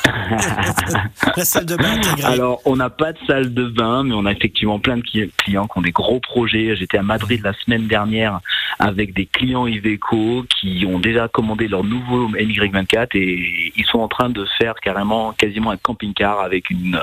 La 0.06 1.46
salle 1.46 1.66
de 1.66 1.76
bain 1.76 1.98
intégrée. 1.98 2.34
Alors, 2.34 2.62
on 2.66 2.76
n'a 2.76 2.90
pas 2.90 3.14
de 3.14 3.20
salle 3.28 3.54
de 3.54 3.66
bain, 3.66 4.04
mais 4.04 4.14
on 4.14 4.26
a 4.26 4.32
effectivement 4.32 4.80
plein 4.80 4.98
de 4.98 5.04
clients 5.38 5.68
qui 5.68 5.78
ont 5.78 5.82
des 5.82 5.92
gros 5.92 6.20
projets. 6.20 6.76
J'étais 6.76 6.98
à 6.98 7.04
Madrid 7.04 7.42
la 7.44 7.54
semaine 7.54 7.88
dernière 7.88 8.40
avec 8.80 9.14
des 9.14 9.26
clients 9.26 9.68
Iveco 9.68 10.46
qui 10.60 10.86
ont 10.88 11.00
déjà 11.00 11.28
commandé 11.28 11.68
leur 11.68 11.84
nouveau 11.84 12.30
MY24 12.30 13.10
et 13.16 13.72
ils 13.76 13.86
sont 13.86 14.00
en 14.00 14.08
train 14.08 14.30
de 14.30 14.46
faire 14.58 14.76
carrément 14.82 15.32
quasiment 15.34 15.72
un 15.72 15.78
camping-car 15.78 16.40
avec 16.40 16.70
une, 16.70 17.00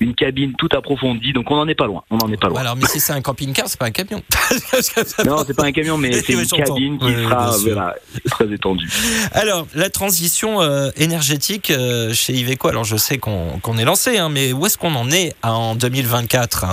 une 0.00 0.14
cabine 0.14 0.54
toute 0.56 0.74
approfondie. 0.74 1.32
Donc, 1.32 1.50
on 1.50 1.56
n'en 1.56 1.68
est 1.68 1.74
pas 1.74 1.86
loin. 1.86 2.04
On 2.10 2.18
n'en 2.18 2.30
est 2.30 2.40
pas 2.40 2.48
loin. 2.48 2.60
Alors, 2.60 2.76
mais 2.76 2.86
si 2.86 3.00
c'est 3.00 3.12
un 3.12 3.22
camping-car, 3.22 3.68
c'est 3.68 3.78
pas 3.78 3.86
un 3.86 3.90
camion. 3.90 4.22
non, 5.24 5.38
c'est 5.46 5.56
pas 5.56 5.64
un 5.64 5.72
camion, 5.72 5.98
mais 5.98 6.12
c'est 6.22 6.34
une 6.34 6.46
cabine 6.46 6.98
qui 6.98 7.12
sera 7.12 7.50
voilà, 7.58 7.94
très 8.30 8.52
étendue. 8.52 8.88
Alors, 9.32 9.66
la 9.74 9.90
transition 9.90 10.60
euh, 10.60 10.90
énergétique 10.96 11.70
euh, 11.70 12.12
chez 12.12 12.34
Iveco, 12.34 12.43
alors 12.68 12.84
je 12.84 12.96
sais 12.96 13.18
qu'on 13.18 13.60
qu 13.62 13.70
est 13.78 13.84
lancé, 13.84 14.18
hein, 14.18 14.28
mais 14.28 14.52
où 14.52 14.66
est-ce 14.66 14.78
qu'on 14.78 14.94
en 14.94 15.10
est 15.10 15.34
en 15.42 15.74
2024 15.74 16.64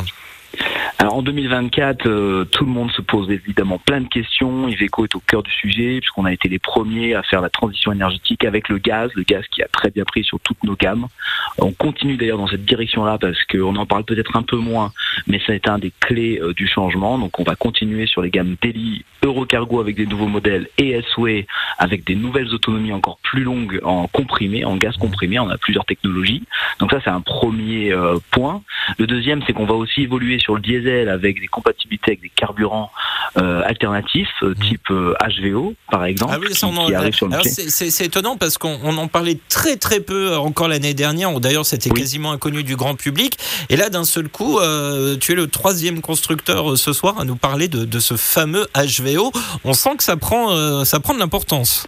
en 1.07 1.23
2024, 1.23 2.05
euh, 2.05 2.45
tout 2.45 2.63
le 2.63 2.71
monde 2.71 2.91
se 2.91 3.01
pose 3.01 3.31
évidemment 3.31 3.79
plein 3.79 4.01
de 4.01 4.07
questions. 4.07 4.67
Iveco 4.67 5.05
est 5.05 5.15
au 5.15 5.19
cœur 5.19 5.41
du 5.41 5.51
sujet 5.51 5.99
puisqu'on 5.99 6.25
a 6.25 6.33
été 6.33 6.47
les 6.47 6.59
premiers 6.59 7.15
à 7.15 7.23
faire 7.23 7.41
la 7.41 7.49
transition 7.49 7.91
énergétique 7.91 8.45
avec 8.45 8.69
le 8.69 8.77
gaz, 8.77 9.09
le 9.15 9.23
gaz 9.23 9.43
qui 9.51 9.63
a 9.63 9.67
très 9.67 9.89
bien 9.89 10.03
pris 10.03 10.23
sur 10.23 10.39
toutes 10.41 10.63
nos 10.63 10.75
gammes. 10.75 11.07
On 11.57 11.71
continue 11.71 12.17
d'ailleurs 12.17 12.37
dans 12.37 12.47
cette 12.47 12.65
direction-là 12.65 13.17
parce 13.17 13.43
qu'on 13.45 13.75
en 13.77 13.85
parle 13.87 14.03
peut-être 14.03 14.35
un 14.35 14.43
peu 14.43 14.57
moins, 14.57 14.91
mais 15.25 15.41
ça 15.47 15.55
est 15.55 15.67
un 15.67 15.79
des 15.79 15.91
clés 16.01 16.39
euh, 16.39 16.53
du 16.53 16.67
changement. 16.67 17.17
Donc 17.17 17.39
on 17.39 17.43
va 17.43 17.55
continuer 17.55 18.05
sur 18.05 18.21
les 18.21 18.29
gammes 18.29 18.55
Daily, 18.61 19.03
Eurocargo 19.23 19.79
avec 19.79 19.95
des 19.95 20.05
nouveaux 20.05 20.27
modèles 20.27 20.67
et 20.77 21.01
SOE 21.15 21.45
avec 21.79 22.05
des 22.05 22.15
nouvelles 22.15 22.53
autonomies 22.53 22.93
encore 22.93 23.17
plus 23.23 23.43
longues 23.43 23.79
en 23.83 24.07
comprimé, 24.07 24.65
en 24.65 24.77
gaz 24.77 24.97
comprimé. 24.97 25.39
On 25.39 25.49
a 25.49 25.57
plusieurs 25.57 25.85
technologies. 25.85 26.43
Donc 26.79 26.91
ça 26.91 26.99
c'est 27.03 27.09
un 27.09 27.21
premier 27.21 27.91
euh, 27.91 28.19
point. 28.29 28.61
Le 28.99 29.07
deuxième 29.07 29.41
c'est 29.47 29.53
qu'on 29.53 29.65
va 29.65 29.73
aussi 29.73 30.03
évoluer 30.03 30.37
sur 30.37 30.53
le 30.53 30.61
diesel 30.61 30.90
avec 31.07 31.39
des 31.39 31.47
compatibilités 31.47 32.11
avec 32.11 32.21
des 32.21 32.29
carburants 32.29 32.91
euh, 33.37 33.61
alternatifs, 33.65 34.27
euh, 34.43 34.51
mmh. 34.51 34.67
type 34.67 34.89
HVO 34.89 35.69
euh, 35.69 35.75
par 35.89 36.05
exemple, 36.05 36.33
ah 36.35 36.39
oui, 36.39 36.47
qui, 36.47 36.85
qui 36.87 36.95
arrive 36.95 37.13
sur 37.13 37.27
le 37.27 37.37
C'est 37.43 38.05
étonnant 38.05 38.37
parce 38.37 38.57
qu'on 38.57 38.97
en 38.97 39.07
parlait 39.07 39.37
très 39.49 39.77
très 39.77 39.99
peu 39.99 40.35
encore 40.35 40.67
l'année 40.67 40.93
dernière. 40.93 41.39
D'ailleurs, 41.39 41.65
c'était 41.65 41.91
oui. 41.91 42.01
quasiment 42.01 42.31
inconnu 42.31 42.63
du 42.63 42.75
grand 42.75 42.95
public. 42.95 43.37
Et 43.69 43.75
là, 43.75 43.89
d'un 43.89 44.03
seul 44.03 44.29
coup, 44.29 44.59
tu 45.19 45.31
es 45.31 45.35
le 45.35 45.47
troisième 45.47 46.01
constructeur 46.01 46.77
ce 46.77 46.93
soir 46.93 47.19
à 47.19 47.25
nous 47.25 47.35
parler 47.35 47.67
de, 47.67 47.85
de 47.85 47.99
ce 47.99 48.15
fameux 48.15 48.67
HVO. 48.75 49.31
On 49.63 49.73
sent 49.73 49.97
que 49.97 50.03
ça 50.03 50.17
prend, 50.17 50.83
ça 50.85 50.99
prend 50.99 51.13
de 51.13 51.19
l'importance. 51.19 51.87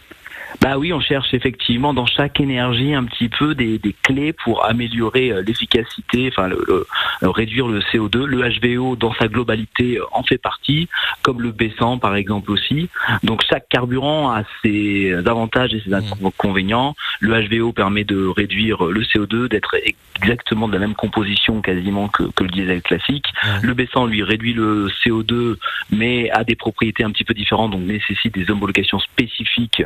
Bah 0.63 0.77
oui, 0.77 0.93
on 0.93 1.01
cherche 1.01 1.33
effectivement 1.33 1.93
dans 1.93 2.05
chaque 2.05 2.39
énergie 2.39 2.93
un 2.93 3.03
petit 3.03 3.27
peu 3.27 3.53
des, 3.53 3.79
des 3.79 3.93
clés 4.01 4.31
pour 4.31 4.65
améliorer 4.65 5.29
euh, 5.29 5.41
l'efficacité, 5.41 6.29
enfin 6.31 6.47
le, 6.47 6.63
le, 6.65 6.87
le, 7.21 7.29
réduire 7.29 7.67
le 7.67 7.81
CO2. 7.81 8.23
Le 8.23 8.77
HVO 8.77 8.95
dans 8.95 9.13
sa 9.13 9.27
globalité 9.27 9.97
euh, 9.97 10.05
en 10.13 10.23
fait 10.23 10.37
partie, 10.37 10.87
comme 11.21 11.41
le 11.41 11.51
B100 11.51 11.99
par 11.99 12.15
exemple 12.15 12.49
aussi. 12.49 12.89
Donc 13.23 13.43
chaque 13.49 13.67
carburant 13.67 14.31
a 14.31 14.43
ses 14.63 15.13
avantages 15.25 15.73
et 15.73 15.81
ses 15.81 15.93
inconvénients. 15.93 16.95
Le 17.19 17.41
HVO 17.41 17.73
permet 17.73 18.05
de 18.05 18.25
réduire 18.25 18.85
le 18.85 19.01
CO2, 19.01 19.49
d'être 19.49 19.75
exactement 20.15 20.69
de 20.69 20.73
la 20.73 20.79
même 20.79 20.95
composition 20.95 21.61
quasiment 21.61 22.07
que, 22.07 22.23
que 22.23 22.45
le 22.45 22.49
diesel 22.49 22.81
classique. 22.81 23.25
Mmh. 23.43 23.47
Le 23.63 23.73
B100 23.73 24.07
lui 24.07 24.23
réduit 24.23 24.53
le 24.53 24.87
CO2 25.03 25.57
mais 25.91 26.29
a 26.31 26.45
des 26.45 26.55
propriétés 26.55 27.03
un 27.03 27.11
petit 27.11 27.25
peu 27.25 27.33
différentes 27.33 27.71
donc 27.71 27.81
nécessite 27.81 28.33
des 28.33 28.49
homologations 28.49 28.99
spécifiques 28.99 29.83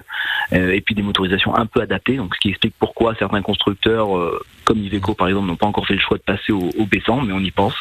euh, 0.54 0.67
et 0.74 0.82
puis 0.82 0.96
des 0.96 1.02
motorisations 1.02 1.56
un 1.56 1.66
peu 1.66 1.82
adaptées, 1.82 2.18
donc 2.18 2.36
ce 2.36 2.40
qui 2.40 2.50
explique 2.50 2.74
pourquoi 2.80 3.16
certains 3.16 3.42
constructeurs, 3.42 4.18
euh, 4.18 4.44
comme 4.64 4.80
Iveco 4.80 5.14
par 5.14 5.28
exemple, 5.28 5.48
n'ont 5.48 5.56
pas 5.56 5.68
encore 5.68 5.88
fait 5.88 5.94
le 5.94 6.00
choix 6.00 6.18
de 6.18 6.24
passer 6.24 6.52
au, 6.52 6.70
au 6.78 6.86
B100, 6.86 7.26
mais 7.26 7.34
on 7.34 7.40
y 7.40 7.52
pense. 7.52 7.76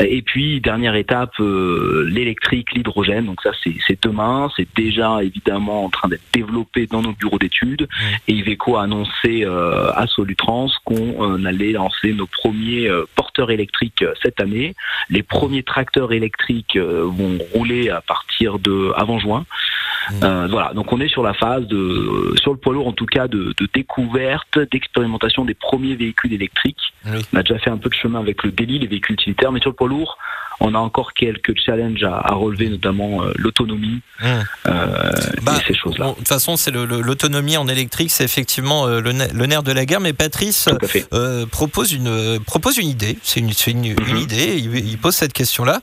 Et 0.00 0.22
puis 0.22 0.60
dernière 0.60 0.94
étape, 0.94 1.32
euh, 1.40 2.06
l'électrique, 2.08 2.72
l'hydrogène, 2.72 3.26
donc 3.26 3.40
ça 3.42 3.50
c'est 3.62 4.02
demain, 4.02 4.50
c'est 4.56 4.68
déjà 4.76 5.22
évidemment 5.22 5.84
en 5.84 5.90
train 5.90 6.08
d'être 6.08 6.24
développé 6.32 6.86
dans 6.86 7.02
nos 7.02 7.12
bureaux 7.12 7.38
d'études, 7.38 7.88
et 8.28 8.32
Iveco 8.32 8.76
a 8.76 8.82
annoncé 8.82 9.44
euh, 9.44 9.90
à 9.94 10.06
Solutrans 10.06 10.68
qu'on 10.84 11.36
euh, 11.36 11.44
allait 11.44 11.72
lancer 11.72 12.12
nos 12.12 12.26
premiers 12.26 12.88
euh, 12.88 13.04
porteurs 13.14 13.50
électriques 13.50 14.04
cette 14.22 14.40
année. 14.40 14.74
Les 15.08 15.22
premiers 15.22 15.62
tracteurs 15.62 16.12
électriques 16.12 16.76
vont 16.76 17.38
rouler 17.52 17.90
à 17.90 18.00
partir 18.00 18.58
de 18.58 18.92
avant 18.96 19.18
juin. 19.18 19.44
Euh, 20.22 20.46
voilà, 20.50 20.72
donc 20.74 20.92
on 20.92 21.00
est 21.00 21.08
sur 21.08 21.22
la 21.22 21.32
phase 21.34 21.66
de, 21.66 21.93
sur 22.40 22.52
le 22.52 22.58
poids 22.58 22.74
lourd 22.74 22.88
en 22.88 22.92
tout 22.92 23.06
cas, 23.06 23.28
de, 23.28 23.54
de 23.58 23.68
découverte, 23.72 24.58
d'expérimentation 24.70 25.44
des 25.44 25.54
premiers 25.54 25.94
véhicules 25.94 26.32
électriques. 26.32 26.92
Oui. 27.06 27.20
On 27.32 27.38
a 27.38 27.42
déjà 27.42 27.58
fait 27.58 27.70
un 27.70 27.76
peu 27.76 27.88
de 27.88 27.94
chemin 27.94 28.20
avec 28.20 28.42
le 28.42 28.50
délit, 28.50 28.78
les 28.78 28.86
véhicules 28.86 29.14
utilitaires, 29.14 29.52
mais 29.52 29.60
sur 29.60 29.70
le 29.70 29.76
poids 29.76 29.88
lourd, 29.88 30.18
on 30.60 30.74
a 30.74 30.78
encore 30.78 31.12
quelques 31.12 31.58
challenges 31.58 32.04
à, 32.04 32.16
à 32.16 32.34
relever, 32.34 32.68
notamment 32.68 33.22
euh, 33.22 33.32
l'autonomie 33.36 34.00
mmh. 34.20 34.26
euh, 34.66 35.12
bah, 35.42 35.58
et 35.60 35.66
ces 35.66 35.78
choses-là. 35.78 36.10
De 36.10 36.14
toute 36.14 36.28
façon, 36.28 36.56
c'est 36.56 36.70
l'autonomie 36.70 37.56
en 37.56 37.68
électrique, 37.68 38.10
c'est 38.10 38.24
effectivement 38.24 38.86
euh, 38.86 39.00
le, 39.00 39.12
le, 39.32 39.46
nerf 39.46 39.62
de 39.62 39.72
la 39.72 39.84
guerre. 39.84 40.00
Mais 40.00 40.12
Patrice 40.12 40.68
euh, 41.12 41.46
propose 41.46 41.92
une 41.92 42.40
propose 42.46 42.78
une 42.78 42.88
idée. 42.88 43.18
C'est 43.22 43.40
une, 43.40 43.50
une, 43.66 43.94
mmh. 43.94 43.96
une, 44.08 44.18
idée. 44.18 44.56
Il, 44.58 44.76
il, 44.76 44.98
pose 44.98 45.14
cette 45.14 45.32
question-là. 45.32 45.80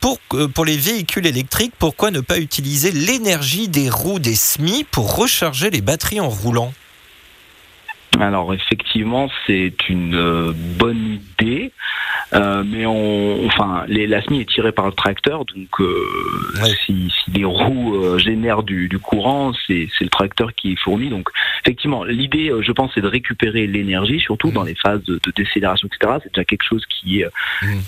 pour 0.00 0.18
pour 0.54 0.64
les 0.64 0.76
véhicules 0.76 1.26
électriques, 1.26 1.72
pourquoi 1.78 2.10
ne 2.10 2.20
pas 2.20 2.38
utiliser 2.38 2.92
l'énergie 2.92 3.68
des 3.68 3.90
roues 3.90 4.18
des 4.18 4.34
SMI 4.34 4.84
pour 4.84 5.16
recharger 5.16 5.35
les 5.70 5.80
batteries 5.80 6.20
en 6.20 6.28
roulant 6.28 6.72
alors 8.20 8.54
effectivement, 8.54 9.28
c'est 9.46 9.88
une 9.88 10.14
euh, 10.14 10.52
bonne 10.78 11.18
idée. 11.38 11.72
Euh, 12.32 12.64
mais 12.66 12.86
on, 12.86 13.46
enfin, 13.46 13.84
les, 13.86 14.06
la 14.06 14.20
SMI 14.22 14.40
est 14.40 14.48
tirée 14.48 14.72
par 14.72 14.86
le 14.86 14.92
tracteur, 14.92 15.44
donc 15.44 15.80
euh, 15.80 15.94
si, 16.84 17.08
si, 17.08 17.30
les 17.30 17.44
roues 17.44 17.94
euh, 17.94 18.18
génèrent 18.18 18.64
du, 18.64 18.88
du 18.88 18.98
courant, 18.98 19.52
c'est 19.66 19.88
le 20.00 20.08
tracteur 20.08 20.52
qui 20.54 20.72
est 20.72 20.76
fourni. 20.76 21.08
Donc, 21.08 21.28
effectivement, 21.62 22.02
l'idée, 22.04 22.52
je 22.60 22.72
pense, 22.72 22.90
c'est 22.94 23.00
de 23.00 23.06
récupérer 23.06 23.68
l'énergie, 23.68 24.18
surtout 24.18 24.50
dans 24.50 24.64
les 24.64 24.74
phases 24.74 25.04
de, 25.04 25.20
de 25.24 25.32
décélération, 25.36 25.88
etc. 25.88 26.14
C'est 26.22 26.34
déjà 26.34 26.44
quelque 26.44 26.64
chose 26.64 26.84
qui 26.86 27.20
est, 27.20 27.28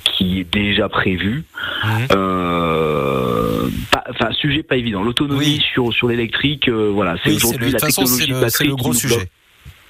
qui 0.05 0.41
est 0.41 0.45
déjà 0.45 0.89
prévu. 0.89 1.45
Enfin, 4.11 4.33
sujet 4.33 4.63
pas 4.63 4.77
évident. 4.77 5.03
L'autonomie 5.03 5.61
sur 5.73 5.93
sur 5.93 6.09
l'électrique, 6.09 6.69
voilà, 6.69 7.17
c'est 7.25 7.33
aujourd'hui 7.33 7.73
la 7.73 7.81
technologie 7.81 8.33
c'est 8.49 8.65
le, 8.65 8.77
gros 8.77 8.93
sujet. 8.93 9.29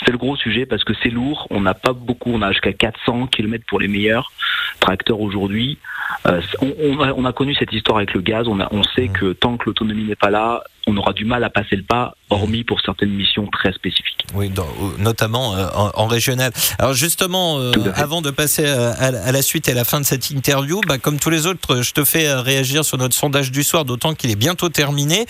C'est 0.05 0.13
le 0.13 0.19
gros 0.19 0.37
sujet 0.37 0.67
parce 0.67 0.85
que 0.85 0.93
c'est 1.03 1.11
lourd. 1.11 1.47
On 1.51 1.61
n'a 1.61 1.75
pas 1.75 1.93
beaucoup. 1.93 2.31
On 2.31 2.43
a 2.43 2.53
jusqu'à 2.53 2.73
400 2.73 3.27
km 3.29 3.65
pour 3.67 3.81
les 3.81 3.89
meilleurs 3.89 4.33
tracteurs 4.81 5.21
aujourd'hui. 5.21 5.79
Euh, 6.27 6.41
on, 6.61 7.01
a, 7.01 7.13
on, 7.13 7.25
a, 7.25 7.33
connu 7.33 7.55
cette 7.55 7.73
histoire 7.73 7.99
avec 7.99 8.15
le 8.15 8.21
gaz. 8.21 8.49
On, 8.49 8.61
a, 8.61 8.69
on 8.73 8.83
sait 8.83 9.09
mmh. 9.09 9.13
que 9.13 9.33
tant 9.33 9.57
que 9.57 9.67
l'autonomie 9.67 10.05
n'est 10.05 10.17
pas 10.17 10.31
là, 10.31 10.63
on 10.89 10.97
aura 10.97 11.13
du 11.13 11.27
mal 11.27 11.45
à 11.45 11.51
passer 11.51 11.77
le 11.77 11.83
pas, 11.83 12.15
hormis 12.31 12.65
pour 12.65 12.81
certaines 12.81 13.11
missions 13.11 13.47
très 13.47 13.73
spécifiques. 13.73 14.25
Oui, 14.35 14.51
notamment 14.99 15.55
euh, 15.55 15.67
en, 15.75 16.07
régional. 16.07 16.53
Alors 16.79 16.95
justement, 16.95 17.59
euh, 17.59 17.73
avant 17.95 18.23
de 18.23 18.31
passer 18.31 18.67
à, 18.67 19.11
la 19.11 19.43
suite 19.43 19.69
et 19.69 19.73
à 19.73 19.75
la 19.75 19.85
fin 19.85 20.01
de 20.01 20.07
cette 20.07 20.31
interview, 20.31 20.81
bah, 20.87 20.99
comme 20.99 21.19
tous 21.19 21.31
les 21.31 21.47
autres, 21.47 21.83
je 21.83 21.93
te 21.93 22.05
fais 22.05 22.33
réagir 22.35 22.85
sur 22.85 22.99
notre 22.99 23.15
sondage 23.15 23.51
du 23.51 23.63
soir, 23.63 23.85
d'autant 23.85 24.15
qu'il 24.15 24.31
est 24.31 24.37
bientôt 24.37 24.69
terminé. 24.69 25.27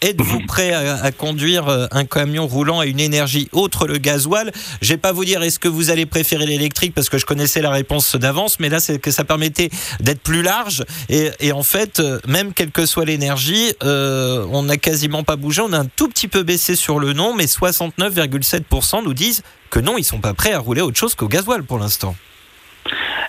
Êtes-vous 0.00 0.40
mmh. 0.40 0.46
prêt 0.46 0.72
à, 0.72 0.96
à, 1.02 1.12
conduire 1.12 1.68
un 1.90 2.04
camion 2.04 2.46
roulant 2.46 2.80
à 2.80 2.86
une 2.86 3.00
énergie 3.00 3.48
autre 3.52 3.86
le 3.86 3.98
gasoil? 3.98 4.50
Je 4.82 4.88
vais 4.88 4.98
pas 4.98 5.12
vous 5.12 5.24
dire 5.24 5.42
est-ce 5.42 5.58
que 5.58 5.68
vous 5.68 5.90
allez 5.90 6.06
préférer 6.06 6.46
l'électrique 6.46 6.94
parce 6.94 7.08
que 7.08 7.18
je 7.18 7.26
connaissais 7.26 7.62
la 7.62 7.70
réponse 7.70 8.16
d'avance, 8.16 8.58
mais 8.58 8.68
là 8.68 8.80
c'est 8.80 8.98
que 8.98 9.10
ça 9.10 9.24
permettait 9.24 9.70
d'être 10.00 10.20
plus 10.20 10.42
large 10.42 10.84
et, 11.08 11.30
et, 11.40 11.52
en 11.52 11.62
fait, 11.62 12.02
même 12.26 12.52
quelle 12.52 12.70
que 12.70 12.86
soit 12.86 13.04
l'énergie, 13.04 13.72
on 13.82 14.62
n'a 14.64 14.76
quasi 14.76 14.95
quasiment 14.96 15.24
pas 15.24 15.36
bougé. 15.36 15.60
On 15.60 15.74
a 15.74 15.78
un 15.78 15.84
tout 15.84 16.08
petit 16.08 16.26
peu 16.26 16.42
baissé 16.42 16.74
sur 16.74 16.98
le 16.98 17.12
non, 17.12 17.34
mais 17.36 17.44
69,7% 17.44 19.04
nous 19.04 19.12
disent 19.12 19.42
que 19.68 19.78
non, 19.78 19.98
ils 19.98 20.04
sont 20.04 20.20
pas 20.20 20.32
prêts 20.32 20.54
à 20.54 20.58
rouler 20.58 20.80
autre 20.80 20.96
chose 20.96 21.14
qu'au 21.14 21.28
gasoil 21.28 21.64
pour 21.64 21.78
l'instant. 21.78 22.16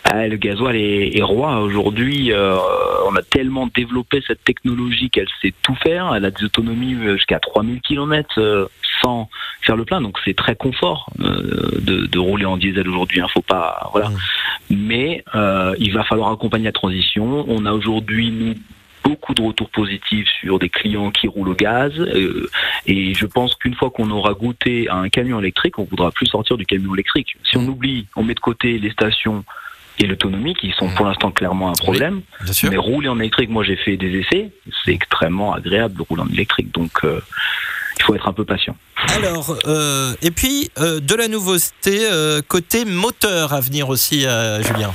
Ah, 0.05 0.25
le 0.25 0.37
gasoil 0.37 0.77
est, 0.77 1.21
roi 1.21 1.59
aujourd'hui. 1.59 2.31
Euh, 2.31 2.55
on 3.05 3.15
a 3.17 3.21
tellement 3.21 3.67
développé 3.67 4.23
cette 4.25 4.41
technologie 4.45 5.09
qu'elle 5.09 5.27
sait 5.41 5.53
tout 5.61 5.75
faire. 5.83 6.15
Elle 6.15 6.23
a 6.23 6.31
des 6.31 6.45
autonomies 6.45 6.95
jusqu'à 7.17 7.39
3000 7.39 7.81
km 7.81 8.35
euh, 8.37 8.67
sans 9.01 9.27
faire 9.61 9.75
le 9.75 9.83
plein. 9.83 9.99
Donc 9.99 10.17
c'est 10.23 10.37
très 10.37 10.55
confort 10.55 11.09
euh, 11.19 11.81
de, 11.81 12.17
rouler 12.17 12.45
en 12.45 12.55
diesel 12.55 12.87
aujourd'hui. 12.87 13.19
Hein. 13.19 13.27
Faut 13.33 13.41
pas 13.41 13.89
voilà. 13.91 14.07
Mmh. 14.07 14.17
Mais 14.69 15.25
il 15.79 15.93
va 15.93 16.05
falloir 16.05 16.31
accompagner 16.31 16.65
la 16.65 16.71
transition. 16.71 17.43
On 17.49 17.65
a 17.65 17.73
aujourd'hui 17.73 18.31
nous 18.31 18.55
beaucoup 19.07 19.33
de 19.33 19.41
retours 19.41 19.69
positifs 19.69 20.27
sur 20.41 20.59
des 20.59 20.69
clients 20.69 21.11
qui 21.11 21.27
roulent 21.27 21.49
au 21.49 21.55
gaz. 21.55 21.93
Euh, 21.97 22.49
et 22.85 23.13
je 23.13 23.25
pense 23.25 23.55
qu'une 23.55 23.73
fois 23.73 23.89
qu'on 23.89 24.09
aura 24.11 24.33
goûté 24.33 24.89
à 24.89 24.95
un 24.95 25.09
camion 25.09 25.39
électrique, 25.39 25.79
on 25.79 25.85
voudra 25.85 26.11
plus 26.11 26.25
sortir 26.25 26.57
du 26.57 26.65
camion 26.65 26.93
électrique. 26.93 27.37
Si 27.49 27.57
on 27.57 27.65
oublie, 27.67 28.07
on 28.15 28.23
met 28.23 28.33
de 28.33 28.39
côté 28.39 28.77
les 28.79 28.91
stations 28.91 29.45
et 29.99 30.05
l'autonomie 30.05 30.53
qui 30.53 30.73
sont 30.77 30.89
pour 30.89 31.05
l'instant 31.05 31.31
clairement 31.31 31.69
un 31.69 31.73
problème. 31.73 32.21
mais 32.69 32.77
rouler 32.77 33.07
en 33.07 33.19
électrique, 33.19 33.49
moi 33.49 33.63
j'ai 33.63 33.77
fait 33.77 33.97
des 33.97 34.19
essais, 34.19 34.51
c'est 34.83 34.93
extrêmement 34.93 35.53
agréable 35.53 35.95
de 35.95 36.03
rouler 36.03 36.21
en 36.21 36.29
électrique. 36.29 36.71
Donc 36.73 36.91
euh, 37.03 37.19
il 37.97 38.03
faut 38.03 38.13
être 38.13 38.27
un 38.27 38.33
peu 38.33 38.45
patient. 38.45 38.75
Alors, 39.15 39.57
euh, 39.65 40.13
et 40.21 40.31
puis 40.31 40.69
de 40.77 41.15
la 41.15 41.27
nouveauté 41.27 41.97
côté 42.47 42.85
moteur 42.85 43.53
à 43.53 43.61
venir 43.61 43.89
aussi, 43.89 44.25
Julien. 44.61 44.93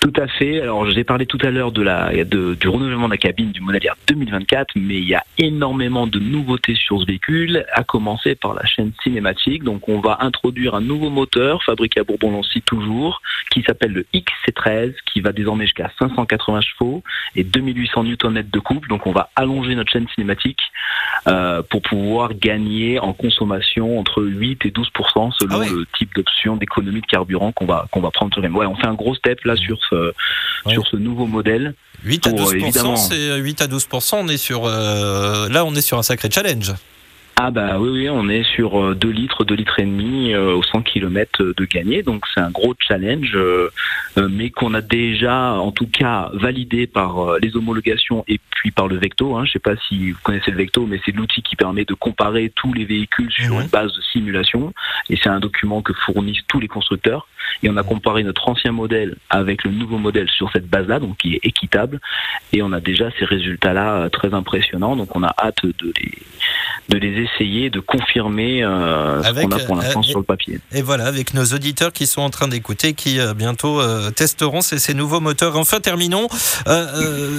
Tout 0.00 0.12
à 0.16 0.28
fait. 0.28 0.60
Alors, 0.60 0.88
j'ai 0.90 1.02
parlé 1.02 1.26
tout 1.26 1.38
à 1.42 1.50
l'heure 1.50 1.72
de 1.72 1.82
la, 1.82 2.12
de, 2.24 2.54
du 2.54 2.68
renouvellement 2.68 3.06
de 3.06 3.12
la 3.12 3.18
cabine 3.18 3.50
du 3.50 3.60
modèle 3.60 3.82
2024, 4.06 4.74
mais 4.76 4.96
il 4.96 5.08
y 5.08 5.14
a 5.14 5.24
énormément 5.38 6.06
de 6.06 6.20
nouveautés 6.20 6.76
sur 6.76 7.00
ce 7.00 7.06
véhicule, 7.06 7.64
à 7.72 7.82
commencer 7.82 8.36
par 8.36 8.54
la 8.54 8.64
chaîne 8.64 8.92
cinématique. 9.02 9.64
Donc, 9.64 9.88
on 9.88 10.00
va 10.00 10.18
introduire 10.20 10.76
un 10.76 10.80
nouveau 10.80 11.10
moteur 11.10 11.64
fabriqué 11.64 12.00
à 12.00 12.04
Bourbon-Lancy 12.04 12.62
toujours, 12.62 13.20
qui 13.50 13.62
s'appelle 13.62 13.92
le 13.92 14.06
XC13, 14.14 14.94
qui 15.12 15.20
va 15.20 15.32
désormais 15.32 15.64
jusqu'à 15.64 15.90
580 15.98 16.60
chevaux 16.60 17.02
et 17.34 17.42
2800 17.42 18.04
Nm 18.04 18.44
de 18.52 18.58
couple. 18.60 18.88
Donc, 18.88 19.06
on 19.06 19.12
va 19.12 19.30
allonger 19.34 19.74
notre 19.74 19.90
chaîne 19.90 20.06
cinématique 20.14 20.60
euh, 21.26 21.62
pour 21.68 21.82
pouvoir 21.82 22.34
gagner 22.34 23.00
en 23.00 23.12
consommation 23.12 23.98
entre 23.98 24.22
8 24.22 24.64
et 24.64 24.70
12% 24.70 25.32
selon 25.32 25.60
ah 25.60 25.64
le 25.68 25.86
type 25.98 26.14
d'option 26.14 26.56
d'économie 26.56 27.00
de 27.00 27.06
carburant 27.06 27.50
qu'on 27.52 27.66
va 27.66 27.86
qu'on 27.90 28.00
va 28.00 28.10
prendre. 28.10 28.28
Ouais, 28.40 28.66
on 28.66 28.76
fait 28.76 28.86
un 28.86 28.94
gros 28.94 29.14
step 29.14 29.44
là 29.44 29.56
sur 29.56 29.82
ce, 29.90 30.12
sur 30.68 30.86
ce 30.86 30.96
nouveau 30.96 31.26
modèle. 31.26 31.74
8 32.04 32.26
à 32.28 32.32
12 32.32 32.54
c'est 32.96 33.36
8 33.38 33.62
à 33.62 33.66
12 33.66 33.88
on 34.12 34.28
est 34.28 34.36
sur 34.36 34.66
euh, 34.66 35.48
là 35.48 35.64
on 35.64 35.74
est 35.74 35.80
sur 35.80 35.98
un 35.98 36.02
sacré 36.02 36.30
challenge. 36.30 36.74
Ah 37.40 37.52
bah 37.52 37.78
oui, 37.78 37.90
oui, 37.90 38.08
on 38.10 38.28
est 38.28 38.42
sur 38.42 38.96
2 38.96 39.08
euh, 39.08 39.12
litres, 39.12 39.44
2 39.44 39.54
litres 39.54 39.78
et 39.78 39.84
demi 39.84 40.34
euh, 40.34 40.56
au 40.56 40.64
100 40.64 40.82
km 40.82 41.54
de 41.56 41.64
gagné, 41.66 42.02
donc 42.02 42.24
c'est 42.34 42.40
un 42.40 42.50
gros 42.50 42.74
challenge, 42.80 43.30
euh, 43.36 43.70
mais 44.16 44.50
qu'on 44.50 44.74
a 44.74 44.80
déjà 44.80 45.52
en 45.52 45.70
tout 45.70 45.86
cas 45.86 46.30
validé 46.32 46.88
par 46.88 47.38
les 47.40 47.54
homologations 47.54 48.24
et 48.26 48.40
puis 48.50 48.72
par 48.72 48.88
le 48.88 48.96
Vecto. 48.96 49.36
Hein. 49.36 49.44
Je 49.44 49.50
ne 49.50 49.52
sais 49.52 49.58
pas 49.60 49.76
si 49.88 50.10
vous 50.10 50.18
connaissez 50.24 50.50
le 50.50 50.56
Vecto, 50.56 50.84
mais 50.84 51.00
c'est 51.06 51.14
l'outil 51.14 51.42
qui 51.42 51.54
permet 51.54 51.84
de 51.84 51.94
comparer 51.94 52.50
tous 52.56 52.72
les 52.72 52.84
véhicules 52.84 53.30
sur 53.30 53.54
mhm. 53.54 53.62
une 53.62 53.68
base 53.68 53.94
de 53.94 54.02
simulation, 54.12 54.74
et 55.08 55.16
c'est 55.16 55.28
un 55.28 55.38
document 55.38 55.80
que 55.80 55.92
fournissent 55.92 56.42
tous 56.48 56.58
les 56.58 56.66
constructeurs. 56.66 57.28
Et 57.62 57.70
on 57.70 57.76
a 57.76 57.82
comparé 57.82 58.22
notre 58.22 58.48
ancien 58.48 58.72
modèle 58.72 59.16
avec 59.30 59.64
le 59.64 59.70
nouveau 59.70 59.98
modèle 59.98 60.28
sur 60.28 60.50
cette 60.52 60.68
base-là, 60.68 61.00
donc 61.00 61.16
qui 61.18 61.34
est 61.34 61.40
équitable, 61.42 62.00
et 62.52 62.62
on 62.62 62.72
a 62.72 62.80
déjà 62.80 63.10
ces 63.18 63.24
résultats-là 63.24 64.08
très 64.10 64.34
impressionnants, 64.34 64.96
donc 64.96 65.14
on 65.16 65.22
a 65.22 65.34
hâte 65.38 65.64
de 65.64 65.92
les 66.00 66.12
de 66.88 66.96
les 66.96 67.22
essayer, 67.22 67.68
de 67.68 67.80
confirmer 67.80 68.64
euh, 68.64 69.22
ce 69.22 69.30
qu'on 69.32 69.50
a 69.50 69.58
pour 69.58 69.76
l'instant 69.76 70.00
euh, 70.00 70.04
sur 70.04 70.18
le 70.18 70.24
papier. 70.24 70.58
Et 70.72 70.80
voilà, 70.80 71.04
avec 71.04 71.34
nos 71.34 71.44
auditeurs 71.44 71.92
qui 71.92 72.06
sont 72.06 72.22
en 72.22 72.30
train 72.30 72.48
d'écouter, 72.48 72.94
qui 72.94 73.20
euh, 73.20 73.34
bientôt 73.34 73.80
testeront 74.12 74.62
ces, 74.62 74.78
ces, 74.78 74.94
nouveaux 74.94 75.20
moteurs. 75.20 75.56
Enfin, 75.56 75.80
terminons. 75.80 76.28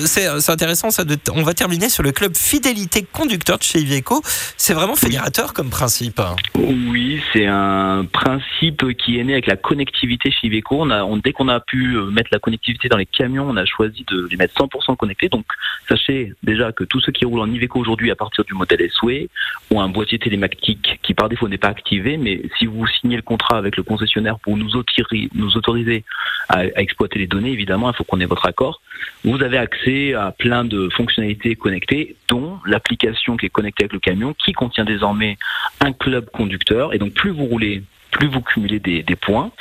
c'est 0.06 0.28
intéressant, 0.50 0.92
ça. 0.92 1.04
De, 1.04 1.18
on 1.34 1.42
va 1.42 1.54
terminer 1.54 1.90
sur 1.90 2.04
le 2.04 2.12
club 2.12 2.38
fidélité 2.38 3.06
conducteur 3.12 3.58
de 3.58 3.64
chez 3.64 3.80
Iveco. 3.80 4.22
C'est 4.56 4.74
vraiment 4.74 4.96
fédérateur 4.96 5.54
comme 5.54 5.70
principe. 5.70 6.22
Oui, 6.56 7.20
c'est 7.34 7.48
un 7.48 8.06
principe 8.12 8.86
qui 8.98 9.20
est 9.20 9.24
né 9.24 9.34
avec 9.34 9.48
la 9.48 9.56
connectivité 9.56 9.99
chez 10.00 10.48
Iveco. 10.48 10.84
On 10.84 11.18
dès 11.18 11.32
qu'on 11.32 11.48
a 11.48 11.60
pu 11.60 11.98
mettre 12.12 12.30
la 12.32 12.40
connectivité 12.40 12.90
dans 12.90 12.98
les 12.98 13.06
camions, 13.06 13.48
on 13.50 13.58
a 13.58 13.66
choisi 13.66 14.06
de 14.08 14.28
les 14.30 14.38
mettre 14.38 14.54
100% 14.56 14.96
connectés. 14.96 15.30
Donc, 15.30 15.46
sachez 15.88 16.34
déjà 16.44 16.72
que 16.72 16.84
tous 16.84 17.00
ceux 17.00 17.12
qui 17.12 17.26
roulent 17.26 17.42
en 17.42 17.52
Iveco 17.52 17.80
aujourd'hui 17.80 18.12
à 18.12 18.16
partir 18.16 18.44
du 18.44 18.54
modèle 18.54 18.90
SOE 18.92 19.28
ou 19.72 19.80
un 19.80 19.90
boîtier 19.90 20.20
télématique 20.20 21.00
qui 21.04 21.14
par 21.14 21.30
défaut 21.30 21.48
n'est 21.48 21.58
pas 21.58 21.70
activé, 21.70 22.18
mais 22.18 22.42
si 22.58 22.66
vous 22.66 22.86
signez 22.88 23.16
le 23.16 23.22
contrat 23.22 23.58
avec 23.58 23.78
le 23.78 23.84
concessionnaire 23.84 24.40
pour 24.40 24.58
nous 24.58 24.76
autoriser 24.76 26.04
à, 26.50 26.66
exploiter 26.82 27.20
les 27.20 27.28
données, 27.28 27.52
évidemment, 27.52 27.92
il 27.92 27.96
faut 27.96 28.04
qu'on 28.04 28.20
ait 28.20 28.26
votre 28.26 28.46
accord. 28.46 28.82
Vous 29.24 29.42
avez 29.42 29.58
accès 29.58 30.14
à 30.14 30.32
plein 30.32 30.64
de 30.64 30.90
fonctionnalités 30.90 31.56
connectées, 31.56 32.16
dont 32.28 32.60
l'application 32.66 33.38
qui 33.38 33.48
est 33.48 33.50
connectée 33.50 33.84
avec 33.84 33.94
le 33.94 34.00
camion, 34.00 34.34
qui 34.34 34.54
contient 34.54 34.86
désormais 34.86 35.38
un 35.80 35.92
club 35.92 36.30
conducteur. 36.32 36.94
Et 36.94 36.98
donc 36.98 37.14
plus 37.14 37.32
vous 37.32 37.46
roulez, 37.46 37.84
plus 38.12 38.28
vous 38.28 38.42
cumulez 38.42 38.80
des, 38.80 39.04
des 39.04 39.16
points. 39.16 39.52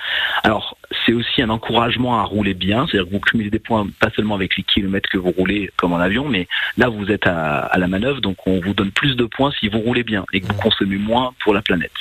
Alors, 0.42 0.76
c'est 1.04 1.12
aussi 1.12 1.42
un 1.42 1.50
encouragement 1.50 2.20
à 2.20 2.22
rouler 2.22 2.54
bien, 2.54 2.86
c'est-à-dire 2.86 3.08
que 3.08 3.14
vous 3.14 3.20
cumulez 3.20 3.50
des 3.50 3.58
points 3.58 3.86
pas 4.00 4.10
seulement 4.14 4.34
avec 4.34 4.56
les 4.56 4.62
kilomètres 4.62 5.08
que 5.08 5.18
vous 5.18 5.30
roulez 5.30 5.70
comme 5.76 5.92
en 5.92 5.98
avion, 5.98 6.28
mais 6.28 6.48
là 6.76 6.88
vous 6.88 7.10
êtes 7.10 7.26
à, 7.26 7.58
à 7.58 7.78
la 7.78 7.88
manœuvre, 7.88 8.20
donc 8.20 8.46
on 8.46 8.60
vous 8.60 8.74
donne 8.74 8.90
plus 8.90 9.16
de 9.16 9.24
points 9.24 9.52
si 9.58 9.68
vous 9.68 9.78
roulez 9.78 10.02
bien 10.02 10.24
et 10.32 10.40
que 10.40 10.46
vous 10.46 10.54
mmh. 10.54 10.62
consommez 10.62 10.96
moins 10.96 11.34
pour 11.40 11.54
la 11.54 11.62
planète. 11.62 11.92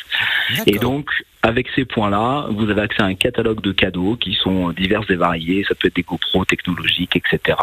Et 0.66 0.80
donc 0.80 1.10
avec 1.48 1.70
ces 1.74 1.86
points-là, 1.86 2.48
vous 2.52 2.70
avez 2.70 2.82
accès 2.82 3.02
à 3.02 3.06
un 3.06 3.16
catalogue 3.16 3.62
de 3.62 3.72
cadeaux 3.72 4.18
qui 4.18 4.34
sont 4.34 4.72
divers 4.72 5.10
et 5.10 5.16
variés, 5.16 5.64
ça 5.66 5.76
peut 5.76 5.88
être 5.88 5.96
des 5.96 6.04
GoPro 6.04 6.44
technologiques, 6.44 7.16
etc. 7.16 7.58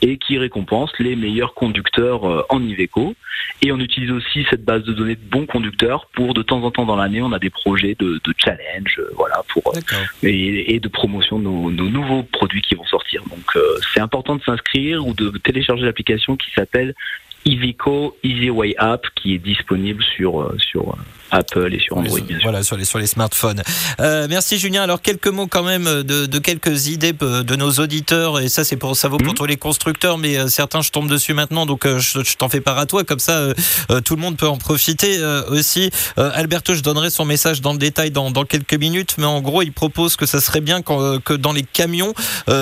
Et 0.00 0.16
qui 0.16 0.38
récompensent 0.38 0.96
les 1.00 1.16
meilleurs 1.16 1.52
conducteurs 1.54 2.24
euh, 2.24 2.46
en 2.50 2.62
Iveco. 2.62 3.16
Et 3.62 3.72
on 3.72 3.80
utilise 3.80 4.12
aussi 4.12 4.46
cette 4.48 4.64
base 4.64 4.84
de 4.84 4.92
données 4.92 5.16
de 5.16 5.28
bons 5.28 5.44
conducteurs 5.44 6.06
pour 6.14 6.34
de 6.34 6.42
temps 6.42 6.62
en 6.62 6.70
temps 6.70 6.86
dans 6.86 6.94
l'année, 6.94 7.20
on 7.20 7.32
a 7.32 7.40
des 7.40 7.50
projets 7.50 7.96
de, 7.98 8.20
de 8.22 8.34
challenge, 8.38 9.00
euh, 9.00 9.10
voilà, 9.16 9.42
pour 9.48 9.74
euh, 9.74 9.80
et, 10.22 10.76
et, 10.76 10.78
de 10.78 10.88
promotion 10.88 11.40
de 11.40 11.44
nos, 11.44 11.72
nos, 11.72 11.88
nouveaux 11.88 12.22
produits 12.22 12.62
qui 12.62 12.76
vont 12.76 12.86
sortir. 12.86 13.24
Donc 13.28 13.58
c'est 13.92 14.00
important 14.00 14.36
de 14.36 14.42
s'inscrire 14.42 15.04
ou 15.04 15.14
de 15.14 15.30
télécharger 15.38 15.84
l'application 15.84 16.36
qui 16.36 16.52
s'appelle 16.52 16.94
Iveco 17.44 18.16
Easy 18.22 18.50
Way 18.50 18.76
App, 18.78 19.06
qui 19.16 19.34
est 19.34 19.38
disponible 19.38 20.04
sur 20.04 20.52
sur 20.58 20.96
Apple 21.30 21.74
et 21.74 21.80
sur 21.80 21.96
Android. 21.96 22.20
Bien 22.20 22.38
sûr. 22.38 22.44
Voilà, 22.44 22.62
sur 22.62 22.76
les, 22.76 22.84
sur 22.84 22.98
les 22.98 23.06
smartphones. 23.06 23.62
Euh, 24.00 24.26
merci 24.28 24.58
Julien. 24.58 24.82
Alors 24.82 25.02
quelques 25.02 25.28
mots 25.28 25.46
quand 25.46 25.62
même 25.62 25.84
de, 25.84 26.26
de, 26.26 26.38
quelques 26.38 26.88
idées 26.88 27.12
de 27.12 27.56
nos 27.56 27.70
auditeurs, 27.72 28.40
et 28.40 28.48
ça 28.48 28.64
c'est 28.64 28.76
pour 28.76 28.96
ça 28.96 29.08
vaut 29.08 29.18
pour 29.18 29.28
mhm. 29.28 29.34
tous 29.34 29.46
les 29.46 29.56
constructeurs, 29.56 30.18
mais 30.18 30.36
euh, 30.36 30.48
certains 30.48 30.82
je 30.82 30.90
tombe 30.90 31.08
dessus 31.08 31.34
maintenant, 31.34 31.66
donc 31.66 31.86
euh, 31.86 31.98
je, 31.98 32.22
je 32.22 32.36
t'en 32.36 32.48
fais 32.48 32.60
part 32.60 32.78
à 32.78 32.86
toi, 32.86 33.04
comme 33.04 33.18
ça 33.18 33.48
tout 34.04 34.16
le 34.16 34.22
monde 34.22 34.36
peut 34.36 34.48
en 34.48 34.56
profiter 34.56 35.20
aussi. 35.48 35.90
Alberto, 36.16 36.74
je 36.74 36.80
donnerai 36.80 37.10
son 37.10 37.24
message 37.24 37.60
dans 37.60 37.72
le 37.72 37.78
détail 37.78 38.10
dans, 38.10 38.30
dans, 38.30 38.44
quelques 38.44 38.74
minutes, 38.74 39.16
mais 39.18 39.24
en 39.24 39.40
gros 39.40 39.62
il 39.62 39.72
propose 39.72 40.16
que 40.16 40.26
ça 40.26 40.40
serait 40.40 40.60
bien 40.60 40.82
que 40.82 41.32
dans 41.34 41.52
les 41.52 41.62
camions 41.62 42.14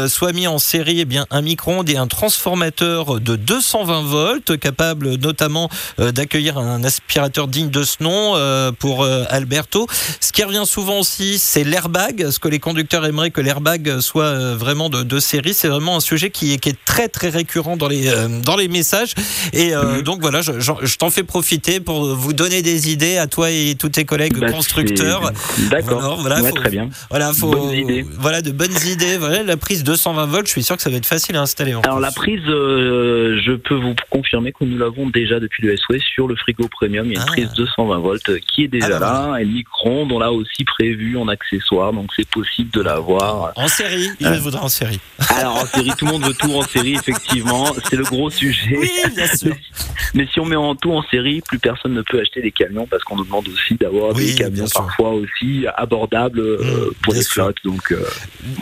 soit 0.09 0.33
mis 0.33 0.47
en 0.47 0.59
série 0.59 1.01
eh 1.01 1.05
bien, 1.05 1.27
un 1.31 1.43
micro-ondes 1.43 1.89
et 1.89 1.97
un 1.97 2.07
transformateur 2.07 3.21
de 3.21 3.37
220 3.37 4.03
volts, 4.03 4.59
capable 4.59 5.15
notamment 5.17 5.69
d'accueillir 5.99 6.59
un 6.59 6.83
aspirateur 6.85 7.49
digne 7.49 7.71
de 7.71 7.83
ce 7.83 8.03
nom 8.03 8.35
euh, 8.37 8.54
pour 8.79 9.03
euh, 9.03 9.25
Alberto. 9.29 9.87
Ce 10.21 10.33
qui 10.33 10.43
revient 10.43 10.65
souvent 10.67 11.01
aussi, 11.01 11.39
c'est 11.39 11.65
l'airbag. 11.65 12.31
Ce 12.31 12.39
que 12.39 12.49
les 12.49 12.59
conducteurs 12.59 13.05
aimeraient 13.07 13.31
que 13.31 13.41
l'airbag 13.41 14.01
soit 14.01 14.25
euh, 14.25 14.57
vraiment 14.57 14.89
de, 14.91 15.19
série, 15.19 15.55
c'est 15.55 15.69
vraiment 15.69 15.97
un 15.97 16.01
sujet 16.01 16.31
qui 16.31 16.53
est, 16.53 16.59
qui 16.59 16.71
est, 16.71 16.85
très 16.85 17.09
très 17.09 17.29
récurrent 17.29 17.77
dans 17.77 17.89
les 17.89 18.11
dans 18.45 18.57
les 18.57 18.69
messages. 18.69 19.15
Et 19.53 19.75
mhm. 19.75 20.03
donc 20.03 20.21
voilà, 20.21 20.43
je, 20.43 20.53
je, 20.59 20.97
t'en 20.97 21.11
fais 21.11 21.23
profiter 21.23 21.81
pour 21.81 22.15
vous 22.15 22.33
donner 22.33 22.63
des 22.63 22.93
idées 22.93 23.17
à 23.17 23.27
toi 23.27 23.51
et 23.51 23.75
tous 23.79 23.89
tes 23.89 24.05
collègues 24.05 24.39
bah, 24.39 24.51
constructeurs. 24.51 25.33
D'accord. 25.71 26.19
Voilà, 26.21 26.43
très 26.53 26.71
bien. 26.71 26.89
Voilà, 27.11 27.33
faut, 27.33 27.73
voilà 28.19 28.43
de 28.43 28.51
bonnes 28.51 28.77
idées. 28.87 29.17
Voilà, 29.17 29.43
la 29.43 29.57
prise 29.57 29.85
220 29.85 30.27
volts, 30.27 30.47
je 30.47 30.53
suis 30.53 30.63
sûr 30.63 30.77
que 30.77 30.83
ça 30.83 30.91
va 30.91 30.97
être 30.97 31.07
facile 31.07 31.37
à 31.37 31.43
installer. 31.43 31.75
Alors 31.85 32.01
la 32.01 32.11
prise, 32.11 32.43
je 32.45 33.57
peux 33.57 33.75
vous 33.75 33.95
confirmer 34.11 34.53
que 34.53 34.65
nous 34.65 34.79
l'avons 34.79 35.09
déjà 35.09 35.41
depuis 35.41 35.63
le 35.63 35.77
SOS 35.77 36.03
sur 36.03 36.29
le 36.29 36.37
frigo 36.37 36.69
premium. 36.69 37.07
Il 37.07 37.15
y 37.15 37.17
a 37.17 37.21
une 37.21 37.27
ah. 37.29 37.33
prise 37.33 37.53
220 37.57 37.99
volts 37.99 38.31
qui 38.45 38.65
est 38.65 38.69
déjà 38.69 38.99
là. 38.99 39.37
Et 39.41 39.45
le 39.45 39.53
micro-ondes, 39.53 40.13
on 40.13 40.19
l'a 40.19 40.33
aussi 40.33 40.65
prévu 40.65 41.17
en 41.17 41.29
accessoire, 41.29 41.93
donc 41.93 42.11
c'est 42.17 42.29
possible 42.29 42.71
de 42.71 42.81
l'avoir. 42.81 43.53
En 43.57 43.69
série 43.69 44.11
Il 44.21 44.27
euh, 44.27 44.39
voudra 44.39 44.65
en 44.65 44.69
série. 44.69 45.01
Alors 45.37 45.57
en 45.57 45.67
série, 45.67 45.93
tout 45.97 46.07
le 46.07 46.13
monde 46.13 46.25
veut 46.25 46.35
tout 46.35 46.53
en 46.53 46.63
série, 46.63 46.95
effectivement. 46.95 47.75
C'est 47.89 47.97
le 47.97 48.05
gros 48.05 48.31
sujet. 48.31 48.77
Oui, 48.79 48.91
bien 49.15 49.27
sûr. 49.27 49.55
Mais 50.15 50.27
si 50.33 50.41
on 50.41 50.45
met 50.45 50.57
en 50.57 50.75
tout 50.75 50.93
en 50.93 51.03
série, 51.03 51.41
plus 51.41 51.59
personne 51.59 51.95
ne 51.95 52.03
peut 52.03 52.21
acheter 52.21 52.41
des 52.41 52.53
camions 52.53 52.87
parce 52.87 53.03
qu'on 53.03 53.17
nous 53.17 53.25
demande 53.25 53.49
aussi 53.49 53.75
d'avoir 53.75 54.15
des 54.15 54.35
camions 54.35 54.67
parfois 54.73 55.11
aussi 55.11 55.67
abordables 55.77 56.41
euh, 56.41 56.91
mmh, 56.91 56.95
pour 57.03 57.15
les 57.15 57.25
flottes. 57.25 57.57
Donc, 57.65 57.93
euh, 57.93 58.05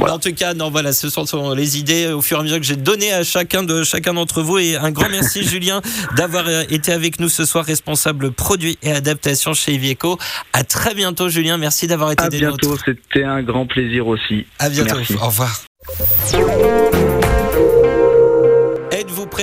En 0.00 0.18
tout 0.18 0.32
cas, 0.32 0.54
non, 0.54 0.70
voilà, 0.70 0.92
ce 0.92 1.10
sont 1.10 1.54
les 1.54 1.78
idées 1.78 2.08
au 2.08 2.22
fur 2.22 2.38
et 2.38 2.40
à 2.40 2.42
mesure 2.44 2.58
que 2.58 2.64
j'ai 2.64 2.76
donné 2.76 3.12
à 3.12 3.24
chacun 3.24 3.62
de 3.62 3.82
chacun 3.82 4.14
d'entre 4.14 4.42
vous. 4.42 4.58
Et 4.58 4.76
un 4.76 4.90
grand 4.90 5.08
merci, 5.10 5.42
Julien, 5.48 5.82
d'avoir 6.16 6.48
été 6.70 6.92
avec 6.92 7.20
nous 7.20 7.28
ce 7.28 7.44
soir, 7.44 7.64
responsable 7.64 8.32
produit 8.32 8.78
et 8.82 8.92
adaptation 8.92 9.54
chez 9.54 9.71
Ivieco. 9.72 10.18
À 10.52 10.64
très 10.64 10.94
bientôt, 10.94 11.28
Julien. 11.28 11.58
Merci 11.58 11.86
d'avoir 11.86 12.12
été 12.12 12.24
à 12.24 12.28
bientôt. 12.28 12.76
C'était 12.84 13.24
un 13.24 13.42
grand 13.42 13.66
plaisir 13.66 14.06
aussi. 14.06 14.46
À 14.58 14.68
bientôt. 14.68 14.96
Au 15.20 15.26
revoir. 15.26 15.62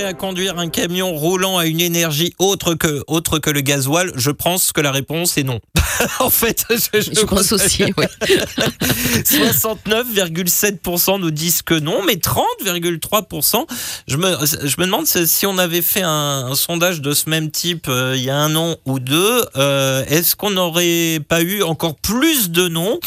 Prêt 0.00 0.08
à 0.08 0.14
conduire 0.14 0.58
un 0.58 0.70
camion 0.70 1.14
roulant 1.14 1.58
à 1.58 1.66
une 1.66 1.80
énergie 1.80 2.32
autre 2.38 2.74
que, 2.74 3.02
autre 3.06 3.38
que 3.38 3.50
le 3.50 3.60
gasoil 3.60 4.10
Je 4.14 4.30
pense 4.30 4.72
que 4.72 4.80
la 4.80 4.92
réponse 4.92 5.36
est 5.36 5.42
non. 5.42 5.60
en 6.20 6.30
fait, 6.30 6.64
je, 6.70 7.24
pense 7.26 7.52
aussi, 7.52 7.84
oui. 7.98 8.06
69,7% 9.24 11.20
nous 11.20 11.30
disent 11.30 11.60
que 11.60 11.74
non, 11.74 12.02
mais 12.06 12.14
30,3%, 12.14 13.66
je 14.08 14.16
me, 14.16 14.34
je 14.46 14.76
me 14.78 14.86
demande 14.86 15.06
si 15.06 15.44
on 15.44 15.58
avait 15.58 15.82
fait 15.82 16.02
un, 16.02 16.54
sondage 16.54 17.02
de 17.02 17.12
ce 17.12 17.28
même 17.28 17.50
type 17.50 17.86
euh, 17.88 18.14
il 18.16 18.24
y 18.24 18.30
a 18.30 18.36
un 18.36 18.56
an 18.56 18.76
ou 18.86 19.00
deux, 19.00 19.44
euh, 19.56 20.02
est-ce 20.08 20.34
qu'on 20.34 20.50
n'aurait 20.50 21.20
pas 21.28 21.42
eu 21.42 21.62
encore 21.62 21.96
plus 21.96 22.50
de 22.50 22.68
non 22.68 22.98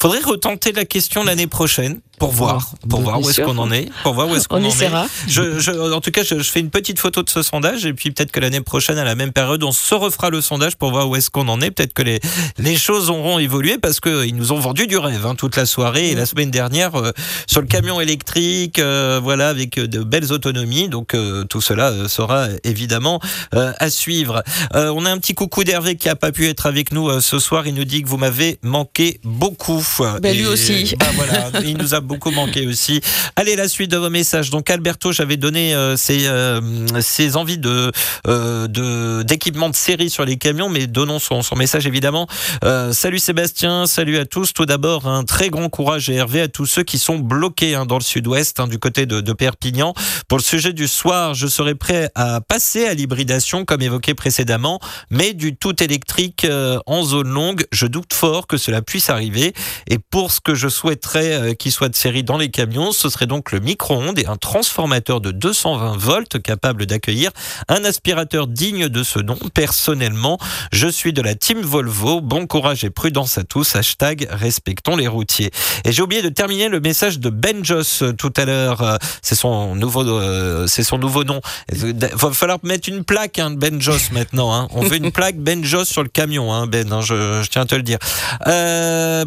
Faudrait 0.00 0.20
retenter 0.20 0.72
la 0.72 0.86
question 0.86 1.22
l'année 1.24 1.48
prochaine 1.48 2.00
pour 2.18 2.32
voir, 2.32 2.72
pour 2.88 3.00
voir 3.00 3.20
où 3.20 3.28
est-ce 3.28 3.40
qu'on 3.40 3.58
en 3.58 3.70
est, 3.70 3.88
pour 4.02 4.14
voir 4.14 4.28
où 4.28 4.34
est-ce 4.34 4.48
qu'on 4.48 4.64
en 4.64 4.68
est. 4.68 4.90
Je, 5.26 5.58
je, 5.58 5.92
en 5.92 6.00
tout 6.00 6.10
cas, 6.10 6.22
je, 6.22 6.38
je, 6.38 6.50
fais 6.50 6.60
une 6.60 6.70
petite 6.70 6.98
photo 6.98 7.22
de 7.22 7.30
ce 7.30 7.42
sondage 7.42 7.86
et 7.86 7.92
puis 7.92 8.10
peut-être 8.10 8.32
que 8.32 8.40
l'année 8.40 8.60
prochaine, 8.60 8.98
à 8.98 9.04
la 9.04 9.14
même 9.14 9.32
période, 9.32 9.62
on 9.62 9.72
se 9.72 9.94
refera 9.94 10.30
le 10.30 10.40
sondage 10.40 10.76
pour 10.76 10.90
voir 10.90 11.08
où 11.08 11.16
est-ce 11.16 11.30
qu'on 11.30 11.48
en 11.48 11.60
est. 11.60 11.70
Peut-être 11.70 11.94
que 11.94 12.02
les, 12.02 12.20
les 12.58 12.76
choses 12.76 13.10
auront 13.10 13.38
évolué 13.38 13.78
parce 13.78 14.00
qu'ils 14.00 14.34
nous 14.34 14.52
ont 14.52 14.58
vendu 14.58 14.86
du 14.86 14.96
rêve 14.96 15.26
hein, 15.26 15.34
toute 15.34 15.56
la 15.56 15.66
soirée 15.66 16.10
et 16.10 16.14
la 16.14 16.26
semaine 16.26 16.50
dernière 16.50 16.94
euh, 16.96 17.12
sur 17.46 17.60
le 17.60 17.66
camion 17.66 18.00
électrique, 18.00 18.78
euh, 18.78 19.20
voilà, 19.22 19.48
avec 19.48 19.78
de 19.78 20.02
belles 20.02 20.32
autonomies. 20.32 20.88
Donc 20.88 21.14
euh, 21.14 21.44
tout 21.44 21.60
cela 21.60 22.08
sera 22.08 22.48
évidemment 22.64 23.20
à 23.52 23.90
suivre. 23.90 24.42
on 24.74 25.04
a 25.04 25.10
un 25.10 25.18
petit 25.18 25.34
coucou 25.34 25.64
d'Hervé 25.64 25.96
qui 25.96 26.08
a 26.08 26.16
pas 26.16 26.32
pu 26.32 26.48
être 26.48 26.66
avec 26.66 26.92
nous 26.92 27.20
ce 27.20 27.38
soir. 27.38 27.66
Il 27.66 27.74
nous 27.74 27.84
dit 27.84 28.02
que 28.02 28.08
vous 28.08 28.16
m'avez 28.16 28.58
manqué 28.62 29.20
beaucoup. 29.24 29.84
Ben, 30.20 30.36
lui 30.36 30.46
aussi. 30.46 30.94
Bah, 30.98 31.06
voilà, 31.14 31.50
il 31.64 31.76
nous 31.76 31.94
a 31.94 32.00
beaucoup 32.08 32.30
manqué 32.32 32.66
aussi. 32.66 33.00
Allez, 33.36 33.54
la 33.54 33.68
suite 33.68 33.90
de 33.92 33.96
vos 33.96 34.10
messages. 34.10 34.50
Donc 34.50 34.70
Alberto, 34.70 35.12
j'avais 35.12 35.36
donné 35.36 35.74
euh, 35.74 35.96
ses, 35.96 36.26
euh, 36.26 36.60
ses, 37.00 37.36
envies 37.36 37.58
de 37.58 37.92
euh, 38.26 39.22
d'équipement 39.22 39.68
de, 39.68 39.76
série 39.76 40.10
sur 40.10 40.24
les 40.24 40.36
camions, 40.36 40.68
mais 40.68 40.86
donnons 40.86 41.18
son, 41.18 41.42
son 41.42 41.54
message 41.54 41.86
évidemment. 41.86 42.26
Euh, 42.64 42.92
salut 42.92 43.18
Sébastien, 43.18 43.86
salut 43.86 44.18
à 44.18 44.24
tous. 44.24 44.54
Tout 44.54 44.66
d'abord, 44.66 45.06
un 45.06 45.24
très 45.24 45.50
grand 45.50 45.68
courage 45.68 46.08
et 46.08 46.14
Hervé 46.14 46.40
à 46.40 46.48
tous 46.48 46.66
ceux 46.66 46.82
qui 46.82 46.98
sont 46.98 47.18
bloqués 47.18 47.74
hein, 47.74 47.86
dans 47.86 47.98
le 47.98 48.02
sud-ouest, 48.02 48.58
hein, 48.58 48.66
du 48.66 48.78
côté 48.78 49.06
de, 49.06 49.20
de, 49.20 49.32
Perpignan. 49.32 49.92
Pour 50.26 50.38
le 50.38 50.42
sujet 50.42 50.72
du 50.72 50.88
soir, 50.88 51.34
je 51.34 51.46
serai 51.46 51.74
prêt 51.74 52.10
à 52.14 52.40
passer 52.40 52.86
à 52.86 52.94
l'hybridation, 52.94 53.64
comme 53.64 53.82
évoqué 53.82 54.14
précédemment, 54.14 54.80
mais 55.10 55.34
du 55.34 55.54
tout 55.54 55.80
électrique 55.82 56.46
en 56.86 57.04
zone 57.04 57.28
longue, 57.28 57.64
je 57.72 57.86
doute 57.86 58.14
fort 58.14 58.46
que 58.46 58.56
cela 58.56 58.82
puisse 58.82 59.10
arriver. 59.10 59.52
Et 59.88 59.98
pour 59.98 60.32
ce 60.32 60.40
que 60.40 60.54
je 60.54 60.68
souhaiterais 60.68 61.54
qu'il 61.56 61.72
soit 61.72 61.88
série 61.98 62.22
dans 62.22 62.38
les 62.38 62.48
camions, 62.48 62.92
ce 62.92 63.08
serait 63.08 63.26
donc 63.26 63.50
le 63.50 63.58
micro-ondes 63.58 64.20
et 64.20 64.26
un 64.26 64.36
transformateur 64.36 65.20
de 65.20 65.32
220 65.32 65.96
volts 65.96 66.40
capable 66.40 66.86
d'accueillir 66.86 67.32
un 67.66 67.84
aspirateur 67.84 68.46
digne 68.46 68.88
de 68.88 69.02
ce 69.02 69.18
nom. 69.18 69.36
Personnellement, 69.52 70.38
je 70.70 70.86
suis 70.86 71.12
de 71.12 71.20
la 71.20 71.34
team 71.34 71.60
Volvo. 71.60 72.20
Bon 72.20 72.46
courage 72.46 72.84
et 72.84 72.90
prudence 72.90 73.36
à 73.36 73.42
tous. 73.42 73.74
Hashtag 73.74 74.28
respectons 74.30 74.94
les 74.94 75.08
routiers. 75.08 75.50
Et 75.84 75.90
j'ai 75.90 76.00
oublié 76.02 76.22
de 76.22 76.28
terminer 76.28 76.68
le 76.68 76.78
message 76.78 77.18
de 77.18 77.30
Ben 77.30 77.64
Joss 77.64 78.02
euh, 78.02 78.12
tout 78.12 78.32
à 78.36 78.44
l'heure. 78.44 78.80
Euh, 78.82 78.96
c'est 79.20 79.34
son 79.34 79.74
nouveau, 79.74 80.08
euh, 80.08 80.68
c'est 80.68 80.84
son 80.84 80.98
nouveau 80.98 81.24
nom. 81.24 81.40
Il 81.72 81.96
va 82.12 82.30
falloir 82.30 82.58
mettre 82.62 82.88
une 82.88 83.02
plaque, 83.02 83.40
hein, 83.40 83.50
Ben 83.50 83.80
Joss 83.80 84.10
maintenant. 84.12 84.54
Hein. 84.54 84.68
On 84.70 84.82
veut 84.82 84.98
une 84.98 85.10
plaque 85.10 85.38
Ben 85.38 85.64
Joss 85.64 85.88
sur 85.88 86.04
le 86.04 86.08
camion, 86.08 86.52
hein, 86.52 86.68
Ben. 86.68 86.92
Hein, 86.92 87.00
je, 87.00 87.44
tiens 87.48 87.62
à 87.62 87.66
te 87.66 87.74
le 87.74 87.82
dire. 87.82 87.98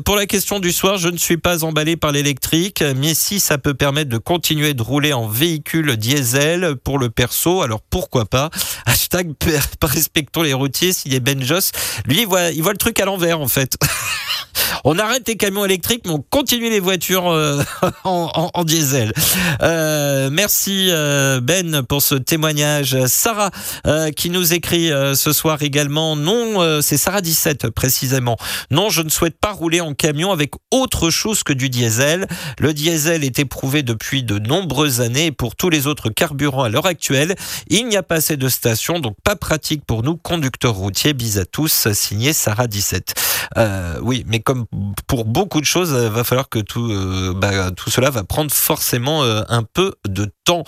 Pour 0.05 0.15
la 0.15 0.25
question 0.25 0.59
du 0.59 0.71
soir, 0.71 0.97
je 0.97 1.09
ne 1.09 1.17
suis 1.17 1.37
pas 1.37 1.65
emballé 1.65 1.97
par 1.97 2.13
l'électrique 2.13 2.60
mais 2.95 3.13
si 3.13 3.39
ça 3.39 3.57
peut 3.57 3.73
permettre 3.73 4.09
de 4.09 4.17
continuer 4.17 4.73
de 4.73 4.81
rouler 4.81 5.13
en 5.13 5.27
véhicule 5.27 5.97
diesel 5.97 6.75
pour 6.83 6.99
le 6.99 7.09
perso, 7.09 7.61
alors 7.61 7.81
pourquoi 7.81 8.25
pas? 8.25 8.49
Hashtag 8.85 9.33
respectons 9.83 10.41
les 10.41 10.53
routiers, 10.53 10.93
s'il 10.93 11.13
est 11.13 11.19
Benjos. 11.19 11.71
Lui, 12.05 12.21
il 12.21 12.27
voit, 12.27 12.49
il 12.51 12.61
voit 12.61 12.71
le 12.71 12.77
truc 12.77 12.99
à 12.99 13.05
l'envers 13.05 13.39
en 13.39 13.47
fait. 13.47 13.77
on 14.83 14.97
arrête 14.97 15.27
les 15.27 15.37
camions 15.37 15.65
électriques, 15.65 16.03
mais 16.05 16.11
on 16.11 16.23
continue 16.29 16.69
les 16.69 16.79
voitures 16.79 17.29
euh, 17.29 17.61
en, 18.03 18.63
diesel. 18.63 19.13
Euh, 19.61 20.29
merci 20.31 20.87
euh, 20.89 21.39
Ben 21.41 21.83
pour 21.83 22.01
ce 22.01 22.15
témoignage. 22.15 22.97
Sarah 23.07 23.51
qui 24.15 24.29
nous 24.29 24.53
écrit 24.53 24.89
ce 24.89 25.33
soir 25.33 25.61
également. 25.61 26.15
Non, 26.15 26.81
c'est 26.81 26.97
Sarah 26.97 27.21
17 27.21 27.69
précisément. 27.69 28.37
Non, 28.69 28.89
je 28.89 29.01
ne 29.01 29.09
souhaite 29.09 29.37
pas 29.39 29.51
rouler 29.51 29.81
en 29.81 29.93
camion 29.93 30.31
avec 30.31 30.51
autre 30.71 31.09
chose 31.09 31.43
que 31.43 31.53
du 31.53 31.69
diesel. 31.69 32.27
Le 32.59 32.73
diesel 32.73 33.23
est 33.23 33.39
éprouvé 33.39 33.83
depuis 33.83 34.23
de 34.23 34.39
nombreuses 34.39 35.01
années 35.01 35.31
pour 35.31 35.55
tous 35.55 35.69
les 35.69 35.87
autres 35.87 36.09
carburants 36.09 36.63
à 36.63 36.69
l'heure 36.69 36.85
actuelle, 36.85 37.35
il 37.67 37.87
n'y 37.87 37.97
a 37.97 38.03
pas 38.03 38.15
assez 38.15 38.37
de 38.37 38.49
stations, 38.49 38.99
donc 38.99 39.15
pas 39.23 39.35
pratique 39.35 39.85
pour 39.85 40.03
nous 40.03 40.17
conducteurs 40.17 40.75
routiers. 40.75 41.13
Bis 41.13 41.37
à 41.37 41.45
tous, 41.45 41.91
signé 41.93 42.33
Sarah 42.33 42.67
17. 42.67 43.13
Euh, 43.57 43.95
oui, 44.01 44.23
mais 44.27 44.39
comme 44.39 44.65
pour 45.07 45.25
beaucoup 45.25 45.59
de 45.59 45.65
choses, 45.65 45.89
il 45.91 46.09
va 46.09 46.23
falloir 46.23 46.49
que 46.49 46.59
tout, 46.59 46.91
euh, 46.91 47.33
bah, 47.35 47.71
tout 47.71 47.89
cela 47.89 48.09
va 48.09 48.23
prendre 48.23 48.51
forcément 48.51 49.23
euh, 49.23 49.41
un 49.49 49.63
peu 49.63 49.93
de 50.07 50.31
temps. 50.45 50.63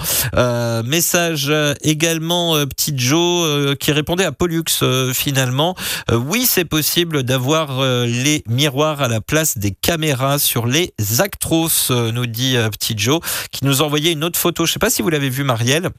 message 0.85 1.51
également, 1.81 2.53
petit 2.67 2.93
Joe 2.95 3.75
qui 3.77 3.91
répondait 3.91 4.23
à 4.23 4.31
Pollux 4.31 4.63
finalement. 5.13 5.75
oui, 6.11 6.45
c'est 6.47 6.65
possible 6.65 7.23
d'avoir 7.23 7.81
les 8.05 8.43
miroirs 8.47 9.01
à 9.01 9.07
la 9.07 9.19
place 9.19 9.57
des 9.57 9.71
caméras 9.71 10.39
sur 10.39 10.67
les 10.67 10.93
Actros, 11.19 11.69
nous 11.89 12.25
dit 12.25 12.55
petit 12.71 12.95
Joe, 12.97 13.19
qui 13.51 13.65
nous 13.65 13.81
a 13.81 13.85
envoyé 13.85 14.11
une 14.11 14.23
autre 14.23 14.39
photo. 14.39 14.65
Je 14.65 14.71
ne 14.71 14.73
sais 14.73 14.79
pas 14.79 14.89
si 14.89 15.01
vous 15.01 15.09
l'avez 15.09 15.29
vu, 15.29 15.43
Marielle. 15.43 15.89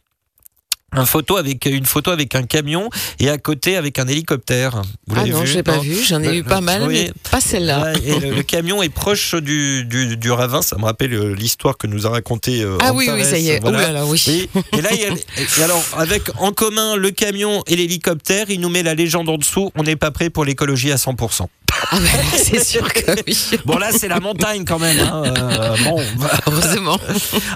un 0.96 1.06
photo 1.06 1.36
avec 1.36 1.66
une 1.66 1.86
photo 1.86 2.10
avec 2.10 2.34
un 2.34 2.44
camion 2.44 2.88
et 3.18 3.28
à 3.28 3.38
côté 3.38 3.76
avec 3.76 3.98
un 3.98 4.06
hélicoptère. 4.06 4.82
Vous 5.06 5.16
ah 5.18 5.26
non, 5.26 5.40
vu 5.40 5.46
j'ai 5.46 5.62
pas 5.62 5.78
vu. 5.78 5.94
J'en 6.02 6.22
ai 6.22 6.36
eu 6.36 6.44
pas 6.44 6.60
mal, 6.60 6.86
mais 6.88 7.12
pas 7.30 7.40
celle-là. 7.40 7.92
le, 7.94 8.42
camion 8.42 8.82
est 8.82 8.88
proche 8.88 9.34
du, 9.34 9.84
du, 9.84 10.30
ravin. 10.30 10.62
Ça 10.62 10.76
me 10.78 10.84
rappelle 10.84 11.14
euh, 11.14 11.34
l'histoire 11.34 11.76
que 11.76 11.86
nous 11.86 12.06
a 12.06 12.10
raconté. 12.10 12.62
Euh, 12.62 12.78
ah 12.80 12.92
oui, 12.92 13.08
oui, 13.12 13.24
ça 13.24 13.38
y 13.38 13.48
est. 13.48 13.60
là 13.60 14.06
oui. 14.06 14.48
Et, 14.72 14.80
là, 14.80 14.90
alors 15.62 15.84
avec 15.96 16.22
en 16.38 16.52
commun 16.52 16.96
le 16.96 17.10
camion 17.10 17.62
et 17.66 17.76
l'hélicoptère, 17.76 18.50
il 18.50 18.60
nous 18.60 18.68
met 18.68 18.82
la 18.82 18.94
légende 18.94 19.28
en 19.28 19.36
dessous. 19.36 19.70
On 19.76 19.82
n'est 19.82 19.96
pas 19.96 20.10
prêt 20.10 20.30
pour 20.30 20.44
l'écologie 20.44 20.92
à 20.92 20.96
100%. 20.96 21.46
Ah 21.90 21.98
ben 21.98 22.08
c'est 22.36 22.64
sûr 22.64 22.92
que 22.92 23.12
oui. 23.26 23.36
Bon 23.64 23.78
là 23.78 23.90
c'est 23.92 24.08
la 24.08 24.20
montagne 24.20 24.64
quand 24.64 24.78
même. 24.78 24.98
Hein. 25.00 25.22
Euh, 25.26 25.76
bon, 25.84 26.02
heureusement. 26.46 26.98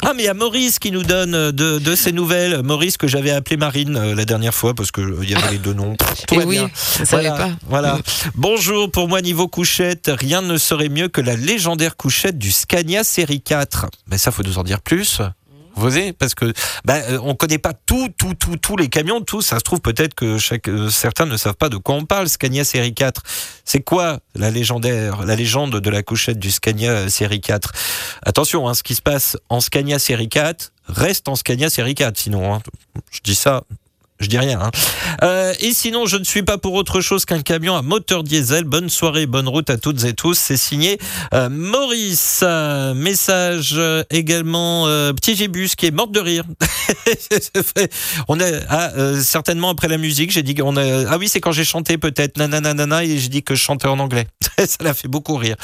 Ah 0.03 0.13
mais 0.15 0.25
il 0.25 0.27
y 0.27 0.29
a 0.29 0.35
Maurice 0.35 0.79
qui 0.79 0.91
nous 0.91 1.03
donne 1.03 1.51
de, 1.51 1.79
de 1.79 1.95
ces 1.95 2.13
nouvelles. 2.13 2.63
Maurice 2.63 2.97
que 2.97 3.07
j'avais 3.07 3.31
appelé 3.31 3.57
Marine 3.57 3.97
euh, 3.97 4.15
la 4.15 4.25
dernière 4.25 4.55
fois 4.55 4.75
parce 4.75 4.91
que 4.91 5.01
il 5.23 5.31
y 5.31 5.35
avait 5.35 5.53
les 5.53 5.59
deux 5.59 5.73
noms. 5.73 5.97
Tout 6.27 6.37
oui, 6.47 6.59
ça 6.75 7.05
voilà, 7.11 7.33
pas. 7.33 7.51
Voilà. 7.69 7.99
Bonjour. 8.35 8.91
Pour 8.91 9.09
moi 9.09 9.21
niveau 9.21 9.49
couchette, 9.49 10.11
rien 10.13 10.43
ne 10.43 10.57
serait 10.57 10.89
mieux 10.89 11.09
que 11.09 11.21
la 11.21 11.37
légendaire 11.37 11.97
couchette 11.97 12.39
du 12.39 12.53
Scania 12.53 13.05
série 13.05 13.41
4. 13.41 13.87
Mais 14.11 14.19
ça 14.19 14.31
faut 14.31 14.43
nous 14.43 14.59
en 14.59 14.65
dire 14.65 14.81
plus. 14.81 15.21
Vous 15.79 15.91
voyez 15.91 16.13
Parce 16.13 16.35
que 16.35 16.53
bah, 16.85 16.97
euh, 17.09 17.21
on 17.23 17.35
connaît 17.35 17.59
pas 17.59 17.73
tout, 17.73 18.09
tout, 18.19 18.35
tout, 18.35 18.57
tous 18.57 18.77
les 18.77 18.89
camions. 18.89 19.25
Ça 19.41 19.59
se 19.59 19.65
trouve 19.65 19.81
peut-être 19.81 20.15
que 20.15 20.39
euh, 20.69 20.91
certains 20.91 21.27
ne 21.27 21.37
savent 21.37 21.55
pas 21.55 21.69
de 21.69 21.77
quoi 21.77 21.95
on 21.95 22.05
parle. 22.05 22.29
Scania 22.29 22.65
série 22.65 22.95
4, 22.95 23.23
c'est 23.65 23.81
quoi 23.81 24.19
la 24.35 24.51
légendaire, 24.51 25.25
la 25.25 25.37
légende 25.37 25.79
de 25.81 25.91
la 25.91 26.03
couchette 26.03 26.39
du 26.39 26.51
Scania 26.51 26.91
euh, 26.91 27.09
série 27.09 27.41
4 27.41 27.73
Attention, 28.23 28.69
hein, 28.69 28.75
ce 28.75 28.83
qui 28.83 28.97
se 28.97 29.03
passe 29.03 29.37
en 29.49 29.61
Scania 29.61 30.01
série 30.01 30.29
4 30.29 30.73
reste 30.89 31.29
en 31.29 31.37
Scania 31.37 31.71
série 31.71 31.95
4. 31.95 32.19
Sinon, 32.19 32.55
hein. 32.55 32.63
je 33.13 33.21
dis 33.23 33.37
ça 33.37 33.63
je 34.21 34.27
dis 34.27 34.39
rien. 34.39 34.61
Hein. 34.61 34.71
Euh, 35.23 35.55
et 35.61 35.73
sinon, 35.73 36.07
je 36.07 36.17
ne 36.17 36.25
suis 36.25 36.43
pas 36.43 36.59
pour 36.59 36.75
autre 36.75 37.01
chose 37.01 37.25
qu'un 37.25 37.41
camion 37.41 37.77
à 37.77 37.83
moteur 37.83 38.25
diesel. 38.25 38.65
Bonne 38.65 38.89
soirée, 38.89 39.27
bonne 39.27 39.49
route 39.49 39.71
à 39.71 39.77
toutes 39.77 40.03
et 40.05 40.13
tous. 40.13 40.35
C'est 40.35 40.57
signé 40.57 40.99
euh, 41.35 41.49
Maurice. 41.49 42.45
message 42.95 43.75
euh, 43.77 44.03
également 44.11 44.87
Petit 45.15 45.37
Gébus 45.37 45.71
qui 45.77 45.87
est 45.87 45.91
morte 45.91 46.13
de 46.13 46.21
rire. 46.21 46.45
on 48.29 48.41
est 48.41 48.61
ah, 48.69 48.91
certainement 49.23 49.71
après 49.71 49.89
la 49.89 49.99
musique. 49.99 50.33
J'ai 50.33 50.43
dit 50.43 50.55
qu'on 50.55 50.77
a, 50.77 51.09
ah 51.09 51.19
oui 51.19 51.29
c'est 51.29 51.41
quand 51.41 51.53
j'ai 51.53 51.65
chanté 51.65 51.99
peut-être 51.99 52.39
nanana 52.39 53.05
et 53.05 53.19
j'ai 53.19 53.29
dit 53.29 53.43
que 53.43 53.55
je 53.55 53.63
chantais 53.63 53.89
en 53.89 53.99
anglais. 53.99 54.27
Ça 54.59 54.79
l'a 54.81 54.95
fait 54.95 55.09
beaucoup 55.09 55.37
rire. 55.37 55.57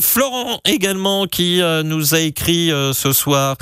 Florent 0.00 0.60
également 0.64 1.26
qui 1.26 1.60
nous 1.84 2.14
a 2.14 2.20
écrit 2.20 2.70
ce 2.92 3.12
soir. 3.12 3.56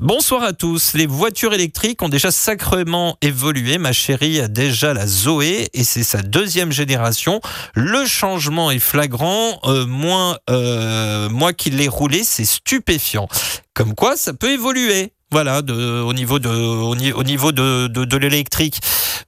Bonsoir 0.00 0.42
à 0.42 0.52
tous. 0.52 0.94
Les 0.94 1.06
voitures 1.06 1.52
électriques 1.52 2.02
ont 2.02 2.08
déjà 2.08 2.30
sacrément 2.30 3.18
évolué. 3.22 3.78
Ma 3.78 3.92
chérie 3.92 4.40
a 4.40 4.48
déjà 4.48 4.94
la 4.94 5.06
Zoé 5.06 5.68
et 5.72 5.84
c'est 5.84 6.02
sa 6.02 6.22
deuxième 6.22 6.72
génération. 6.72 7.40
Le 7.74 8.04
changement 8.06 8.70
est 8.70 8.78
flagrant. 8.78 9.60
Euh, 9.64 9.86
moi, 9.86 10.38
euh, 10.48 11.28
moi 11.28 11.52
qui 11.52 11.70
l'ai 11.70 11.88
roulé, 11.88 12.24
c'est 12.24 12.44
stupéfiant. 12.44 13.28
Comme 13.74 13.94
quoi, 13.94 14.16
ça 14.16 14.32
peut 14.32 14.50
évoluer. 14.50 15.12
Voilà, 15.32 15.62
de, 15.62 16.00
au 16.00 16.12
niveau 16.12 16.40
de, 16.40 16.48
au, 16.48 17.22
niveau 17.22 17.52
de, 17.52 17.86
de, 17.86 18.16
l'électrique. 18.16 18.80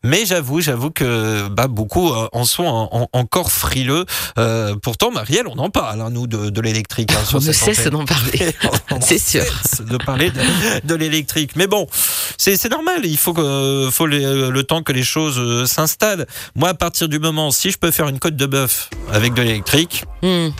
Mais 0.02 0.26
j'avoue, 0.26 0.60
j'avoue 0.60 0.90
que 0.90 1.46
bah, 1.46 1.68
beaucoup 1.68 2.10
euh, 2.10 2.28
en 2.32 2.44
sont 2.44 3.08
encore 3.12 3.52
frileux. 3.52 4.04
Euh, 4.36 4.74
pourtant, 4.82 5.12
Marielle, 5.12 5.46
on 5.46 5.56
en 5.58 5.70
parle, 5.70 6.00
hein, 6.00 6.10
nous, 6.10 6.26
de, 6.26 6.60
l'électrique. 6.60 7.12
Hein, 7.12 7.22
on 7.34 7.40
ne 7.40 7.52
cesse 7.52 7.86
d'en 7.86 8.04
parler, 8.04 8.52
c'est 9.00 9.18
sûr. 9.18 9.44
de 9.78 9.96
parler 9.96 10.32
de, 10.82 10.94
l'électrique. 10.96 11.52
Mais 11.54 11.68
bon, 11.68 11.86
c'est 12.36 12.68
normal. 12.68 13.02
Il 13.04 13.16
faut, 13.16 13.32
que, 13.32 13.88
faut 13.92 14.06
le, 14.06 14.60
temps 14.62 14.82
que 14.82 14.92
les 14.92 15.04
choses 15.04 15.38
euh, 15.38 15.66
s'installent. 15.66 16.26
Moi, 16.56 16.70
à 16.70 16.74
partir 16.74 17.08
du 17.08 17.20
moment, 17.20 17.52
si 17.52 17.70
je 17.70 17.78
peux 17.78 17.92
faire 17.92 18.08
une 18.08 18.18
côte 18.18 18.34
de 18.34 18.46
bœuf 18.46 18.90
avec 19.12 19.34
de 19.34 19.42
l'électrique, 19.42 20.04
hein, 20.24 20.50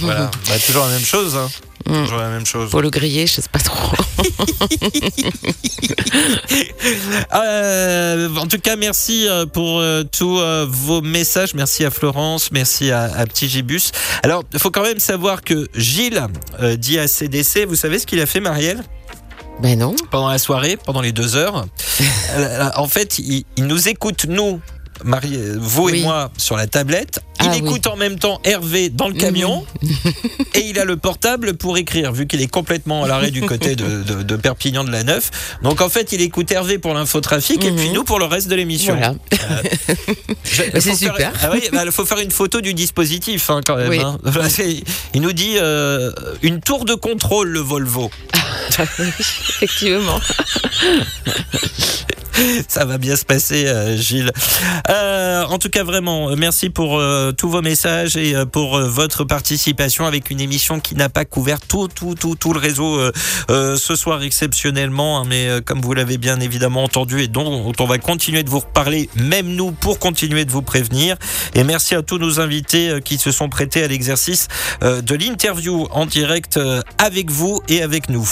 voilà, 0.00 0.30
bah, 0.46 0.58
toujours 0.66 0.84
la 0.84 0.92
même 0.92 1.00
chose. 1.00 1.38
Mmh. 1.86 2.16
la 2.16 2.30
même 2.30 2.46
chose. 2.46 2.70
Pour 2.70 2.80
le 2.80 2.88
griller, 2.88 3.26
je 3.26 3.40
sais 3.40 3.48
pas 3.50 3.58
trop. 3.58 3.96
Euh, 7.34 8.28
en 8.36 8.46
tout 8.46 8.58
cas, 8.58 8.76
merci 8.76 9.26
euh, 9.28 9.46
pour 9.46 9.80
euh, 9.80 10.02
tous 10.04 10.40
vos 10.68 11.00
messages. 11.00 11.54
Merci 11.54 11.84
à 11.84 11.90
Florence, 11.90 12.50
merci 12.52 12.90
à, 12.90 13.24
Petit 13.26 13.48
Gibus. 13.48 13.90
Alors, 14.22 14.44
il 14.52 14.58
faut 14.58 14.70
quand 14.70 14.82
même 14.82 14.98
savoir 14.98 15.42
que 15.42 15.68
Gilles 15.74 16.22
dit 16.78 16.98
à 16.98 17.08
CDC, 17.08 17.64
vous 17.66 17.74
savez 17.74 17.98
ce 17.98 18.06
qu'il 18.06 18.20
a 18.20 18.26
fait, 18.26 18.40
Marielle? 18.40 18.82
Ben 19.60 19.78
non. 19.78 19.94
Pendant 20.10 20.28
la 20.28 20.38
soirée, 20.38 20.76
pendant 20.76 21.00
les 21.00 21.12
deux 21.12 21.36
heures. 21.36 21.66
en 22.76 22.88
fait, 22.88 23.18
il, 23.18 23.44
il 23.56 23.66
nous 23.66 23.88
écoute, 23.88 24.26
nous, 24.28 24.60
Marie, 25.02 25.38
vous 25.56 25.88
et 25.88 26.02
moi 26.02 26.30
sur 26.36 26.56
la 26.56 26.66
tablette. 26.66 27.20
Il 27.40 27.50
ah 27.50 27.56
écoute 27.56 27.86
en 27.88 27.96
même 27.96 28.18
temps 28.18 28.40
Hervé 28.44 28.88
dans 28.88 29.08
le 29.08 29.14
camion 29.14 29.66
et 30.54 30.60
il 30.60 30.78
a 30.78 30.84
le 30.84 30.96
portable 30.96 31.54
pour 31.54 31.76
écrire, 31.76 32.12
vu 32.12 32.26
qu'il 32.26 32.40
est 32.40 32.50
complètement 32.50 33.04
à 33.04 33.08
l'arrêt 33.08 33.30
du 33.30 33.42
côté 33.42 33.76
de, 33.76 34.36
Perpignan 34.36 34.84
de 34.84 34.90
la 34.90 35.04
Neuf. 35.04 35.30
Donc 35.62 35.80
en 35.80 35.88
fait, 35.88 36.12
il 36.12 36.22
écoute 36.22 36.50
Hervé 36.50 36.78
pour 36.78 36.94
l'infotrafic 36.94 37.62
et 37.64 37.72
puis 37.72 37.88
mhm. 37.88 37.94
nous 37.94 38.04
pour 38.04 38.18
le 38.18 38.24
reste 38.24 38.48
de 38.48 38.54
l'émission. 38.54 38.94
Voilà. 38.94 39.14
Euh, 39.32 40.34
c'est 40.80 40.94
super. 40.94 41.32
Ah 41.42 41.50
il 41.54 41.70
bah, 41.70 41.84
faut 41.90 42.06
faire 42.06 42.20
une 42.20 42.30
photo 42.30 42.60
du 42.60 42.72
dispositif 42.72 43.50
hein, 43.50 43.60
quand 43.66 43.76
même. 43.76 43.92
Hein. 43.92 44.18
Il 45.12 45.20
nous 45.20 45.32
dit 45.32 45.56
euh, 45.58 46.12
une 46.42 46.60
tour 46.60 46.84
de 46.84 46.94
contrôle 46.94 47.48
le 47.48 47.60
Volvo. 47.60 48.10
Effectivement. 48.78 50.20
Ça 52.68 52.84
va 52.84 52.98
bien 52.98 53.16
se 53.16 53.24
passer, 53.24 53.66
euh, 53.66 53.96
Gilles. 53.96 54.32
Euh, 54.88 55.44
en 55.44 55.58
tout 55.58 55.68
cas, 55.68 55.84
vraiment, 55.84 56.34
merci 56.36 56.70
pour 56.70 56.98
euh, 56.98 57.32
tous 57.32 57.48
vos 57.48 57.62
messages 57.62 58.16
et 58.16 58.34
pour 58.50 58.78
votre 58.78 59.24
participation 59.24 60.06
avec 60.06 60.30
une 60.30 60.40
émission 60.40 60.80
qui 60.80 60.94
n'a 60.94 61.08
pas 61.08 61.24
couvert 61.24 61.60
tout, 61.60 61.88
tout, 61.88 62.14
tout, 62.14 62.34
tout 62.34 62.52
le 62.52 62.58
réseau 62.58 63.00
ce 63.48 63.96
soir 63.96 64.22
exceptionnellement, 64.22 65.20
hein, 65.20 65.24
mais 65.26 65.48
comme 65.64 65.80
vous 65.80 65.94
l'avez 65.94 66.18
bien 66.18 66.40
évidemment 66.40 66.84
entendu 66.84 67.22
et 67.22 67.28
dont 67.28 67.72
on 67.78 67.86
va 67.86 67.98
continuer 67.98 68.42
de 68.42 68.50
vous 68.50 68.60
reparler, 68.60 69.08
même 69.16 69.48
nous, 69.48 69.72
pour 69.72 69.98
continuer 69.98 70.44
de 70.44 70.50
vous 70.50 70.62
prévenir. 70.62 71.16
Et 71.54 71.64
merci 71.64 71.94
à 71.94 72.02
tous 72.02 72.18
nos 72.18 72.40
invités 72.40 72.98
qui 73.04 73.18
se 73.18 73.30
sont 73.30 73.48
prêtés 73.48 73.82
à 73.82 73.88
l'exercice 73.88 74.48
de 74.82 75.14
l'interview 75.14 75.86
en 75.90 76.06
direct 76.06 76.58
avec 76.98 77.30
vous 77.30 77.60
et 77.68 77.82
avec 77.82 78.08
nous. 78.08 78.28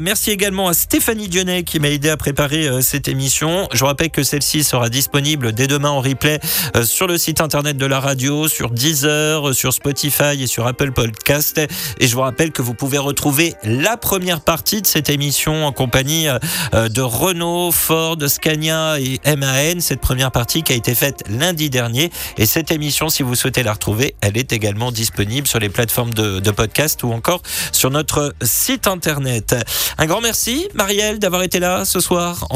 merci 0.00 0.30
également 0.30 0.68
à 0.68 0.74
Stéphanie 0.74 1.28
Dionnet 1.28 1.62
qui 1.62 1.80
m'a 1.80 1.88
aidé 1.88 2.10
à 2.10 2.16
préparer 2.16 2.82
ces 2.82 2.97
émission. 3.06 3.68
Je 3.72 3.84
rappelle 3.84 4.10
que 4.10 4.24
celle-ci 4.24 4.64
sera 4.64 4.88
disponible 4.88 5.52
dès 5.52 5.68
demain 5.68 5.90
en 5.90 6.00
replay 6.00 6.40
euh, 6.74 6.84
sur 6.84 7.06
le 7.06 7.18
site 7.18 7.40
internet 7.40 7.76
de 7.76 7.86
la 7.86 8.00
radio, 8.00 8.48
sur 8.48 8.70
Deezer, 8.70 9.50
euh, 9.50 9.52
sur 9.52 9.72
Spotify 9.72 10.42
et 10.42 10.46
sur 10.46 10.66
Apple 10.66 10.90
Podcast. 10.90 11.60
Et 12.00 12.08
je 12.08 12.14
vous 12.14 12.22
rappelle 12.22 12.50
que 12.50 12.62
vous 12.62 12.74
pouvez 12.74 12.98
retrouver 12.98 13.54
la 13.62 13.96
première 13.96 14.40
partie 14.40 14.82
de 14.82 14.86
cette 14.86 15.10
émission 15.10 15.66
en 15.66 15.72
compagnie 15.72 16.26
euh, 16.74 16.88
de 16.88 17.02
Renault, 17.02 17.70
Ford, 17.70 18.16
Scania 18.26 18.98
et 18.98 19.20
MAN. 19.24 19.80
Cette 19.80 20.00
première 20.00 20.32
partie 20.32 20.62
qui 20.62 20.72
a 20.72 20.76
été 20.76 20.94
faite 20.94 21.22
lundi 21.28 21.70
dernier. 21.70 22.10
Et 22.38 22.46
cette 22.46 22.72
émission, 22.72 23.08
si 23.08 23.22
vous 23.22 23.34
souhaitez 23.34 23.62
la 23.62 23.74
retrouver, 23.74 24.16
elle 24.20 24.36
est 24.36 24.52
également 24.52 24.90
disponible 24.90 25.46
sur 25.46 25.58
les 25.58 25.68
plateformes 25.68 26.14
de, 26.14 26.50
podcast 26.50 27.02
ou 27.02 27.12
encore 27.12 27.42
sur 27.72 27.90
notre 27.90 28.34
site 28.42 28.86
internet. 28.86 29.54
Un 29.98 30.06
grand 30.06 30.20
merci, 30.20 30.68
Marielle, 30.74 31.18
d'avoir 31.18 31.42
été 31.42 31.60
là 31.60 31.84
ce 31.84 32.00
soir 32.00 32.46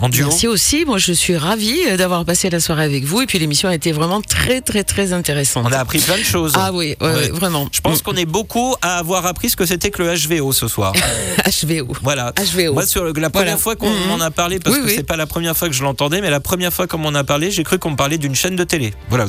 en, 0.00 0.08
duo. 0.08 0.26
Merci 0.26 0.48
aussi. 0.48 0.84
Moi, 0.84 0.98
je 0.98 1.12
suis 1.12 1.36
ravie 1.36 1.78
euh, 1.88 1.96
d'avoir 1.96 2.24
passé 2.24 2.50
la 2.50 2.60
soirée 2.60 2.84
avec 2.84 3.04
vous. 3.04 3.22
Et 3.22 3.26
puis, 3.26 3.38
l'émission 3.38 3.68
a 3.68 3.74
été 3.74 3.92
vraiment 3.92 4.20
très, 4.20 4.60
très, 4.60 4.84
très 4.84 5.12
intéressante. 5.12 5.66
On 5.68 5.72
a 5.72 5.78
appris 5.78 5.98
plein 5.98 6.18
de 6.18 6.22
choses. 6.22 6.52
Ah 6.56 6.72
oui, 6.72 6.96
vraiment. 7.00 7.68
Je 7.72 7.80
pense 7.80 8.00
mm. 8.00 8.02
qu'on 8.02 8.16
est 8.16 8.26
beaucoup 8.26 8.74
à 8.82 8.98
avoir 8.98 9.26
appris 9.26 9.50
ce 9.50 9.56
que 9.56 9.66
c'était 9.66 9.90
que 9.90 10.02
le 10.02 10.14
HVO 10.14 10.52
ce 10.52 10.68
soir. 10.68 10.92
HVO. 11.64 11.94
Voilà. 12.02 12.32
HVO. 12.32 12.74
Moi, 12.74 12.86
sur 12.86 13.04
la 13.04 13.30
première 13.30 13.58
fois 13.58 13.76
qu'on 13.76 13.90
mm. 13.90 14.10
en 14.12 14.20
a 14.20 14.30
parlé, 14.30 14.58
parce 14.58 14.78
que 14.78 14.88
c'est 14.88 15.02
pas 15.02 15.16
la 15.16 15.26
première 15.26 15.56
fois 15.56 15.68
que 15.68 15.74
je 15.74 15.82
l'entendais, 15.82 16.20
mais 16.20 16.30
la 16.30 16.40
première 16.40 16.72
fois 16.72 16.86
qu'on 16.86 16.98
m'en 16.98 17.14
a 17.14 17.24
parlé, 17.24 17.50
j'ai 17.50 17.64
cru 17.64 17.78
qu'on 17.78 17.90
me 17.90 17.96
parlait 17.96 18.18
d'une 18.18 18.34
chaîne 18.34 18.56
de 18.56 18.64
télé. 18.64 18.94
Voilà. 19.08 19.26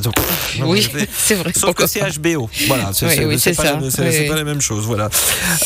oui, 0.66 0.88
c'est 1.18 1.36
vrai. 1.36 1.52
Sauf 1.56 1.74
que 1.74 1.88
c'est 1.88 2.02
HBO. 2.20 2.50
Voilà. 2.68 2.92
C'est 2.94 3.06
pas, 3.56 3.64
pas, 3.64 4.36
la 4.36 4.44
même 4.44 4.62
chose. 4.62 4.86
Voilà. 4.86 5.10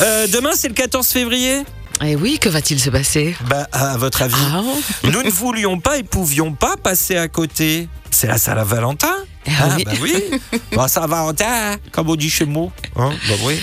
Euh, 0.02 0.28
demain, 0.28 0.52
c'est 0.56 0.68
le 0.68 0.74
14 0.74 1.08
février. 1.08 1.64
Eh 2.02 2.16
oui, 2.16 2.40
que 2.40 2.48
va-t-il 2.48 2.80
se 2.80 2.90
passer 2.90 3.36
Bah, 3.50 3.68
à 3.72 3.98
votre 3.98 4.22
avis, 4.22 4.36
ah. 4.54 4.62
nous 5.04 5.22
ne 5.22 5.30
voulions 5.30 5.80
pas 5.80 5.98
et 5.98 6.04
pouvions 6.04 6.54
pas 6.54 6.78
passer 6.78 7.18
à 7.18 7.28
côté. 7.28 7.90
C'est 8.10 8.28
la 8.28 8.38
Saint-Valentin 8.38 9.14
Ah, 9.48 9.78
bah 9.86 9.92
oui. 10.02 10.14
Bon, 10.74 10.88
ça 10.88 11.08
va, 11.08 11.22
hein, 11.28 11.76
comme 11.92 12.10
on 12.10 12.16
dit 12.16 12.30
chez 12.30 12.46
moi. 12.46 12.72
Hein, 12.96 13.12
bah 13.28 13.36
oui. 13.44 13.56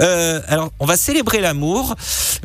Euh, 0.00 0.40
alors, 0.48 0.70
on 0.78 0.86
va 0.86 0.96
célébrer 0.96 1.40
l'amour, 1.40 1.94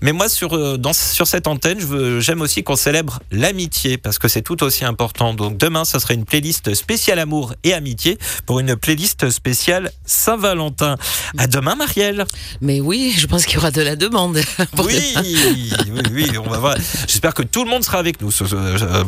mais 0.01 0.11
moi, 0.11 0.27
sur, 0.29 0.55
euh, 0.55 0.77
dans, 0.77 0.93
sur 0.93 1.27
cette 1.27 1.47
antenne, 1.47 1.79
j'aime 2.19 2.41
aussi 2.41 2.63
qu'on 2.63 2.75
célèbre 2.75 3.19
l'amitié, 3.31 3.97
parce 3.97 4.17
que 4.19 4.27
c'est 4.27 4.41
tout 4.41 4.63
aussi 4.63 4.85
important. 4.85 5.33
Donc, 5.33 5.57
demain, 5.57 5.85
ce 5.85 5.99
sera 5.99 6.13
une 6.13 6.25
playlist 6.25 6.73
spéciale 6.73 7.19
amour 7.19 7.53
et 7.63 7.73
amitié 7.73 8.17
pour 8.45 8.59
une 8.59 8.75
playlist 8.75 9.29
spéciale 9.29 9.91
Saint-Valentin. 10.05 10.95
À 11.37 11.47
demain, 11.47 11.75
Marielle. 11.75 12.25
Mais 12.61 12.81
oui, 12.81 13.13
je 13.17 13.27
pense 13.27 13.45
qu'il 13.45 13.55
y 13.55 13.57
aura 13.57 13.71
de 13.71 13.81
la 13.81 13.95
demande. 13.95 14.39
Oui, 14.77 15.13
oui, 15.17 15.73
oui, 16.13 16.37
on 16.37 16.49
va 16.49 16.57
voir. 16.59 16.75
J'espère 17.07 17.33
que 17.33 17.41
tout 17.43 17.63
le 17.63 17.69
monde 17.69 17.83
sera 17.83 17.97
avec 17.99 18.21
nous 18.21 18.31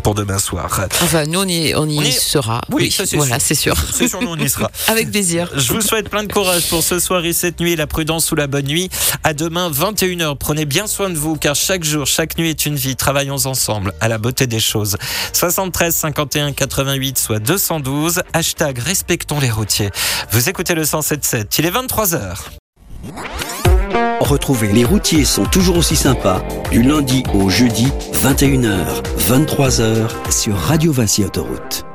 pour 0.03 0.15
demain 0.15 0.39
soir. 0.39 0.87
Enfin, 1.01 1.25
nous, 1.25 1.39
on 1.39 1.47
y, 1.47 1.73
on 1.75 1.87
y 1.87 1.97
On 1.99 2.01
y- 2.01 2.11
sera. 2.11 2.61
Oui, 2.69 2.91
ça, 2.91 3.03
voilà, 3.13 3.39
c'est 3.39 3.55
sûr. 3.55 3.68
C'est 3.93 4.07
sûr, 4.07 4.21
nous, 4.21 4.29
on 4.29 4.37
y 4.37 4.49
sera. 4.49 4.69
Avec 4.87 5.11
plaisir. 5.11 5.49
Je 5.55 5.73
vous 5.73 5.81
souhaite 5.81 6.09
plein 6.09 6.23
de 6.23 6.31
courage 6.31 6.69
pour 6.69 6.83
ce 6.83 6.99
soir 6.99 7.23
et 7.25 7.33
cette 7.33 7.59
nuit, 7.59 7.75
la 7.75 7.87
prudence 7.87 8.31
ou 8.31 8.35
la 8.35 8.47
bonne 8.47 8.65
nuit. 8.65 8.89
À 9.23 9.33
demain, 9.33 9.69
21h. 9.69 10.35
Prenez 10.37 10.65
bien 10.65 10.87
soin 10.87 11.09
de 11.09 11.17
vous, 11.17 11.35
car 11.35 11.55
chaque 11.55 11.83
jour, 11.83 12.05
chaque 12.05 12.37
nuit 12.37 12.49
est 12.49 12.65
une 12.65 12.75
vie. 12.75 12.95
Travaillons 12.95 13.45
ensemble 13.45 13.93
à 14.01 14.07
la 14.07 14.17
beauté 14.17 14.47
des 14.47 14.59
choses. 14.59 14.97
73 15.33 15.95
51 15.95 16.53
88, 16.53 17.17
soit 17.17 17.39
212. 17.39 18.21
Hashtag 18.33 18.79
respectons 18.79 19.39
les 19.39 19.51
routiers. 19.51 19.89
Vous 20.31 20.49
écoutez 20.49 20.75
le 20.75 20.83
107.7. 20.83 21.45
Il 21.59 21.65
est 21.65 21.71
23h. 21.71 22.35
Retrouvez 24.19 24.71
Les 24.71 24.85
routiers 24.85 25.25
sont 25.25 25.45
toujours 25.45 25.77
aussi 25.77 25.95
sympas 25.95 26.43
du 26.71 26.83
lundi 26.83 27.23
au 27.33 27.49
jeudi 27.49 27.87
21h, 28.13 29.01
23h 29.27 30.31
sur 30.31 30.55
Radio 30.55 30.91
Vinci 30.91 31.23
Autoroute. 31.23 31.88